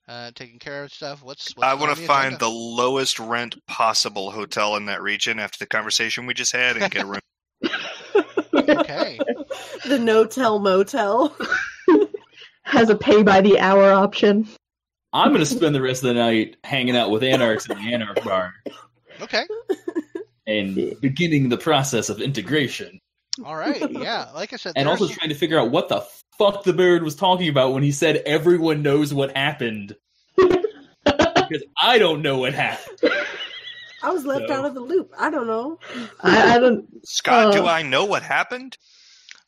uh, 0.08 0.30
taking 0.36 0.60
care 0.60 0.84
of 0.84 0.94
stuff? 0.94 1.24
What's, 1.24 1.56
what's 1.56 1.68
I 1.68 1.74
want 1.74 1.98
to 1.98 2.04
find 2.04 2.28
agenda? 2.36 2.46
the 2.46 2.52
lowest 2.52 3.20
rent 3.20 3.56
possible 3.66 4.30
hotel 4.30 4.76
in 4.76 4.86
that 4.86 5.02
region 5.02 5.40
after 5.40 5.58
the 5.58 5.66
conversation 5.66 6.28
we 6.28 6.36
just 6.36 6.52
had 6.52 6.78
and 6.78 6.92
get 6.92 7.04
a 7.04 7.06
room. 7.08 7.20
Okay. 8.70 9.20
The 9.86 10.00
no 10.00 10.26
tell 10.26 10.60
motel. 10.60 11.36
Has 12.64 12.90
a 12.90 12.96
pay 12.96 13.22
by 13.22 13.42
the 13.42 13.60
hour 13.60 13.92
option. 13.92 14.48
I'm 15.14 15.30
going 15.30 15.40
to 15.40 15.46
spend 15.46 15.76
the 15.76 15.82
rest 15.82 16.04
of 16.04 16.10
the 16.10 16.16
night 16.16 16.58
hanging 16.64 16.96
out 16.96 17.10
with 17.12 17.24
anarchs 17.24 17.70
in 17.70 17.78
the 17.78 17.94
anarch 17.94 18.24
bar 18.24 18.54
Okay. 19.22 19.44
and 20.48 20.96
beginning 21.00 21.50
the 21.50 21.58
process 21.58 22.10
of 22.10 22.22
integration. 22.22 23.00
All 23.44 23.56
right. 23.56 23.90
Yeah. 23.92 24.30
Like 24.34 24.54
I 24.54 24.56
said, 24.56 24.74
And 24.76 24.88
also 24.88 25.08
trying 25.08 25.30
to 25.30 25.36
figure 25.36 25.60
out 25.60 25.72
what 25.72 25.90
the 25.90 26.06
fuck 26.38 26.64
the 26.64 26.74
bird 26.74 27.04
was 27.04 27.16
talking 27.16 27.50
about 27.50 27.74
when 27.74 27.84
he 27.84 27.92
said 27.92 28.18
everyone 28.26 28.82
knows 28.82 29.14
what 29.14 29.36
happened. 29.36 29.96
because 30.38 31.64
I 31.82 31.98
don't 31.98 32.22
know 32.22 32.38
what 32.38 32.54
happened. 32.54 33.00
I 34.04 34.12
was 34.12 34.26
left 34.26 34.48
So- 34.48 34.54
out 34.54 34.66
of 34.66 34.74
the 34.74 34.82
loop. 34.82 35.12
I 35.18 35.30
don't 35.30 35.48
know. 35.48 35.80
I, 36.22 36.56
I 36.56 36.60
don't. 36.60 36.86
Scott, 37.06 37.54
do 37.54 37.64
Uh, 37.66 37.68
I 37.68 37.82
know 37.82 38.06
what 38.06 38.24
happened? 38.24 38.78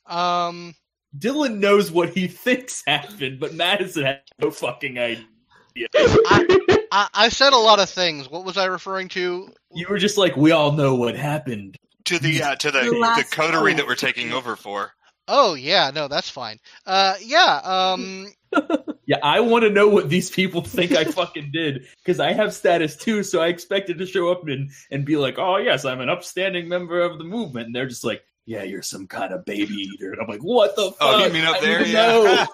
um, 0.08 0.74
Dylan 1.18 1.60
knows 1.60 1.92
what 1.92 2.10
he 2.10 2.28
thinks 2.28 2.84
happened, 2.88 3.40
but 3.40 3.54
Madison 3.54 4.04
has 4.06 4.18
no 4.40 4.52
fucking 4.52 4.98
idea. 5.00 5.26
I, 5.94 7.08
I 7.14 7.30
said 7.30 7.54
a 7.54 7.58
lot 7.58 7.80
of 7.80 7.90
things. 7.90 8.30
What 8.30 8.46
was 8.46 8.58
I 8.58 8.66
referring 8.66 9.10
to? 9.10 9.52
You 9.74 9.88
were 9.90 9.98
just 10.00 10.18
like, 10.18 10.36
we 10.36 10.52
all 10.52 10.72
know 10.72 10.96
what 10.96 11.16
happened. 11.16 11.78
To 12.08 12.20
the 12.20 12.44
uh, 12.44 12.56
to 12.56 12.72
the, 12.72 12.80
The 12.80 13.14
the 13.18 13.28
coterie 13.30 13.72
one. 13.72 13.78
that 13.78 13.88
we're 13.88 13.96
taking 13.96 14.34
over 14.34 14.56
for. 14.56 14.92
Oh 15.28 15.56
yeah, 15.56 15.92
no, 15.94 16.08
that's 16.08 16.30
fine. 16.30 16.58
Uh, 16.86 17.16
yeah. 17.22 17.60
Um, 17.64 18.28
Yeah, 19.08 19.20
I 19.24 19.40
want 19.40 19.64
to 19.64 19.70
know 19.70 19.88
what 19.88 20.10
these 20.10 20.30
people 20.30 20.62
think 20.62 20.92
I 20.92 21.06
fucking 21.06 21.52
did 21.54 21.88
because 22.04 22.20
I 22.20 22.34
have 22.34 22.54
status 22.54 22.98
too. 22.98 23.24
So 23.24 23.42
I 23.42 23.48
expected 23.48 24.00
to 24.00 24.06
show 24.06 24.30
up 24.30 24.46
and 24.50 24.70
and 24.92 25.06
be 25.06 25.16
like, 25.16 25.40
"Oh 25.40 25.56
yes, 25.56 25.86
I'm 25.86 26.02
an 26.02 26.10
upstanding 26.10 26.68
member 26.68 27.00
of 27.00 27.18
the 27.18 27.24
movement," 27.24 27.68
and 27.68 27.76
they're 27.76 27.88
just 27.88 28.04
like, 28.04 28.22
"Yeah, 28.46 28.64
you're 28.64 28.82
some 28.82 29.08
kind 29.08 29.32
of 29.32 29.46
baby 29.46 29.76
eater," 29.76 30.12
and 30.12 30.20
I'm 30.22 30.28
like, 30.28 30.42
"What 30.42 30.76
the 30.76 30.92
fuck?" 30.92 30.98
Oh, 31.00 31.26
you 31.26 31.32
mean 31.32 31.46
up 31.46 31.56
I 31.56 31.60
there? 31.62 31.80
need 31.88 31.88
to 31.88 31.96
Yeah. 31.96 32.46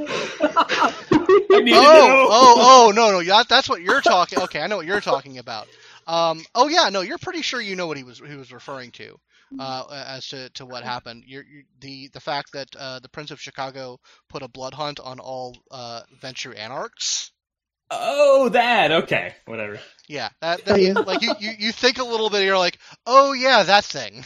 I 0.00 1.62
oh, 1.74 2.28
oh, 2.30 2.86
oh, 2.88 2.92
no, 2.94 3.10
no, 3.10 3.18
yeah, 3.18 3.42
that's 3.46 3.68
what 3.68 3.82
you're 3.82 4.00
talking. 4.00 4.38
Okay, 4.40 4.60
I 4.60 4.66
know 4.66 4.78
what 4.78 4.86
you're 4.86 5.02
talking 5.02 5.36
about. 5.36 5.68
Um, 6.08 6.42
oh 6.54 6.68
yeah, 6.68 6.88
no, 6.88 7.02
you're 7.02 7.18
pretty 7.18 7.42
sure 7.42 7.60
you 7.60 7.76
know 7.76 7.86
what 7.86 7.98
he 7.98 8.02
was 8.02 8.18
he 8.18 8.34
was 8.34 8.50
referring 8.50 8.92
to, 8.92 9.20
uh, 9.60 10.04
as 10.08 10.28
to, 10.28 10.48
to 10.50 10.64
what 10.64 10.82
happened. 10.82 11.24
You're, 11.26 11.44
you 11.44 11.64
the 11.80 12.08
the 12.14 12.20
fact 12.20 12.52
that 12.54 12.68
uh, 12.76 12.98
the 13.00 13.10
Prince 13.10 13.30
of 13.30 13.40
Chicago 13.40 14.00
put 14.30 14.42
a 14.42 14.48
blood 14.48 14.72
hunt 14.72 15.00
on 15.00 15.20
all 15.20 15.54
uh, 15.70 16.00
Ventrue 16.22 16.58
anarchs. 16.58 17.30
Oh, 17.90 18.48
that 18.50 18.90
okay, 18.90 19.34
whatever. 19.44 19.78
Yeah, 20.08 20.30
that, 20.40 20.64
that 20.64 21.06
like 21.06 21.20
you, 21.20 21.34
you 21.40 21.50
you 21.58 21.72
think 21.72 21.98
a 21.98 22.04
little 22.04 22.30
bit, 22.30 22.44
you're 22.44 22.58
like, 22.58 22.78
oh 23.06 23.34
yeah, 23.34 23.62
that 23.64 23.84
thing. 23.84 24.24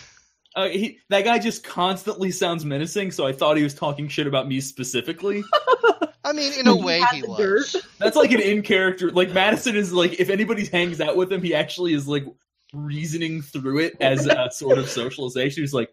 Uh, 0.54 0.68
he, 0.68 0.98
that 1.08 1.24
guy 1.24 1.38
just 1.38 1.64
constantly 1.64 2.30
sounds 2.30 2.64
menacing, 2.64 3.10
so 3.10 3.26
I 3.26 3.32
thought 3.32 3.56
he 3.56 3.62
was 3.62 3.74
talking 3.74 4.08
shit 4.08 4.26
about 4.26 4.46
me 4.46 4.60
specifically. 4.60 5.42
I 6.24 6.32
mean, 6.32 6.52
in 6.58 6.68
a 6.68 6.76
way, 6.76 7.02
he 7.12 7.22
was. 7.22 7.72
dirt. 7.72 7.84
That's 7.98 8.16
like 8.16 8.32
an 8.32 8.40
in 8.40 8.62
character. 8.62 9.10
Like 9.10 9.32
Madison 9.32 9.76
is 9.76 9.92
like, 9.92 10.20
if 10.20 10.30
anybody 10.30 10.66
hangs 10.66 11.00
out 11.00 11.16
with 11.16 11.32
him, 11.32 11.42
he 11.42 11.54
actually 11.54 11.94
is 11.94 12.06
like 12.06 12.24
reasoning 12.72 13.42
through 13.42 13.80
it 13.80 13.96
as 14.00 14.26
a 14.26 14.50
sort 14.52 14.78
of 14.78 14.88
socialization. 14.88 15.62
He's 15.62 15.74
like, 15.74 15.92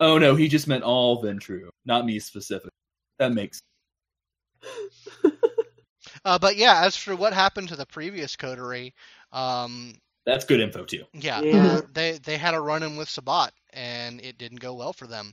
oh 0.00 0.18
no, 0.18 0.34
he 0.34 0.48
just 0.48 0.66
meant 0.66 0.84
all 0.84 1.22
Ventrue, 1.22 1.68
not 1.84 2.06
me 2.06 2.18
specific. 2.18 2.70
That 3.18 3.32
makes 3.32 3.60
Uh, 6.24 6.38
but 6.40 6.56
yeah, 6.56 6.84
as 6.84 6.96
for 6.96 7.14
what 7.14 7.32
happened 7.32 7.68
to 7.68 7.76
the 7.76 7.86
previous 7.86 8.34
coterie, 8.34 8.92
um, 9.30 9.94
that's 10.24 10.44
good 10.44 10.58
info 10.58 10.84
too. 10.84 11.04
yeah, 11.12 11.40
Yeah. 11.40 11.66
Uh, 11.66 11.80
they 11.92 12.18
they 12.18 12.36
had 12.36 12.54
a 12.54 12.60
run 12.60 12.82
in 12.82 12.96
with 12.96 13.08
Sabbat, 13.08 13.52
and 13.72 14.20
it 14.20 14.36
didn't 14.36 14.58
go 14.58 14.74
well 14.74 14.92
for 14.92 15.06
them. 15.06 15.32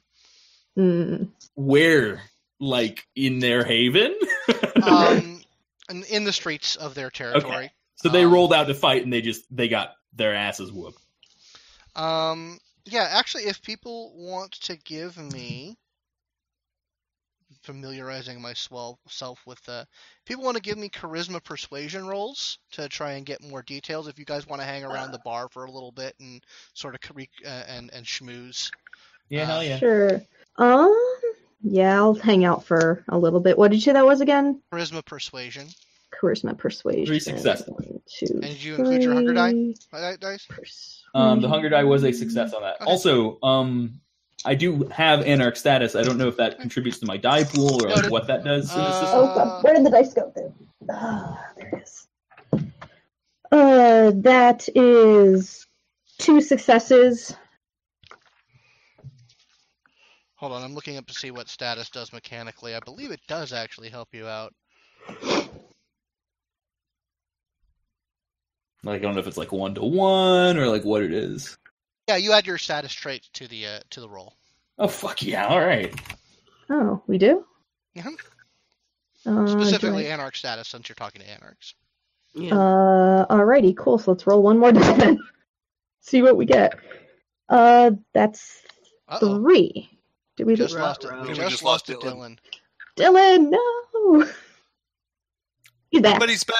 Mm. 0.78 1.30
Where, 1.56 2.22
like 2.64 3.08
in 3.16 3.40
their 3.40 3.64
haven? 3.64 4.16
Um, 4.84 5.42
in, 5.90 6.04
in 6.10 6.24
the 6.26 6.34
streets 6.34 6.76
of 6.76 6.94
their 6.94 7.10
territory. 7.10 7.72
so 7.96 8.10
they 8.10 8.26
um, 8.26 8.34
rolled 8.34 8.54
out 8.54 8.68
to 8.68 8.74
fight, 8.74 9.02
and 9.04 9.14
they 9.14 9.22
just 9.22 9.46
they 9.50 9.70
got 9.70 9.94
their 10.12 10.36
asses 10.36 10.74
whooped. 10.74 11.00
Um, 11.96 12.60
yeah, 12.84 13.08
actually, 13.10 13.44
if 13.44 13.62
people 13.62 14.12
want 14.14 14.52
to 14.64 14.76
give 14.76 15.18
me 15.18 15.78
familiarizing 17.62 18.42
myself 18.42 19.40
with 19.46 19.64
the 19.64 19.88
people 20.26 20.44
want 20.44 20.58
to 20.58 20.62
give 20.62 20.78
me 20.78 20.90
charisma 20.90 21.42
persuasion 21.42 22.06
rolls 22.06 22.60
to 22.72 22.90
try 22.90 23.14
and 23.14 23.26
get 23.26 23.42
more 23.42 23.62
details 23.62 24.10
if 24.10 24.20
you 24.20 24.26
guys 24.26 24.46
want 24.46 24.62
to 24.62 24.66
hang 24.66 24.84
around 24.84 25.12
the 25.14 25.20
bar 25.20 25.48
for 25.48 25.64
a 25.64 25.72
little 25.72 25.92
bit 25.94 26.14
and 26.20 26.44
sort 26.74 26.94
of 26.94 27.00
cre- 27.00 27.22
uh, 27.46 27.64
and 27.70 27.90
and 27.94 28.06
schmooze 28.06 28.70
Yeah, 29.30 29.44
Uh, 29.44 29.46
hell 29.46 29.64
yeah. 29.64 29.78
Sure. 29.80 30.22
Um. 30.58 31.13
Yeah, 31.64 31.96
I'll 31.96 32.14
hang 32.14 32.44
out 32.46 32.66
for 32.66 33.04
a 33.08 33.18
little 33.18 33.40
bit. 33.40 33.58
What 33.58 33.72
did 33.72 33.78
you 33.78 33.82
say 33.82 33.94
that 33.94 34.06
was 34.06 34.22
again? 34.22 34.62
charisma 34.72 35.04
persuasion 35.06 35.68
Charisma 36.14 36.58
persuasion. 36.58 37.06
Three 37.06 37.20
successes. 37.20 37.68
One, 37.68 38.02
two, 38.08 38.28
And 38.34 38.42
did 38.44 38.64
you 38.64 38.76
include 38.76 39.02
your 39.04 39.14
hunger 39.16 39.34
die? 39.34 39.52
three. 39.52 39.76
Uh, 39.92 40.16
dice 40.20 41.02
Um, 41.16 41.42
the 41.42 41.48
hunger 41.50 41.70
die 41.70 41.84
was 41.86 42.04
a 42.04 42.12
success 42.12 42.54
on 42.54 42.62
that. 42.62 42.76
Okay. 42.82 42.86
Also, 42.92 43.40
um, 43.42 44.00
I 44.46 44.54
do 44.56 44.84
have 44.92 45.22
anarch 45.26 45.58
status. 45.58 45.96
I 45.96 46.04
don't 46.04 46.18
know 46.18 46.28
if 46.28 46.38
that 46.38 46.60
contributes 46.60 47.00
to 47.00 47.06
my 47.08 47.18
die 47.18 47.46
pool 47.46 47.84
or 47.84 47.90
like, 47.90 48.12
what 48.12 48.28
that 48.28 48.44
does. 48.44 48.70
in 48.72 48.78
the 48.78 48.84
Uh, 48.84 48.92
system. 49.02 49.20
Oh, 49.22 49.26
God. 49.36 49.64
Where 49.64 49.74
did 49.74 49.86
the 49.86 49.90
dice 49.90 50.14
go? 50.14 50.32
There. 50.36 50.52
Ah, 50.92 51.46
there 51.58 51.70
it 51.70 51.82
is. 51.84 52.08
Uh, 53.52 54.12
that 54.16 54.68
is 54.76 55.66
two 56.20 56.42
successes. 56.42 57.36
Hold 60.44 60.56
on, 60.56 60.62
I'm 60.62 60.76
looking 60.76 60.98
up 60.98 61.06
to 61.06 61.14
see 61.14 61.32
what 61.32 61.48
status 61.48 61.90
does 61.90 62.12
mechanically. 62.12 62.76
I 62.76 62.82
believe 62.82 63.12
it 63.12 63.22
does 63.30 63.54
actually 63.54 63.88
help 63.88 64.10
you 64.12 64.28
out. 64.28 64.54
Like 68.84 69.00
I 69.00 69.00
don't 69.00 69.14
know 69.14 69.22
if 69.22 69.28
it's 69.28 69.38
like 69.38 69.54
one 69.54 69.74
to 69.76 69.86
one 69.86 70.58
or 70.58 70.68
like 70.68 70.84
what 70.84 71.02
it 71.02 71.14
is. 71.14 71.58
Yeah, 72.10 72.18
you 72.18 72.34
add 72.34 72.46
your 72.46 72.58
status 72.58 72.92
trait 72.92 73.30
to 73.36 73.48
the 73.48 73.68
uh, 73.68 73.80
to 73.92 74.02
the 74.02 74.10
roll. 74.10 74.34
Oh 74.78 74.90
fuck 74.90 75.24
yeah! 75.24 75.48
All 75.48 75.62
right. 75.62 75.98
Oh, 76.70 77.02
we 77.08 77.18
do? 77.18 77.46
Yeah. 77.94 78.10
Uh, 79.26 79.48
Specifically, 79.48 80.04
do 80.04 80.10
Anarch 80.10 80.36
status, 80.36 80.68
since 80.68 80.90
you're 80.90 80.96
talking 80.98 81.22
to 81.22 81.30
Anarchs. 81.30 81.74
Yeah. 82.34 82.54
Uh, 82.54 83.26
alrighty, 83.28 83.78
cool. 83.78 83.98
So 83.98 84.12
let's 84.12 84.28
roll 84.28 84.44
one 84.44 84.60
more 84.60 84.72
die. 84.74 85.16
See 86.02 86.22
what 86.22 86.36
we 86.36 86.46
get. 86.46 86.78
Uh, 87.48 87.92
that's 88.14 88.62
Uh-oh. 89.08 89.38
three. 89.38 89.90
Did 90.38 90.48
we 90.48 90.56
Just 90.56 90.76
lost 90.76 91.04
it. 91.04 91.12
We 91.14 91.20
We 91.22 91.28
just, 91.36 91.50
just 91.50 91.64
lost 91.64 91.90
lost 91.90 92.04
it, 92.04 92.08
Dylan. 92.08 92.38
Dylan? 92.98 93.50
No. 93.52 94.26
He's 95.92 96.02
back. 96.02 96.20
But 96.20 96.30
he's 96.30 96.44
back. 96.44 96.58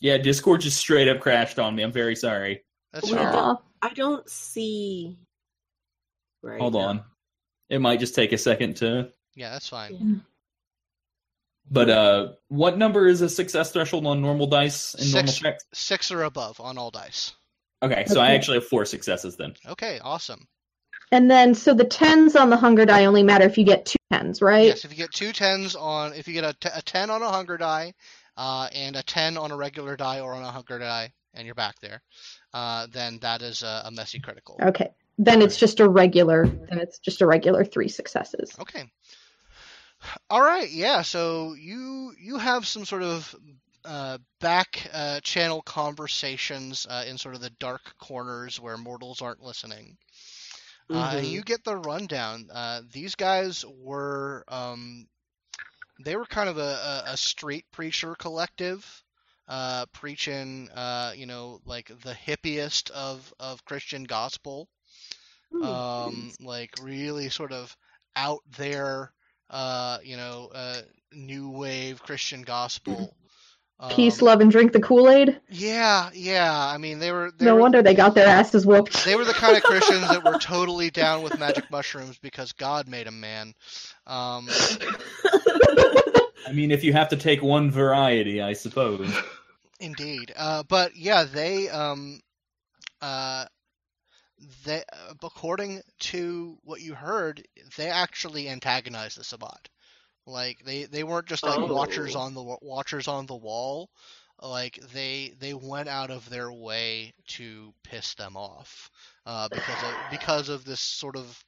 Yeah, 0.00 0.18
Discord 0.18 0.60
just 0.60 0.76
straight 0.76 1.06
up 1.08 1.20
crashed 1.20 1.58
on 1.60 1.76
me. 1.76 1.84
I'm 1.84 1.92
very 1.92 2.16
sorry. 2.16 2.64
That's 2.92 3.10
Well, 3.10 3.62
fair. 3.82 3.90
I 3.90 3.94
don't 3.94 4.28
see. 4.28 5.16
Right. 6.42 6.60
Hold 6.60 6.74
now. 6.74 6.80
on. 6.80 7.04
It 7.70 7.80
might 7.80 8.00
just 8.00 8.14
take 8.16 8.32
a 8.32 8.38
second 8.38 8.76
to. 8.78 9.12
Yeah, 9.36 9.50
that's 9.50 9.68
fine. 9.68 9.94
Yeah. 9.94 10.20
But 11.70 11.90
uh, 11.90 12.28
what 12.48 12.76
number 12.76 13.06
is 13.06 13.20
a 13.22 13.28
success 13.28 13.70
threshold 13.72 14.06
on 14.06 14.20
normal 14.20 14.46
dice 14.48 14.94
and 14.94 15.12
normal 15.12 15.32
Six. 15.32 15.40
checks? 15.42 15.64
Six 15.72 16.10
or 16.10 16.22
above 16.24 16.60
on 16.60 16.78
all 16.78 16.90
dice. 16.90 17.34
Okay, 17.82 18.04
so 18.06 18.20
I 18.20 18.32
actually 18.32 18.58
have 18.58 18.66
four 18.66 18.84
successes 18.84 19.36
then. 19.36 19.54
Okay, 19.68 20.00
awesome. 20.02 20.46
And 21.12 21.30
then, 21.30 21.54
so 21.54 21.72
the 21.72 21.84
tens 21.84 22.34
on 22.34 22.50
the 22.50 22.56
hunger 22.56 22.84
die 22.84 23.04
only 23.04 23.22
matter 23.22 23.44
if 23.44 23.58
you 23.58 23.64
get 23.64 23.86
two 23.86 23.98
tens, 24.12 24.42
right? 24.42 24.66
Yes, 24.66 24.84
if 24.84 24.90
you 24.90 24.96
get 24.96 25.12
two 25.12 25.32
tens 25.32 25.76
on, 25.76 26.12
if 26.14 26.26
you 26.26 26.34
get 26.34 26.44
a, 26.44 26.52
t- 26.58 26.68
a 26.74 26.82
ten 26.82 27.10
on 27.10 27.22
a 27.22 27.30
hunger 27.30 27.56
die, 27.56 27.94
uh, 28.36 28.68
and 28.74 28.96
a 28.96 29.02
ten 29.02 29.36
on 29.36 29.52
a 29.52 29.56
regular 29.56 29.96
die 29.96 30.20
or 30.20 30.32
on 30.32 30.42
a 30.42 30.50
hunger 30.50 30.78
die, 30.78 31.12
and 31.34 31.46
you're 31.46 31.54
back 31.54 31.78
there, 31.80 32.02
uh, 32.54 32.86
then 32.92 33.18
that 33.20 33.42
is 33.42 33.62
a, 33.62 33.82
a 33.86 33.90
messy 33.90 34.18
critical. 34.18 34.58
Okay. 34.60 34.90
Then 35.18 35.42
it's 35.42 35.56
just 35.56 35.80
a 35.80 35.88
regular. 35.88 36.46
Then 36.46 36.78
it's 36.78 36.98
just 36.98 37.22
a 37.22 37.26
regular 37.26 37.64
three 37.64 37.88
successes. 37.88 38.50
Okay. 38.60 38.90
All 40.28 40.42
right. 40.42 40.70
Yeah. 40.70 41.02
So 41.02 41.54
you 41.54 42.12
you 42.18 42.36
have 42.38 42.66
some 42.66 42.84
sort 42.84 43.02
of 43.02 43.34
uh, 43.84 44.18
back 44.40 44.88
uh, 44.92 45.20
channel 45.20 45.62
conversations 45.62 46.86
uh, 46.90 47.04
in 47.08 47.16
sort 47.16 47.34
of 47.34 47.40
the 47.40 47.50
dark 47.50 47.94
corners 47.98 48.60
where 48.60 48.76
mortals 48.76 49.22
aren't 49.22 49.42
listening. 49.42 49.96
Uh, 50.92 51.16
and 51.18 51.26
Mhm. 51.26 51.30
you 51.30 51.42
get 51.42 51.64
the 51.64 51.76
rundown. 51.76 52.48
Uh, 52.52 52.82
these 52.92 53.14
guys 53.14 53.64
were 53.66 54.44
um, 54.48 55.06
they 56.00 56.16
were 56.16 56.26
kind 56.26 56.48
of 56.48 56.58
a, 56.58 56.60
a, 57.06 57.12
a 57.12 57.16
street 57.16 57.64
preacher 57.72 58.14
collective, 58.16 58.84
uh, 59.48 59.86
preaching 59.92 60.68
uh, 60.70 61.12
you 61.16 61.26
know 61.26 61.60
like 61.64 61.88
the 62.02 62.14
hippiest 62.14 62.90
of 62.90 63.32
of 63.38 63.64
Christian 63.64 64.04
gospel 64.04 64.68
um, 65.60 66.34
like 66.40 66.70
really 66.80 67.28
sort 67.28 67.52
of 67.52 67.76
out 68.16 68.40
there, 68.56 69.12
uh, 69.50 69.98
you 70.02 70.16
know, 70.16 70.50
uh, 70.54 70.82
new 71.12 71.50
wave 71.50 72.02
Christian 72.02 72.42
gospel. 72.42 73.16
Peace, 73.90 74.22
Um, 74.22 74.26
love, 74.26 74.40
and 74.40 74.50
drink 74.50 74.72
the 74.72 74.80
Kool 74.80 75.10
Aid. 75.10 75.38
Yeah, 75.50 76.08
yeah. 76.14 76.50
I 76.50 76.78
mean, 76.78 76.98
they 76.98 77.12
were. 77.12 77.30
They 77.30 77.44
No 77.44 77.56
were, 77.56 77.60
wonder 77.60 77.82
they 77.82 77.92
got 77.92 78.14
their 78.14 78.26
asses 78.26 78.64
whooped. 78.64 79.04
They 79.04 79.16
were 79.16 79.24
the 79.26 79.34
kind 79.34 79.54
of 79.54 79.62
Christians 79.62 80.08
that 80.08 80.24
were 80.24 80.38
totally 80.40 80.90
down 80.90 81.22
with 81.22 81.38
magic 81.38 81.70
mushrooms 81.70 82.16
because 82.18 82.52
God 82.52 82.88
made 82.88 83.06
them, 83.06 83.20
man. 83.20 83.54
Um, 84.06 84.48
I 86.46 86.52
mean, 86.54 86.70
if 86.70 86.84
you 86.84 86.94
have 86.94 87.10
to 87.10 87.16
take 87.16 87.42
one 87.42 87.70
variety, 87.70 88.40
I 88.40 88.54
suppose. 88.54 89.14
Indeed, 89.78 90.32
uh, 90.34 90.62
but 90.62 90.96
yeah, 90.96 91.24
they 91.24 91.68
um, 91.68 92.20
uh, 93.02 93.44
they 94.64 94.78
uh, 94.78 95.14
according 95.22 95.82
to 95.98 96.56
what 96.64 96.80
you 96.80 96.94
heard, 96.94 97.46
they 97.76 97.90
actually 97.90 98.48
antagonized 98.48 99.18
the 99.18 99.24
Sabbat. 99.24 99.68
Like 100.26 100.64
they 100.64 100.84
they 100.84 101.04
weren't 101.04 101.26
just 101.26 101.46
like 101.46 101.62
watchers 101.68 102.16
Oh. 102.16 102.20
on 102.20 102.34
the 102.34 102.42
watchers 102.62 103.08
on 103.08 103.26
the 103.26 103.36
wall. 103.36 103.90
Like 104.42 104.78
they 104.92 105.32
they 105.40 105.54
went 105.54 105.88
out 105.88 106.10
of 106.10 106.28
their 106.28 106.52
way 106.52 107.14
to 107.28 107.74
piss 107.84 108.14
them 108.14 108.36
off 108.36 108.90
uh, 109.26 109.48
because 109.48 109.82
of 109.82 109.94
because 110.10 110.48
of 110.48 110.64
this 110.64 110.80
sort 110.80 111.16
of 111.16 111.44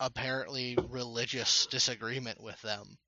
apparently 0.00 0.76
religious 0.88 1.66
disagreement 1.66 2.40
with 2.40 2.60
them. 2.62 2.98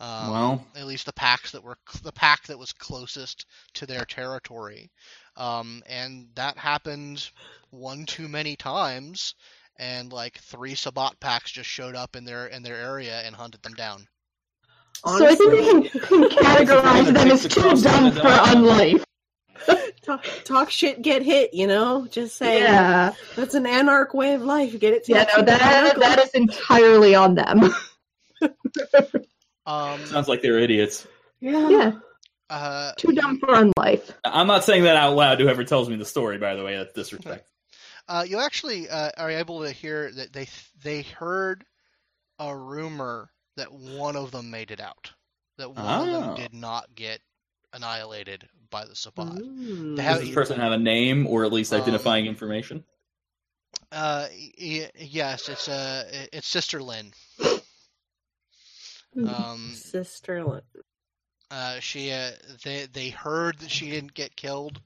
Um, 0.00 0.30
Well. 0.30 0.66
at 0.74 0.86
least 0.86 1.06
the 1.06 1.12
packs 1.12 1.52
that 1.52 1.62
were 1.62 1.78
the 2.02 2.12
pack 2.12 2.46
that 2.46 2.58
was 2.58 2.72
closest 2.72 3.46
to 3.74 3.86
their 3.86 4.04
territory, 4.04 4.90
um, 5.36 5.82
and 5.86 6.28
that 6.34 6.58
happened 6.58 7.30
one 7.70 8.06
too 8.06 8.28
many 8.28 8.56
times, 8.56 9.34
and 9.78 10.12
like 10.12 10.38
three 10.38 10.74
Sabbat 10.74 11.18
packs 11.20 11.50
just 11.50 11.68
showed 11.68 11.94
up 11.96 12.16
in 12.16 12.24
their 12.24 12.46
in 12.46 12.62
their 12.62 12.76
area 12.76 13.20
and 13.22 13.34
hunted 13.34 13.62
them 13.62 13.74
down. 13.74 14.06
So 15.04 15.26
I 15.26 15.34
think 15.34 15.52
we 15.52 15.64
can, 15.88 16.00
can 16.00 16.28
categorize 16.30 17.12
them 17.12 17.30
as 17.30 17.42
too 17.48 17.82
dumb 17.82 18.12
for 18.12 18.20
unlife. 18.20 19.02
talk, 20.02 20.24
talk 20.44 20.70
shit, 20.70 21.02
get 21.02 21.22
hit. 21.22 21.54
You 21.54 21.66
know, 21.66 22.06
just 22.10 22.36
say 22.36 22.60
Yeah. 22.60 23.12
that's 23.36 23.54
an 23.54 23.66
anarch 23.66 24.12
way 24.14 24.34
of 24.34 24.42
life. 24.42 24.78
Get 24.78 24.92
it? 24.92 25.04
To 25.04 25.12
Yeah, 25.12 25.24
no, 25.36 25.42
that 25.42 25.96
that 25.98 26.18
is 26.20 26.30
entirely 26.30 27.14
on 27.14 27.34
them. 27.34 27.72
Um, 29.64 30.04
Sounds 30.06 30.26
like 30.26 30.42
they're 30.42 30.58
idiots. 30.58 31.06
yeah. 31.40 31.68
yeah, 31.68 31.92
uh, 32.50 32.92
too 32.96 33.12
dumb 33.12 33.38
for 33.38 33.46
unlife. 33.50 34.10
I'm 34.24 34.48
not 34.48 34.64
saying 34.64 34.82
that 34.82 34.96
out 34.96 35.14
loud 35.14 35.36
to 35.38 35.44
whoever 35.44 35.62
tells 35.62 35.88
me 35.88 35.94
the 35.94 36.04
story, 36.04 36.38
by 36.38 36.56
the 36.56 36.64
way. 36.64 36.76
That's 36.76 36.92
disrespect. 36.92 37.46
Uh, 38.12 38.24
you 38.28 38.38
actually 38.40 38.90
uh, 38.90 39.10
are 39.16 39.30
able 39.30 39.62
to 39.62 39.70
hear 39.72 40.12
that 40.12 40.34
they 40.34 40.46
they 40.82 41.00
heard 41.00 41.64
a 42.38 42.54
rumor 42.54 43.30
that 43.56 43.72
one 43.72 44.16
of 44.16 44.30
them 44.30 44.50
made 44.50 44.70
it 44.70 44.80
out, 44.80 45.10
that 45.56 45.70
one 45.72 45.86
of 45.86 46.06
them 46.12 46.30
Oh. 46.30 46.36
did 46.36 46.52
not 46.52 46.94
get 46.94 47.20
annihilated 47.72 48.46
by 48.68 48.84
the 48.84 48.94
Sabbat. 48.94 49.28
Mm. 49.28 49.98
Have- 49.98 50.18
Does 50.18 50.26
this 50.26 50.34
person 50.34 50.60
have 50.60 50.72
a 50.72 50.78
name 50.78 51.26
or 51.26 51.44
at 51.46 51.52
least 51.54 51.72
Um, 51.72 51.80
identifying 51.80 52.26
information? 52.26 52.84
Uh, 53.90 54.26
y- 54.60 54.90
yes, 54.96 55.48
it's 55.48 55.66
uh, 55.68 56.26
it's 56.34 56.46
Sister 56.48 56.82
Lynn. 56.82 57.12
Hmm. 59.14 59.28
Um, 59.28 59.72
Sister. 59.74 60.44
Lynn. 60.44 60.62
uh, 61.50 61.80
she 61.80 62.12
uh, 62.12 62.32
they 62.62 62.86
they 62.92 63.08
heard 63.08 63.58
that 63.60 63.70
she 63.70 63.90
didn't 63.90 64.12
get 64.14 64.36
killed. 64.36 64.80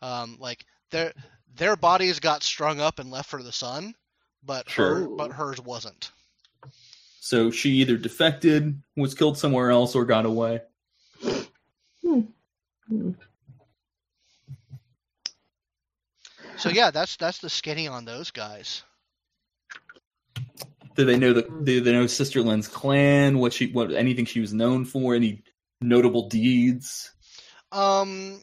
Um, 0.00 0.36
like 0.40 0.64
their 0.92 1.12
their 1.56 1.76
bodies 1.76 2.20
got 2.20 2.42
strung 2.42 2.80
up 2.80 3.00
and 3.00 3.10
left 3.10 3.28
for 3.28 3.42
the 3.42 3.52
sun, 3.52 3.94
but 4.44 4.70
her 4.70 5.08
but 5.08 5.32
hers 5.32 5.60
wasn't. 5.60 6.12
So 7.20 7.50
she 7.50 7.70
either 7.70 7.96
defected, 7.96 8.80
was 8.96 9.14
killed 9.14 9.38
somewhere 9.38 9.70
else, 9.70 9.94
or 9.94 10.04
got 10.04 10.26
away. 10.26 10.60
So 16.56 16.68
yeah, 16.68 16.90
that's 16.92 17.16
that's 17.16 17.38
the 17.38 17.50
skinny 17.50 17.88
on 17.88 18.04
those 18.04 18.30
guys. 18.30 18.84
Do 20.94 21.04
they 21.04 21.18
know 21.18 21.32
the? 21.32 21.42
Do 21.42 21.80
they 21.80 21.92
know 21.92 22.06
Sister 22.06 22.42
Lynn's 22.42 22.68
clan? 22.68 23.38
What 23.38 23.52
she? 23.52 23.72
What 23.72 23.92
anything 23.92 24.26
she 24.26 24.40
was 24.40 24.52
known 24.52 24.84
for? 24.84 25.14
Any 25.14 25.42
notable 25.80 26.28
deeds? 26.28 27.10
Um, 27.72 28.42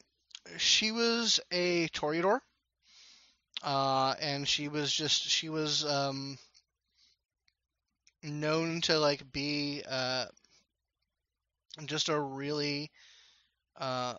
she 0.57 0.91
was 0.91 1.39
a 1.51 1.87
Toreador, 1.89 2.41
uh, 3.63 4.15
and 4.19 4.47
she 4.47 4.67
was 4.67 4.91
just 4.93 5.23
she 5.23 5.49
was 5.49 5.83
um 5.85 6.37
known 8.23 8.81
to 8.81 8.97
like 8.99 9.31
be 9.31 9.83
uh 9.87 10.25
just 11.85 12.09
a 12.09 12.19
really 12.19 12.91
uh 13.77 14.15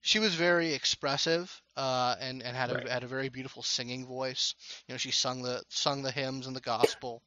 she 0.00 0.18
was 0.18 0.34
very 0.34 0.74
expressive 0.74 1.62
uh 1.76 2.16
and 2.18 2.42
and 2.42 2.56
had 2.56 2.70
a 2.70 2.74
Right. 2.74 2.88
had 2.90 3.04
a 3.04 3.08
very 3.08 3.28
beautiful 3.28 3.62
singing 3.62 4.06
voice 4.06 4.54
you 4.86 4.92
know 4.92 4.98
she 4.98 5.10
sung 5.12 5.42
the 5.42 5.62
sung 5.68 6.02
the 6.02 6.10
hymns 6.10 6.46
and 6.46 6.56
the 6.56 6.60
gospel 6.60 7.22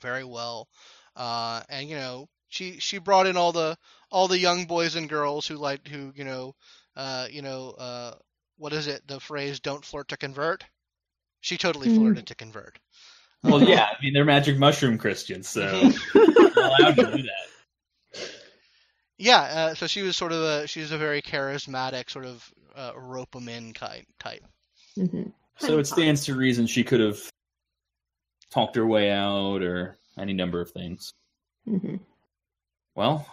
very 0.00 0.24
well 0.24 0.68
uh 1.16 1.62
and 1.68 1.88
you 1.88 1.96
know 1.96 2.28
she 2.54 2.78
she 2.78 2.98
brought 2.98 3.26
in 3.26 3.36
all 3.36 3.52
the 3.52 3.76
all 4.10 4.28
the 4.28 4.38
young 4.38 4.64
boys 4.66 4.94
and 4.94 5.08
girls 5.08 5.46
who 5.46 5.56
like 5.56 5.86
who 5.88 6.12
you 6.14 6.24
know 6.24 6.54
uh 6.96 7.26
you 7.30 7.42
know 7.42 7.70
uh 7.72 8.14
what 8.56 8.72
is 8.72 8.86
it 8.86 9.06
the 9.08 9.18
phrase 9.20 9.60
don't 9.60 9.84
flirt 9.84 10.08
to 10.08 10.16
convert 10.16 10.64
she 11.40 11.56
totally 11.58 11.88
Mhm. 11.88 11.96
flirted 11.96 12.26
to 12.26 12.34
convert 12.34 12.78
Well, 13.42 13.62
Uh, 13.62 13.66
yeah. 13.68 13.84
I 13.84 14.02
mean, 14.02 14.14
they're 14.14 14.24
magic 14.24 14.56
mushroom 14.58 14.96
Christians, 14.96 15.48
so 15.48 15.60
Mhm. 15.60 16.56
allowed 16.56 16.96
to 16.96 17.04
do 17.12 17.22
that. 17.22 17.48
Yeah, 19.18 19.40
uh, 19.40 19.74
so 19.74 19.86
she 19.86 20.02
was 20.02 20.16
sort 20.16 20.32
of 20.32 20.42
a 20.42 20.66
she 20.66 20.80
was 20.80 20.92
a 20.92 20.98
very 20.98 21.22
charismatic 21.22 22.10
sort 22.10 22.24
of 22.24 22.52
uh, 22.74 22.92
rope 22.96 23.36
'em 23.36 23.48
in 23.48 23.72
kind 23.72 24.04
type. 24.18 24.44
hmm 24.96 25.24
So 25.58 25.78
it 25.78 25.86
stands 25.86 26.24
to 26.26 26.34
reason 26.34 26.66
she 26.66 26.84
could 26.84 27.00
have 27.00 27.20
talked 28.50 28.76
her 28.76 28.86
way 28.86 29.10
out 29.10 29.62
or 29.62 29.98
any 30.18 30.32
number 30.32 30.60
of 30.60 30.70
things. 30.70 31.12
hmm 31.64 31.96
Well, 32.94 33.26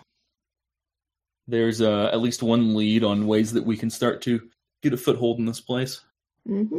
there's 1.47 1.81
uh, 1.81 2.09
at 2.11 2.21
least 2.21 2.43
one 2.43 2.75
lead 2.75 3.03
on 3.03 3.27
ways 3.27 3.53
that 3.53 3.65
we 3.65 3.77
can 3.77 3.89
start 3.89 4.21
to 4.23 4.49
get 4.81 4.93
a 4.93 4.97
foothold 4.97 5.39
in 5.39 5.45
this 5.45 5.61
place. 5.61 6.01
hmm 6.45 6.77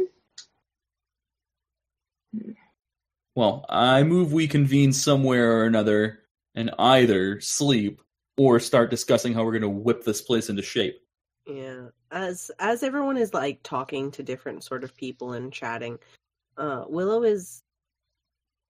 Well, 3.35 3.65
I 3.69 4.03
move 4.03 4.31
we 4.31 4.47
convene 4.47 4.93
somewhere 4.93 5.59
or 5.59 5.65
another 5.65 6.19
and 6.55 6.71
either 6.77 7.39
sleep 7.41 8.01
or 8.37 8.59
start 8.59 8.89
discussing 8.89 9.33
how 9.33 9.43
we're 9.43 9.51
going 9.51 9.61
to 9.63 9.69
whip 9.69 10.03
this 10.03 10.21
place 10.21 10.49
into 10.49 10.61
shape. 10.61 10.99
Yeah. 11.47 11.87
As 12.11 12.51
as 12.59 12.83
everyone 12.83 13.17
is 13.17 13.33
like 13.33 13.59
talking 13.63 14.11
to 14.11 14.23
different 14.23 14.63
sort 14.63 14.83
of 14.83 14.95
people 14.95 15.33
and 15.33 15.51
chatting, 15.51 15.97
uh 16.57 16.85
Willow 16.87 17.23
is 17.23 17.63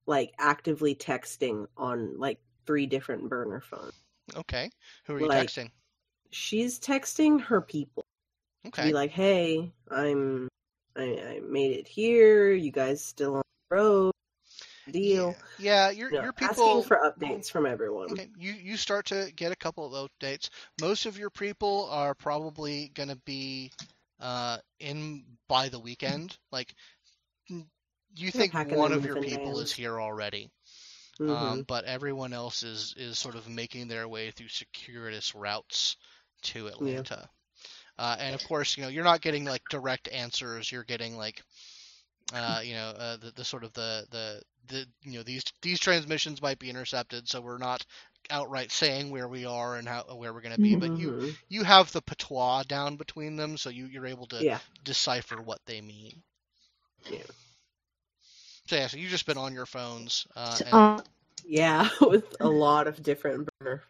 like 0.05 0.33
actively 0.39 0.95
texting 0.95 1.67
on 1.77 2.17
like 2.17 2.39
three 2.65 2.85
different 2.85 3.29
burner 3.29 3.61
phones. 3.61 4.02
Okay. 4.35 4.69
Who 5.05 5.15
are 5.15 5.19
you 5.19 5.27
Like- 5.27 5.47
texting? 5.47 5.71
She's 6.31 6.79
texting 6.79 7.41
her 7.41 7.61
people 7.61 8.03
Okay. 8.67 8.87
be 8.87 8.93
like, 8.93 9.11
"Hey, 9.11 9.71
I'm 9.91 10.47
I, 10.95 11.03
I 11.03 11.39
made 11.41 11.73
it 11.77 11.87
here. 11.87 12.51
You 12.51 12.71
guys 12.71 13.03
still 13.03 13.35
on 13.35 13.43
the 13.69 13.75
road? 13.75 14.13
Deal." 14.89 15.35
Yeah, 15.59 15.91
your 15.91 16.09
No, 16.09 16.23
your 16.23 16.33
people 16.33 16.79
asking 16.79 16.83
for 16.83 16.97
updates 16.97 17.51
from 17.51 17.65
everyone. 17.67 18.11
Okay, 18.13 18.29
you 18.37 18.53
you 18.53 18.77
start 18.77 19.05
to 19.07 19.31
get 19.35 19.51
a 19.51 19.55
couple 19.55 19.93
of 19.95 20.09
updates. 20.09 20.49
Most 20.81 21.05
of 21.05 21.17
your 21.19 21.29
people 21.29 21.87
are 21.91 22.15
probably 22.15 22.89
going 22.89 23.09
to 23.09 23.15
be 23.25 23.71
uh, 24.19 24.57
in 24.79 25.25
by 25.47 25.69
the 25.69 25.79
weekend. 25.79 26.37
Like, 26.51 26.73
you 27.47 28.31
think 28.31 28.53
one 28.71 28.91
of 28.93 29.05
your 29.05 29.21
people 29.21 29.59
is 29.59 29.71
here 29.71 29.99
already, 29.99 30.49
Mhm. 31.19 31.63
um, 31.63 31.63
but 31.63 31.85
everyone 31.85 32.33
else 32.33 32.63
is 32.63 32.93
is 32.97 33.19
sort 33.19 33.35
of 33.35 33.47
making 33.49 33.87
their 33.87 34.07
way 34.07 34.31
through 34.31 34.49
circuitous 34.49 35.35
routes 35.35 35.97
to 36.43 36.67
Atlanta. 36.67 37.29
Uh, 37.97 38.15
and 38.19 38.35
of 38.35 38.43
course, 38.43 38.77
you 38.77 38.83
know 38.83 38.89
you're 38.89 39.03
not 39.03 39.21
getting 39.21 39.45
like 39.45 39.63
direct 39.69 40.07
answers. 40.09 40.71
You're 40.71 40.83
getting 40.83 41.17
like, 41.17 41.41
uh, 42.33 42.61
you 42.63 42.73
know, 42.73 42.89
uh, 42.89 43.17
the, 43.17 43.31
the 43.35 43.45
sort 43.45 43.63
of 43.63 43.73
the, 43.73 44.05
the 44.11 44.41
the 44.67 44.85
you 45.03 45.13
know 45.17 45.23
these 45.23 45.43
these 45.61 45.79
transmissions 45.79 46.41
might 46.41 46.59
be 46.59 46.69
intercepted, 46.69 47.27
so 47.29 47.41
we're 47.41 47.57
not 47.57 47.85
outright 48.29 48.71
saying 48.71 49.09
where 49.11 49.27
we 49.27 49.45
are 49.45 49.75
and 49.77 49.87
how 49.87 50.03
where 50.15 50.33
we're 50.33 50.41
going 50.41 50.53
to 50.55 50.59
be. 50.59 50.75
But 50.75 50.95
you 50.95 51.13
Mhm. 51.13 51.37
you 51.49 51.63
have 51.63 51.91
the 51.91 52.01
patois 52.01 52.63
down 52.63 52.95
between 52.97 53.35
them, 53.35 53.57
so 53.57 53.69
you 53.69 53.85
you're 53.87 54.05
able 54.07 54.27
to 54.27 54.45
yeah, 54.45 54.59
decipher 54.83 55.41
what 55.41 55.61
they 55.65 55.81
mean. 55.81 56.23
Yeah. 57.09 57.23
So 58.65 58.75
yeah, 58.77 58.87
so 58.87 58.97
you've 58.97 59.11
just 59.11 59.25
been 59.25 59.37
on 59.37 59.53
your 59.53 59.65
phones. 59.65 60.25
Uh, 60.35 60.57
and, 60.65 60.73
Uh, 60.73 61.01
yeah, 61.45 61.89
with 62.01 62.35
a 62.39 62.47
lot 62.47 62.87
of 62.87 63.03
different 63.03 63.49
burner, 63.59 63.83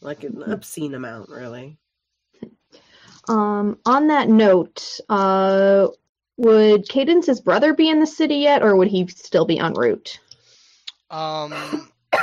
like 0.00 0.24
an 0.24 0.42
obscene 0.42 0.94
amount, 0.94 1.28
really. 1.28 1.78
um, 3.28 3.78
on 3.84 4.08
that 4.08 4.28
note, 4.28 5.00
uh, 5.08 5.88
would 6.38 6.88
Cadence's 6.88 7.40
brother 7.42 7.74
be 7.74 7.90
in 7.90 8.00
the 8.00 8.06
city 8.06 8.36
yet, 8.36 8.62
or 8.62 8.74
would 8.76 8.88
he 8.88 9.06
still 9.08 9.44
be 9.44 9.58
en 9.58 9.74
route? 9.74 10.18
um, 11.10 11.90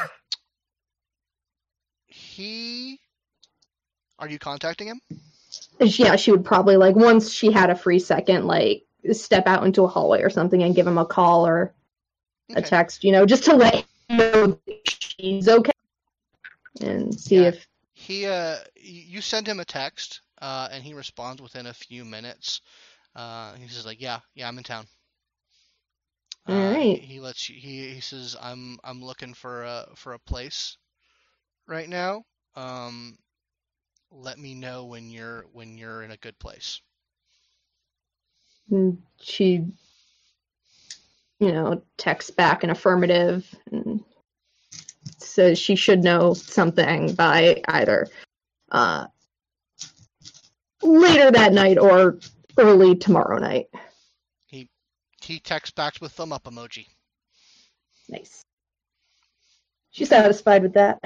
he. 2.08 2.99
Are 4.18 4.28
you 4.28 4.40
contacting 4.40 4.88
him? 4.88 5.02
Yeah, 5.80 6.16
she 6.16 6.32
would 6.32 6.44
probably 6.44 6.78
like 6.78 6.95
once 6.95 7.32
she 7.32 7.52
had 7.52 7.70
a 7.70 7.76
free 7.76 7.99
second, 7.99 8.48
like 8.48 8.87
step 9.14 9.48
out 9.48 9.66
into 9.66 9.84
a 9.84 9.88
hallway 9.88 10.22
or 10.22 10.30
something 10.30 10.64
and 10.64 10.76
give 10.76 10.88
him 10.88 10.98
a 10.98 11.06
call 11.06 11.48
or 11.48 11.74
a 12.56 12.62
text, 12.62 13.04
you 13.04 13.12
know, 13.12 13.26
just 13.26 13.46
to 13.46 13.56
let 13.56 13.76
him 14.10 14.18
know 14.18 14.60
she's 14.86 15.48
okay 15.50 15.72
and 16.82 17.20
see 17.20 17.44
Yeah. 17.44 17.46
if 17.46 17.68
He 17.94 18.26
uh, 18.28 18.58
you 18.76 19.22
send 19.22 19.48
him 19.48 19.60
a 19.60 19.66
text, 19.66 20.22
uh, 20.42 20.70
and 20.72 20.84
he 20.84 20.94
responds 20.94 21.42
within 21.42 21.68
a 21.68 21.74
few 21.74 22.06
minutes. 22.06 22.62
Uh, 23.16 23.56
he 23.56 23.68
says 23.68 23.86
like, 23.86 24.02
"Yeah, 24.02 24.20
yeah, 24.36 24.48
I'm 24.48 24.58
in 24.58 24.64
town." 24.64 24.88
Uh, 26.48 26.74
Alright. 26.74 27.00
He, 27.00 27.00
he 27.02 27.20
lets 27.22 27.50
you. 27.50 27.60
He, 27.60 27.94
he 27.96 28.02
says, 28.02 28.36
"I'm 28.42 28.80
I'm 28.84 29.04
looking 29.04 29.34
for 29.34 29.64
a 29.64 29.88
for 29.96 30.14
a 30.14 30.20
place 30.20 30.78
right 31.68 31.90
now. 31.90 32.26
Um, 32.56 33.18
let 34.12 34.38
me 34.40 34.56
know 34.56 34.86
when 34.86 35.10
you're 35.12 35.46
when 35.54 35.78
you're 35.78 36.04
in 36.04 36.12
a 36.12 36.18
good 36.18 36.40
place." 36.40 36.82
And 38.69 39.02
she, 39.19 39.65
you 41.39 41.52
know, 41.52 41.81
texts 41.98 42.31
back 42.31 42.64
an 42.64 42.69
affirmative 42.69 43.48
and 43.72 44.03
says 45.18 45.57
she 45.57 45.76
should 45.76 46.03
know 46.03 46.34
something 46.34 47.14
by 47.14 47.61
either 47.68 48.07
uh, 48.72 49.07
later 50.81 51.31
that 51.31 51.53
night 51.53 51.77
or 51.77 52.19
early 52.57 52.95
tomorrow 52.95 53.38
night. 53.38 53.68
He 54.48 54.69
he 55.22 55.39
texts 55.39 55.73
back 55.73 55.95
with 56.02 56.11
thumb 56.11 56.34
up 56.34 56.45
emoji. 56.45 56.88
Nice. 58.10 58.44
She's 59.91 60.10
satisfied 60.10 60.64
with 60.64 60.73
that. 60.73 60.99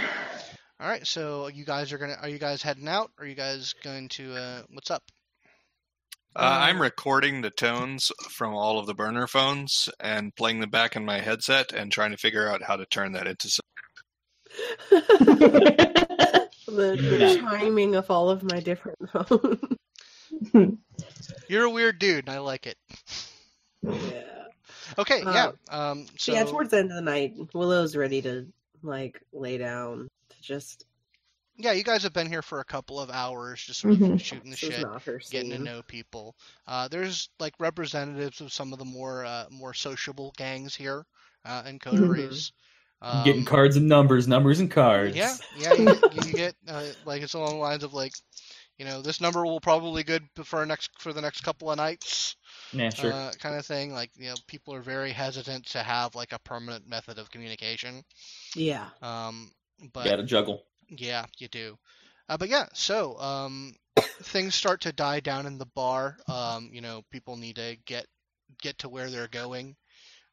All 0.79 0.87
right, 0.87 1.05
so 1.05 1.47
you 1.47 1.63
guys 1.63 1.93
are 1.93 1.97
gonna 1.97 2.17
are 2.21 2.29
you 2.29 2.39
guys 2.39 2.63
heading 2.63 2.87
out? 2.87 3.11
Are 3.19 3.25
you 3.25 3.35
guys 3.35 3.73
going 3.83 4.09
to 4.09 4.35
uh, 4.35 4.61
what's 4.71 4.91
up? 4.91 5.03
Uh, 6.33 6.59
I'm 6.61 6.81
recording 6.81 7.41
the 7.41 7.49
tones 7.49 8.11
from 8.29 8.53
all 8.53 8.79
of 8.79 8.85
the 8.87 8.93
burner 8.93 9.27
phones 9.27 9.89
and 9.99 10.33
playing 10.35 10.61
them 10.61 10.69
back 10.69 10.95
in 10.95 11.03
my 11.03 11.19
headset 11.19 11.73
and 11.73 11.91
trying 11.91 12.11
to 12.11 12.17
figure 12.17 12.47
out 12.47 12.63
how 12.63 12.77
to 12.77 12.85
turn 12.85 13.11
that 13.13 13.27
into. 13.27 13.49
Some... 13.49 13.65
the, 14.89 16.47
the 16.67 17.17
Yeah. 17.19 17.35
chiming 17.35 17.95
of 17.95 18.09
all 18.09 18.29
of 18.29 18.43
my 18.43 18.61
different 18.61 18.97
phones. 19.11 20.77
You're 21.49 21.65
a 21.65 21.69
weird 21.69 21.99
dude, 21.99 22.27
and 22.27 22.35
I 22.35 22.39
like 22.39 22.65
it. 22.65 22.77
yeah. 23.83 24.21
Okay, 24.97 25.21
Uh, 25.21 25.33
yeah. 25.33 25.51
Um, 25.69 26.05
so 26.17 26.31
So 26.31 26.33
yeah, 26.33 26.43
towards 26.45 26.71
the 26.71 26.77
end 26.77 26.91
of 26.91 26.95
the 26.95 27.01
night, 27.01 27.33
Willow's 27.53 27.95
ready 27.97 28.21
to 28.21 28.47
like 28.83 29.21
lay 29.33 29.57
down 29.57 30.07
to 30.29 30.41
just 30.41 30.85
yeah, 31.57 31.71
you 31.73 31.83
guys 31.83 32.03
have 32.03 32.13
been 32.13 32.27
here 32.27 32.41
for 32.41 32.59
a 32.59 32.65
couple 32.65 32.99
of 32.99 33.09
hours, 33.09 33.61
just 33.63 33.79
sort 33.79 33.93
of 33.93 33.99
Mhm. 33.99 34.19
shooting 34.19 34.45
the 34.49 34.51
this 34.51 34.59
shit, 34.59 34.81
not 34.81 35.03
getting 35.29 35.51
to 35.51 35.59
know 35.59 35.81
people. 35.83 36.35
Uh, 36.67 36.87
there's 36.87 37.29
like 37.39 37.53
representatives 37.59 38.41
of 38.41 38.51
some 38.51 38.73
of 38.73 38.79
the 38.79 38.85
more 38.85 39.25
uh, 39.25 39.45
more 39.51 39.73
sociable 39.73 40.33
gangs 40.37 40.75
here 40.75 41.05
uh, 41.45 41.63
in 41.65 41.79
Coteries. 41.79 42.51
Um, 43.01 43.23
Getting 43.25 43.45
cards 43.45 43.77
and 43.77 43.87
numbers, 43.87 44.27
numbers 44.27 44.59
and 44.59 44.69
cards. 44.69 45.15
Yeah, 45.15 45.35
yeah, 45.55 45.73
you, 45.73 45.85
get- 45.87 46.27
you 46.27 46.33
get 46.33 46.55
uh, 46.67 46.83
like 47.05 47.21
it's 47.23 47.33
along 47.33 47.53
the 47.53 47.59
lines 47.61 47.83
of 47.83 47.93
like, 47.93 48.13
you 48.77 48.85
know, 48.85 49.01
this 49.01 49.21
number 49.21 49.43
will 49.43 49.59
probably 49.59 50.03
good 50.03 50.23
for 50.43 50.65
next 50.65 50.89
for 50.99 51.11
the 51.13 51.21
next 51.21 51.41
couple 51.43 51.71
of 51.71 51.77
nights, 51.77 52.35
Yeah, 52.73 52.89
sure. 52.91 53.11
uh, 53.11 53.31
kind 53.39 53.55
of 53.55 53.65
thing. 53.65 53.93
Like, 53.93 54.11
you 54.17 54.29
know, 54.29 54.35
people 54.47 54.73
are 54.73 54.81
very 54.81 55.11
hesitant 55.11 55.65
to 55.67 55.79
have 55.83 56.15
like 56.15 56.31
a 56.31 56.39
permanent 56.39 56.87
method 56.87 57.17
of 57.17 57.31
communication. 57.31 58.03
Yeah. 58.55 58.85
Um, 59.01 59.51
but 59.93 60.05
Gotta 60.05 60.23
juggle. 60.23 60.63
Yeah, 60.97 61.25
you 61.37 61.47
do. 61.47 61.77
Uh, 62.29 62.37
but 62.37 62.49
yeah, 62.49 62.65
so 62.73 63.17
um, 63.19 63.73
things 64.23 64.55
start 64.55 64.81
to 64.81 64.93
die 64.93 65.19
down 65.19 65.45
in 65.45 65.57
the 65.57 65.65
bar. 65.75 66.17
Um, 66.27 66.69
you 66.71 66.81
know, 66.81 67.03
people 67.11 67.37
need 67.37 67.55
to 67.57 67.77
get 67.85 68.05
get 68.61 68.77
to 68.79 68.89
where 68.89 69.09
they're 69.09 69.27
going 69.27 69.75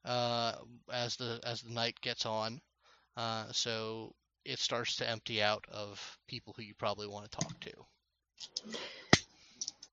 uh, 0.04 0.52
as 0.92 1.16
the 1.16 1.40
as 1.44 1.62
the 1.62 1.72
night 1.72 2.00
gets 2.00 2.26
on. 2.26 2.60
Uh, 3.16 3.46
so 3.52 4.12
it 4.44 4.58
starts 4.58 4.96
to 4.96 5.08
empty 5.08 5.42
out 5.42 5.64
of 5.70 6.18
people 6.28 6.54
who 6.56 6.62
you 6.62 6.74
probably 6.78 7.06
want 7.06 7.30
to 7.30 7.38
talk 7.38 7.60
to. 7.60 7.72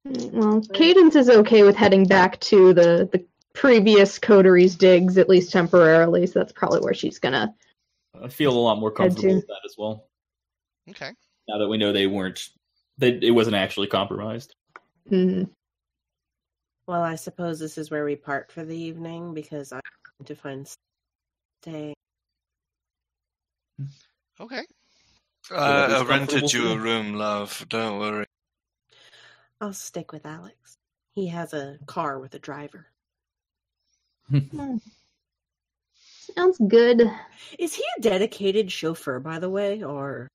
Well, 0.06 0.62
Cadence 0.74 1.16
is 1.16 1.30
okay 1.30 1.64
with 1.64 1.76
heading 1.76 2.06
back 2.06 2.40
to 2.42 2.74
the, 2.74 3.10
the 3.12 3.26
previous 3.54 4.20
coteries 4.20 4.76
digs, 4.76 5.18
at 5.18 5.28
least 5.28 5.52
temporarily, 5.52 6.28
so 6.28 6.40
that's 6.40 6.54
probably 6.54 6.82
where 6.82 6.94
she's 6.94 7.18
gonna. 7.18 7.54
I 8.22 8.28
feel 8.30 8.52
a 8.52 8.60
lot 8.60 8.80
more 8.80 8.92
comfortable 8.92 9.36
with 9.36 9.48
that 9.48 9.62
as 9.66 9.76
well. 9.78 10.06
Okay. 10.90 11.12
Now 11.48 11.58
that 11.60 11.68
we 11.68 11.78
know 11.78 11.92
they 11.92 12.08
weren't, 12.08 12.50
they, 12.98 13.10
it 13.22 13.32
wasn't 13.32 13.56
actually 13.56 13.88
compromised. 13.88 14.56
Mhm. 15.10 15.50
Well, 16.88 17.02
I 17.02 17.16
suppose 17.16 17.60
this 17.60 17.78
is 17.78 17.90
where 17.90 18.06
we 18.06 18.16
part 18.16 18.52
for 18.52 18.64
the 18.64 18.78
evening 18.78 19.34
because 19.34 19.72
I'm 19.72 19.82
going 20.20 20.26
to 20.28 20.36
find 20.36 20.68
stay. 21.64 21.94
Okay. 24.40 24.64
Uh, 25.52 25.88
Yeah, 25.90 25.98
I 26.00 26.04
rented 26.04 26.54
you 26.54 26.70
a 26.70 26.78
room, 26.78 27.16
love. 27.16 27.66
Don't 27.70 28.00
worry. 28.00 28.26
I'll 29.62 29.74
stick 29.74 30.12
with 30.12 30.26
Alex. 30.26 30.76
He 31.14 31.28
has 31.28 31.54
a 31.54 31.80
car 31.86 32.20
with 32.20 32.36
a 32.36 32.40
driver. 32.40 32.88
Sounds 36.36 36.58
good. 36.68 37.02
Is 37.58 37.74
he 37.74 37.84
a 37.98 38.02
dedicated 38.02 38.72
chauffeur, 38.72 39.20
by 39.20 39.40
the 39.40 39.50
way, 39.50 39.84
or 39.84 40.28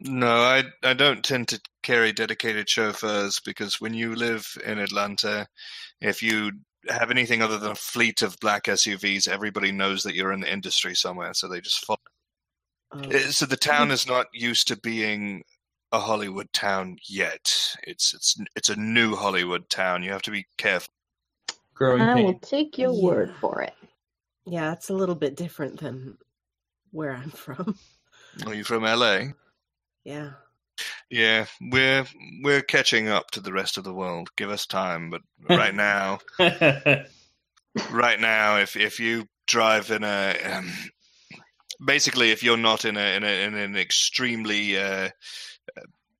No, 0.00 0.28
I 0.28 0.64
I 0.82 0.94
don't 0.94 1.24
tend 1.24 1.48
to 1.48 1.60
carry 1.82 2.12
dedicated 2.12 2.68
chauffeurs 2.68 3.40
because 3.40 3.80
when 3.80 3.94
you 3.94 4.14
live 4.14 4.46
in 4.64 4.78
Atlanta, 4.78 5.46
if 6.00 6.22
you 6.22 6.52
have 6.88 7.10
anything 7.10 7.42
other 7.42 7.58
than 7.58 7.72
a 7.72 7.76
fleet 7.76 8.22
of 8.22 8.38
black 8.40 8.64
SUVs, 8.64 9.28
everybody 9.28 9.72
knows 9.72 10.04
that 10.04 10.14
you're 10.14 10.32
in 10.32 10.40
the 10.40 10.52
industry 10.52 10.94
somewhere, 10.94 11.34
so 11.34 11.48
they 11.48 11.60
just 11.60 11.84
follow. 11.84 11.98
Oh. 12.92 13.00
Uh, 13.00 13.32
So 13.32 13.46
the 13.46 13.56
town 13.56 13.90
is 13.92 14.06
not 14.06 14.26
used 14.34 14.68
to 14.68 14.76
being 14.78 15.44
a 15.92 16.00
Hollywood 16.00 16.52
town 16.52 16.98
yet. 17.08 17.56
It's 17.84 18.14
it's 18.14 18.36
it's 18.56 18.68
a 18.70 18.76
new 18.76 19.16
Hollywood 19.16 19.70
town. 19.70 20.02
You 20.04 20.12
have 20.12 20.22
to 20.22 20.30
be 20.32 20.46
careful. 20.58 20.92
Growing 21.74 22.02
I 22.02 22.14
will 22.16 22.34
take 22.40 22.78
your 22.78 22.92
Yeah. 22.94 23.02
word 23.02 23.34
for 23.40 23.62
it. 23.62 23.74
Yeah, 24.46 24.72
it's 24.72 24.90
a 24.90 24.94
little 24.94 25.14
bit 25.14 25.36
different 25.36 25.80
than 25.80 26.18
where 26.92 27.12
I'm 27.14 27.30
from. 27.30 27.76
Are 28.46 28.54
you 28.54 28.64
from 28.64 28.84
LA? 28.84 29.32
Yeah. 30.04 30.30
Yeah, 31.10 31.46
we're 31.60 32.06
we're 32.42 32.62
catching 32.62 33.08
up 33.08 33.30
to 33.32 33.40
the 33.40 33.52
rest 33.52 33.78
of 33.78 33.84
the 33.84 33.94
world. 33.94 34.30
Give 34.36 34.50
us 34.50 34.66
time, 34.66 35.10
but 35.10 35.20
right 35.48 35.74
now, 35.74 36.18
right 36.38 38.20
now, 38.20 38.58
if 38.58 38.76
if 38.76 38.98
you 38.98 39.26
drive 39.46 39.90
in 39.90 40.02
a, 40.02 40.36
um, 40.44 40.72
basically, 41.84 42.32
if 42.32 42.42
you're 42.42 42.56
not 42.56 42.84
in 42.84 42.96
a 42.96 43.16
in, 43.16 43.22
a, 43.22 43.44
in 43.46 43.54
an 43.54 43.76
extremely 43.76 44.76
uh, 44.76 45.10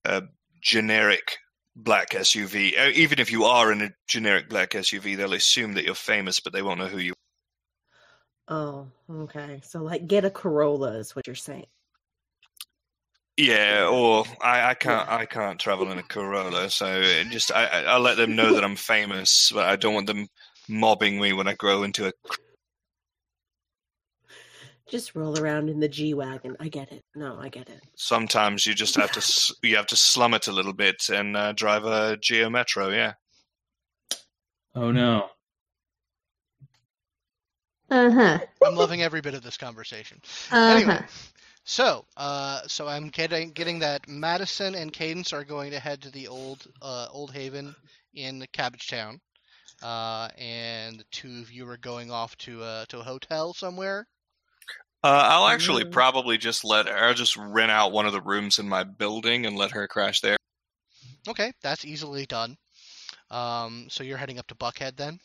uh, 0.04 0.20
generic 0.62 1.38
black 1.74 2.10
SUV, 2.10 2.78
uh, 2.78 2.90
even 2.94 3.18
if 3.18 3.32
you 3.32 3.44
are 3.44 3.72
in 3.72 3.82
a 3.82 3.90
generic 4.06 4.48
black 4.48 4.70
SUV, 4.70 5.16
they'll 5.16 5.32
assume 5.32 5.74
that 5.74 5.84
you're 5.84 5.94
famous, 5.94 6.38
but 6.38 6.52
they 6.52 6.62
won't 6.62 6.78
know 6.78 6.86
who 6.86 6.98
you. 6.98 7.14
Oh, 8.46 8.86
okay. 9.10 9.60
So 9.64 9.82
like 9.82 10.06
get 10.06 10.24
a 10.24 10.30
Corolla 10.30 10.98
is 10.98 11.16
what 11.16 11.26
you're 11.26 11.34
saying. 11.34 11.66
Yeah, 13.36 13.88
or 13.90 14.24
I, 14.40 14.70
I 14.70 14.74
can't 14.74 15.08
I 15.08 15.26
can't 15.26 15.58
travel 15.58 15.90
in 15.90 15.98
a 15.98 16.04
Corolla, 16.04 16.70
so 16.70 16.86
it 17.00 17.28
just 17.30 17.50
I 17.50 17.66
I- 17.84 17.98
let 17.98 18.16
them 18.16 18.36
know 18.36 18.52
that 18.52 18.62
I'm 18.64 18.76
famous, 18.76 19.50
but 19.52 19.64
I 19.68 19.74
don't 19.76 19.94
want 19.94 20.06
them 20.06 20.28
mobbing 20.68 21.20
me 21.20 21.32
when 21.32 21.48
I 21.48 21.54
grow 21.54 21.82
into 21.82 22.06
a 22.06 22.12
Just 24.88 25.14
roll 25.16 25.38
around 25.40 25.68
in 25.68 25.80
the 25.80 25.88
G 25.88 26.14
wagon. 26.14 26.56
I 26.60 26.68
get 26.68 26.92
it. 26.92 27.02
No, 27.16 27.38
I 27.40 27.48
get 27.48 27.68
it. 27.68 27.82
sometimes 27.96 28.66
you 28.66 28.74
just 28.74 28.94
have 28.96 29.10
to 29.12 29.54
you 29.62 29.76
have 29.76 29.86
to 29.86 29.96
slum 29.96 30.34
it 30.34 30.46
a 30.46 30.52
little 30.52 30.74
bit 30.74 31.08
and 31.08 31.36
uh, 31.36 31.52
drive 31.52 31.84
a 31.84 32.16
Geo 32.18 32.50
Metro. 32.50 32.90
Yeah, 32.90 33.14
oh 34.74 34.90
no. 34.92 35.30
Uh 37.90 38.10
huh. 38.10 38.38
I'm 38.64 38.74
loving 38.74 39.02
every 39.02 39.20
bit 39.20 39.34
of 39.34 39.42
this 39.42 39.56
conversation. 39.56 40.20
Uh 40.50 40.56
Anyway, 40.56 40.94
huh. 40.94 41.02
So 41.64 42.06
uh, 42.16 42.62
so 42.66 42.86
I'm 42.88 43.08
getting 43.08 43.52
getting 43.52 43.80
that 43.80 44.08
Madison 44.08 44.74
and 44.74 44.92
Cadence 44.92 45.32
are 45.32 45.44
going 45.44 45.70
to 45.72 45.80
head 45.80 46.02
to 46.02 46.10
the 46.10 46.28
old 46.28 46.66
uh, 46.82 47.08
Old 47.10 47.32
Haven 47.32 47.74
in 48.14 48.46
Cabbage 48.52 48.86
Town, 48.88 49.20
uh, 49.82 50.28
and 50.38 50.98
the 51.00 51.04
two 51.10 51.40
of 51.40 51.50
you 51.52 51.68
are 51.68 51.76
going 51.78 52.10
off 52.10 52.36
to 52.38 52.62
uh, 52.62 52.84
to 52.86 53.00
a 53.00 53.04
hotel 53.04 53.54
somewhere. 53.54 54.06
uh, 55.02 55.26
I'll 55.30 55.48
actually 55.48 55.84
Mm. 55.84 55.92
probably 55.92 56.38
just 56.38 56.64
let 56.64 56.88
her. 56.88 56.96
I'll 56.96 57.14
just 57.14 57.36
rent 57.36 57.70
out 57.70 57.92
one 57.92 58.06
of 58.06 58.12
the 58.12 58.22
rooms 58.22 58.58
in 58.58 58.68
my 58.68 58.84
building 58.84 59.46
and 59.46 59.56
let 59.56 59.72
her 59.72 59.86
crash 59.88 60.20
there. 60.20 60.36
Okay, 61.28 61.52
that's 61.62 61.84
easily 61.84 62.26
done. 62.26 62.56
Um, 63.30 63.86
so 63.90 64.04
you're 64.04 64.18
heading 64.18 64.38
up 64.38 64.46
to 64.48 64.54
Buckhead 64.54 64.96
then. 64.96 65.18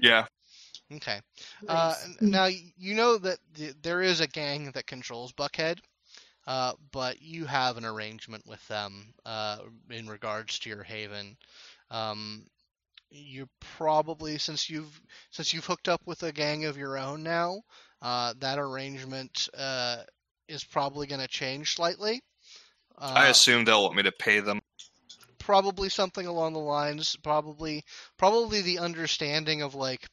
Yeah, 0.00 0.26
Okay. 0.92 1.20
Uh, 1.68 1.94
Nice. 1.98 2.04
n- 2.22 2.30
now 2.30 2.46
you 2.46 2.94
know 2.94 3.18
that 3.18 3.38
th- 3.54 3.74
there 3.82 4.02
is 4.02 4.20
a 4.20 4.28
gang 4.28 4.70
that 4.72 4.86
controls 4.86 5.32
Buckhead, 5.32 5.78
uh, 6.46 6.74
but 6.92 7.20
you 7.20 7.44
have 7.44 7.76
an 7.76 7.84
arrangement 7.84 8.44
with 8.46 8.66
them 8.68 9.12
uh, 9.24 9.58
in 9.90 10.06
regards 10.06 10.58
to 10.60 10.68
your 10.68 10.84
haven. 10.84 11.36
Um, 11.90 12.46
you 13.10 13.48
probably 13.60 14.38
since 14.38 14.68
you've 14.70 15.00
since 15.30 15.52
you've 15.52 15.66
hooked 15.66 15.88
up 15.88 16.02
with 16.06 16.22
a 16.22 16.32
gang 16.32 16.64
of 16.66 16.76
your 16.76 16.98
own 16.98 17.22
now, 17.22 17.62
uh, 18.02 18.34
that 18.38 18.58
arrangement 18.58 19.48
uh, 19.56 20.02
is 20.48 20.64
probably 20.64 21.06
going 21.06 21.20
to 21.20 21.28
change 21.28 21.74
slightly. 21.74 22.20
Uh, 22.98 23.14
I 23.16 23.26
assume 23.28 23.64
they'll 23.64 23.82
want 23.82 23.96
me 23.96 24.02
to 24.04 24.12
pay 24.12 24.40
them. 24.40 24.60
probably 25.38 25.88
something 25.88 26.26
along 26.26 26.52
the 26.52 26.58
lines 26.58 27.16
probably 27.22 27.84
probably 28.16 28.62
the 28.62 28.78
understanding 28.78 29.62
of 29.62 29.74
like 29.74 30.06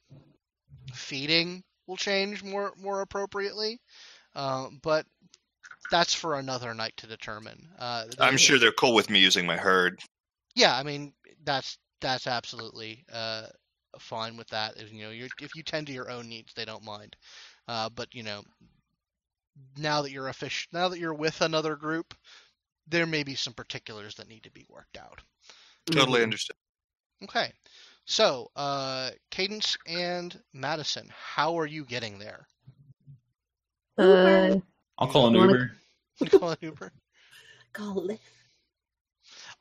feeding 0.94 1.64
will 1.88 1.98
change 1.98 2.44
more 2.44 2.74
more 2.78 3.02
appropriately 3.02 3.80
uh, 4.36 4.70
but 4.82 5.06
that's 5.90 6.14
for 6.14 6.36
another 6.40 6.74
night 6.74 6.94
to 6.98 7.08
determine 7.08 7.70
uh, 7.80 8.06
I'm 8.20 8.38
sure 8.38 8.58
they're 8.58 8.72
cool 8.72 8.94
with 8.96 9.10
me 9.12 9.20
using 9.20 9.46
my 9.46 9.58
herd. 9.58 10.00
yeah 10.56 10.76
i 10.78 10.84
mean 10.84 11.14
that's 11.44 11.78
that's 12.02 12.28
absolutely 12.28 13.06
uh, 13.12 13.48
fine 14.00 14.36
with 14.36 14.48
that 14.50 14.76
if 14.78 14.92
you 14.92 15.04
know 15.04 15.12
you're, 15.12 15.30
if 15.40 15.56
you 15.56 15.64
tend 15.64 15.88
to 15.88 15.94
your 15.94 16.10
own 16.10 16.28
needs 16.28 16.54
they 16.54 16.66
don't 16.66 16.84
mind 16.84 17.16
uh, 17.68 17.90
but 17.90 18.14
you 18.14 18.24
know 18.24 18.44
now 19.78 20.02
that 20.02 20.12
you're 20.12 20.28
official 20.28 20.70
now 20.74 20.88
that 20.90 21.00
you're 21.00 21.14
with 21.14 21.42
another 21.42 21.76
group 21.76 22.14
there 22.88 23.06
may 23.08 23.24
be 23.24 23.36
some 23.36 23.54
particulars 23.54 24.16
that 24.16 24.28
need 24.28 24.44
to 24.44 24.52
be 24.52 24.66
worked 24.70 24.98
out 24.98 25.22
Totally 25.92 26.22
Mhm. 26.22 26.24
understand. 26.24 26.58
Okay. 27.24 27.54
So, 28.06 28.52
uh, 28.56 29.12
Cadence 29.32 29.78
and 29.88 30.38
Madison, 30.54 31.10
how 31.10 31.58
are 31.60 31.66
you 31.66 31.86
getting 31.86 32.20
there? 32.20 32.48
Uh, 33.98 34.58
I'll 34.98 35.08
call 35.08 35.28
an 35.28 35.34
Wanna- 35.36 35.52
Uber. 35.52 35.72
Call 36.30 36.50
an 36.52 36.58
Uber? 36.62 36.92
Call 37.74 37.96
Lyft. 37.96 38.20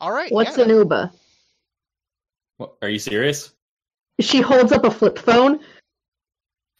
All 0.00 0.12
right. 0.12 0.30
what's 0.32 0.58
yeah. 0.58 0.64
an 0.64 0.70
Uber? 0.70 1.10
What, 2.58 2.74
are 2.82 2.88
you 2.88 2.98
serious? 2.98 3.52
She 4.20 4.40
holds 4.40 4.72
up 4.72 4.84
a 4.84 4.90
flip 4.90 5.18
phone. 5.18 5.60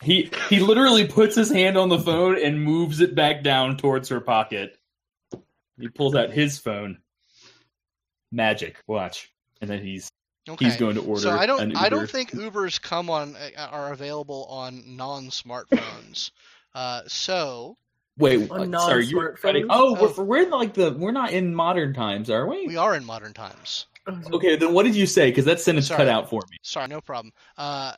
He 0.03 0.31
he 0.49 0.59
literally 0.59 1.07
puts 1.07 1.37
his 1.37 1.51
hand 1.51 1.79
on 1.79 1.89
the 1.89 1.99
phone 1.99 2.37
and 2.37 2.61
moves 2.61 3.01
it 3.01 3.15
back 3.15 3.43
down 3.43 3.77
towards 3.77 4.09
her 4.09 4.21
pocket. 4.21 4.77
He 5.79 5.89
pulls 5.89 6.15
out 6.15 6.31
his 6.31 6.59
phone. 6.59 6.99
Magic. 8.33 8.79
Watch. 8.87 9.33
And 9.61 9.71
then 9.71 9.81
he's 9.83 10.11
Okay. 10.49 10.65
he's 10.65 10.77
going 10.77 10.97
to 10.97 11.03
order 11.03 11.21
so 11.21 11.31
I 11.31 11.47
don't 11.47 11.61
an 11.61 11.77
I 11.77 11.89
don't 11.89 12.11
think 12.11 12.31
Ubers 12.33 12.81
come 12.81 13.09
on 13.11 13.37
uh, 13.37 13.63
are 13.71 13.93
available 13.93 14.47
on 14.51 14.97
non-smartphones. 14.97 16.33
uh, 16.75 17.03
so 17.07 17.77
Wait, 18.19 18.51
On 18.51 18.71
what? 18.71 18.81
sorry, 18.81 19.07
you're 19.07 19.37
non-smartphones? 19.43 19.67
Oh, 19.71 19.97
Oh. 19.97 20.15
We're, 20.17 20.25
we're 20.25 20.43
in 20.43 20.51
like 20.51 20.75
the 20.75 20.93
we're 20.93 21.13
not 21.13 21.33
in 21.33 21.55
modern 21.55 21.95
times, 21.95 22.29
are 22.29 22.47
we? 22.47 22.67
we 22.67 22.77
are 22.77 22.95
in 22.95 23.05
modern 23.05 23.33
times. 23.33 23.87
Okay, 24.33 24.57
then 24.57 24.73
what 24.75 24.83
did 24.83 24.97
you 24.97 25.07
say? 25.07 25.31
Because 25.31 25.45
that 25.45 25.61
sentence 25.61 25.87
Sorry. 25.87 25.99
cut 25.99 26.09
out 26.09 26.29
for 26.29 26.43
me. 26.51 26.57
Sorry, 26.63 26.89
no 26.89 27.01
problem. 27.01 27.33
Uh, 27.57 27.93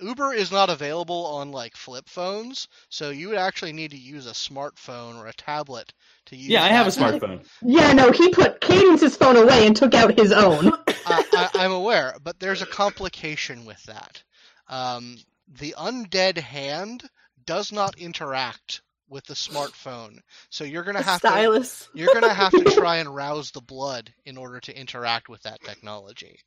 Uber 0.00 0.32
is 0.34 0.50
not 0.50 0.70
available 0.70 1.26
on 1.26 1.50
like 1.52 1.76
flip 1.76 2.08
phones, 2.08 2.68
so 2.88 3.10
you 3.10 3.28
would 3.28 3.38
actually 3.38 3.72
need 3.72 3.90
to 3.92 3.96
use 3.96 4.26
a 4.26 4.30
smartphone 4.30 5.16
or 5.16 5.26
a 5.26 5.32
tablet 5.32 5.92
to 6.26 6.36
use. 6.36 6.48
Yeah, 6.48 6.64
I 6.64 6.68
have 6.68 6.86
a 6.86 6.90
smartphone. 6.90 7.44
Yeah, 7.62 7.92
no, 7.92 8.10
he 8.10 8.30
put 8.30 8.60
Cadence's 8.60 9.16
phone 9.16 9.36
away 9.36 9.66
and 9.66 9.76
took 9.76 9.94
out 9.94 10.18
his 10.18 10.32
own. 10.32 10.72
I, 11.06 11.24
I, 11.32 11.64
I'm 11.64 11.72
aware, 11.72 12.14
but 12.22 12.38
there's 12.40 12.62
a 12.62 12.66
complication 12.66 13.64
with 13.64 13.82
that. 13.84 14.22
Um, 14.68 15.18
the 15.58 15.74
undead 15.78 16.38
hand 16.38 17.04
does 17.44 17.72
not 17.72 17.98
interact 17.98 18.82
with 19.08 19.24
the 19.26 19.34
smartphone, 19.34 20.20
so 20.48 20.64
you're 20.64 20.84
gonna 20.84 21.00
A 21.00 21.02
have 21.02 21.20
to 21.20 21.66
you're 21.92 22.14
gonna 22.14 22.32
have 22.32 22.52
to 22.52 22.64
try 22.64 22.96
and 22.96 23.14
rouse 23.14 23.50
the 23.50 23.60
blood 23.60 24.12
in 24.24 24.38
order 24.38 24.60
to 24.60 24.78
interact 24.78 25.28
with 25.28 25.42
that 25.42 25.60
technology. 25.62 26.38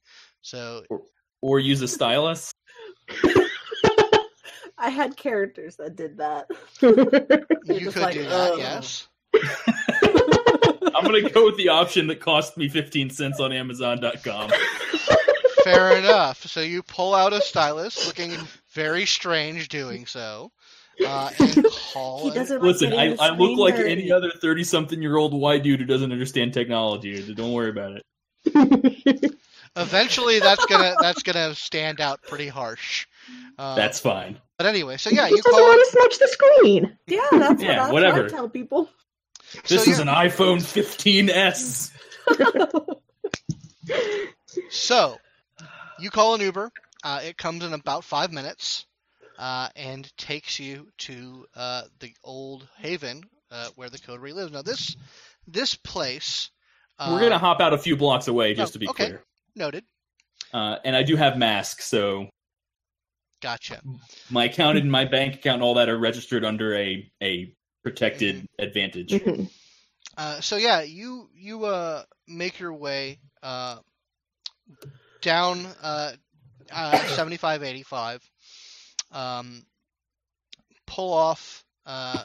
So 0.42 0.84
Or 1.42 1.60
use 1.60 1.82
a 1.82 1.88
stylus. 1.88 2.52
I 4.78 4.90
had 4.90 5.16
characters 5.16 5.76
that 5.78 5.96
did 5.96 6.18
that. 6.18 6.48
you 6.82 7.92
could 7.92 8.02
like, 8.02 8.16
do 8.16 8.24
that, 8.24 8.52
"Ugh." 8.54 8.60
yes. 8.60 9.08
I'm 10.94 11.04
gonna 11.04 11.30
go 11.30 11.46
with 11.46 11.58
the 11.58 11.70
option 11.70 12.08
that 12.08 12.20
cost 12.20 12.58
me 12.58 12.68
15 12.70 13.10
cents 13.10 13.40
on 13.40 13.52
Amazon.com. 13.54 14.52
Fair 15.64 15.98
enough. 15.98 16.46
So 16.46 16.62
you 16.62 16.84
pull 16.84 17.16
out 17.16 17.34
a 17.34 17.42
stylus, 17.42 18.06
looking 18.06 18.34
very 18.74 19.06
strange 19.06 19.68
doing 19.70 20.06
so, 20.06 20.52
uh, 21.06 21.32
and 21.40 21.66
call. 21.94 22.26
He 22.30 22.36
doesn't 22.36 22.62
like 22.62 22.64
Listen, 22.82 22.94
I, 22.94 23.16
I 23.20 23.30
look 23.32 23.58
like 23.58 23.76
dirty. 23.78 23.92
any 23.92 24.12
other 24.12 24.32
30 24.32 24.64
something 24.64 25.02
year 25.02 25.18
old 25.18 25.34
white 25.34 25.64
dude 25.64 25.80
who 25.80 25.86
doesn't 25.86 26.12
understand 26.12 26.54
technology. 26.54 27.34
Don't 27.34 27.52
worry 27.54 27.70
about 27.70 27.94
it. 27.98 28.04
Eventually, 29.78 30.40
that's 30.40 30.66
gonna 30.68 30.96
that's 31.02 31.22
gonna 31.24 31.54
stand 31.56 32.00
out 32.00 32.22
pretty 32.22 32.48
harsh. 32.48 33.08
Uh, 33.58 33.76
That's 33.76 34.00
fine. 34.00 34.38
But 34.58 34.68
anyway, 34.68 34.98
so 34.98 35.10
yeah, 35.10 35.26
he 35.26 35.32
you 35.32 35.38
doesn't 35.42 35.52
call. 35.52 35.62
want 35.68 35.84
to 35.86 35.92
smudge 35.92 36.18
the 36.20 36.28
screen. 36.28 36.98
Yeah, 37.08 37.20
that's 37.32 37.62
Yeah, 37.62 37.80
what, 37.82 37.90
I- 37.90 37.92
whatever. 37.94 38.22
what 38.24 38.32
I 38.34 38.36
tell 38.36 38.50
people. 38.50 38.90
This 39.68 39.86
so 39.86 39.92
is 39.92 40.00
an 40.00 40.08
iPhone 40.08 40.62
15s. 40.62 41.92
So, 44.70 45.18
you 46.00 46.10
call 46.10 46.36
an 46.36 46.42
Uber. 46.42 46.72
Uh, 47.04 47.22
it 47.24 47.38
comes 47.38 47.64
in 47.64 47.74
about 47.74 48.04
five 48.04 48.32
minutes, 48.32 48.86
uh, 49.38 49.70
and 49.76 50.12
takes 50.18 50.60
you 50.60 50.88
to 51.00 51.46
uh, 51.56 51.84
the 52.00 52.14
old 52.24 52.68
Haven 52.78 53.24
uh, 53.52 53.70
where 53.76 53.90
the 53.90 54.00
Coterie 54.00 54.34
lives. 54.34 54.52
Now, 54.52 54.62
this 54.62 54.96
this 55.48 55.76
place. 55.76 56.50
Uh, 56.98 57.10
We're 57.12 57.22
gonna 57.22 57.38
hop 57.38 57.60
out 57.60 57.74
a 57.74 57.78
few 57.78 57.96
blocks 57.96 58.28
away, 58.28 58.54
just 58.54 58.72
oh, 58.72 58.74
to 58.74 58.80
be 58.80 58.90
okay. 58.90 59.06
clear. 59.06 59.24
noted. 59.56 59.84
Uh, 60.54 60.78
and 60.84 60.96
I 60.96 61.04
do 61.04 61.16
have 61.16 61.38
masks, 61.38 61.86
so 61.86 62.30
Gotcha. 63.42 63.82
My 64.30 64.46
account 64.46 64.78
and 64.78 64.90
my 64.90 65.06
bank 65.06 65.36
account 65.36 65.56
and 65.56 65.64
all 65.64 65.76
that 65.76 65.90
are 65.90 65.98
registered 65.98 66.44
under 66.44 66.76
a 66.76 67.12
a 67.22 67.54
protected 67.86 68.50
advantage. 68.58 69.12
Mhm. 69.12 69.48
Uh, 70.18 70.42
so 70.42 70.56
yeah, 70.56 70.82
you 70.82 71.30
you 71.36 71.66
uh 71.66 72.04
make 72.28 72.60
your 72.60 72.74
way 72.74 73.20
uh 73.44 73.78
down 75.22 75.68
uh, 75.84 76.14
uh 76.72 76.98
75 77.16 77.62
85 77.64 78.30
um 79.12 79.64
pull 80.88 81.14
off 81.14 81.64
uh 81.86 82.24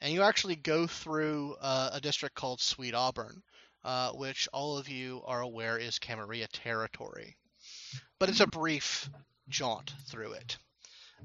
and 0.00 0.12
you 0.14 0.22
actually 0.22 0.56
go 0.56 0.86
through 0.86 1.56
uh, 1.60 1.90
a 1.94 2.00
district 2.00 2.34
called 2.34 2.60
Sweet 2.60 2.94
Auburn 2.94 3.42
uh, 3.84 4.12
which 4.12 4.48
all 4.52 4.78
of 4.78 4.88
you 4.88 5.22
are 5.26 5.40
aware 5.40 5.76
is 5.76 5.98
Camarilla 5.98 6.46
territory 6.52 7.36
but 8.18 8.28
it's 8.28 8.40
a 8.40 8.46
brief 8.46 9.10
jaunt 9.48 9.92
through 10.06 10.32
it 10.32 10.56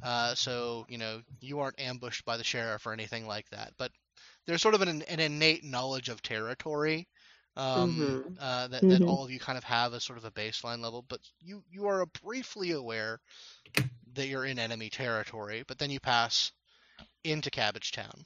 uh, 0.02 0.34
so 0.36 0.86
you 0.88 0.98
know 0.98 1.22
you 1.40 1.60
aren't 1.60 1.80
ambushed 1.80 2.26
by 2.26 2.38
the 2.38 2.44
sheriff 2.44 2.86
or 2.86 2.94
anything 2.94 3.26
like 3.28 3.48
that 3.50 3.72
but 3.78 3.92
there's 4.46 4.62
sort 4.62 4.74
of 4.76 4.82
an, 4.82 5.02
an 5.04 5.20
innate 5.20 5.64
knowledge 5.64 6.10
of 6.10 6.22
territory 6.22 7.08
um, 7.56 8.20
Mhm. 8.22 8.40
uh, 8.40 8.68
that, 8.68 8.88
that 8.88 9.02
Mhm. 9.02 9.04
all 9.04 9.24
of 9.24 9.32
you 9.32 9.40
kind 9.40 9.58
of 9.58 9.64
have 9.64 9.94
as 9.94 10.04
sort 10.04 10.18
of 10.18 10.26
a 10.26 10.32
baseline 10.32 10.80
level, 10.82 11.04
but 11.08 11.20
you 11.40 11.64
you 11.70 11.86
are 11.88 12.06
briefly 12.24 12.72
aware 12.72 13.20
that 14.14 14.28
you're 14.28 14.46
in 14.46 14.60
enemy 14.60 14.90
territory, 14.90 15.64
but 15.68 15.78
then 15.78 15.90
you 15.90 16.00
pass 16.00 16.52
into 17.24 17.50
Cabbage 17.50 17.92
Town. 17.92 18.26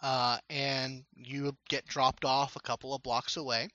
Uh, 0.00 0.38
and 0.48 1.04
you 1.14 1.56
get 1.68 1.86
dropped 1.86 2.24
off 2.24 2.56
a 2.56 2.60
couple 2.60 2.94
of 2.94 3.02
blocks 3.02 3.36
away 3.36 3.68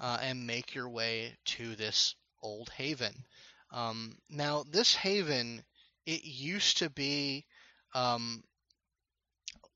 uh, 0.00 0.18
and 0.20 0.46
make 0.46 0.74
your 0.74 0.88
way 0.88 1.36
to 1.44 1.74
this 1.76 2.14
old 2.42 2.68
haven. 2.70 3.24
Um, 3.70 4.16
now, 4.30 4.64
this 4.70 4.94
haven, 4.94 5.62
it 6.06 6.24
used 6.24 6.78
to 6.78 6.90
be 6.90 7.44
um, 7.94 8.42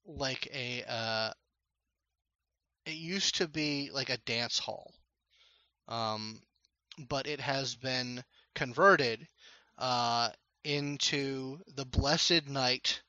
like 0.06 0.48
a 0.52 0.84
uh, 0.88 1.32
it 2.86 2.94
used 2.94 3.36
to 3.36 3.48
be 3.48 3.90
like 3.92 4.10
a 4.10 4.16
dance 4.18 4.58
hall, 4.58 4.94
um, 5.88 6.40
but 7.08 7.26
it 7.26 7.40
has 7.40 7.76
been 7.76 8.24
converted 8.54 9.28
uh, 9.78 10.30
into 10.64 11.58
the 11.74 11.84
Blessed 11.84 12.48
Night 12.48 13.02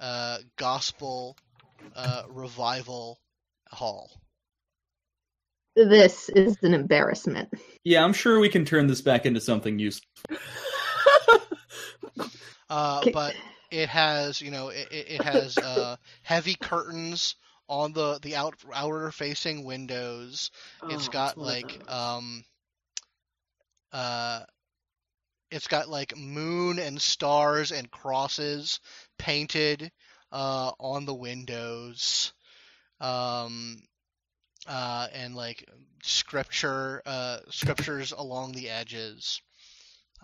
uh, 0.00 0.38
Gospel 0.56 1.36
uh, 1.94 2.22
Revival 2.28 3.20
Hall. 3.68 4.21
This 5.74 6.28
is 6.28 6.56
an 6.62 6.74
embarrassment. 6.74 7.48
Yeah, 7.84 8.04
I'm 8.04 8.12
sure 8.12 8.38
we 8.38 8.48
can 8.48 8.64
turn 8.64 8.86
this 8.86 9.00
back 9.00 9.26
into 9.26 9.40
something 9.40 9.78
useful. 9.78 10.08
Uh, 12.68 13.06
but 13.06 13.36
it 13.70 13.88
has, 13.88 14.40
you 14.40 14.50
know, 14.50 14.68
it, 14.68 14.88
it 14.90 15.06
it 15.10 15.22
has 15.22 15.58
uh, 15.60 15.96
heavy 16.22 16.54
curtains 16.54 17.36
on 17.68 17.92
the 17.92 18.18
the 18.22 18.36
out, 18.36 18.54
outer 18.74 19.10
facing 19.12 19.64
windows. 19.64 20.50
it's 20.88 21.08
Oh, 21.08 21.08
got 21.08 21.38
one 21.38 21.48
of 21.50 21.56
like 21.56 21.80
um 21.88 22.44
uh 23.92 24.40
it's 25.50 25.68
got 25.68 25.88
like 25.88 26.16
moon 26.16 26.78
and 26.78 27.00
stars 27.00 27.72
and 27.72 27.90
crosses 27.90 28.80
painted 29.18 29.90
uh 30.32 30.72
on 30.78 31.04
the 31.04 31.14
windows 31.14 32.32
um 33.00 33.82
uh 34.66 35.08
and 35.12 35.34
like 35.34 35.68
scripture 36.02 37.02
uh 37.06 37.38
scriptures 37.50 38.12
along 38.16 38.52
the 38.52 38.68
edges 38.68 39.40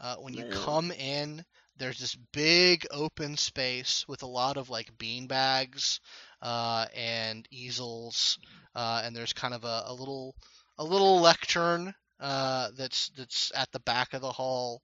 uh 0.01 0.17
when 0.17 0.35
you 0.35 0.45
come 0.45 0.91
in 0.93 1.45
there's 1.79 1.99
this 1.99 2.17
big 2.33 2.87
open 2.91 3.37
space 3.37 4.05
with 4.09 4.23
a 4.23 4.27
lot 4.27 4.57
of 4.57 4.71
like 4.71 4.97
bean 4.99 5.27
bags 5.27 6.01
uh 6.43 6.87
and 6.97 7.47
easels 7.51 8.39
uh 8.75 9.03
and 9.05 9.15
there's 9.15 9.33
kind 9.33 9.55
of 9.55 9.65
a, 9.65 9.85
a 9.87 9.95
little 9.95 10.35
a 10.79 10.85
little 10.85 11.21
lectern 11.21 11.95
uh, 12.21 12.71
that's 12.77 13.11
that's 13.17 13.53
at 13.55 13.71
the 13.73 13.81
back 13.81 14.13
of 14.13 14.21
the 14.21 14.31
hall, 14.33 14.83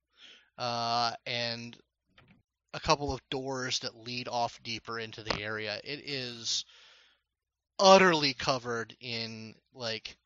uh, 0.58 1.12
and 1.26 1.76
a 2.74 2.80
couple 2.80 3.12
of 3.12 3.20
doors 3.30 3.80
that 3.80 3.96
lead 3.96 4.28
off 4.28 4.60
deeper 4.62 4.98
into 4.98 5.22
the 5.22 5.42
area. 5.42 5.80
It 5.84 6.00
is 6.08 6.64
utterly 7.78 8.34
covered 8.34 8.96
in 9.00 9.54
like 9.74 10.16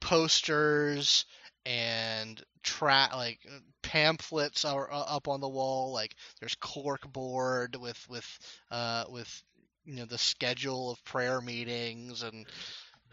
posters 0.00 1.24
and 1.66 2.42
tra- 2.62 3.10
like 3.14 3.40
pamphlets 3.82 4.64
are 4.64 4.90
uh, 4.90 5.04
up 5.16 5.28
on 5.28 5.40
the 5.40 5.48
wall. 5.48 5.92
Like 5.92 6.14
there's 6.40 6.54
cork 6.56 7.10
board 7.12 7.76
with 7.76 8.04
with 8.08 8.38
uh, 8.70 9.04
with 9.10 9.42
you 9.84 9.96
know 9.96 10.04
the 10.04 10.18
schedule 10.18 10.90
of 10.90 11.04
prayer 11.04 11.40
meetings 11.40 12.22
and 12.22 12.46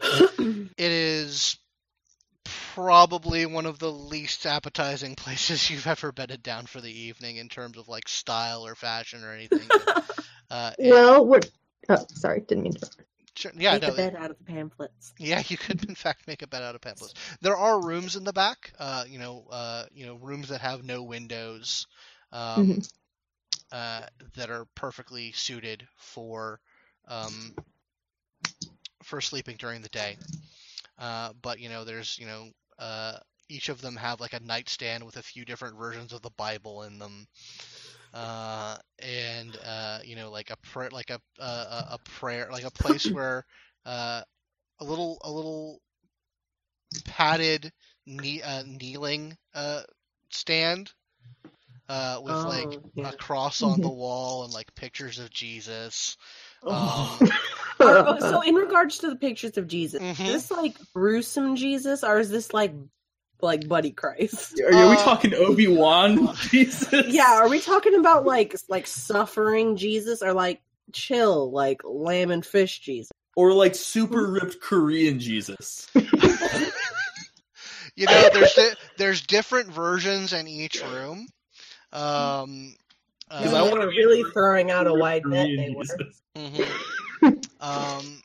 it 0.00 0.92
is 0.92 1.58
probably 2.44 3.46
one 3.46 3.66
of 3.66 3.78
the 3.78 3.90
least 3.90 4.44
appetizing 4.46 5.14
places 5.16 5.70
you've 5.70 5.86
ever 5.86 6.12
bedded 6.12 6.42
down 6.42 6.66
for 6.66 6.80
the 6.80 6.92
evening 6.92 7.36
in 7.36 7.48
terms 7.48 7.78
of 7.78 7.88
like 7.88 8.08
style 8.08 8.66
or 8.66 8.74
fashion 8.74 9.24
or 9.24 9.32
anything. 9.32 9.66
uh, 10.50 10.72
Well, 10.78 11.26
we're. 11.26 11.40
Oh, 11.88 12.06
sorry, 12.14 12.40
didn't 12.40 12.64
mean 12.64 12.74
to. 12.74 12.90
sure- 13.36 13.52
yeah, 13.56 13.76
Make 13.76 13.82
no, 13.82 13.88
a 13.88 13.92
bed 13.92 14.14
out 14.16 14.30
of 14.30 14.38
the 14.38 14.44
pamphlets. 14.44 15.14
yeah, 15.18 15.42
you 15.48 15.56
could 15.56 15.84
in 15.88 15.94
fact 15.94 16.26
make 16.26 16.42
a 16.42 16.46
bed 16.46 16.62
out 16.62 16.74
of 16.74 16.80
pamphlets. 16.80 17.14
There 17.40 17.56
are 17.56 17.80
rooms 17.80 18.16
in 18.16 18.24
the 18.24 18.32
back, 18.32 18.72
uh, 18.78 19.04
you 19.08 19.18
know, 19.18 19.46
uh, 19.50 19.84
you 19.92 20.06
know, 20.06 20.14
rooms 20.16 20.48
that 20.48 20.60
have 20.60 20.84
no 20.84 21.02
windows, 21.02 21.86
um, 22.32 22.78
Mhm. 22.78 22.88
uh, 23.72 24.02
that 24.36 24.50
are 24.50 24.66
perfectly 24.74 25.32
suited 25.32 25.86
for 25.96 26.60
um, 27.08 27.54
for 29.02 29.20
sleeping 29.20 29.56
during 29.56 29.82
the 29.82 29.88
day. 29.88 30.18
Uh, 30.98 31.32
but 31.42 31.58
you 31.60 31.68
know, 31.68 31.84
there's 31.84 32.18
you 32.18 32.26
know, 32.26 32.48
uh, 32.78 33.18
each 33.48 33.68
of 33.68 33.80
them 33.80 33.96
have 33.96 34.20
like 34.20 34.32
a 34.34 34.40
nightstand 34.40 35.04
with 35.04 35.16
a 35.16 35.22
few 35.22 35.44
different 35.44 35.76
versions 35.78 36.12
of 36.12 36.22
the 36.22 36.30
Bible 36.30 36.82
in 36.82 36.98
them. 36.98 37.26
Uh, 38.16 38.78
and 39.00 39.58
uh, 39.66 40.00
you 40.04 40.16
know, 40.16 40.30
like 40.30 40.50
a 40.50 40.56
prayer, 40.58 40.90
like 40.92 41.10
a, 41.10 41.20
a 41.40 41.44
a 41.44 41.86
a 41.92 41.98
prayer, 42.06 42.48
like 42.52 42.64
a 42.64 42.72
place 42.72 43.12
where 43.12 43.44
uh, 43.86 44.22
a 44.80 44.84
little 44.84 45.18
a 45.24 45.30
little 45.32 45.80
padded 47.04 47.72
knee, 48.06 48.42
uh, 48.42 48.64
kneeling 48.66 49.36
uh, 49.54 49.82
stand 50.30 50.92
uh, 51.88 52.20
with 52.22 52.44
like 52.44 52.78
Oh, 52.78 52.82
yeah. 52.94 53.10
a 53.10 53.14
cross 53.14 53.62
on 53.62 53.82
the 53.82 53.90
wall 53.90 54.44
and 54.44 54.54
like 54.54 54.74
pictures 54.76 55.20
of 55.20 55.30
Jesus. 55.30 56.16
Oh. 56.64 57.20
Um, 57.80 58.18
so 58.20 58.42
in 58.42 58.54
regards 58.56 58.98
to 58.98 59.10
the 59.10 59.16
pictures 59.16 59.58
of 59.58 59.68
Jesus, 59.68 60.00
Mhm. 60.00 60.18
is 60.26 60.48
this 60.48 60.50
like 60.52 60.78
gruesome 60.94 61.56
Jesus 61.56 62.04
or 62.04 62.18
is 62.20 62.30
this 62.30 62.54
like 62.54 62.74
like 63.42 63.68
Buddy 63.68 63.90
Christ? 63.90 64.60
Are, 64.60 64.68
are 64.68 64.90
we 64.90 64.96
Uh, 64.96 65.04
talking 65.04 65.34
Obi 65.34 65.68
Wan? 65.68 66.34
Jesus. 66.50 67.06
Yeah, 67.08 67.36
are 67.36 67.48
we 67.48 67.60
talking 67.60 67.98
about 67.98 68.24
like 68.24 68.54
like 68.68 68.86
suffering 68.86 69.76
Jesus 69.76 70.22
or 70.22 70.32
like 70.32 70.60
chill 70.92 71.50
like 71.50 71.82
lamb 71.84 72.30
and 72.30 72.44
fish 72.44 72.80
Jesus? 72.80 73.10
Or 73.36 73.52
like 73.52 73.74
super 73.74 74.30
ripped 74.30 74.60
Korean 74.60 75.18
Jesus. 75.18 75.88
you 75.94 76.02
know, 78.06 78.28
there's 78.32 78.54
di- 78.54 78.74
there's 78.96 79.20
different 79.22 79.70
versions 79.70 80.32
in 80.32 80.48
each 80.48 80.82
room. 80.82 81.28
Um, 81.92 82.74
Because 83.28 83.52
uh, 83.52 83.56
I 83.56 83.62
wanna 83.62 83.86
really 83.88 84.22
a 84.22 84.32
throwing 84.32 84.70
out 84.70 84.86
a 84.86 84.90
Super 84.90 85.00
wide 85.00 85.26
net. 85.26 85.48
They 85.56 85.70
were. 85.70 85.82
Jesus. 85.82 86.22
mhm. 86.36 87.46
um, 87.60 88.22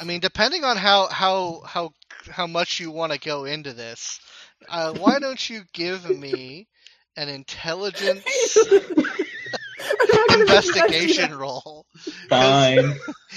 I 0.00 0.04
mean, 0.04 0.20
depending 0.20 0.64
on 0.64 0.76
how 0.76 1.06
how 1.08 1.62
how 1.64 1.92
how 2.28 2.46
much 2.46 2.80
you 2.80 2.90
want 2.90 3.12
to 3.12 3.18
go 3.18 3.44
into 3.44 3.72
this, 3.72 4.20
uh, 4.68 4.92
why 4.94 5.18
don't 5.18 5.48
you 5.48 5.62
give 5.72 6.08
me 6.18 6.68
an 7.16 7.28
intelligence 7.28 8.56
investigation 10.32 11.36
roll? 11.36 11.86
Fine. 12.28 12.94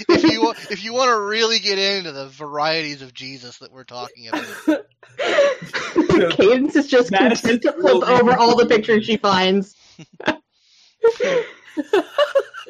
If 0.07 0.23
you 0.23 0.53
if 0.69 0.83
you 0.83 0.93
want 0.93 1.09
to 1.09 1.19
really 1.19 1.59
get 1.59 1.77
into 1.77 2.11
the 2.11 2.27
varieties 2.29 3.01
of 3.01 3.13
Jesus 3.13 3.57
that 3.59 3.71
we're 3.71 3.83
talking 3.83 4.29
about. 4.29 4.85
Cadence 6.31 6.75
is 6.75 6.87
just 6.87 7.11
Madison 7.11 7.59
content 7.59 7.61
to 7.63 7.73
flip 7.73 8.07
over 8.07 8.37
all 8.37 8.55
the 8.55 8.65
pictures 8.65 9.05
she 9.05 9.17
finds. 9.17 9.75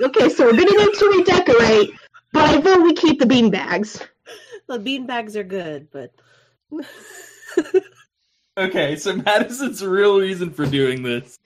okay, 0.01 0.29
so 0.29 0.45
we're 0.45 0.51
gonna 0.51 0.77
need 0.77 0.93
to 0.93 1.13
redecorate, 1.17 1.91
but 2.31 2.49
I 2.49 2.61
vote 2.61 2.83
we 2.83 2.93
keep 2.93 3.19
the 3.19 3.25
bean 3.25 3.49
bags. 3.49 4.01
The 4.69 4.79
bean 4.79 5.05
bags 5.07 5.35
are 5.35 5.43
good, 5.43 5.89
but 5.91 6.11
Okay, 8.57 8.95
so 8.97 9.15
Madison's 9.15 9.83
real 9.83 10.19
reason 10.19 10.51
for 10.51 10.65
doing 10.65 11.01
this 11.03 11.39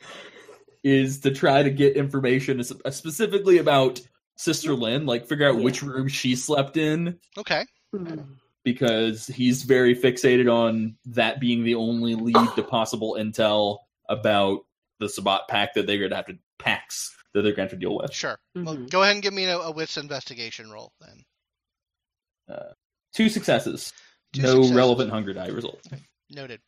is 0.83 1.19
to 1.21 1.31
try 1.31 1.63
to 1.63 1.69
get 1.69 1.95
information 1.95 2.61
specifically 2.63 3.57
about 3.59 4.01
Sister 4.35 4.73
Lynn, 4.73 5.05
like 5.05 5.25
figure 5.27 5.47
out 5.47 5.55
Yeah. 5.57 5.63
which 5.63 5.81
room 5.83 6.07
she 6.07 6.35
slept 6.35 6.75
in. 6.77 7.19
Okay. 7.37 7.65
Hmm. 7.95 8.21
because 8.65 9.27
he's 9.27 9.63
very 9.63 9.93
fixated 9.93 10.49
on 10.51 10.95
that 11.05 11.39
being 11.41 11.63
the 11.65 11.75
only 11.75 12.15
lead 12.15 12.47
to 12.55 12.63
possible 12.63 13.17
intel 13.19 13.79
about 14.09 14.61
the 14.99 15.07
Sabbat 15.09 15.41
pack 15.49 15.73
that 15.73 15.85
they're 15.85 15.97
going 15.99 16.09
to 16.11 16.15
have 16.15 16.27
to 16.27 16.37
packs 16.59 17.13
that 17.33 17.41
they're 17.41 17.51
going 17.51 17.67
to 17.67 17.73
have 17.75 17.79
to 17.79 17.85
deal 17.85 17.97
with. 17.97 18.13
Sure. 18.13 18.37
Well, 18.55 18.77
Mhm. 18.77 18.89
go 18.89 19.03
ahead 19.03 19.15
and 19.15 19.21
give 19.23 19.33
me 19.33 19.43
a, 19.45 19.57
a 19.57 19.71
wits 19.71 19.97
investigation 19.97 20.71
roll 20.71 20.93
then. 21.01 21.23
Two 23.14 23.30
successes, 23.30 23.94
Two 24.34 24.41
no 24.41 24.48
successes. 24.56 24.76
relevant 24.76 25.10
hunger 25.11 25.34
die 25.34 25.48
result. 25.48 25.81
Noted. 26.30 26.60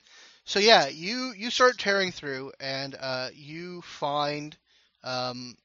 So 0.46 0.60
yeah, 0.60 0.88
you 0.88 1.34
you 1.36 1.50
start 1.50 1.78
tearing 1.80 2.12
through 2.12 2.52
and 2.60 2.96
uh, 3.00 3.30
you 3.34 3.82
find 3.82 4.56
um, 5.04 5.56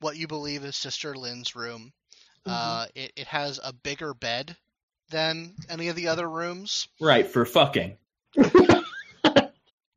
what 0.00 0.16
you 0.16 0.26
believe 0.26 0.64
is 0.64 0.74
Sister 0.76 1.14
Lynn's 1.14 1.54
room. 1.54 1.92
Uh, 2.46 2.86
it 2.94 3.12
it 3.16 3.26
has 3.26 3.58
a 3.62 3.72
bigger 3.72 4.14
bed 4.14 4.56
than 5.10 5.54
any 5.68 5.88
of 5.88 5.96
the 5.96 6.08
other 6.08 6.28
rooms. 6.28 6.86
Right 7.00 7.26
for 7.26 7.44
fucking. 7.44 7.96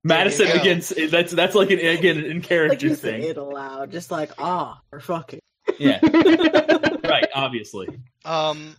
Madison 0.03 0.45
There 0.45 0.56
you 0.56 0.56
go. 0.56 0.61
against 0.61 0.94
that's 1.11 1.32
that's 1.34 1.56
like 1.56 1.72
an 1.72 1.80
again 1.80 2.18
an 2.20 2.26
in 2.26 2.41
character 2.41 2.88
you 2.88 2.95
say 2.95 3.20
thing. 3.22 3.30
it 3.30 3.38
aloud, 3.38 3.91
just 3.91 4.11
like 4.11 4.32
ah, 4.40 4.82
or 4.94 4.99
fucking. 5.02 5.41
Yeah, 5.78 5.99
right. 7.03 7.28
Obviously, 7.36 7.88
Um, 8.26 8.76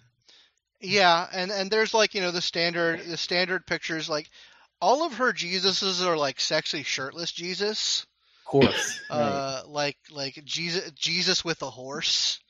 yeah, 0.81 1.27
and 1.33 1.51
and 1.51 1.71
there's 1.71 1.95
like 1.95 2.15
you 2.15 2.21
know 2.21 2.31
the 2.31 2.43
standard 2.43 3.01
the 3.01 3.17
standard 3.17 3.67
pictures 3.67 4.09
like 4.09 4.29
all 4.81 5.05
of 5.05 5.15
her 5.15 5.33
Jesuses 5.33 6.05
are 6.05 6.17
like 6.17 6.41
sexy 6.41 6.83
shirtless 6.83 7.33
Jesus. 7.33 8.07
of 8.41 8.51
course. 8.51 9.01
right. 9.11 9.19
Uh, 9.19 9.63
like 9.67 9.97
like 10.11 10.43
Jesus 10.45 10.91
Jesus 10.93 11.45
with 11.45 11.63
a 11.63 11.71
horse. 11.71 12.41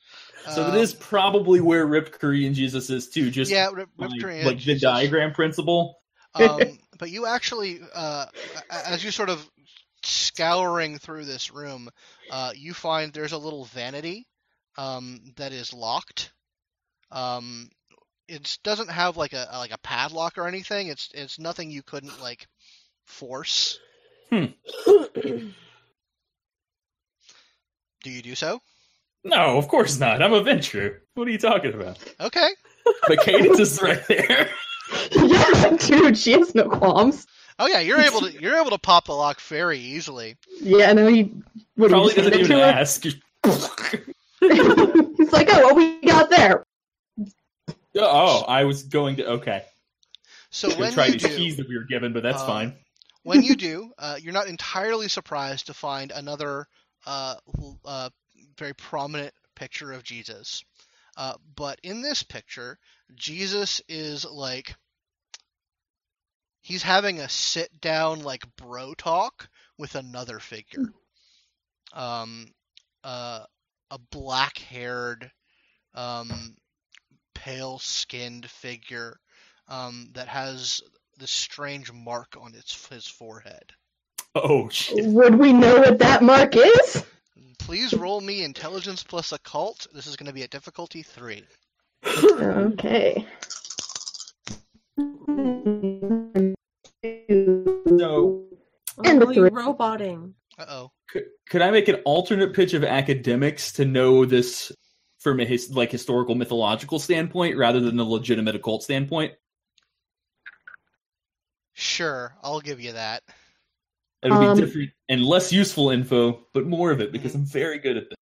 So 0.47 0.61
Um, 0.61 0.75
it 0.75 0.81
is 0.81 0.93
probably 0.93 1.61
where 1.61 1.85
Ripped 1.85 2.19
Korean 2.19 2.53
Jesus 2.53 2.89
is 2.89 3.09
too. 3.09 3.29
Just 3.29 3.51
yeah, 3.51 3.69
Rip, 3.71 3.89
Rip 3.97 4.11
Korean 4.19 4.45
like 4.45 4.57
the 4.57 4.73
Jesus. 4.73 4.81
diagram 4.81 5.33
principle. 5.33 5.99
um, 6.33 6.79
but 6.99 7.09
you 7.11 7.25
actually, 7.25 7.79
uh, 7.93 8.25
as 8.69 9.03
you 9.03 9.11
sort 9.11 9.29
of 9.29 9.47
scouring 10.03 10.97
through 10.97 11.25
this 11.25 11.51
room, 11.51 11.89
uh, 12.31 12.51
you 12.55 12.73
find 12.73 13.13
there's 13.13 13.33
a 13.33 13.37
little 13.37 13.65
vanity 13.65 14.25
um, 14.77 15.19
that 15.35 15.51
is 15.51 15.73
locked. 15.73 16.31
Um, 17.11 17.69
it 18.31 18.57
doesn't 18.63 18.89
have 18.89 19.17
like 19.17 19.33
a 19.33 19.47
like 19.53 19.71
a 19.71 19.77
padlock 19.79 20.37
or 20.37 20.47
anything. 20.47 20.87
It's 20.87 21.09
it's 21.13 21.37
nothing 21.37 21.69
you 21.69 21.83
couldn't 21.83 22.21
like 22.21 22.47
force. 23.05 23.79
Hmm. 24.29 24.45
Do 28.03 28.09
you 28.09 28.21
do 28.21 28.35
so? 28.35 28.61
No, 29.23 29.57
of 29.57 29.67
course 29.67 29.99
not. 29.99 30.23
I'm 30.23 30.33
a 30.33 30.41
Ventrue. 30.41 30.97
What 31.13 31.27
are 31.27 31.31
you 31.31 31.37
talking 31.37 31.73
about? 31.73 31.99
Okay. 32.19 32.49
But 33.07 33.21
Cadence 33.21 33.59
is 33.59 33.81
right 33.81 34.05
there. 34.07 34.49
yeah, 35.11 35.77
dude, 35.79 36.17
she 36.17 36.31
has 36.31 36.55
no 36.55 36.67
qualms. 36.69 37.27
Oh 37.59 37.67
yeah, 37.67 37.79
you're 37.79 37.99
able 37.99 38.21
to 38.21 38.41
you're 38.41 38.57
able 38.57 38.71
to 38.71 38.79
pop 38.79 39.05
the 39.05 39.13
lock 39.13 39.39
very 39.41 39.77
easily. 39.77 40.37
Yeah, 40.61 40.93
no, 40.93 41.07
he 41.07 41.23
what, 41.23 41.33
do 41.75 41.83
you 41.83 41.89
Probably 41.89 42.13
just 42.13 42.29
doesn't 42.29 42.39
even 42.39 42.57
ask. 42.57 43.03
He's 44.39 45.33
like, 45.33 45.47
oh, 45.51 45.61
what 45.63 45.75
we 45.75 46.01
got 46.01 46.29
there? 46.31 46.65
Oh, 47.95 48.43
I 48.47 48.63
was 48.65 48.83
going 48.83 49.17
to. 49.17 49.27
Okay. 49.31 49.63
So 50.49 50.69
when 50.75 50.93
try 50.93 51.05
you 51.05 51.13
these 51.13 51.23
do, 51.23 51.37
keys 51.37 51.57
that 51.57 51.67
we 51.67 51.77
were 51.77 51.85
given, 51.85 52.13
but 52.13 52.23
that's 52.23 52.41
um, 52.41 52.47
fine. 52.47 52.73
when 53.23 53.41
you 53.43 53.55
do, 53.57 53.91
uh, 53.97 54.17
you're 54.21 54.33
not 54.33 54.47
entirely 54.47 55.07
surprised 55.07 55.67
to 55.67 55.73
find 55.73 56.11
another 56.11 56.67
uh, 57.05 57.35
uh, 57.85 58.09
very 58.57 58.73
prominent 58.73 59.33
picture 59.55 59.91
of 59.91 60.03
Jesus. 60.03 60.63
Uh, 61.17 61.33
but 61.55 61.79
in 61.83 62.01
this 62.01 62.23
picture, 62.23 62.77
Jesus 63.15 63.81
is 63.87 64.25
like 64.25 64.75
he's 66.61 66.83
having 66.83 67.19
a 67.19 67.29
sit 67.29 67.81
down 67.81 68.21
like 68.21 68.45
bro 68.55 68.93
talk 68.93 69.49
with 69.77 69.95
another 69.95 70.39
figure. 70.39 70.93
Um, 71.93 72.47
uh, 73.03 73.43
a 73.89 73.99
black 74.11 74.57
haired, 74.59 75.29
um, 75.93 76.55
pale 77.41 77.79
skinned 77.79 78.47
figure 78.47 79.19
um, 79.67 80.09
that 80.13 80.27
has 80.27 80.81
this 81.17 81.31
strange 81.31 81.91
mark 81.91 82.37
on 82.39 82.53
its 82.53 82.87
his 82.87 83.07
forehead. 83.07 83.73
Oh 84.35 84.69
shit. 84.69 85.05
Would 85.07 85.35
we 85.35 85.51
know 85.51 85.79
what 85.79 85.97
that 85.99 86.21
mark 86.21 86.55
is? 86.55 87.03
Please 87.57 87.93
roll 87.95 88.21
me 88.21 88.43
intelligence 88.43 89.03
plus 89.03 89.31
occult. 89.31 89.87
This 89.91 90.05
is 90.05 90.15
going 90.15 90.27
to 90.27 90.33
be 90.33 90.43
at 90.43 90.51
difficulty 90.51 91.01
three. 91.01 91.43
Okay. 92.05 93.25
So 97.97 98.45
And 99.03 99.21
the 99.21 99.31
three. 99.33 99.49
roboting. 99.51 100.35
Uh 100.59 100.65
oh. 100.69 100.91
could, 101.09 101.23
could 101.49 101.61
I 101.63 101.71
make 101.71 101.87
an 101.87 102.01
alternate 102.05 102.53
pitch 102.53 102.73
of 102.75 102.83
academics 102.83 103.71
to 103.73 103.85
know 103.85 104.25
this 104.25 104.71
from 105.21 105.39
a 105.39 105.45
his, 105.45 105.69
like 105.69 105.91
historical 105.91 106.35
mythological 106.35 106.99
standpoint 106.99 107.55
rather 107.55 107.79
than 107.79 107.99
a 107.99 108.03
legitimate 108.03 108.55
occult 108.55 108.83
standpoint? 108.83 109.33
Sure, 111.73 112.35
I'll 112.43 112.59
give 112.59 112.81
you 112.81 112.93
that. 112.93 113.23
It'll 114.23 114.37
Um, 114.37 114.55
be 114.55 114.61
different 114.61 114.91
and 115.09 115.23
less 115.23 115.53
useful 115.53 115.89
info, 115.89 116.45
but 116.53 116.65
more 116.65 116.91
of 116.91 117.01
it 117.01 117.11
because 117.11 117.33
I'm 117.33 117.45
very 117.45 117.79
good 117.79 117.97
at 117.97 118.09
this. 118.09 118.17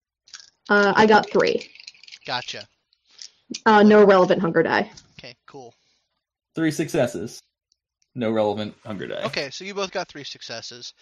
Uh, 0.68 0.92
I 0.94 1.06
got 1.06 1.28
three. 1.30 1.68
Gotcha. 2.26 2.66
Uh, 3.66 3.82
no 3.82 4.04
relevant 4.04 4.40
hunger 4.40 4.62
die. 4.62 4.90
Okay, 5.18 5.34
cool. 5.46 5.74
Three 6.54 6.70
successes. 6.70 7.40
No 8.14 8.30
relevant 8.30 8.74
hunger 8.84 9.06
die. 9.08 9.22
Okay, 9.24 9.50
so 9.50 9.64
you 9.64 9.74
both 9.74 9.90
got 9.90 10.08
three 10.08 10.24
successes. 10.24 10.94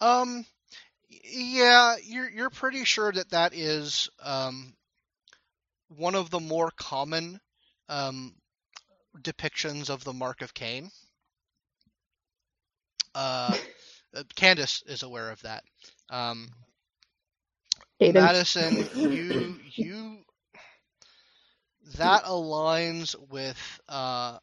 Um, 0.00 0.44
yeah, 1.08 1.96
you're 2.02 2.30
you're 2.30 2.50
pretty 2.50 2.84
sure 2.84 3.10
that 3.10 3.30
that 3.30 3.54
is 3.54 4.08
um 4.22 4.74
one 5.88 6.14
of 6.14 6.30
the 6.30 6.40
more 6.40 6.70
common 6.70 7.40
um 7.88 8.34
depictions 9.18 9.88
of 9.90 10.04
the 10.04 10.12
Mark 10.12 10.42
of 10.42 10.54
Cain. 10.54 10.90
Uh, 13.14 13.58
uh, 14.14 14.22
Cadence 14.36 14.82
is 14.86 15.02
aware 15.02 15.30
of 15.30 15.40
that. 15.42 15.64
Um, 16.10 16.54
Madison, 18.10 18.88
you 18.92 19.58
you 19.76 20.24
that 21.96 22.24
aligns 22.24 23.14
with 23.30 23.80
uh 23.88 24.38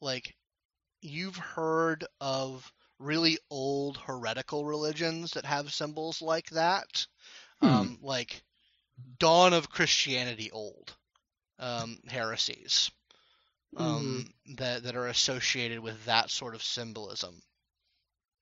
like 0.00 0.34
you've 1.00 1.36
heard 1.36 2.04
of 2.20 2.72
really 2.98 3.38
old 3.50 3.96
heretical 3.98 4.64
religions 4.64 5.32
that 5.32 5.44
have 5.44 5.72
symbols 5.72 6.20
like 6.22 6.50
that. 6.50 7.06
Hmm. 7.60 7.86
Um 7.86 7.98
like 8.02 8.42
dawn 9.18 9.52
of 9.52 9.70
Christianity 9.70 10.50
old 10.50 10.94
um 11.58 11.98
heresies. 12.08 12.90
Um 13.76 14.26
that 14.56 14.82
that 14.84 14.96
are 14.96 15.06
associated 15.06 15.80
with 15.80 16.04
that 16.06 16.30
sort 16.30 16.54
of 16.54 16.62
symbolism. 16.62 17.40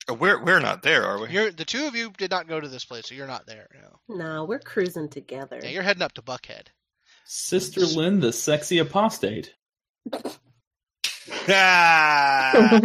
Uh, 0.09 0.15
We're 0.15 0.43
we're 0.43 0.61
not 0.61 0.83
there, 0.83 1.05
are 1.05 1.21
we? 1.21 1.31
You're 1.31 1.51
the 1.51 1.65
two 1.65 1.87
of 1.87 1.95
you 1.95 2.11
did 2.17 2.31
not 2.31 2.49
go 2.49 2.59
to 2.59 2.69
this 2.69 2.85
place, 2.85 3.07
so 3.09 3.15
you're 3.15 3.27
not 3.27 3.47
there. 3.47 3.69
No. 4.09 4.17
No, 4.17 4.45
we're 4.45 4.59
cruising 4.59 5.09
together. 5.11 5.61
Yeah, 5.63 5.69
you're 5.71 5.83
heading 5.83 6.03
up 6.03 6.13
to 6.15 6.23
Buckhead. 6.23 6.69
Sister 7.27 7.81
Lynn, 7.83 8.21
the 8.21 8.33
sexy 8.33 8.79
apostate. 8.79 9.53
Ah! 11.51 12.81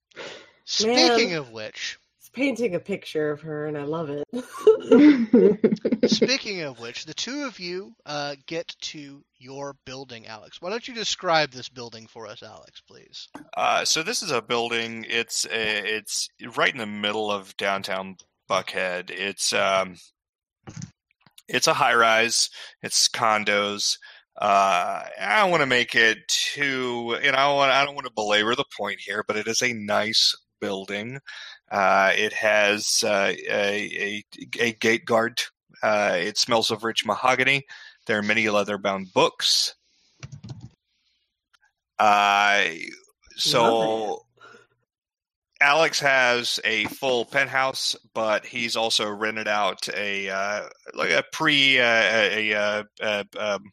Speaking 0.64 1.34
of 1.34 1.50
which, 1.50 1.98
It's 2.00 2.05
painting 2.36 2.74
a 2.74 2.80
picture 2.80 3.30
of 3.30 3.40
her, 3.40 3.66
and 3.66 3.78
I 3.78 3.84
love 3.84 4.10
it. 4.10 4.22
speaking 6.10 6.60
of 6.60 6.78
which, 6.78 7.06
the 7.06 7.14
two 7.14 7.44
of 7.44 7.58
you 7.58 7.94
uh, 8.04 8.36
get 8.46 8.76
to 8.82 9.24
your 9.38 9.74
building, 9.86 10.26
Alex. 10.26 10.60
Why 10.60 10.68
don't 10.68 10.86
you 10.86 10.94
describe 10.94 11.50
this 11.50 11.70
building 11.70 12.06
for 12.06 12.26
us, 12.26 12.42
Alex, 12.42 12.82
please? 12.86 13.28
Uh, 13.56 13.86
so 13.86 14.02
this 14.02 14.22
is 14.22 14.30
a 14.30 14.42
building. 14.42 15.06
It's 15.08 15.46
a, 15.46 15.96
it's 15.96 16.28
right 16.56 16.72
in 16.72 16.78
the 16.78 16.86
middle 16.86 17.32
of 17.32 17.56
downtown 17.56 18.16
Buckhead. 18.50 19.10
It's 19.10 19.54
um, 19.54 19.96
it's 21.48 21.66
a 21.66 21.74
high 21.74 21.94
rise. 21.94 22.50
It's 22.82 23.08
condos. 23.08 23.96
Uh, 24.38 25.04
I 25.18 25.40
don't 25.40 25.50
want 25.50 25.62
to 25.62 25.66
make 25.66 25.94
it 25.94 26.18
too, 26.28 27.16
you 27.22 27.32
know, 27.32 27.38
I, 27.38 27.54
want, 27.54 27.72
I 27.72 27.86
don't 27.86 27.94
want 27.94 28.06
to 28.06 28.12
belabor 28.14 28.54
the 28.54 28.66
point 28.78 28.98
here, 29.00 29.24
but 29.26 29.38
it 29.38 29.46
is 29.46 29.62
a 29.62 29.72
nice 29.72 30.34
building. 30.60 31.18
Uh, 31.70 32.12
it 32.14 32.32
has 32.32 33.02
uh, 33.04 33.32
a, 33.36 33.42
a 33.50 34.24
a 34.60 34.72
gate 34.74 35.04
guard. 35.04 35.42
Uh, 35.82 36.16
it 36.16 36.38
smells 36.38 36.70
of 36.70 36.84
rich 36.84 37.04
mahogany. 37.04 37.64
There 38.06 38.18
are 38.18 38.22
many 38.22 38.48
leather-bound 38.48 39.12
books. 39.12 39.74
Uh, 41.98 42.64
so 43.36 44.22
Alex 45.60 46.00
has 46.00 46.60
a 46.64 46.84
full 46.84 47.24
penthouse, 47.24 47.96
but 48.14 48.44
he's 48.44 48.76
also 48.76 49.08
rented 49.08 49.48
out 49.48 49.88
a 49.88 50.28
uh, 50.28 50.68
like 50.94 51.10
a 51.10 51.24
pre 51.32 51.80
uh, 51.80 51.84
a, 51.84 52.52
a, 52.52 53.24
um, 53.38 53.72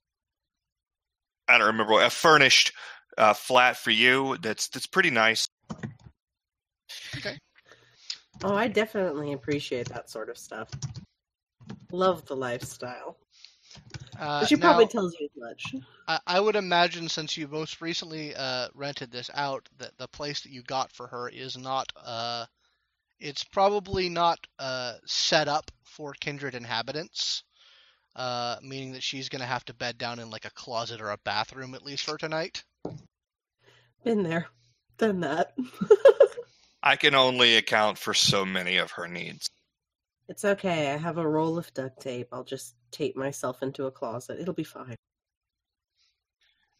I 1.48 1.58
don't 1.58 1.68
remember 1.68 2.02
a 2.02 2.10
furnished 2.10 2.74
uh, 3.18 3.34
flat 3.34 3.78
for 3.78 3.92
you. 3.92 4.38
That's 4.42 4.70
that's 4.70 4.88
pretty 4.88 5.10
nice. 5.10 5.48
Oh, 8.44 8.56
I 8.56 8.68
definitely 8.68 9.34
appreciate 9.34 9.88
that 9.90 10.10
sort 10.10 10.30
of 10.30 10.38
stuff. 10.38 10.70
Love 11.92 12.26
the 12.26 12.36
lifestyle. 12.36 13.18
Uh, 14.20 14.46
she 14.46 14.56
now, 14.56 14.62
probably 14.62 14.88
tells 14.88 15.18
you 15.20 15.28
as 15.34 15.42
much. 15.42 15.76
I, 16.08 16.20
I 16.28 16.40
would 16.40 16.58
imagine 16.58 17.08
since 17.08 17.38
you 17.38 17.48
most 17.48 17.82
recently 17.82 18.36
uh, 18.36 18.68
rented 18.74 19.12
this 19.12 19.30
out, 19.34 19.70
that 19.78 19.98
the 19.98 20.08
place 20.10 20.42
that 20.42 20.52
you 20.52 20.62
got 20.64 20.92
for 20.92 21.08
her 21.08 21.30
is 21.30 21.58
not. 21.58 21.92
Uh, 21.96 22.46
it's 23.20 23.46
probably 23.46 24.10
not 24.10 24.40
uh, 24.60 24.96
set 25.06 25.48
up 25.48 25.72
for 25.86 26.14
kindred 26.20 26.56
inhabitants. 26.56 27.44
Uh, 28.16 28.58
meaning 28.62 28.92
that 28.92 29.02
she's 29.02 29.30
gonna 29.30 29.46
have 29.46 29.66
to 29.66 29.74
bed 29.74 29.98
down 29.98 30.20
in 30.20 30.30
like 30.30 30.46
a 30.46 30.52
closet 30.52 31.02
or 31.02 31.10
a 31.10 31.18
bathroom 31.24 31.74
at 31.74 31.84
least 31.84 32.04
for 32.04 32.16
tonight. 32.16 32.64
Been 34.04 34.22
there, 34.22 34.48
done 35.00 35.22
that. 35.22 35.54
I 36.84 36.98
can 36.98 37.16
only 37.16 37.56
account 37.56 37.98
for 37.98 38.14
so 38.14 38.46
many 38.46 38.76
of 38.76 38.92
her 38.92 39.08
needs. 39.08 39.50
it's 40.28 40.44
okay. 40.44 40.92
I 40.92 40.98
have 40.98 41.18
a 41.18 41.28
roll 41.28 41.58
of 41.58 41.74
duct 41.74 42.02
tape. 42.02 42.28
I'll 42.34 42.44
just 42.44 42.76
tape 42.92 43.16
myself 43.16 43.64
into 43.64 43.86
a 43.86 43.92
closet. 43.92 44.40
It'll 44.40 44.54
be 44.54 44.66
fine. 44.66 44.98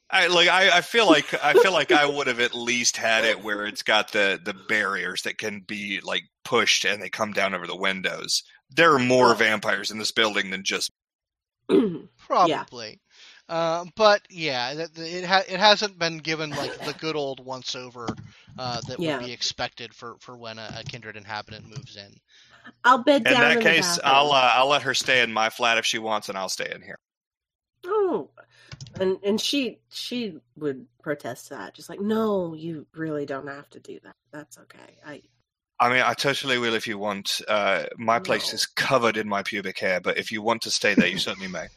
I 0.10 0.28
like. 0.28 0.50
I, 0.50 0.78
I 0.78 0.82
feel 0.82 1.08
like 1.08 1.34
I 1.42 1.54
feel 1.54 1.72
like 1.72 1.92
I 1.92 2.06
would 2.18 2.28
have 2.28 2.42
at 2.42 2.54
least 2.54 2.98
had 2.98 3.24
it 3.24 3.42
where 3.44 3.66
it's 3.66 3.82
got 3.82 4.12
the 4.12 4.40
the 4.44 4.54
barriers 4.54 5.22
that 5.24 5.38
can 5.38 5.62
be 5.62 6.02
like 6.04 6.24
pushed 6.44 6.86
and 6.86 7.02
they 7.02 7.10
come 7.10 7.32
down 7.32 7.56
over 7.56 7.66
the 7.66 7.76
windows. 7.76 8.44
There 8.70 8.94
are 8.94 9.00
more 9.00 9.34
vampires 9.34 9.90
in 9.90 9.98
this 9.98 10.12
building 10.12 10.52
than 10.52 10.64
just. 10.64 10.92
Probably. 12.18 13.00
Uh, 13.54 13.86
but 13.96 14.22
yeah, 14.32 14.74
th- 14.74 14.94
th- 14.96 15.14
it 15.14 15.26
ha- 15.26 15.44
it 15.48 15.60
hasn't 15.60 16.00
been 16.00 16.18
given 16.18 16.50
like 16.50 16.76
the 16.86 16.94
good 17.00 17.16
old 17.16 17.40
once 17.46 17.76
over 17.76 18.08
uh, 18.58 18.82
that 18.88 19.00
Yeah. 19.00 19.18
would 19.18 19.26
be 19.28 19.32
expected 19.32 19.94
for, 19.94 20.16
for 20.22 20.36
when 20.36 20.58
a, 20.58 20.78
a 20.80 20.84
kindred 20.84 21.16
inhabitant 21.16 21.70
moves 21.70 21.96
in. 21.96 22.16
I'll 22.84 23.04
bed 23.04 23.28
In 23.28 23.34
down 23.34 23.42
that 23.42 23.58
in 23.58 23.62
case, 23.62 23.98
the 23.98 24.08
I'll 24.08 24.32
uh, 24.32 24.54
I'll 24.56 24.70
let 24.70 24.82
her 24.82 24.96
stay 24.96 25.22
in 25.22 25.32
my 25.32 25.52
flat 25.52 25.78
if 25.78 25.86
she 25.86 26.00
wants, 26.00 26.30
and 26.30 26.38
I'll 26.38 26.50
stay 26.50 26.72
in 26.74 26.82
here. 26.82 26.98
Oh, 27.86 28.32
and 29.00 29.18
and 29.24 29.40
she 29.40 29.78
she 29.92 30.40
would 30.58 30.88
protest 31.04 31.52
that, 31.52 31.76
just 31.76 31.90
like, 31.90 32.02
no, 32.02 32.56
you 32.56 32.88
really 32.96 33.28
don't 33.28 33.48
have 33.48 33.70
to 33.72 33.80
do 33.80 34.00
that. 34.04 34.16
That's 34.32 34.58
okay. 34.58 34.98
I 35.06 35.22
I 35.80 35.90
mean, 35.90 36.02
I 36.02 36.16
totally 36.16 36.58
will 36.58 36.74
if 36.74 36.88
you 36.88 36.98
want. 36.98 37.40
Uh, 37.48 37.84
my 37.98 38.18
place 38.18 38.52
No. 38.52 38.56
is 38.56 38.66
covered 38.66 39.18
in 39.18 39.30
my 39.30 39.44
pubic 39.44 39.78
hair, 39.78 40.02
but 40.02 40.18
if 40.18 40.32
you 40.32 40.42
want 40.42 40.64
to 40.64 40.72
stay 40.72 40.96
there, 40.96 41.08
you 41.08 41.20
certainly 41.20 41.50
may. 41.50 41.68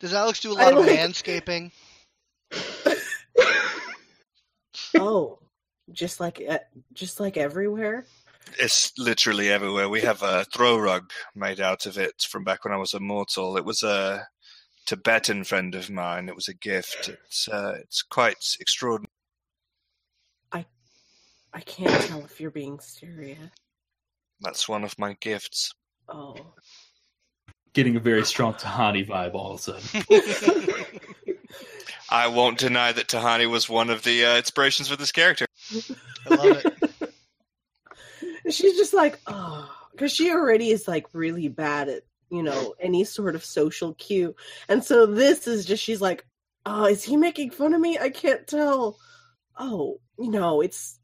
Does 0.00 0.14
Alex 0.14 0.40
do 0.40 0.52
a 0.52 0.54
lot 0.54 0.72
of 0.72 0.80
like- 0.80 0.96
landscaping? 0.96 1.70
oh, 4.98 5.38
just 5.92 6.20
like 6.20 6.42
uh, 6.48 6.58
just 6.92 7.20
like 7.20 7.36
everywhere. 7.36 8.06
It's 8.58 8.92
literally 8.98 9.50
everywhere. 9.50 9.88
We 9.88 10.00
have 10.00 10.22
a 10.22 10.44
throw 10.44 10.78
rug 10.78 11.12
made 11.36 11.60
out 11.60 11.86
of 11.86 11.98
it 11.98 12.22
from 12.22 12.42
back 12.42 12.64
when 12.64 12.74
I 12.74 12.78
was 12.78 12.94
a 12.94 13.00
mortal. 13.00 13.56
It 13.56 13.64
was 13.64 13.82
a 13.82 14.26
Tibetan 14.86 15.44
friend 15.44 15.74
of 15.74 15.90
mine. 15.90 16.28
It 16.28 16.34
was 16.34 16.48
a 16.48 16.54
gift. 16.54 17.08
It's 17.08 17.48
uh, 17.48 17.74
it's 17.80 18.02
quite 18.02 18.56
extraordinary. 18.58 19.10
I 20.50 20.64
I 21.52 21.60
can't 21.60 22.02
tell 22.06 22.24
if 22.24 22.40
you're 22.40 22.50
being 22.50 22.80
serious. 22.80 23.38
That's 24.40 24.68
one 24.68 24.84
of 24.84 24.98
my 24.98 25.16
gifts. 25.20 25.72
Oh, 26.08 26.34
Getting 27.72 27.96
a 27.96 28.00
very 28.00 28.24
strong 28.24 28.54
Tahani 28.54 29.06
vibe 29.06 29.34
all 29.34 29.52
of 29.52 29.60
a 29.60 29.80
sudden. 29.80 30.84
I 32.10 32.26
won't 32.26 32.58
deny 32.58 32.90
that 32.90 33.06
Tahani 33.06 33.48
was 33.48 33.68
one 33.68 33.90
of 33.90 34.02
the 34.02 34.24
uh, 34.24 34.36
inspirations 34.36 34.88
for 34.88 34.96
this 34.96 35.12
character. 35.12 35.46
I 36.28 36.34
love 36.34 36.64
it. 36.64 38.52
she's 38.52 38.76
just 38.76 38.92
like, 38.92 39.20
oh, 39.28 39.70
because 39.92 40.12
she 40.12 40.30
already 40.30 40.70
is 40.70 40.88
like 40.88 41.06
really 41.12 41.48
bad 41.48 41.88
at 41.88 42.02
you 42.30 42.42
know 42.42 42.74
any 42.80 43.04
sort 43.04 43.36
of 43.36 43.44
social 43.44 43.94
cue, 43.94 44.34
and 44.68 44.82
so 44.82 45.06
this 45.06 45.46
is 45.46 45.64
just 45.64 45.82
she's 45.82 46.00
like, 46.00 46.24
oh, 46.66 46.86
is 46.86 47.04
he 47.04 47.16
making 47.16 47.50
fun 47.50 47.74
of 47.74 47.80
me? 47.80 47.98
I 47.98 48.10
can't 48.10 48.46
tell. 48.46 48.98
Oh, 49.56 50.00
you 50.18 50.30
know, 50.30 50.60
it's. 50.60 50.98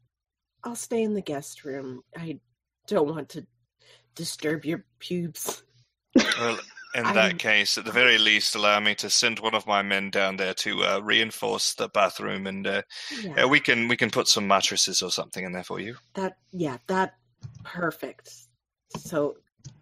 I'll 0.63 0.75
stay 0.75 1.03
in 1.03 1.13
the 1.13 1.21
guest 1.21 1.63
room. 1.63 2.01
I 2.17 2.39
don't 2.87 3.07
want 3.07 3.29
to 3.29 3.47
disturb 4.15 4.65
your 4.65 4.83
pubes. 4.99 5.63
Well, 6.39 6.59
in 6.95 7.05
I'm- 7.05 7.15
that 7.15 7.39
case, 7.39 7.77
at 7.77 7.85
the 7.85 7.91
very 7.91 8.17
least, 8.17 8.55
allow 8.55 8.79
me 8.79 8.95
to 8.95 9.09
send 9.09 9.39
one 9.39 9.53
of 9.55 9.67
my 9.67 9.81
men 9.81 10.09
down 10.09 10.37
there 10.37 10.53
to 10.55 10.83
uh, 10.83 10.99
reinforce 10.99 11.73
the 11.75 11.89
bathroom, 11.89 12.47
and 12.47 12.65
uh, 12.65 12.81
Yeah, 13.21 13.43
uh, 13.43 13.47
we 13.47 13.59
can 13.59 13.87
we 13.87 13.97
can 13.97 14.09
put 14.09 14.27
some 14.27 14.47
mattresses 14.47 15.01
or 15.01 15.11
something 15.11 15.43
in 15.45 15.51
there 15.51 15.63
for 15.63 15.79
you. 15.79 15.95
that. 16.15 16.37
Yeah, 16.51 16.77
that. 16.87 17.15
Perfect. 17.63 18.31
So 18.97 19.37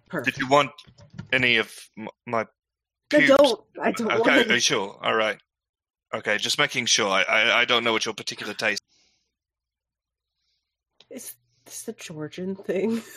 perfect. 0.09 0.35
Did 0.37 0.43
you 0.43 0.49
want 0.49 0.71
any 1.31 1.57
of 1.57 1.71
m- 1.97 2.09
my 2.25 2.45
I 3.13 3.25
don't. 3.27 3.61
I 3.81 3.91
don't 3.91 4.11
Okay, 4.11 4.37
want. 4.37 4.49
you 4.49 4.59
sure? 4.59 4.97
All 5.01 5.15
right. 5.15 5.37
Okay, 6.13 6.37
just 6.37 6.57
making 6.57 6.85
sure. 6.87 7.07
I, 7.09 7.23
I, 7.23 7.59
I 7.61 7.65
don't 7.65 7.83
know 7.83 7.93
what 7.93 8.05
your 8.05 8.13
particular 8.15 8.53
taste. 8.53 8.81
Is 11.09 11.35
this 11.65 11.83
the 11.83 11.93
Georgian 11.93 12.55
thing? 12.55 13.01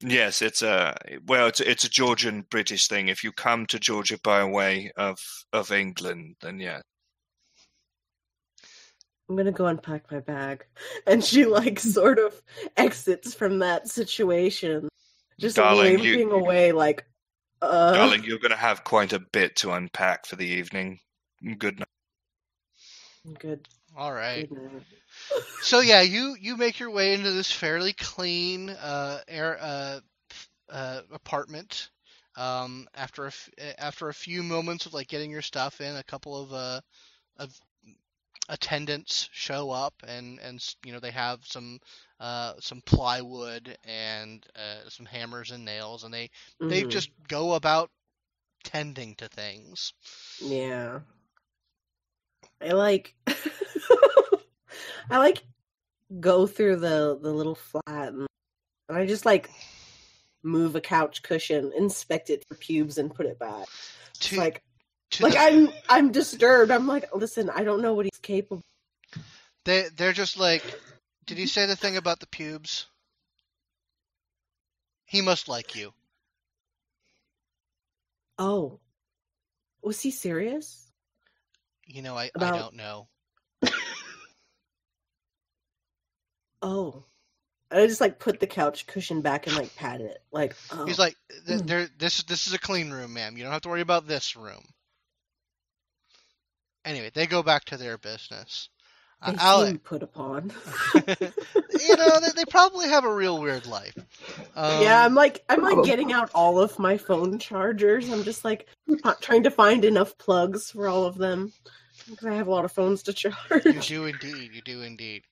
Yes, 0.00 0.42
it's 0.42 0.62
a 0.62 0.96
well, 1.26 1.48
it's 1.48 1.60
it's 1.60 1.84
a 1.84 1.88
Georgian 1.88 2.44
British 2.50 2.86
thing. 2.86 3.08
If 3.08 3.24
you 3.24 3.32
come 3.32 3.66
to 3.66 3.80
Georgia 3.80 4.18
by 4.22 4.44
way 4.44 4.92
of 4.96 5.18
of 5.52 5.72
England, 5.72 6.36
then 6.40 6.60
yeah. 6.60 6.80
I'm 9.28 9.36
gonna 9.36 9.52
go 9.52 9.66
unpack 9.66 10.10
my 10.10 10.20
bag. 10.20 10.64
And 11.06 11.22
she 11.22 11.44
like 11.44 11.80
sort 11.80 12.18
of 12.18 12.40
exits 12.76 13.34
from 13.34 13.58
that 13.58 13.88
situation. 13.88 14.88
Just 15.40 15.56
Darling, 15.56 15.98
you- 15.98 16.30
away 16.30 16.72
like 16.72 17.04
uh 17.60 17.92
Darling, 17.92 18.22
you're 18.24 18.38
going 18.38 18.52
to 18.52 18.56
have 18.56 18.84
quite 18.84 19.12
a 19.12 19.18
bit 19.18 19.56
to 19.56 19.72
unpack 19.72 20.26
for 20.26 20.36
the 20.36 20.46
evening. 20.46 21.00
Good 21.58 21.80
night. 21.80 23.38
good 23.38 23.68
All 23.96 24.12
right. 24.12 24.48
good 24.48 24.72
night. 24.72 24.82
So 25.60 25.80
yeah, 25.80 26.00
you 26.02 26.36
you 26.40 26.56
make 26.56 26.78
your 26.78 26.90
way 26.90 27.14
into 27.14 27.30
this 27.32 27.50
fairly 27.50 27.92
clean 27.92 28.70
uh, 28.70 29.20
air 29.28 29.58
uh, 29.60 30.00
uh, 30.70 31.02
apartment. 31.12 31.90
Um, 32.36 32.88
after 32.94 33.24
a 33.24 33.28
f- 33.28 33.50
after 33.78 34.08
a 34.08 34.14
few 34.14 34.42
moments 34.42 34.86
of 34.86 34.94
like 34.94 35.08
getting 35.08 35.30
your 35.30 35.42
stuff 35.42 35.80
in, 35.80 35.96
a 35.96 36.02
couple 36.04 36.40
of 36.40 36.52
uh, 36.52 36.80
of 37.36 37.58
attendants 38.48 39.28
show 39.32 39.70
up, 39.70 39.94
and 40.06 40.38
and 40.40 40.64
you 40.84 40.92
know 40.92 41.00
they 41.00 41.10
have 41.10 41.44
some 41.46 41.78
uh, 42.20 42.54
some 42.60 42.80
plywood 42.82 43.76
and 43.84 44.46
uh, 44.56 44.88
some 44.88 45.06
hammers 45.06 45.50
and 45.50 45.64
nails, 45.64 46.04
and 46.04 46.12
they 46.14 46.30
they 46.68 46.82
Mhm. 46.82 46.84
just 46.84 47.10
go 47.28 47.54
about 47.54 47.90
tending 48.64 49.14
to 49.16 49.28
things. 49.28 49.92
Yeah. 50.40 51.00
I 52.60 52.72
like 52.72 53.14
I 55.10 55.18
like 55.18 55.42
go 56.20 56.46
through 56.46 56.76
the 56.76 57.18
the 57.20 57.32
little 57.32 57.54
flat 57.54 57.82
and, 58.08 58.26
and 58.88 58.98
I 58.98 59.06
just 59.06 59.26
like 59.26 59.50
move 60.42 60.76
a 60.76 60.80
couch 60.80 61.22
cushion, 61.22 61.72
inspect 61.76 62.30
it 62.30 62.44
for 62.48 62.54
pubes 62.54 62.98
and 62.98 63.14
put 63.14 63.26
it 63.26 63.38
back. 63.38 63.66
It's 64.10 64.30
To, 64.30 64.36
like 64.38 64.62
to 65.12 65.24
like 65.24 65.32
the- 65.34 65.40
I'm 65.40 65.70
I'm 65.88 66.12
disturbed. 66.12 66.70
I'm 66.70 66.86
like, 66.86 67.14
listen, 67.14 67.50
I 67.50 67.64
don't 67.64 67.82
know 67.82 67.94
what 67.94 68.06
he's 68.06 68.18
capable 68.22 68.62
They 69.64 69.88
they're 69.96 70.12
just 70.12 70.38
like, 70.38 70.62
did 71.26 71.38
he 71.38 71.46
say 71.46 71.66
the 71.66 71.76
thing 71.76 71.96
about 71.96 72.20
the 72.20 72.26
pubes? 72.28 72.86
He 75.06 75.20
must 75.22 75.48
like 75.48 75.74
you. 75.74 75.92
Oh. 78.38 78.78
Was 79.82 80.00
he 80.00 80.10
serious? 80.10 80.90
You 81.86 82.02
know, 82.02 82.16
I, 82.16 82.30
I 82.38 82.50
don't 82.50 82.74
know. 82.74 83.08
Oh. 86.62 87.04
I 87.70 87.86
just 87.86 88.00
like 88.00 88.18
put 88.18 88.40
the 88.40 88.46
couch 88.46 88.86
cushion 88.86 89.20
back 89.20 89.46
and 89.46 89.54
like 89.56 89.74
pat 89.76 90.00
it. 90.00 90.18
Like 90.32 90.54
oh. 90.72 90.86
He's 90.86 90.98
like, 90.98 91.16
th- 91.46 91.60
Hmm. 91.60 91.66
there. 91.66 91.88
This 91.98 92.22
this 92.24 92.46
is 92.46 92.54
a 92.54 92.58
clean 92.58 92.90
room, 92.90 93.12
ma'am. 93.14 93.36
You 93.36 93.42
don't 93.44 93.52
have 93.52 93.62
to 93.62 93.68
worry 93.68 93.82
about 93.82 94.06
this 94.06 94.36
room. 94.36 94.64
Anyway, 96.84 97.10
they 97.12 97.26
go 97.26 97.42
back 97.42 97.64
to 97.66 97.76
their 97.76 97.98
business. 97.98 98.70
Uh, 99.20 99.32
they 99.32 99.38
Alec, 99.38 99.68
seem 99.68 99.78
put 99.80 100.02
upon. 100.02 100.52
you 100.94 101.96
know, 101.96 102.20
they, 102.20 102.30
they 102.36 102.44
probably 102.48 102.88
have 102.88 103.04
a 103.04 103.12
real 103.12 103.40
weird 103.40 103.66
life. 103.66 103.94
Um, 104.54 104.82
yeah, 104.82 105.04
I'm 105.04 105.14
like 105.14 105.44
I'm 105.48 105.60
like 105.60 105.84
getting 105.84 106.12
out 106.12 106.30
all 106.34 106.60
of 106.60 106.78
my 106.78 106.96
phone 106.96 107.38
chargers. 107.38 108.10
I'm 108.10 108.22
just 108.22 108.44
like 108.44 108.68
fi- 109.02 109.14
trying 109.20 109.42
to 109.42 109.50
find 109.50 109.84
enough 109.84 110.16
plugs 110.18 110.70
for 110.70 110.88
all 110.88 111.04
of 111.04 111.18
them 111.18 111.52
because 112.08 112.26
I 112.28 112.34
have 112.34 112.46
a 112.46 112.50
lot 112.50 112.64
of 112.64 112.72
phones 112.72 113.02
to 113.04 113.12
charge. 113.12 113.34
you 113.66 113.80
do 113.80 114.04
indeed. 114.06 114.54
You 114.54 114.62
do 114.62 114.82
indeed. 114.82 115.24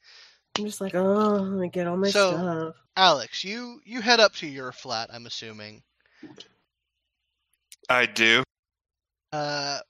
I'm 0.58 0.64
just 0.64 0.80
like, 0.80 0.94
oh, 0.94 1.02
let 1.36 1.60
me 1.60 1.68
get 1.68 1.86
all 1.86 1.96
my 1.96 2.10
So- 2.10 2.32
stuff. 2.32 2.74
Alex, 2.98 3.44
you 3.44 3.80
you 3.84 4.00
head 4.00 4.20
up 4.20 4.32
to 4.36 4.46
your 4.46 4.72
flat. 4.72 5.10
I'm 5.12 5.26
assuming. 5.26 5.82
I 7.90 8.06
do. 8.06 8.42
Uh, 9.32 9.80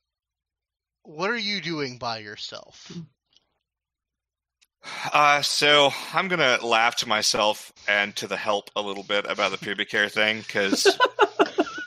what 1.05 1.30
are 1.30 1.38
you 1.38 1.60
doing 1.60 1.98
by 1.98 2.18
yourself? 2.18 2.90
Uh, 5.12 5.40
so 5.43 5.90
I'm 6.12 6.28
gonna 6.28 6.59
laugh 6.64 6.97
to 6.97 7.09
myself 7.09 7.72
and 7.88 8.14
to 8.16 8.26
the 8.26 8.36
help 8.36 8.70
a 8.76 8.82
little 8.82 9.02
bit 9.05 9.24
about 9.28 9.52
the 9.52 9.59
pubic 9.59 9.90
hair 9.93 10.09
thing 10.09 10.40
because 10.40 10.86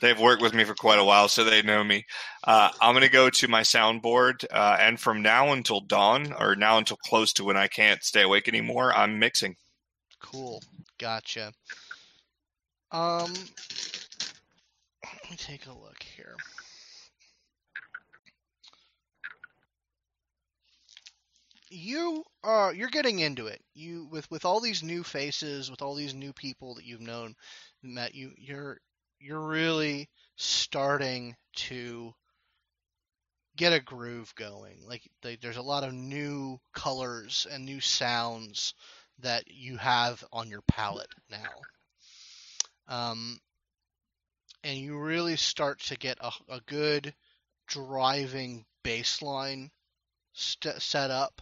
they've 0.01 0.19
worked 0.19 0.41
with 0.41 0.53
me 0.53 0.63
for 0.63 0.76
quite 0.76 0.99
a 0.99 1.03
while, 1.03 1.27
so 1.27 1.43
they 1.43 1.61
know 1.61 1.84
me. 1.84 2.05
Uh, 2.43 2.69
I'm 2.81 2.93
gonna 2.93 3.09
go 3.09 3.30
to 3.30 3.47
my 3.47 3.61
soundboard, 3.61 4.45
uh, 4.51 4.77
and 4.80 4.99
from 4.99 5.21
now 5.21 5.51
until 5.53 5.81
dawn, 5.81 6.34
or 6.34 6.55
now 6.55 6.77
until 6.77 6.97
close 6.97 7.34
to 7.34 7.43
when 7.43 7.57
I 7.57 7.67
can't 7.67 8.03
stay 8.03 8.21
awake 8.21 8.47
anymore, 8.47 8.93
I'm 8.93 9.19
mixing. 9.19 9.55
Cool. 10.19 10.61
Gotcha. 10.97 11.53
Um, 12.91 13.34
let 15.03 15.30
me 15.30 15.38
take 15.38 15.67
a 15.67 15.73
look 15.73 16.01
here. 16.03 16.35
You 21.71 22.23
are 22.43 22.73
you're 22.73 22.89
getting 22.89 23.19
into 23.19 23.45
it. 23.45 23.61
You 23.76 24.07
with 24.11 24.30
with 24.31 24.43
all 24.43 24.59
these 24.59 24.81
new 24.81 25.03
faces, 25.03 25.69
with 25.69 25.84
all 25.84 25.93
these 25.93 26.15
new 26.15 26.34
people 26.34 26.73
that 26.76 26.85
you've 26.85 27.01
known, 27.01 27.35
met 27.84 28.15
you 28.15 28.31
you're 28.38 28.80
you're 29.19 29.47
really 29.47 30.09
starting 30.35 31.35
to 31.53 32.13
get 33.55 33.73
a 33.73 33.79
groove 33.79 34.33
going. 34.35 34.77
Like 34.87 35.01
they, 35.21 35.35
there's 35.35 35.57
a 35.57 35.61
lot 35.61 35.83
of 35.83 35.93
new 35.93 36.59
colors 36.73 37.45
and 37.51 37.65
new 37.65 37.81
sounds 37.81 38.73
that 39.19 39.43
you 39.47 39.77
have 39.77 40.23
on 40.31 40.49
your 40.49 40.61
palette 40.61 41.11
now. 41.29 41.49
Um, 42.87 43.39
and 44.63 44.77
you 44.77 44.97
really 44.97 45.35
start 45.35 45.79
to 45.81 45.97
get 45.97 46.17
a, 46.21 46.31
a 46.49 46.61
good 46.65 47.13
driving 47.67 48.65
bass 48.83 49.21
line 49.21 49.69
st- 50.33 50.81
set 50.81 51.11
up, 51.11 51.41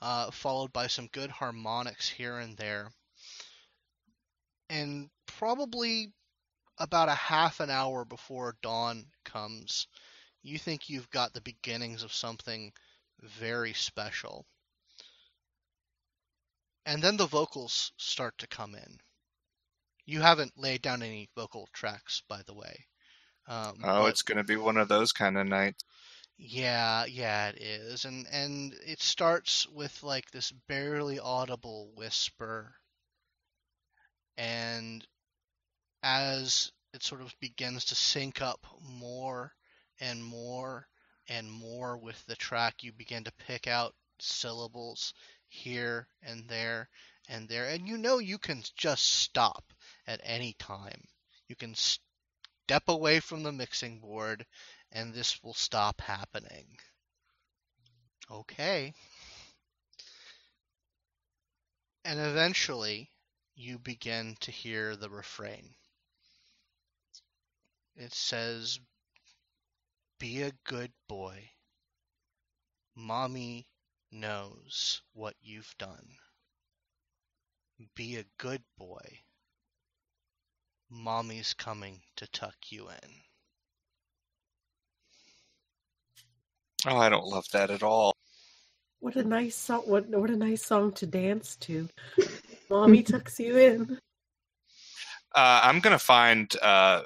uh, 0.00 0.30
followed 0.30 0.72
by 0.72 0.86
some 0.86 1.08
good 1.12 1.30
harmonics 1.30 2.08
here 2.08 2.38
and 2.38 2.56
there. 2.56 2.90
And 4.68 5.10
probably 5.26 6.12
about 6.78 7.08
a 7.08 7.14
half 7.14 7.60
an 7.60 7.70
hour 7.70 8.04
before 8.04 8.56
dawn 8.62 9.06
comes, 9.24 9.86
you 10.42 10.58
think 10.58 10.88
you've 10.88 11.10
got 11.10 11.32
the 11.32 11.40
beginnings 11.40 12.02
of 12.02 12.12
something 12.12 12.72
very 13.22 13.72
special. 13.72 14.46
And 16.86 17.02
then 17.02 17.16
the 17.16 17.26
vocals 17.26 17.92
start 17.96 18.38
to 18.38 18.46
come 18.46 18.74
in. 18.74 18.98
You 20.04 20.20
haven't 20.20 20.56
laid 20.56 20.82
down 20.82 21.02
any 21.02 21.28
vocal 21.34 21.68
tracks, 21.72 22.22
by 22.28 22.42
the 22.42 22.54
way. 22.54 22.86
Um, 23.46 23.84
Oh, 23.84 24.02
but- 24.02 24.08
it's 24.10 24.22
gonna 24.22 24.44
be 24.44 24.56
one 24.56 24.76
of 24.76 24.88
those 24.88 25.12
kind 25.12 25.36
of 25.38 25.46
nights. 25.46 25.84
yeah, 26.38 27.04
yeah, 27.06 27.48
it 27.48 27.58
is, 27.60 28.04
and 28.04 28.26
and 28.28 28.74
it 28.74 29.00
starts 29.02 29.66
with 29.68 30.02
like 30.02 30.30
this 30.30 30.52
barely 30.68 31.18
audible 31.18 31.92
whisper, 31.94 32.76
and 34.36 35.06
as 36.08 36.70
it 36.94 37.02
sort 37.02 37.20
of 37.20 37.34
begins 37.40 37.86
to 37.86 37.96
sync 37.96 38.40
up 38.40 38.64
more 38.80 39.52
and 39.98 40.22
more 40.22 40.86
and 41.28 41.50
more 41.50 41.98
with 41.98 42.24
the 42.26 42.36
track, 42.36 42.84
you 42.84 42.92
begin 42.92 43.24
to 43.24 43.32
pick 43.32 43.66
out 43.66 43.92
syllables 44.20 45.12
here 45.48 46.06
and 46.22 46.48
there 46.48 46.88
and 47.28 47.48
there, 47.48 47.68
and 47.68 47.88
you 47.88 47.98
know 47.98 48.18
you 48.18 48.38
can 48.38 48.62
just 48.76 49.04
stop 49.04 49.64
at 50.06 50.20
any 50.22 50.54
time. 50.60 51.02
You 51.48 51.56
can 51.56 51.74
step 51.74 52.84
away 52.86 53.18
from 53.18 53.42
the 53.42 53.50
mixing 53.50 53.98
board 53.98 54.46
and 54.92 55.12
this 55.12 55.42
will 55.42 55.54
stop 55.54 56.00
happening. 56.00 56.78
Okay. 58.30 58.94
And 62.04 62.20
eventually, 62.20 63.10
you 63.56 63.80
begin 63.80 64.36
to 64.42 64.52
hear 64.52 64.94
the 64.94 65.10
refrain. 65.10 65.74
It 67.96 68.12
says, 68.12 68.78
Be 70.20 70.42
a 70.42 70.52
good 70.64 70.92
boy. 71.08 71.50
Mommy 72.94 73.66
knows 74.12 75.02
what 75.14 75.34
you've 75.40 75.74
done. 75.78 76.06
Be 77.94 78.16
a 78.16 78.24
good 78.38 78.62
boy. 78.78 79.20
Mommy's 80.90 81.54
coming 81.54 82.00
to 82.16 82.26
tuck 82.28 82.56
you 82.70 82.88
in. 82.88 83.10
Oh, 86.86 86.96
I 86.96 87.08
don't 87.08 87.26
love 87.26 87.46
that 87.52 87.70
at 87.70 87.82
all. 87.82 88.12
What 89.00 89.16
a 89.16 89.24
nice 89.24 89.56
song! 89.56 89.82
What 89.86 90.08
what 90.08 90.30
a 90.30 90.36
nice 90.36 90.64
song 90.64 90.92
to 90.92 91.06
dance 91.06 91.56
to. 91.56 91.88
Mommy 92.70 93.02
tucks 93.04 93.40
you 93.40 93.56
in. 93.56 93.98
Uh, 95.34 95.60
I'm 95.62 95.80
gonna 95.80 95.98
find. 95.98 96.54
Uh, 96.62 97.02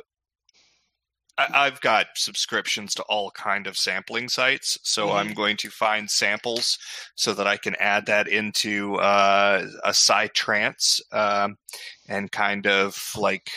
I, 1.40 1.66
I've 1.66 1.80
got 1.80 2.06
subscriptions 2.16 2.94
to 2.94 3.02
all 3.04 3.30
kind 3.30 3.66
of 3.66 3.78
sampling 3.78 4.28
sites, 4.28 4.78
so 4.82 5.10
I'm 5.12 5.32
going 5.32 5.56
to 5.58 5.70
find 5.70 6.10
samples 6.10 6.78
so 7.14 7.32
that 7.34 7.46
I 7.46 7.56
can 7.56 7.74
add 7.76 8.06
that 8.06 8.28
into 8.28 8.96
uh, 8.96 9.66
a 9.84 9.90
psytrance 9.90 11.00
um, 11.12 11.56
and 12.08 12.30
kind 12.30 12.66
of 12.66 13.12
like. 13.16 13.50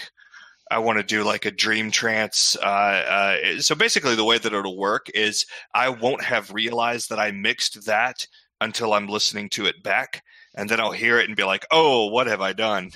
I 0.71 0.79
want 0.79 0.97
to 0.97 1.03
do 1.03 1.23
like 1.23 1.45
a 1.45 1.51
dream 1.51 1.91
trance. 1.91 2.55
Uh, 2.59 2.65
uh, 2.65 3.61
so 3.61 3.75
basically, 3.75 4.15
the 4.15 4.23
way 4.23 4.39
that 4.39 4.53
it'll 4.53 4.77
work 4.77 5.07
is 5.13 5.45
I 5.75 5.89
won't 5.89 6.23
have 6.23 6.51
realized 6.51 7.09
that 7.09 7.19
I 7.19 7.29
mixed 7.29 7.85
that 7.85 8.25
until 8.59 8.93
I'm 8.93 9.05
listening 9.05 9.49
to 9.49 9.67
it 9.67 9.83
back, 9.83 10.23
and 10.55 10.67
then 10.67 10.79
I'll 10.79 10.91
hear 10.91 11.19
it 11.19 11.27
and 11.27 11.35
be 11.35 11.43
like, 11.43 11.65
"Oh, 11.69 12.07
what 12.07 12.25
have 12.25 12.41
I 12.41 12.53
done?" 12.53 12.89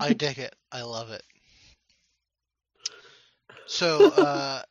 I 0.00 0.12
dig 0.14 0.38
it. 0.38 0.56
I 0.72 0.82
love 0.82 1.10
it. 1.10 1.22
So, 3.70 4.08
uh, 4.10 4.62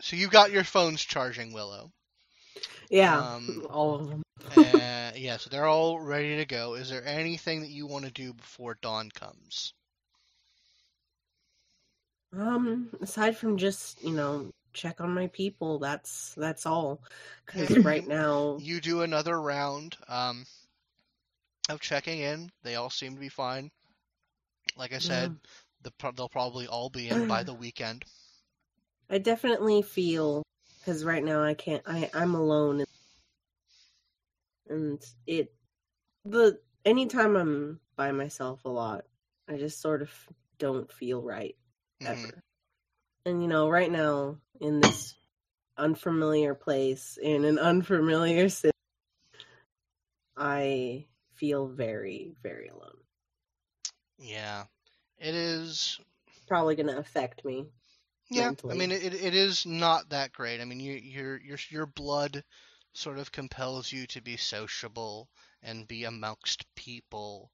so 0.00 0.16
you 0.16 0.28
got 0.28 0.50
your 0.52 0.64
phones 0.64 1.02
charging, 1.02 1.52
Willow. 1.52 1.92
Yeah, 2.90 3.26
Um, 3.26 3.62
all 3.70 3.94
of 3.96 4.08
them. 4.08 4.22
Uh, 4.44 5.12
yeah, 5.16 5.36
so 5.38 5.50
they're 5.50 5.66
all 5.66 6.00
ready 6.00 6.36
to 6.36 6.44
go. 6.46 6.74
Is 6.74 6.90
there 6.90 7.04
anything 7.06 7.60
that 7.62 7.70
you 7.70 7.86
want 7.86 8.04
to 8.06 8.10
do 8.12 8.32
before 8.34 8.74
dawn 8.80 9.10
comes? 9.10 9.74
Um, 12.32 12.90
aside 13.00 13.36
from 13.36 13.56
just 13.56 14.02
you 14.02 14.12
know 14.12 14.52
check 14.72 15.00
on 15.00 15.14
my 15.14 15.28
people, 15.28 15.78
that's 15.78 16.34
that's 16.34 16.66
all. 16.66 17.00
Because 17.46 17.78
right 17.84 18.06
now, 18.06 18.62
You 18.66 18.80
do 18.80 19.02
another 19.02 19.40
round 19.40 19.96
um, 20.08 20.46
of 21.68 21.80
checking 21.80 22.20
in. 22.20 22.50
They 22.62 22.74
all 22.76 22.90
seem 22.90 23.14
to 23.14 23.20
be 23.20 23.28
fine. 23.28 23.70
Like 24.76 24.92
I 24.92 24.98
said, 24.98 25.38
the, 25.82 25.92
they'll 26.14 26.28
probably 26.28 26.66
all 26.66 26.90
be 26.90 27.08
in 27.08 27.24
by 27.24 27.42
the 27.44 27.54
weekend. 27.54 28.04
I 29.10 29.18
definitely 29.18 29.82
feel 29.82 30.42
because 30.80 31.04
right 31.04 31.22
now 31.24 31.42
I 31.42 31.54
can't. 31.54 31.82
I 31.86 32.10
I'm 32.14 32.34
alone, 32.34 32.84
and 34.68 35.04
it 35.26 35.52
the 36.24 36.60
anytime 36.84 37.36
I'm 37.36 37.80
by 37.96 38.12
myself 38.12 38.64
a 38.64 38.68
lot, 38.68 39.04
I 39.48 39.56
just 39.56 39.80
sort 39.80 40.02
of 40.02 40.10
don't 40.58 40.92
feel 40.92 41.22
right 41.22 41.56
Mhm. 42.00 42.08
ever. 42.10 42.40
And 43.26 43.42
you 43.42 43.48
know, 43.48 43.68
right 43.68 43.90
now 43.90 44.38
in 44.60 44.80
this 44.80 45.14
unfamiliar 45.78 46.54
place 46.54 47.18
in 47.22 47.44
an 47.44 47.58
unfamiliar 47.58 48.48
city, 48.50 48.72
I 50.36 51.06
feel 51.34 51.66
very 51.66 52.34
very 52.42 52.68
alone. 52.68 52.98
Yeah, 54.18 54.66
it 55.18 55.34
is. 55.34 56.00
Probably 56.48 56.74
going 56.76 56.88
to 56.88 56.98
affect 56.98 57.44
me. 57.44 57.68
Yeah, 58.30 58.52
I 58.68 58.74
mean 58.74 58.90
it, 58.90 59.14
it 59.14 59.34
is 59.34 59.64
not 59.66 60.08
that 60.10 60.32
great. 60.32 60.60
I 60.60 60.64
mean 60.64 60.80
you, 60.80 60.94
your 60.94 61.40
your 61.40 61.58
your 61.70 61.86
blood 61.86 62.42
sort 62.92 63.18
of 63.18 63.30
compels 63.30 63.92
you 63.92 64.06
to 64.08 64.20
be 64.22 64.36
sociable 64.36 65.28
and 65.62 65.86
be 65.86 66.04
amongst 66.04 66.64
people, 66.74 67.50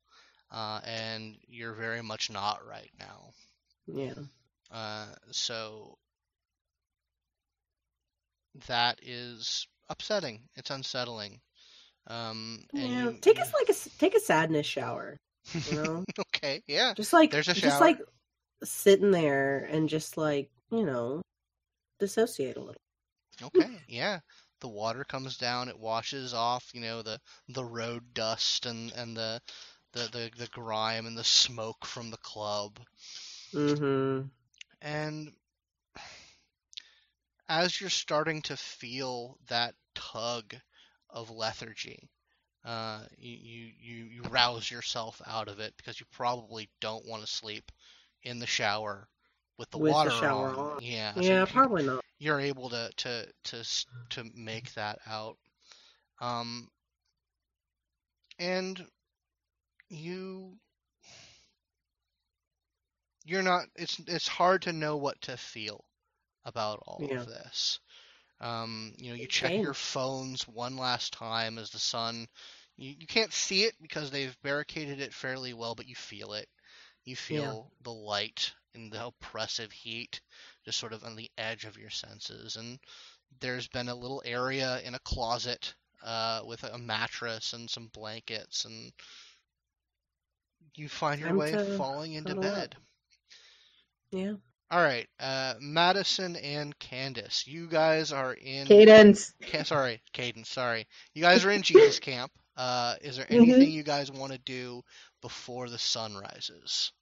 uh, 0.50 0.80
and 0.84 1.36
you're 1.48 1.74
very 1.74 2.02
much 2.02 2.30
not 2.30 2.66
right 2.66 2.90
now. 2.98 3.30
Yeah. 3.86 4.14
Uh, 4.70 5.06
so 5.30 5.98
that 8.68 8.98
is 9.02 9.66
upsetting. 9.88 10.40
It's 10.56 10.70
unsettling. 10.70 11.40
Um, 12.06 12.64
and 12.74 12.82
Yeah. 12.82 13.04
you- 13.10 13.18
Take 13.20 13.40
us 13.40 13.52
like 13.52 13.68
a 13.68 13.74
take 13.98 14.14
a 14.14 14.20
sadness 14.20 14.66
shower. 14.66 15.16
You 15.68 15.74
know. 15.74 16.04
okay, 16.34 16.62
yeah. 16.66 16.94
just 16.94 17.12
like 17.12 17.30
There's 17.30 17.48
a 17.48 17.54
just 17.54 17.76
shower. 17.76 17.80
like 17.80 17.98
sitting 18.64 19.10
there 19.10 19.58
and 19.70 19.88
just 19.88 20.16
like 20.16 20.50
you 20.72 20.84
know 20.86 21.22
dissociate 22.00 22.56
a 22.56 22.60
little 22.60 22.82
Okay, 23.42 23.84
yeah. 23.88 24.20
The 24.60 24.68
water 24.68 25.04
comes 25.04 25.36
down, 25.38 25.68
it 25.68 25.78
washes 25.78 26.34
off, 26.34 26.70
you 26.74 26.80
know, 26.80 27.02
the 27.02 27.20
the 27.48 27.64
road 27.64 28.14
dust 28.14 28.66
and 28.66 28.92
and 28.92 29.16
the 29.16 29.42
the 29.92 30.08
the, 30.08 30.32
the 30.36 30.48
grime 30.48 31.06
and 31.06 31.16
the 31.18 31.24
smoke 31.24 31.86
from 31.86 32.10
the 32.10 32.18
club. 32.18 32.80
mm-hmm 33.54 34.28
And 34.82 35.32
as 37.48 37.80
you're 37.80 37.90
starting 37.90 38.42
to 38.42 38.56
feel 38.56 39.38
that 39.48 39.74
tug 39.94 40.56
of 41.10 41.30
lethargy, 41.30 42.10
uh, 42.64 43.06
you 43.18 43.72
you 43.78 44.04
you 44.06 44.22
rouse 44.24 44.70
yourself 44.70 45.20
out 45.26 45.48
of 45.48 45.60
it 45.60 45.76
because 45.76 46.00
you 46.00 46.06
probably 46.12 46.70
don't 46.80 47.06
want 47.06 47.22
to 47.22 47.28
sleep 47.28 47.70
in 48.22 48.38
the 48.38 48.46
shower 48.46 49.08
with 49.58 49.70
the 49.70 49.78
With 49.78 50.02
the 50.02 50.10
water 50.10 50.10
shower 50.10 50.48
on. 50.50 50.58
on. 50.58 50.80
Yeah, 50.80 51.14
Yeah, 51.14 51.44
probably 51.46 51.82
not. 51.84 52.04
you're 52.18 52.40
able 52.40 52.70
to 52.70 52.90
to 52.96 53.26
to 53.44 53.64
to 54.10 54.24
make 54.34 54.72
that 54.74 54.98
out 55.06 55.36
um 56.20 56.68
and 58.38 58.86
you 59.88 60.58
you're 63.24 63.42
not 63.42 63.66
it's 63.76 63.98
it's 64.06 64.28
hard 64.28 64.62
to 64.62 64.72
know 64.72 64.96
what 64.96 65.20
to 65.22 65.36
feel 65.36 65.84
about 66.44 66.80
all 66.86 67.10
Yeah. 67.10 67.20
of 67.20 67.26
this 67.26 67.80
um 68.40 68.92
you 68.98 69.10
know 69.10 69.16
you 69.16 69.26
check 69.26 69.50
Same. 69.50 69.62
your 69.62 69.74
phones 69.74 70.46
one 70.48 70.76
last 70.76 71.12
time 71.12 71.58
as 71.58 71.70
the 71.70 71.78
sun 71.78 72.26
you, 72.76 72.94
you 72.98 73.06
can't 73.06 73.32
see 73.32 73.64
it 73.64 73.74
because 73.80 74.10
they've 74.10 74.36
barricaded 74.42 75.00
it 75.00 75.14
fairly 75.14 75.52
well 75.54 75.74
but 75.74 75.88
you 75.88 75.94
feel 75.94 76.32
it 76.34 76.48
you 77.04 77.16
feel 77.16 77.72
the 77.82 77.92
light 77.92 78.52
and 78.74 78.92
the 78.92 79.06
oppressive 79.06 79.72
heat 79.72 80.20
just 80.64 80.78
sort 80.78 80.92
of 80.92 81.04
on 81.04 81.16
the 81.16 81.30
edge 81.38 81.64
of 81.64 81.78
your 81.78 81.90
senses. 81.90 82.56
And 82.56 82.78
there's 83.40 83.68
been 83.68 83.88
a 83.88 83.94
little 83.94 84.22
area 84.24 84.80
in 84.84 84.94
a 84.94 85.00
closet 85.00 85.74
uh, 86.04 86.42
with 86.46 86.62
a 86.64 86.78
mattress 86.78 87.52
and 87.54 87.68
some 87.70 87.88
blankets, 87.92 88.64
and 88.64 88.92
you 90.76 90.88
find 90.88 91.20
your 91.20 91.30
Time 91.30 91.36
way 91.36 91.56
to 91.56 91.58
falling 91.58 92.12
into 92.12 92.34
cuddle 92.34 92.50
up. 92.50 92.66
bed. 92.66 92.76
Yeah. 94.12 94.34
All 94.70 94.82
right, 94.82 95.08
uh, 95.20 95.54
Madison 95.60 96.34
and 96.36 96.76
Candace, 96.78 97.46
you 97.46 97.68
guys 97.68 98.10
are 98.12 98.34
in. 98.34 98.82
Cadence. 98.84 99.34
Ca- 99.46 99.64
sorry, 99.64 100.02
Cadence. 100.12 100.48
Sorry, 100.50 100.86
you 101.14 101.22
guys 101.22 101.44
are 101.44 101.50
in 101.50 101.62
Jesus 101.62 101.98
camp. 102.00 102.32
Uh, 102.56 102.94
is 103.02 103.16
there 103.16 103.26
Mhm. 103.30 103.32
anything 103.32 103.72
you 103.72 103.82
guys 103.82 104.10
want 104.10 104.32
to 104.32 104.38
do 104.38 104.82
before 105.20 105.68
the 105.68 105.78
sun 105.78 106.14
rises? 106.16 106.92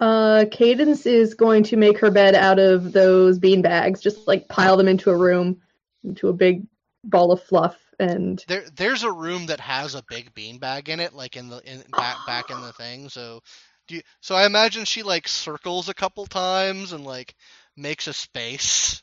Uh, 0.00 0.44
Cadence 0.50 1.06
is 1.06 1.34
going 1.34 1.62
to 1.64 1.76
make 1.76 1.98
her 1.98 2.10
bed 2.10 2.34
out 2.34 2.58
of 2.58 2.92
those 2.92 3.38
bean 3.38 3.62
bags, 3.62 4.00
just 4.00 4.26
like 4.26 4.48
pile 4.48 4.76
them 4.76 4.88
into 4.88 5.10
a 5.10 5.16
room, 5.16 5.60
into 6.02 6.28
a 6.28 6.32
big 6.32 6.66
ball 7.04 7.32
of 7.32 7.42
fluff, 7.42 7.78
and 7.98 8.44
There, 8.46 8.64
there's 8.74 9.02
a 9.04 9.12
room 9.12 9.46
that 9.46 9.60
has 9.60 9.94
a 9.94 10.02
big 10.02 10.34
bean 10.34 10.58
bag 10.58 10.88
in 10.88 11.00
it, 11.00 11.12
like 11.14 11.36
in 11.36 11.48
the 11.48 11.58
in 11.60 11.82
back 11.94 12.24
back 12.24 12.50
in 12.50 12.60
the 12.60 12.72
thing. 12.72 13.08
So, 13.08 13.40
do 13.88 13.96
you, 13.96 14.02
so 14.20 14.34
I 14.34 14.46
imagine 14.46 14.84
she 14.84 15.02
like 15.02 15.28
circles 15.28 15.88
a 15.88 15.94
couple 15.94 16.26
times 16.26 16.92
and 16.92 17.04
like 17.04 17.34
makes 17.76 18.06
a 18.06 18.12
space. 18.12 19.02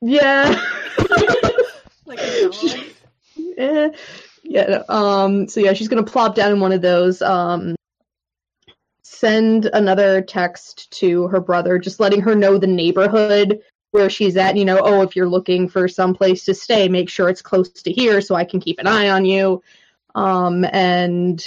yeah. 0.00 0.60
Like 2.06 2.22
a 2.22 2.30
dog. 2.30 2.84
Yeah. 4.48 4.82
Um. 4.88 5.48
So 5.48 5.60
yeah, 5.60 5.72
she's 5.72 5.88
gonna 5.88 6.02
plop 6.04 6.34
down 6.34 6.52
in 6.52 6.60
one 6.60 6.72
of 6.72 6.82
those. 6.82 7.22
Um. 7.22 7.74
Send 9.02 9.66
another 9.72 10.20
text 10.20 10.90
to 10.98 11.28
her 11.28 11.40
brother, 11.40 11.78
just 11.78 12.00
letting 12.00 12.20
her 12.20 12.34
know 12.34 12.58
the 12.58 12.66
neighborhood 12.66 13.60
where 13.92 14.10
she's 14.10 14.36
at. 14.36 14.56
You 14.56 14.64
know, 14.64 14.80
oh, 14.82 15.02
if 15.02 15.16
you're 15.16 15.28
looking 15.28 15.68
for 15.68 15.88
some 15.88 16.14
place 16.14 16.44
to 16.44 16.54
stay, 16.54 16.88
make 16.88 17.08
sure 17.08 17.28
it's 17.28 17.42
close 17.42 17.70
to 17.70 17.92
here 17.92 18.20
so 18.20 18.34
I 18.34 18.44
can 18.44 18.60
keep 18.60 18.78
an 18.78 18.86
eye 18.86 19.10
on 19.10 19.24
you. 19.24 19.62
Um. 20.14 20.64
And 20.64 21.44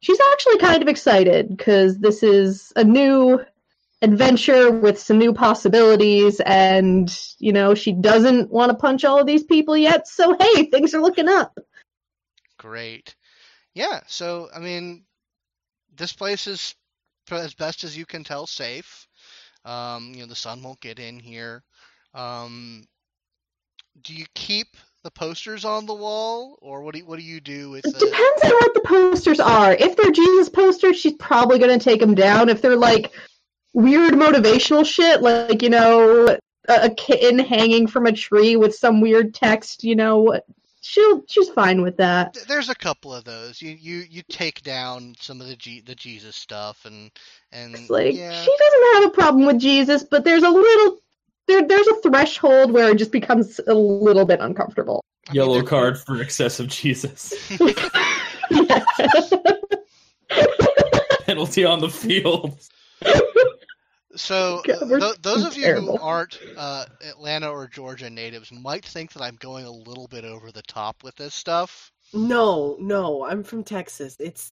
she's 0.00 0.20
actually 0.32 0.58
kind 0.58 0.82
of 0.82 0.88
excited 0.88 1.48
because 1.48 1.98
this 1.98 2.22
is 2.22 2.72
a 2.76 2.84
new 2.84 3.40
adventure 4.02 4.70
with 4.70 4.98
some 4.98 5.18
new 5.18 5.32
possibilities 5.32 6.40
and 6.44 7.18
you 7.38 7.50
know 7.50 7.74
she 7.74 7.92
doesn't 7.92 8.50
want 8.50 8.70
to 8.70 8.76
punch 8.76 9.04
all 9.04 9.18
of 9.18 9.26
these 9.26 9.42
people 9.42 9.74
yet 9.74 10.06
so 10.06 10.36
hey 10.38 10.64
things 10.66 10.94
are 10.94 11.00
looking 11.00 11.28
up 11.28 11.58
Great. 12.66 13.14
Yeah. 13.74 14.00
So 14.08 14.48
I 14.54 14.58
mean, 14.58 15.04
this 15.94 16.12
place 16.12 16.48
is, 16.48 16.74
as 17.30 17.54
best 17.54 17.84
as 17.84 17.96
you 17.96 18.04
can 18.04 18.24
tell, 18.24 18.46
safe. 18.46 19.06
Um, 19.64 20.12
you 20.14 20.20
know, 20.20 20.26
the 20.26 20.34
sun 20.34 20.62
won't 20.62 20.80
get 20.80 20.98
in 20.98 21.20
here. 21.20 21.62
Um, 22.12 22.84
do 24.02 24.14
you 24.14 24.26
keep 24.34 24.76
the 25.04 25.10
posters 25.12 25.64
on 25.64 25.86
the 25.86 25.94
wall, 25.94 26.58
or 26.60 26.82
what 26.82 26.94
do 26.94 27.00
you, 27.00 27.06
what 27.06 27.20
do 27.20 27.24
you 27.24 27.40
do 27.40 27.70
with 27.70 27.86
it 27.86 27.92
depends 27.92 28.42
on 28.44 28.50
what 28.50 28.74
the 28.74 28.80
posters 28.80 29.38
are 29.38 29.74
if 29.74 29.96
they're 29.96 30.10
jesus 30.10 30.48
posters 30.48 30.98
she's 30.98 31.12
probably 31.12 31.60
going 31.60 31.78
to 31.78 31.82
take 31.82 32.00
them 32.00 32.14
down 32.14 32.48
if 32.48 32.60
they're 32.60 32.76
like 32.76 33.12
weird 33.72 34.14
motivational 34.14 34.84
shit 34.84 35.22
like 35.22 35.62
you 35.62 35.70
know 35.70 36.26
a, 36.26 36.38
a 36.68 36.90
kitten 36.90 37.38
hanging 37.38 37.86
from 37.86 38.06
a 38.06 38.12
tree 38.12 38.56
with 38.56 38.74
some 38.74 39.00
weird 39.00 39.32
text 39.32 39.84
you 39.84 39.94
know 39.94 40.40
she'll 40.80 41.22
she's 41.28 41.48
fine 41.50 41.82
with 41.82 41.96
that 41.98 42.36
There's 42.48 42.68
a 42.68 42.74
couple 42.74 43.12
of 43.14 43.24
those. 43.24 43.60
You 43.62 43.70
you 43.78 44.04
you 44.08 44.22
take 44.28 44.62
down 44.62 45.14
some 45.20 45.40
of 45.40 45.46
the 45.48 45.56
G, 45.56 45.80
the 45.80 45.94
Jesus 45.94 46.36
stuff 46.36 46.84
and 46.84 47.10
and 47.52 47.74
It's 47.74 47.90
like 47.90 48.14
yeah. 48.14 48.32
she 48.42 48.56
doesn't 48.58 48.94
have 48.94 49.04
a 49.04 49.10
problem 49.14 49.46
with 49.46 49.58
Jesus, 49.58 50.02
but 50.04 50.24
there's 50.24 50.42
a 50.42 50.50
little 50.50 50.98
there 51.48 51.66
there's 51.66 51.86
a 51.86 52.00
threshold 52.02 52.72
where 52.72 52.90
it 52.90 52.98
just 52.98 53.12
becomes 53.12 53.60
a 53.66 53.74
little 53.74 54.24
bit 54.24 54.40
uncomfortable. 54.40 55.02
I 55.28 55.32
mean, 55.32 55.36
Yellow 55.36 55.54
they're- 55.54 55.62
card 55.64 55.98
for 55.98 56.20
excessive 56.22 56.68
Jesus. 56.68 57.32
Penalty 61.26 61.64
on 61.64 61.80
the 61.80 61.88
field. 61.90 62.56
So 64.16 64.62
God, 64.66 64.88
th- 65.00 65.16
those 65.22 65.42
so 65.42 65.48
of 65.48 65.56
you 65.56 65.64
terrible. 65.64 65.98
who 65.98 66.02
aren't 66.02 66.38
uh, 66.56 66.86
Atlanta 67.08 67.50
or 67.50 67.66
Georgia 67.68 68.10
natives 68.10 68.50
might 68.52 68.84
think 68.84 69.12
that 69.12 69.22
I'm 69.22 69.36
going 69.36 69.64
a 69.66 69.70
little 69.70 70.08
bit 70.08 70.24
over 70.24 70.50
the 70.50 70.62
top 70.62 71.02
with 71.04 71.14
this 71.16 71.34
stuff. 71.34 71.92
No, 72.14 72.76
no, 72.80 73.24
I'm 73.26 73.44
from 73.44 73.62
Texas. 73.64 74.16
It's 74.18 74.50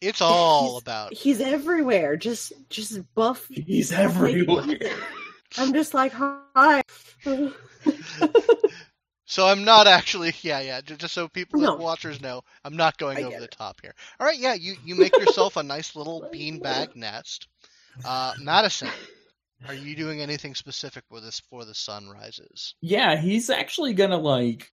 It's 0.00 0.20
all 0.20 0.70
He's- 0.72 0.82
about. 0.82 1.12
he's 1.14 1.40
everywhere. 1.40 2.16
Just 2.16 2.52
just 2.70 2.98
buff. 3.14 3.46
He's 3.50 3.90
everywhere. 3.92 4.78
I'm 5.56 5.72
just 5.72 5.94
like 5.94 6.12
hi. 6.12 6.82
So 9.30 9.46
I'm 9.46 9.62
not 9.64 9.86
actually. 9.86 10.32
Yeah, 10.40 10.60
yeah. 10.60 10.80
ju- 10.80 10.96
Just 10.96 11.12
so 11.12 11.28
people, 11.28 11.60
No. 11.60 11.74
watchers 11.76 12.20
know, 12.22 12.40
I'm 12.64 12.76
not 12.76 12.96
going 12.96 13.18
I 13.18 13.22
over 13.24 13.36
the 13.38 13.44
it. 13.44 13.50
top 13.50 13.78
here. 13.82 13.94
All 14.18 14.26
right. 14.26 14.38
Yeah. 14.38 14.54
You 14.54 14.74
you 14.86 14.94
make 14.94 15.14
yourself 15.18 15.56
a 15.58 15.62
nice 15.62 15.94
little 15.94 16.26
beanbag 16.32 16.96
nest. 16.96 17.46
Uh, 18.04 18.34
Madison, 18.40 18.88
are 19.66 19.74
you 19.74 19.94
doing 19.96 20.20
anything 20.20 20.54
specific 20.54 21.04
with 21.10 21.24
this 21.24 21.40
for 21.50 21.64
the 21.64 21.74
sun 21.74 22.08
rises? 22.08 22.74
Yeah, 22.80 23.16
he's 23.16 23.50
actually 23.50 23.94
gonna 23.94 24.18
like 24.18 24.70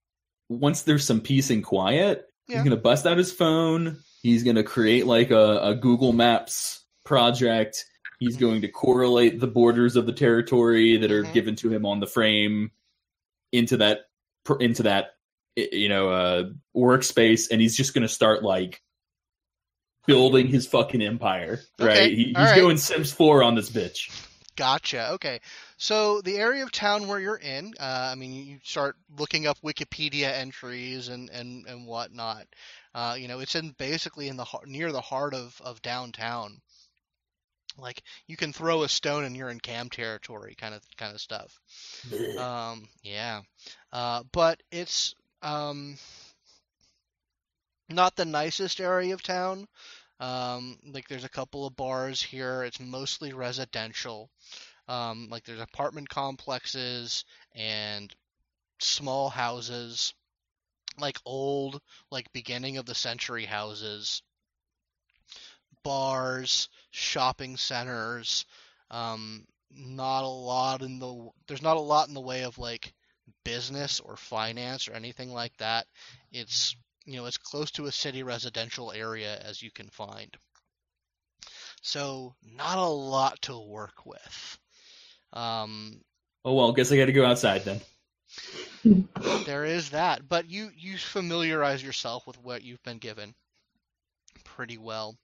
once 0.50 0.84
there's 0.84 1.04
some 1.06 1.22
peace 1.22 1.50
and 1.50 1.64
quiet, 1.64 2.26
Yeah. 2.48 2.58
he's 2.58 2.64
gonna 2.64 2.78
bust 2.82 3.06
out 3.08 3.18
his 3.18 3.32
phone. 3.32 3.98
He's 4.22 4.44
gonna 4.44 4.64
create 4.64 5.06
like 5.08 5.32
a, 5.32 5.60
a 5.62 5.76
Google 5.76 6.14
Maps 6.14 6.86
project. 7.04 7.84
He's 8.20 8.38
Mhm. 8.38 8.42
going 8.42 8.62
to 8.62 8.68
correlate 8.70 9.40
the 9.40 9.48
borders 9.48 9.96
of 9.96 10.06
the 10.06 10.14
territory 10.14 10.98
that 10.98 11.12
are 11.12 11.24
Mhm. 11.24 11.34
given 11.34 11.56
to 11.58 11.70
him 11.72 11.86
on 11.86 12.00
the 12.00 12.08
frame 12.08 12.72
into 13.52 13.78
that 13.78 14.06
into 14.60 14.84
that 14.84 15.16
you 15.56 15.90
know 15.90 16.10
uh 16.10 16.44
workspace, 16.76 17.50
and 17.52 17.60
he's 17.62 17.76
just 17.76 17.94
gonna 17.94 18.08
start 18.08 18.44
like 18.44 18.82
building 20.06 20.48
his 20.48 20.68
fucking 20.68 21.02
empire. 21.02 21.60
Okay, 21.80 21.88
Right? 21.88 22.12
He, 22.12 22.26
he's 22.26 22.36
right. 22.36 22.56
going 22.60 22.78
Sims 22.78 23.12
Four 23.12 23.44
on 23.44 23.56
this 23.56 23.70
bitch. 23.70 24.10
Gotcha. 24.56 25.12
Okay. 25.14 25.42
So 25.78 26.22
the 26.22 26.38
area 26.38 26.64
of 26.64 26.72
town 26.72 27.08
where 27.08 27.20
you're 27.20 27.36
in, 27.36 27.74
uh, 27.78 28.10
I 28.12 28.16
mean, 28.16 28.34
you 28.34 28.44
you 28.44 28.60
start 28.64 28.96
looking 29.18 29.48
up 29.48 29.60
Wikipedia 29.62 30.32
entries 30.32 31.10
and 31.10 31.30
and 31.30 31.66
and 31.68 31.86
whatnot. 31.86 32.48
Uh, 32.94 33.18
you 33.20 33.28
know, 33.28 33.40
it's 33.40 33.56
in 33.56 33.76
basically 33.78 34.30
in 34.30 34.38
the 34.38 34.46
near 34.66 34.92
the 34.92 35.02
heart 35.02 35.34
of 35.34 35.60
of 35.64 35.82
downtown. 35.82 36.62
Like 37.78 38.02
you 38.28 38.38
can 38.38 38.54
throw 38.54 38.84
a 38.84 38.90
stone 38.90 39.26
and 39.26 39.36
you're 39.36 39.50
in 39.50 39.60
cam 39.60 39.90
territory, 39.90 40.56
kind 40.58 40.74
of 40.74 40.82
kind 40.96 41.14
of 41.14 41.20
stuff. 41.20 41.60
Um, 42.38 42.88
yeah. 43.04 43.42
Uh, 43.92 44.24
but 44.32 44.64
it's 44.72 45.14
um 45.42 45.98
not 47.90 48.16
the 48.16 48.26
nicest 48.26 48.80
area 48.80 49.14
of 49.14 49.24
town. 49.24 49.68
Um, 50.20 50.78
like 50.86 51.08
there's 51.08 51.26
a 51.26 51.30
couple 51.30 51.66
of 51.66 51.76
bars 51.76 52.22
here. 52.22 52.64
It's 52.64 52.80
mostly 52.80 53.34
residential. 53.34 54.30
Um, 54.88 55.28
like 55.30 55.44
there's 55.44 55.60
apartment 55.60 56.10
complexes 56.10 57.26
and 57.54 58.14
small 58.80 59.30
houses, 59.30 60.14
like 61.00 61.18
old, 61.26 61.82
like 62.12 62.32
beginning 62.34 62.78
of 62.78 62.86
the 62.86 62.96
century 62.96 63.46
houses, 63.46 64.22
bars, 65.84 66.70
shopping 66.92 67.58
centers. 67.58 68.46
Um, 68.92 69.46
not 69.72 70.24
a 70.24 70.28
lot 70.28 70.82
in 70.82 71.00
the 71.00 71.30
there's 71.48 71.62
not 71.62 71.78
a 71.78 71.82
lot 71.82 72.08
in 72.08 72.14
the 72.14 72.22
way 72.22 72.44
of 72.44 72.58
like 72.58 72.94
business 73.44 74.00
or 74.00 74.16
finance 74.16 74.88
or 74.88 74.94
anything 74.94 75.32
like 75.32 75.56
that. 75.58 75.86
It's 76.32 76.76
you 77.06 77.18
know 77.18 77.26
as 77.26 77.38
close 77.38 77.72
to 77.72 77.86
a 77.86 77.92
city 77.92 78.24
residential 78.24 78.92
area 78.92 79.38
as 79.40 79.62
you 79.62 79.72
can 79.72 79.90
find. 79.90 80.36
So 81.82 82.36
not 82.44 82.78
a 82.78 82.86
lot 82.86 83.42
to 83.44 83.58
work 83.60 84.06
with. 84.06 84.60
Um, 85.34 86.02
Oh 86.46 86.54
well, 86.54 86.72
guess 86.74 86.92
I 86.92 86.98
got 86.98 87.06
to 87.06 87.12
go 87.12 87.26
outside 87.26 87.64
then. 87.66 87.82
There 89.46 89.66
is 89.66 89.90
that, 89.92 90.28
but 90.30 90.50
you 90.50 90.70
you 90.78 90.98
familiarize 90.98 91.84
yourself 91.84 92.28
with 92.28 92.38
what 92.44 92.64
you've 92.64 92.84
been 92.84 93.00
given 93.00 93.34
pretty 94.44 94.78
well. 94.78 95.18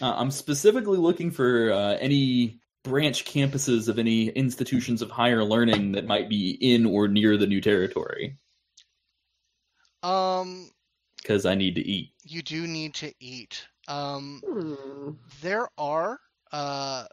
Uh, 0.00 0.14
I'm 0.16 0.30
specifically 0.30 0.98
looking 0.98 1.30
for 1.30 1.72
uh, 1.72 1.94
any 1.94 2.60
branch 2.84 3.24
campuses 3.24 3.88
of 3.88 3.98
any 3.98 4.28
institutions 4.28 5.02
of 5.02 5.10
higher 5.10 5.42
learning 5.42 5.92
that 5.92 6.06
might 6.06 6.28
be 6.28 6.50
in 6.50 6.86
or 6.86 7.08
near 7.08 7.36
the 7.36 7.46
new 7.46 7.60
territory 7.60 8.36
Um, 10.02 10.70
because 11.22 11.44
I 11.46 11.54
need 11.54 11.74
to 11.76 11.80
eat. 11.86 12.12
you 12.24 12.42
do 12.42 12.66
need 12.66 12.94
to 12.94 13.12
eat. 13.20 13.66
Um, 13.88 14.42
Hmm. 14.46 15.10
there 15.42 15.68
are. 15.78 16.18
Uh, 16.52 17.06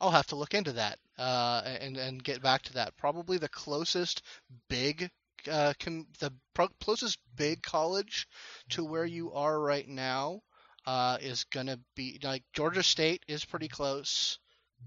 I'll 0.00 0.10
have 0.10 0.26
to 0.28 0.36
look 0.36 0.54
into 0.54 0.72
that 0.72 0.98
uh, 1.18 1.62
and 1.64 1.96
and 1.96 2.22
get 2.22 2.40
back 2.42 2.62
to 2.62 2.72
that. 2.74 2.96
Probably 2.96 3.38
the 3.38 3.48
closest 3.48 4.22
big, 4.68 5.10
uh, 5.50 5.74
com- 5.80 6.06
the 6.20 6.32
pro- 6.54 6.68
closest 6.80 7.18
big 7.36 7.62
college 7.62 8.28
to 8.70 8.84
where 8.84 9.04
you 9.04 9.32
are 9.32 9.58
right 9.60 9.88
now 9.88 10.40
uh, 10.86 11.18
is 11.20 11.44
gonna 11.44 11.78
be 11.96 12.18
like 12.22 12.44
Georgia 12.52 12.82
State 12.82 13.24
is 13.26 13.44
pretty 13.44 13.68
close. 13.68 14.38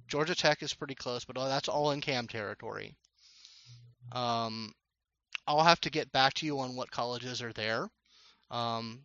Georgia 0.07 0.35
Tech 0.35 0.63
is 0.63 0.73
pretty 0.73 0.95
close, 0.95 1.25
but 1.25 1.37
uh, 1.37 1.49
that's 1.49 1.67
all 1.67 1.91
in 1.91 1.99
Cam 1.99 2.27
territory. 2.27 2.95
Um, 4.13 4.73
I'll 5.47 5.63
have 5.63 5.81
to 5.81 5.89
get 5.89 6.11
back 6.11 6.33
to 6.35 6.45
you 6.45 6.59
on 6.59 6.75
what 6.75 6.91
colleges 6.91 7.41
are 7.41 7.53
there. 7.53 7.89
Um, 8.49 9.01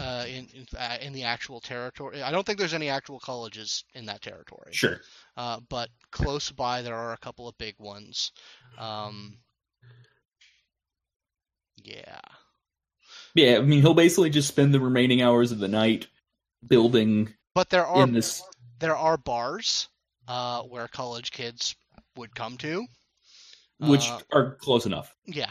uh, 0.00 0.24
in 0.26 0.48
in, 0.54 0.66
uh, 0.78 0.96
in 1.00 1.12
the 1.12 1.22
actual 1.24 1.60
territory. 1.60 2.22
I 2.22 2.30
don't 2.30 2.44
think 2.46 2.58
there's 2.58 2.74
any 2.74 2.88
actual 2.88 3.20
colleges 3.20 3.84
in 3.94 4.06
that 4.06 4.22
territory. 4.22 4.72
Sure. 4.72 5.00
Uh, 5.36 5.60
but 5.68 5.90
close 6.10 6.50
by 6.50 6.82
there 6.82 6.94
are 6.94 7.12
a 7.12 7.18
couple 7.18 7.48
of 7.48 7.56
big 7.58 7.74
ones. 7.78 8.32
Um, 8.78 9.36
yeah. 11.76 12.20
Yeah, 13.34 13.58
I 13.58 13.60
mean 13.60 13.80
he'll 13.80 13.94
basically 13.94 14.30
just 14.30 14.48
spend 14.48 14.72
the 14.72 14.80
remaining 14.80 15.22
hours 15.22 15.52
of 15.52 15.58
the 15.58 15.68
night 15.68 16.06
building 16.66 17.32
But 17.54 17.70
there 17.70 17.86
are 17.86 18.04
in 18.04 18.12
this. 18.14 18.42
there 18.78 18.96
are 18.96 19.16
bars 19.16 19.88
uh, 20.28 20.62
where 20.62 20.88
college 20.88 21.30
kids 21.30 21.76
would 22.16 22.34
come 22.34 22.56
to. 22.58 22.86
Which 23.82 24.06
Uh, 24.08 24.20
are 24.32 24.54
close 24.56 24.86
enough. 24.86 25.14
Yeah. 25.26 25.50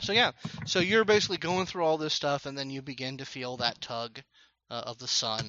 So 0.00 0.12
yeah, 0.12 0.32
so 0.66 0.78
you're 0.80 1.04
basically 1.04 1.38
going 1.38 1.66
through 1.66 1.84
all 1.84 1.98
this 1.98 2.14
stuff, 2.14 2.46
and 2.46 2.56
then 2.56 2.70
you 2.70 2.82
begin 2.82 3.18
to 3.18 3.24
feel 3.24 3.56
that 3.58 3.80
tug 3.80 4.20
uh, 4.70 4.82
of 4.86 4.98
the 4.98 5.08
sun. 5.08 5.48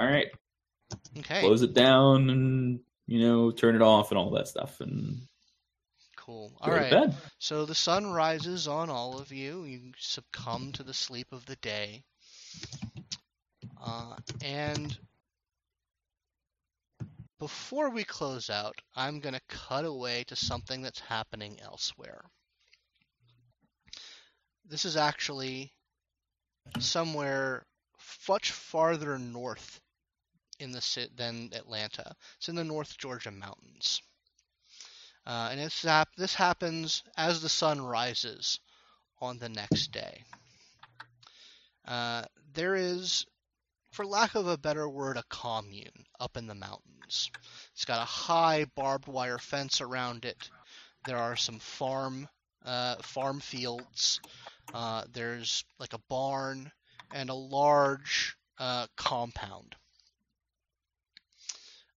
All 0.00 0.06
right, 0.06 0.26
Okay. 1.18 1.40
close 1.40 1.62
it 1.62 1.74
down 1.74 2.28
and 2.30 2.80
you 3.06 3.20
know 3.20 3.50
turn 3.50 3.76
it 3.76 3.82
off 3.82 4.10
and 4.10 4.18
all 4.18 4.30
that 4.32 4.48
stuff 4.48 4.80
and 4.80 5.26
Cool. 6.16 6.56
All 6.60 6.70
bed. 6.70 7.14
So 7.38 7.66
the 7.66 7.74
sun 7.74 8.10
rises 8.10 8.66
on 8.66 8.88
all 8.88 9.18
of 9.18 9.30
you. 9.30 9.64
You 9.64 9.92
succumb 9.98 10.72
to 10.72 10.82
the 10.82 10.94
sleep 10.94 11.26
of 11.32 11.44
the 11.44 11.56
day. 11.56 12.02
Uh, 13.78 14.16
and 14.42 14.96
before 17.38 17.90
we 17.90 18.04
close 18.04 18.50
out, 18.50 18.76
I'm 18.94 19.20
going 19.20 19.34
to 19.34 19.40
cut 19.48 19.84
away 19.84 20.24
to 20.28 20.36
something 20.36 20.82
that's 20.82 21.00
happening 21.00 21.58
elsewhere. 21.62 22.22
This 24.68 24.84
is 24.84 24.96
actually 24.96 25.72
somewhere 26.78 27.66
much 28.28 28.50
farther 28.52 29.18
north 29.18 29.80
in 30.58 30.72
the 30.72 31.08
than 31.16 31.50
Atlanta. 31.54 32.14
It's 32.38 32.48
in 32.48 32.54
the 32.54 32.64
North 32.64 32.96
Georgia 32.98 33.30
mountains. 33.30 34.00
Uh, 35.26 35.48
and 35.50 35.60
it's 35.60 35.84
this 36.16 36.34
happens 36.34 37.02
as 37.16 37.40
the 37.40 37.48
sun 37.48 37.80
rises 37.80 38.60
on 39.20 39.38
the 39.38 39.48
next 39.48 39.90
day. 39.90 40.22
Uh, 41.86 42.24
there 42.54 42.74
is, 42.74 43.26
for 43.94 44.04
lack 44.04 44.34
of 44.34 44.48
a 44.48 44.58
better 44.58 44.88
word, 44.88 45.16
a 45.16 45.22
commune 45.28 46.04
up 46.18 46.36
in 46.36 46.48
the 46.48 46.54
mountains. 46.54 47.30
It's 47.72 47.84
got 47.84 48.02
a 48.02 48.04
high 48.04 48.66
barbed 48.74 49.06
wire 49.06 49.38
fence 49.38 49.80
around 49.80 50.24
it. 50.24 50.50
There 51.06 51.16
are 51.16 51.36
some 51.36 51.60
farm 51.60 52.28
uh, 52.64 52.96
farm 53.02 53.38
fields. 53.38 54.20
Uh, 54.72 55.04
there's 55.12 55.64
like 55.78 55.92
a 55.92 56.00
barn 56.08 56.72
and 57.12 57.30
a 57.30 57.34
large 57.34 58.36
uh, 58.58 58.88
compound. 58.96 59.76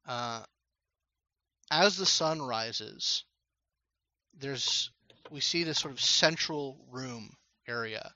Uh, 0.08 0.44
as 1.72 1.98
the 1.98 2.06
sun 2.06 2.42
rises, 2.44 3.24
there's 4.38 4.92
we 5.32 5.40
see 5.40 5.64
this 5.64 5.80
sort 5.80 5.94
of 5.94 6.00
central 6.00 6.78
room 6.92 7.32
area 7.68 8.14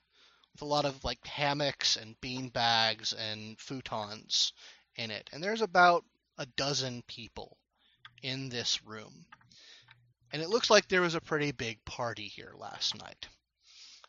a 0.62 0.64
lot 0.64 0.84
of 0.84 1.04
like 1.04 1.26
hammocks 1.26 1.96
and 1.96 2.18
bean 2.20 2.48
bags 2.48 3.12
and 3.12 3.58
futons 3.58 4.52
in 4.96 5.10
it. 5.10 5.28
And 5.32 5.42
there's 5.42 5.60
about 5.60 6.04
a 6.38 6.46
dozen 6.46 7.02
people 7.06 7.58
in 8.22 8.48
this 8.48 8.84
room. 8.84 9.26
And 10.32 10.40
it 10.40 10.48
looks 10.48 10.70
like 10.70 10.88
there 10.88 11.02
was 11.02 11.14
a 11.14 11.20
pretty 11.20 11.52
big 11.52 11.84
party 11.84 12.28
here 12.28 12.52
last 12.56 12.98
night. 12.98 13.28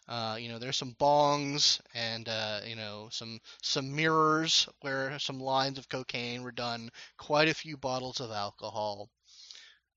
Uh, 0.07 0.37
you 0.39 0.49
know, 0.49 0.59
there's 0.59 0.77
some 0.77 0.95
bongs 0.99 1.79
and 1.93 2.27
uh, 2.27 2.59
you 2.65 2.75
know 2.75 3.07
some 3.09 3.39
some 3.61 3.95
mirrors 3.95 4.67
where 4.81 5.17
some 5.17 5.39
lines 5.39 5.77
of 5.77 5.89
cocaine 5.89 6.43
were 6.43 6.51
done. 6.51 6.89
Quite 7.17 7.47
a 7.47 7.53
few 7.53 7.77
bottles 7.77 8.19
of 8.19 8.31
alcohol. 8.31 9.09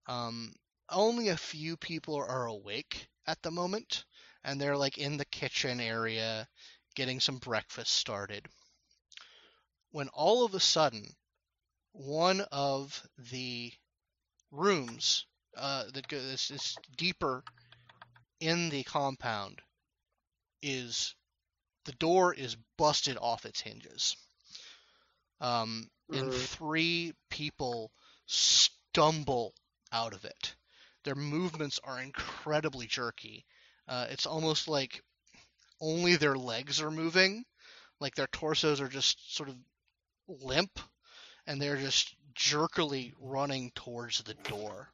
Um, 0.07 0.53
only 0.89 1.29
a 1.29 1.37
few 1.37 1.77
people 1.77 2.15
are 2.17 2.47
awake 2.47 3.09
at 3.27 3.43
the 3.43 3.51
moment, 3.51 4.05
and 4.47 4.61
they're 4.63 4.79
like 4.79 4.99
in 4.99 5.19
the 5.19 5.27
kitchen 5.27 5.81
area 5.81 6.49
getting 6.95 7.21
some 7.21 7.39
breakfast 7.39 7.93
started. 7.95 8.49
When 9.91 10.09
all 10.11 10.45
of 10.45 10.55
a 10.55 10.61
sudden, 10.61 11.17
one 11.93 12.41
of 12.43 13.09
the 13.19 13.75
rooms 14.51 15.27
uh, 15.57 15.91
that 15.93 16.09
goes 16.09 16.51
is 16.51 16.79
deeper 16.97 17.45
in 18.41 18.71
the 18.71 18.85
compound 18.85 19.63
is 20.63 21.15
the 21.85 21.93
door 21.93 22.35
is 22.35 22.57
busted 22.77 23.17
off 23.19 23.47
its 23.47 23.61
hinges. 23.61 24.17
Um, 25.41 25.91
and 26.13 26.33
Mm. 26.33 26.33
three 26.33 27.15
people 27.31 27.93
stumble 28.27 29.55
out 29.93 30.15
of 30.15 30.25
it. 30.25 30.57
Their 31.05 31.15
movements 31.17 31.79
are 31.85 32.01
incredibly 32.01 32.87
jerky. 32.87 33.47
Uh, 33.89 34.07
it's 34.11 34.27
almost 34.27 34.69
like 34.69 35.03
only 35.81 36.17
their 36.17 36.37
legs 36.37 36.81
are 36.81 36.91
moving, 36.91 37.45
like 38.01 38.15
their 38.15 38.27
torsos 38.29 38.81
are 38.81 38.89
just 38.89 39.35
sort 39.35 39.49
of 39.49 39.57
limp, 40.29 40.79
and 41.47 41.61
they're 41.61 41.77
just 41.77 42.15
jerkily 42.35 43.13
running 43.21 43.71
towards 43.75 44.23
the 44.23 44.35
door. 44.35 44.89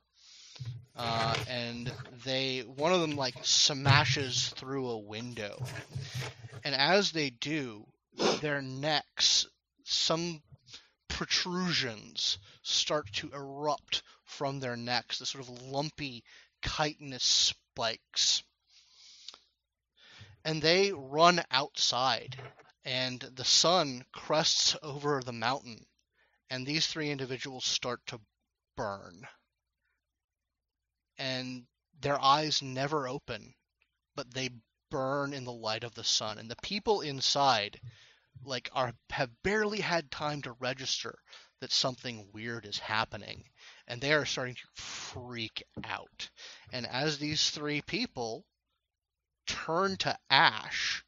Uh, 0.94 1.34
and 1.48 1.90
they, 2.24 2.60
one 2.60 2.92
of 2.92 3.00
them 3.00 3.16
like 3.16 3.34
smashes 3.42 4.50
through 4.50 4.88
a 4.88 4.98
window, 4.98 5.62
and 6.64 6.74
as 6.74 7.12
they 7.12 7.30
do, 7.30 7.86
their 8.40 8.60
necks, 8.60 9.46
some 9.84 10.42
protrusions 11.08 12.38
start 12.62 13.10
to 13.12 13.30
erupt 13.32 14.02
from 14.24 14.60
their 14.60 14.76
necks, 14.76 15.18
the 15.18 15.26
sort 15.26 15.44
of 15.44 15.62
lumpy, 15.62 16.22
chitinous 16.62 17.22
spikes. 17.22 18.42
And 20.44 20.60
they 20.60 20.92
run 20.92 21.44
outside, 21.50 22.40
and 22.84 23.20
the 23.20 23.44
sun 23.44 24.04
crests 24.12 24.76
over 24.82 25.22
the 25.22 25.32
mountain, 25.32 25.86
and 26.50 26.66
these 26.66 26.86
three 26.86 27.10
individuals 27.10 27.64
start 27.64 28.04
to 28.06 28.20
burn. 28.76 29.26
And 31.16 31.66
their 32.00 32.20
eyes 32.20 32.62
never 32.62 33.06
open, 33.06 33.54
but 34.14 34.34
they 34.34 34.50
burn 34.90 35.32
in 35.32 35.44
the 35.44 35.52
light 35.52 35.84
of 35.84 35.94
the 35.94 36.04
sun. 36.04 36.38
And 36.38 36.50
the 36.50 36.56
people 36.56 37.00
inside, 37.00 37.80
like, 38.42 38.68
are 38.72 38.92
have 39.10 39.30
barely 39.42 39.80
had 39.80 40.10
time 40.10 40.42
to 40.42 40.52
register 40.52 41.18
that 41.60 41.72
something 41.72 42.28
weird 42.32 42.66
is 42.66 42.78
happening 42.80 43.44
and 43.86 44.00
they 44.00 44.12
are 44.12 44.26
starting 44.26 44.56
to 44.56 44.82
freak 44.82 45.62
out. 45.84 46.28
And 46.72 46.86
as 46.86 47.18
these 47.18 47.50
three 47.50 47.80
people 47.82 48.44
turn 49.46 49.96
to 49.98 50.18
ash, 50.30 51.04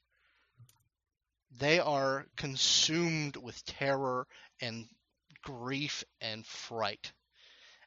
they 1.50 1.78
are 1.78 2.26
consumed 2.36 3.36
with 3.36 3.64
terror 3.64 4.26
and 4.60 4.88
grief 5.42 6.04
and 6.20 6.44
fright. 6.46 7.12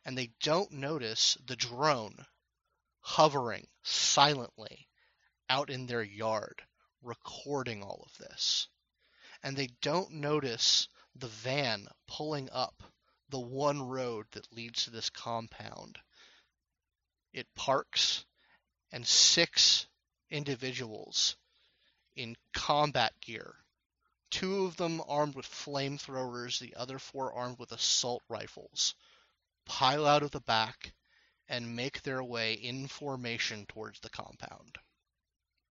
And 0.05 0.17
they 0.17 0.31
don't 0.41 0.71
notice 0.71 1.37
the 1.45 1.55
drone 1.55 2.25
hovering 2.99 3.67
silently 3.83 4.87
out 5.49 5.69
in 5.69 5.85
their 5.85 6.03
yard, 6.03 6.61
recording 7.01 7.83
all 7.83 8.03
of 8.05 8.17
this. 8.17 8.67
And 9.43 9.55
they 9.55 9.69
don't 9.81 10.11
notice 10.11 10.87
the 11.15 11.27
van 11.27 11.87
pulling 12.07 12.49
up 12.51 12.83
the 13.29 13.39
one 13.39 13.81
road 13.81 14.27
that 14.31 14.51
leads 14.51 14.85
to 14.85 14.91
this 14.91 15.09
compound. 15.09 15.99
It 17.33 17.47
parks, 17.55 18.25
and 18.91 19.05
six 19.05 19.87
individuals 20.29 21.35
in 22.15 22.35
combat 22.53 23.13
gear, 23.21 23.55
two 24.29 24.65
of 24.65 24.75
them 24.77 25.01
armed 25.07 25.35
with 25.35 25.45
flamethrowers, 25.45 26.59
the 26.59 26.75
other 26.75 26.99
four 26.99 27.33
armed 27.33 27.59
with 27.59 27.71
assault 27.71 28.23
rifles, 28.27 28.95
pile 29.65 30.05
out 30.05 30.23
of 30.23 30.31
the 30.31 30.41
back 30.41 30.93
and 31.47 31.75
make 31.75 32.01
their 32.01 32.23
way 32.23 32.53
in 32.53 32.87
formation 32.87 33.65
towards 33.67 33.99
the 33.99 34.09
compound. 34.09 34.77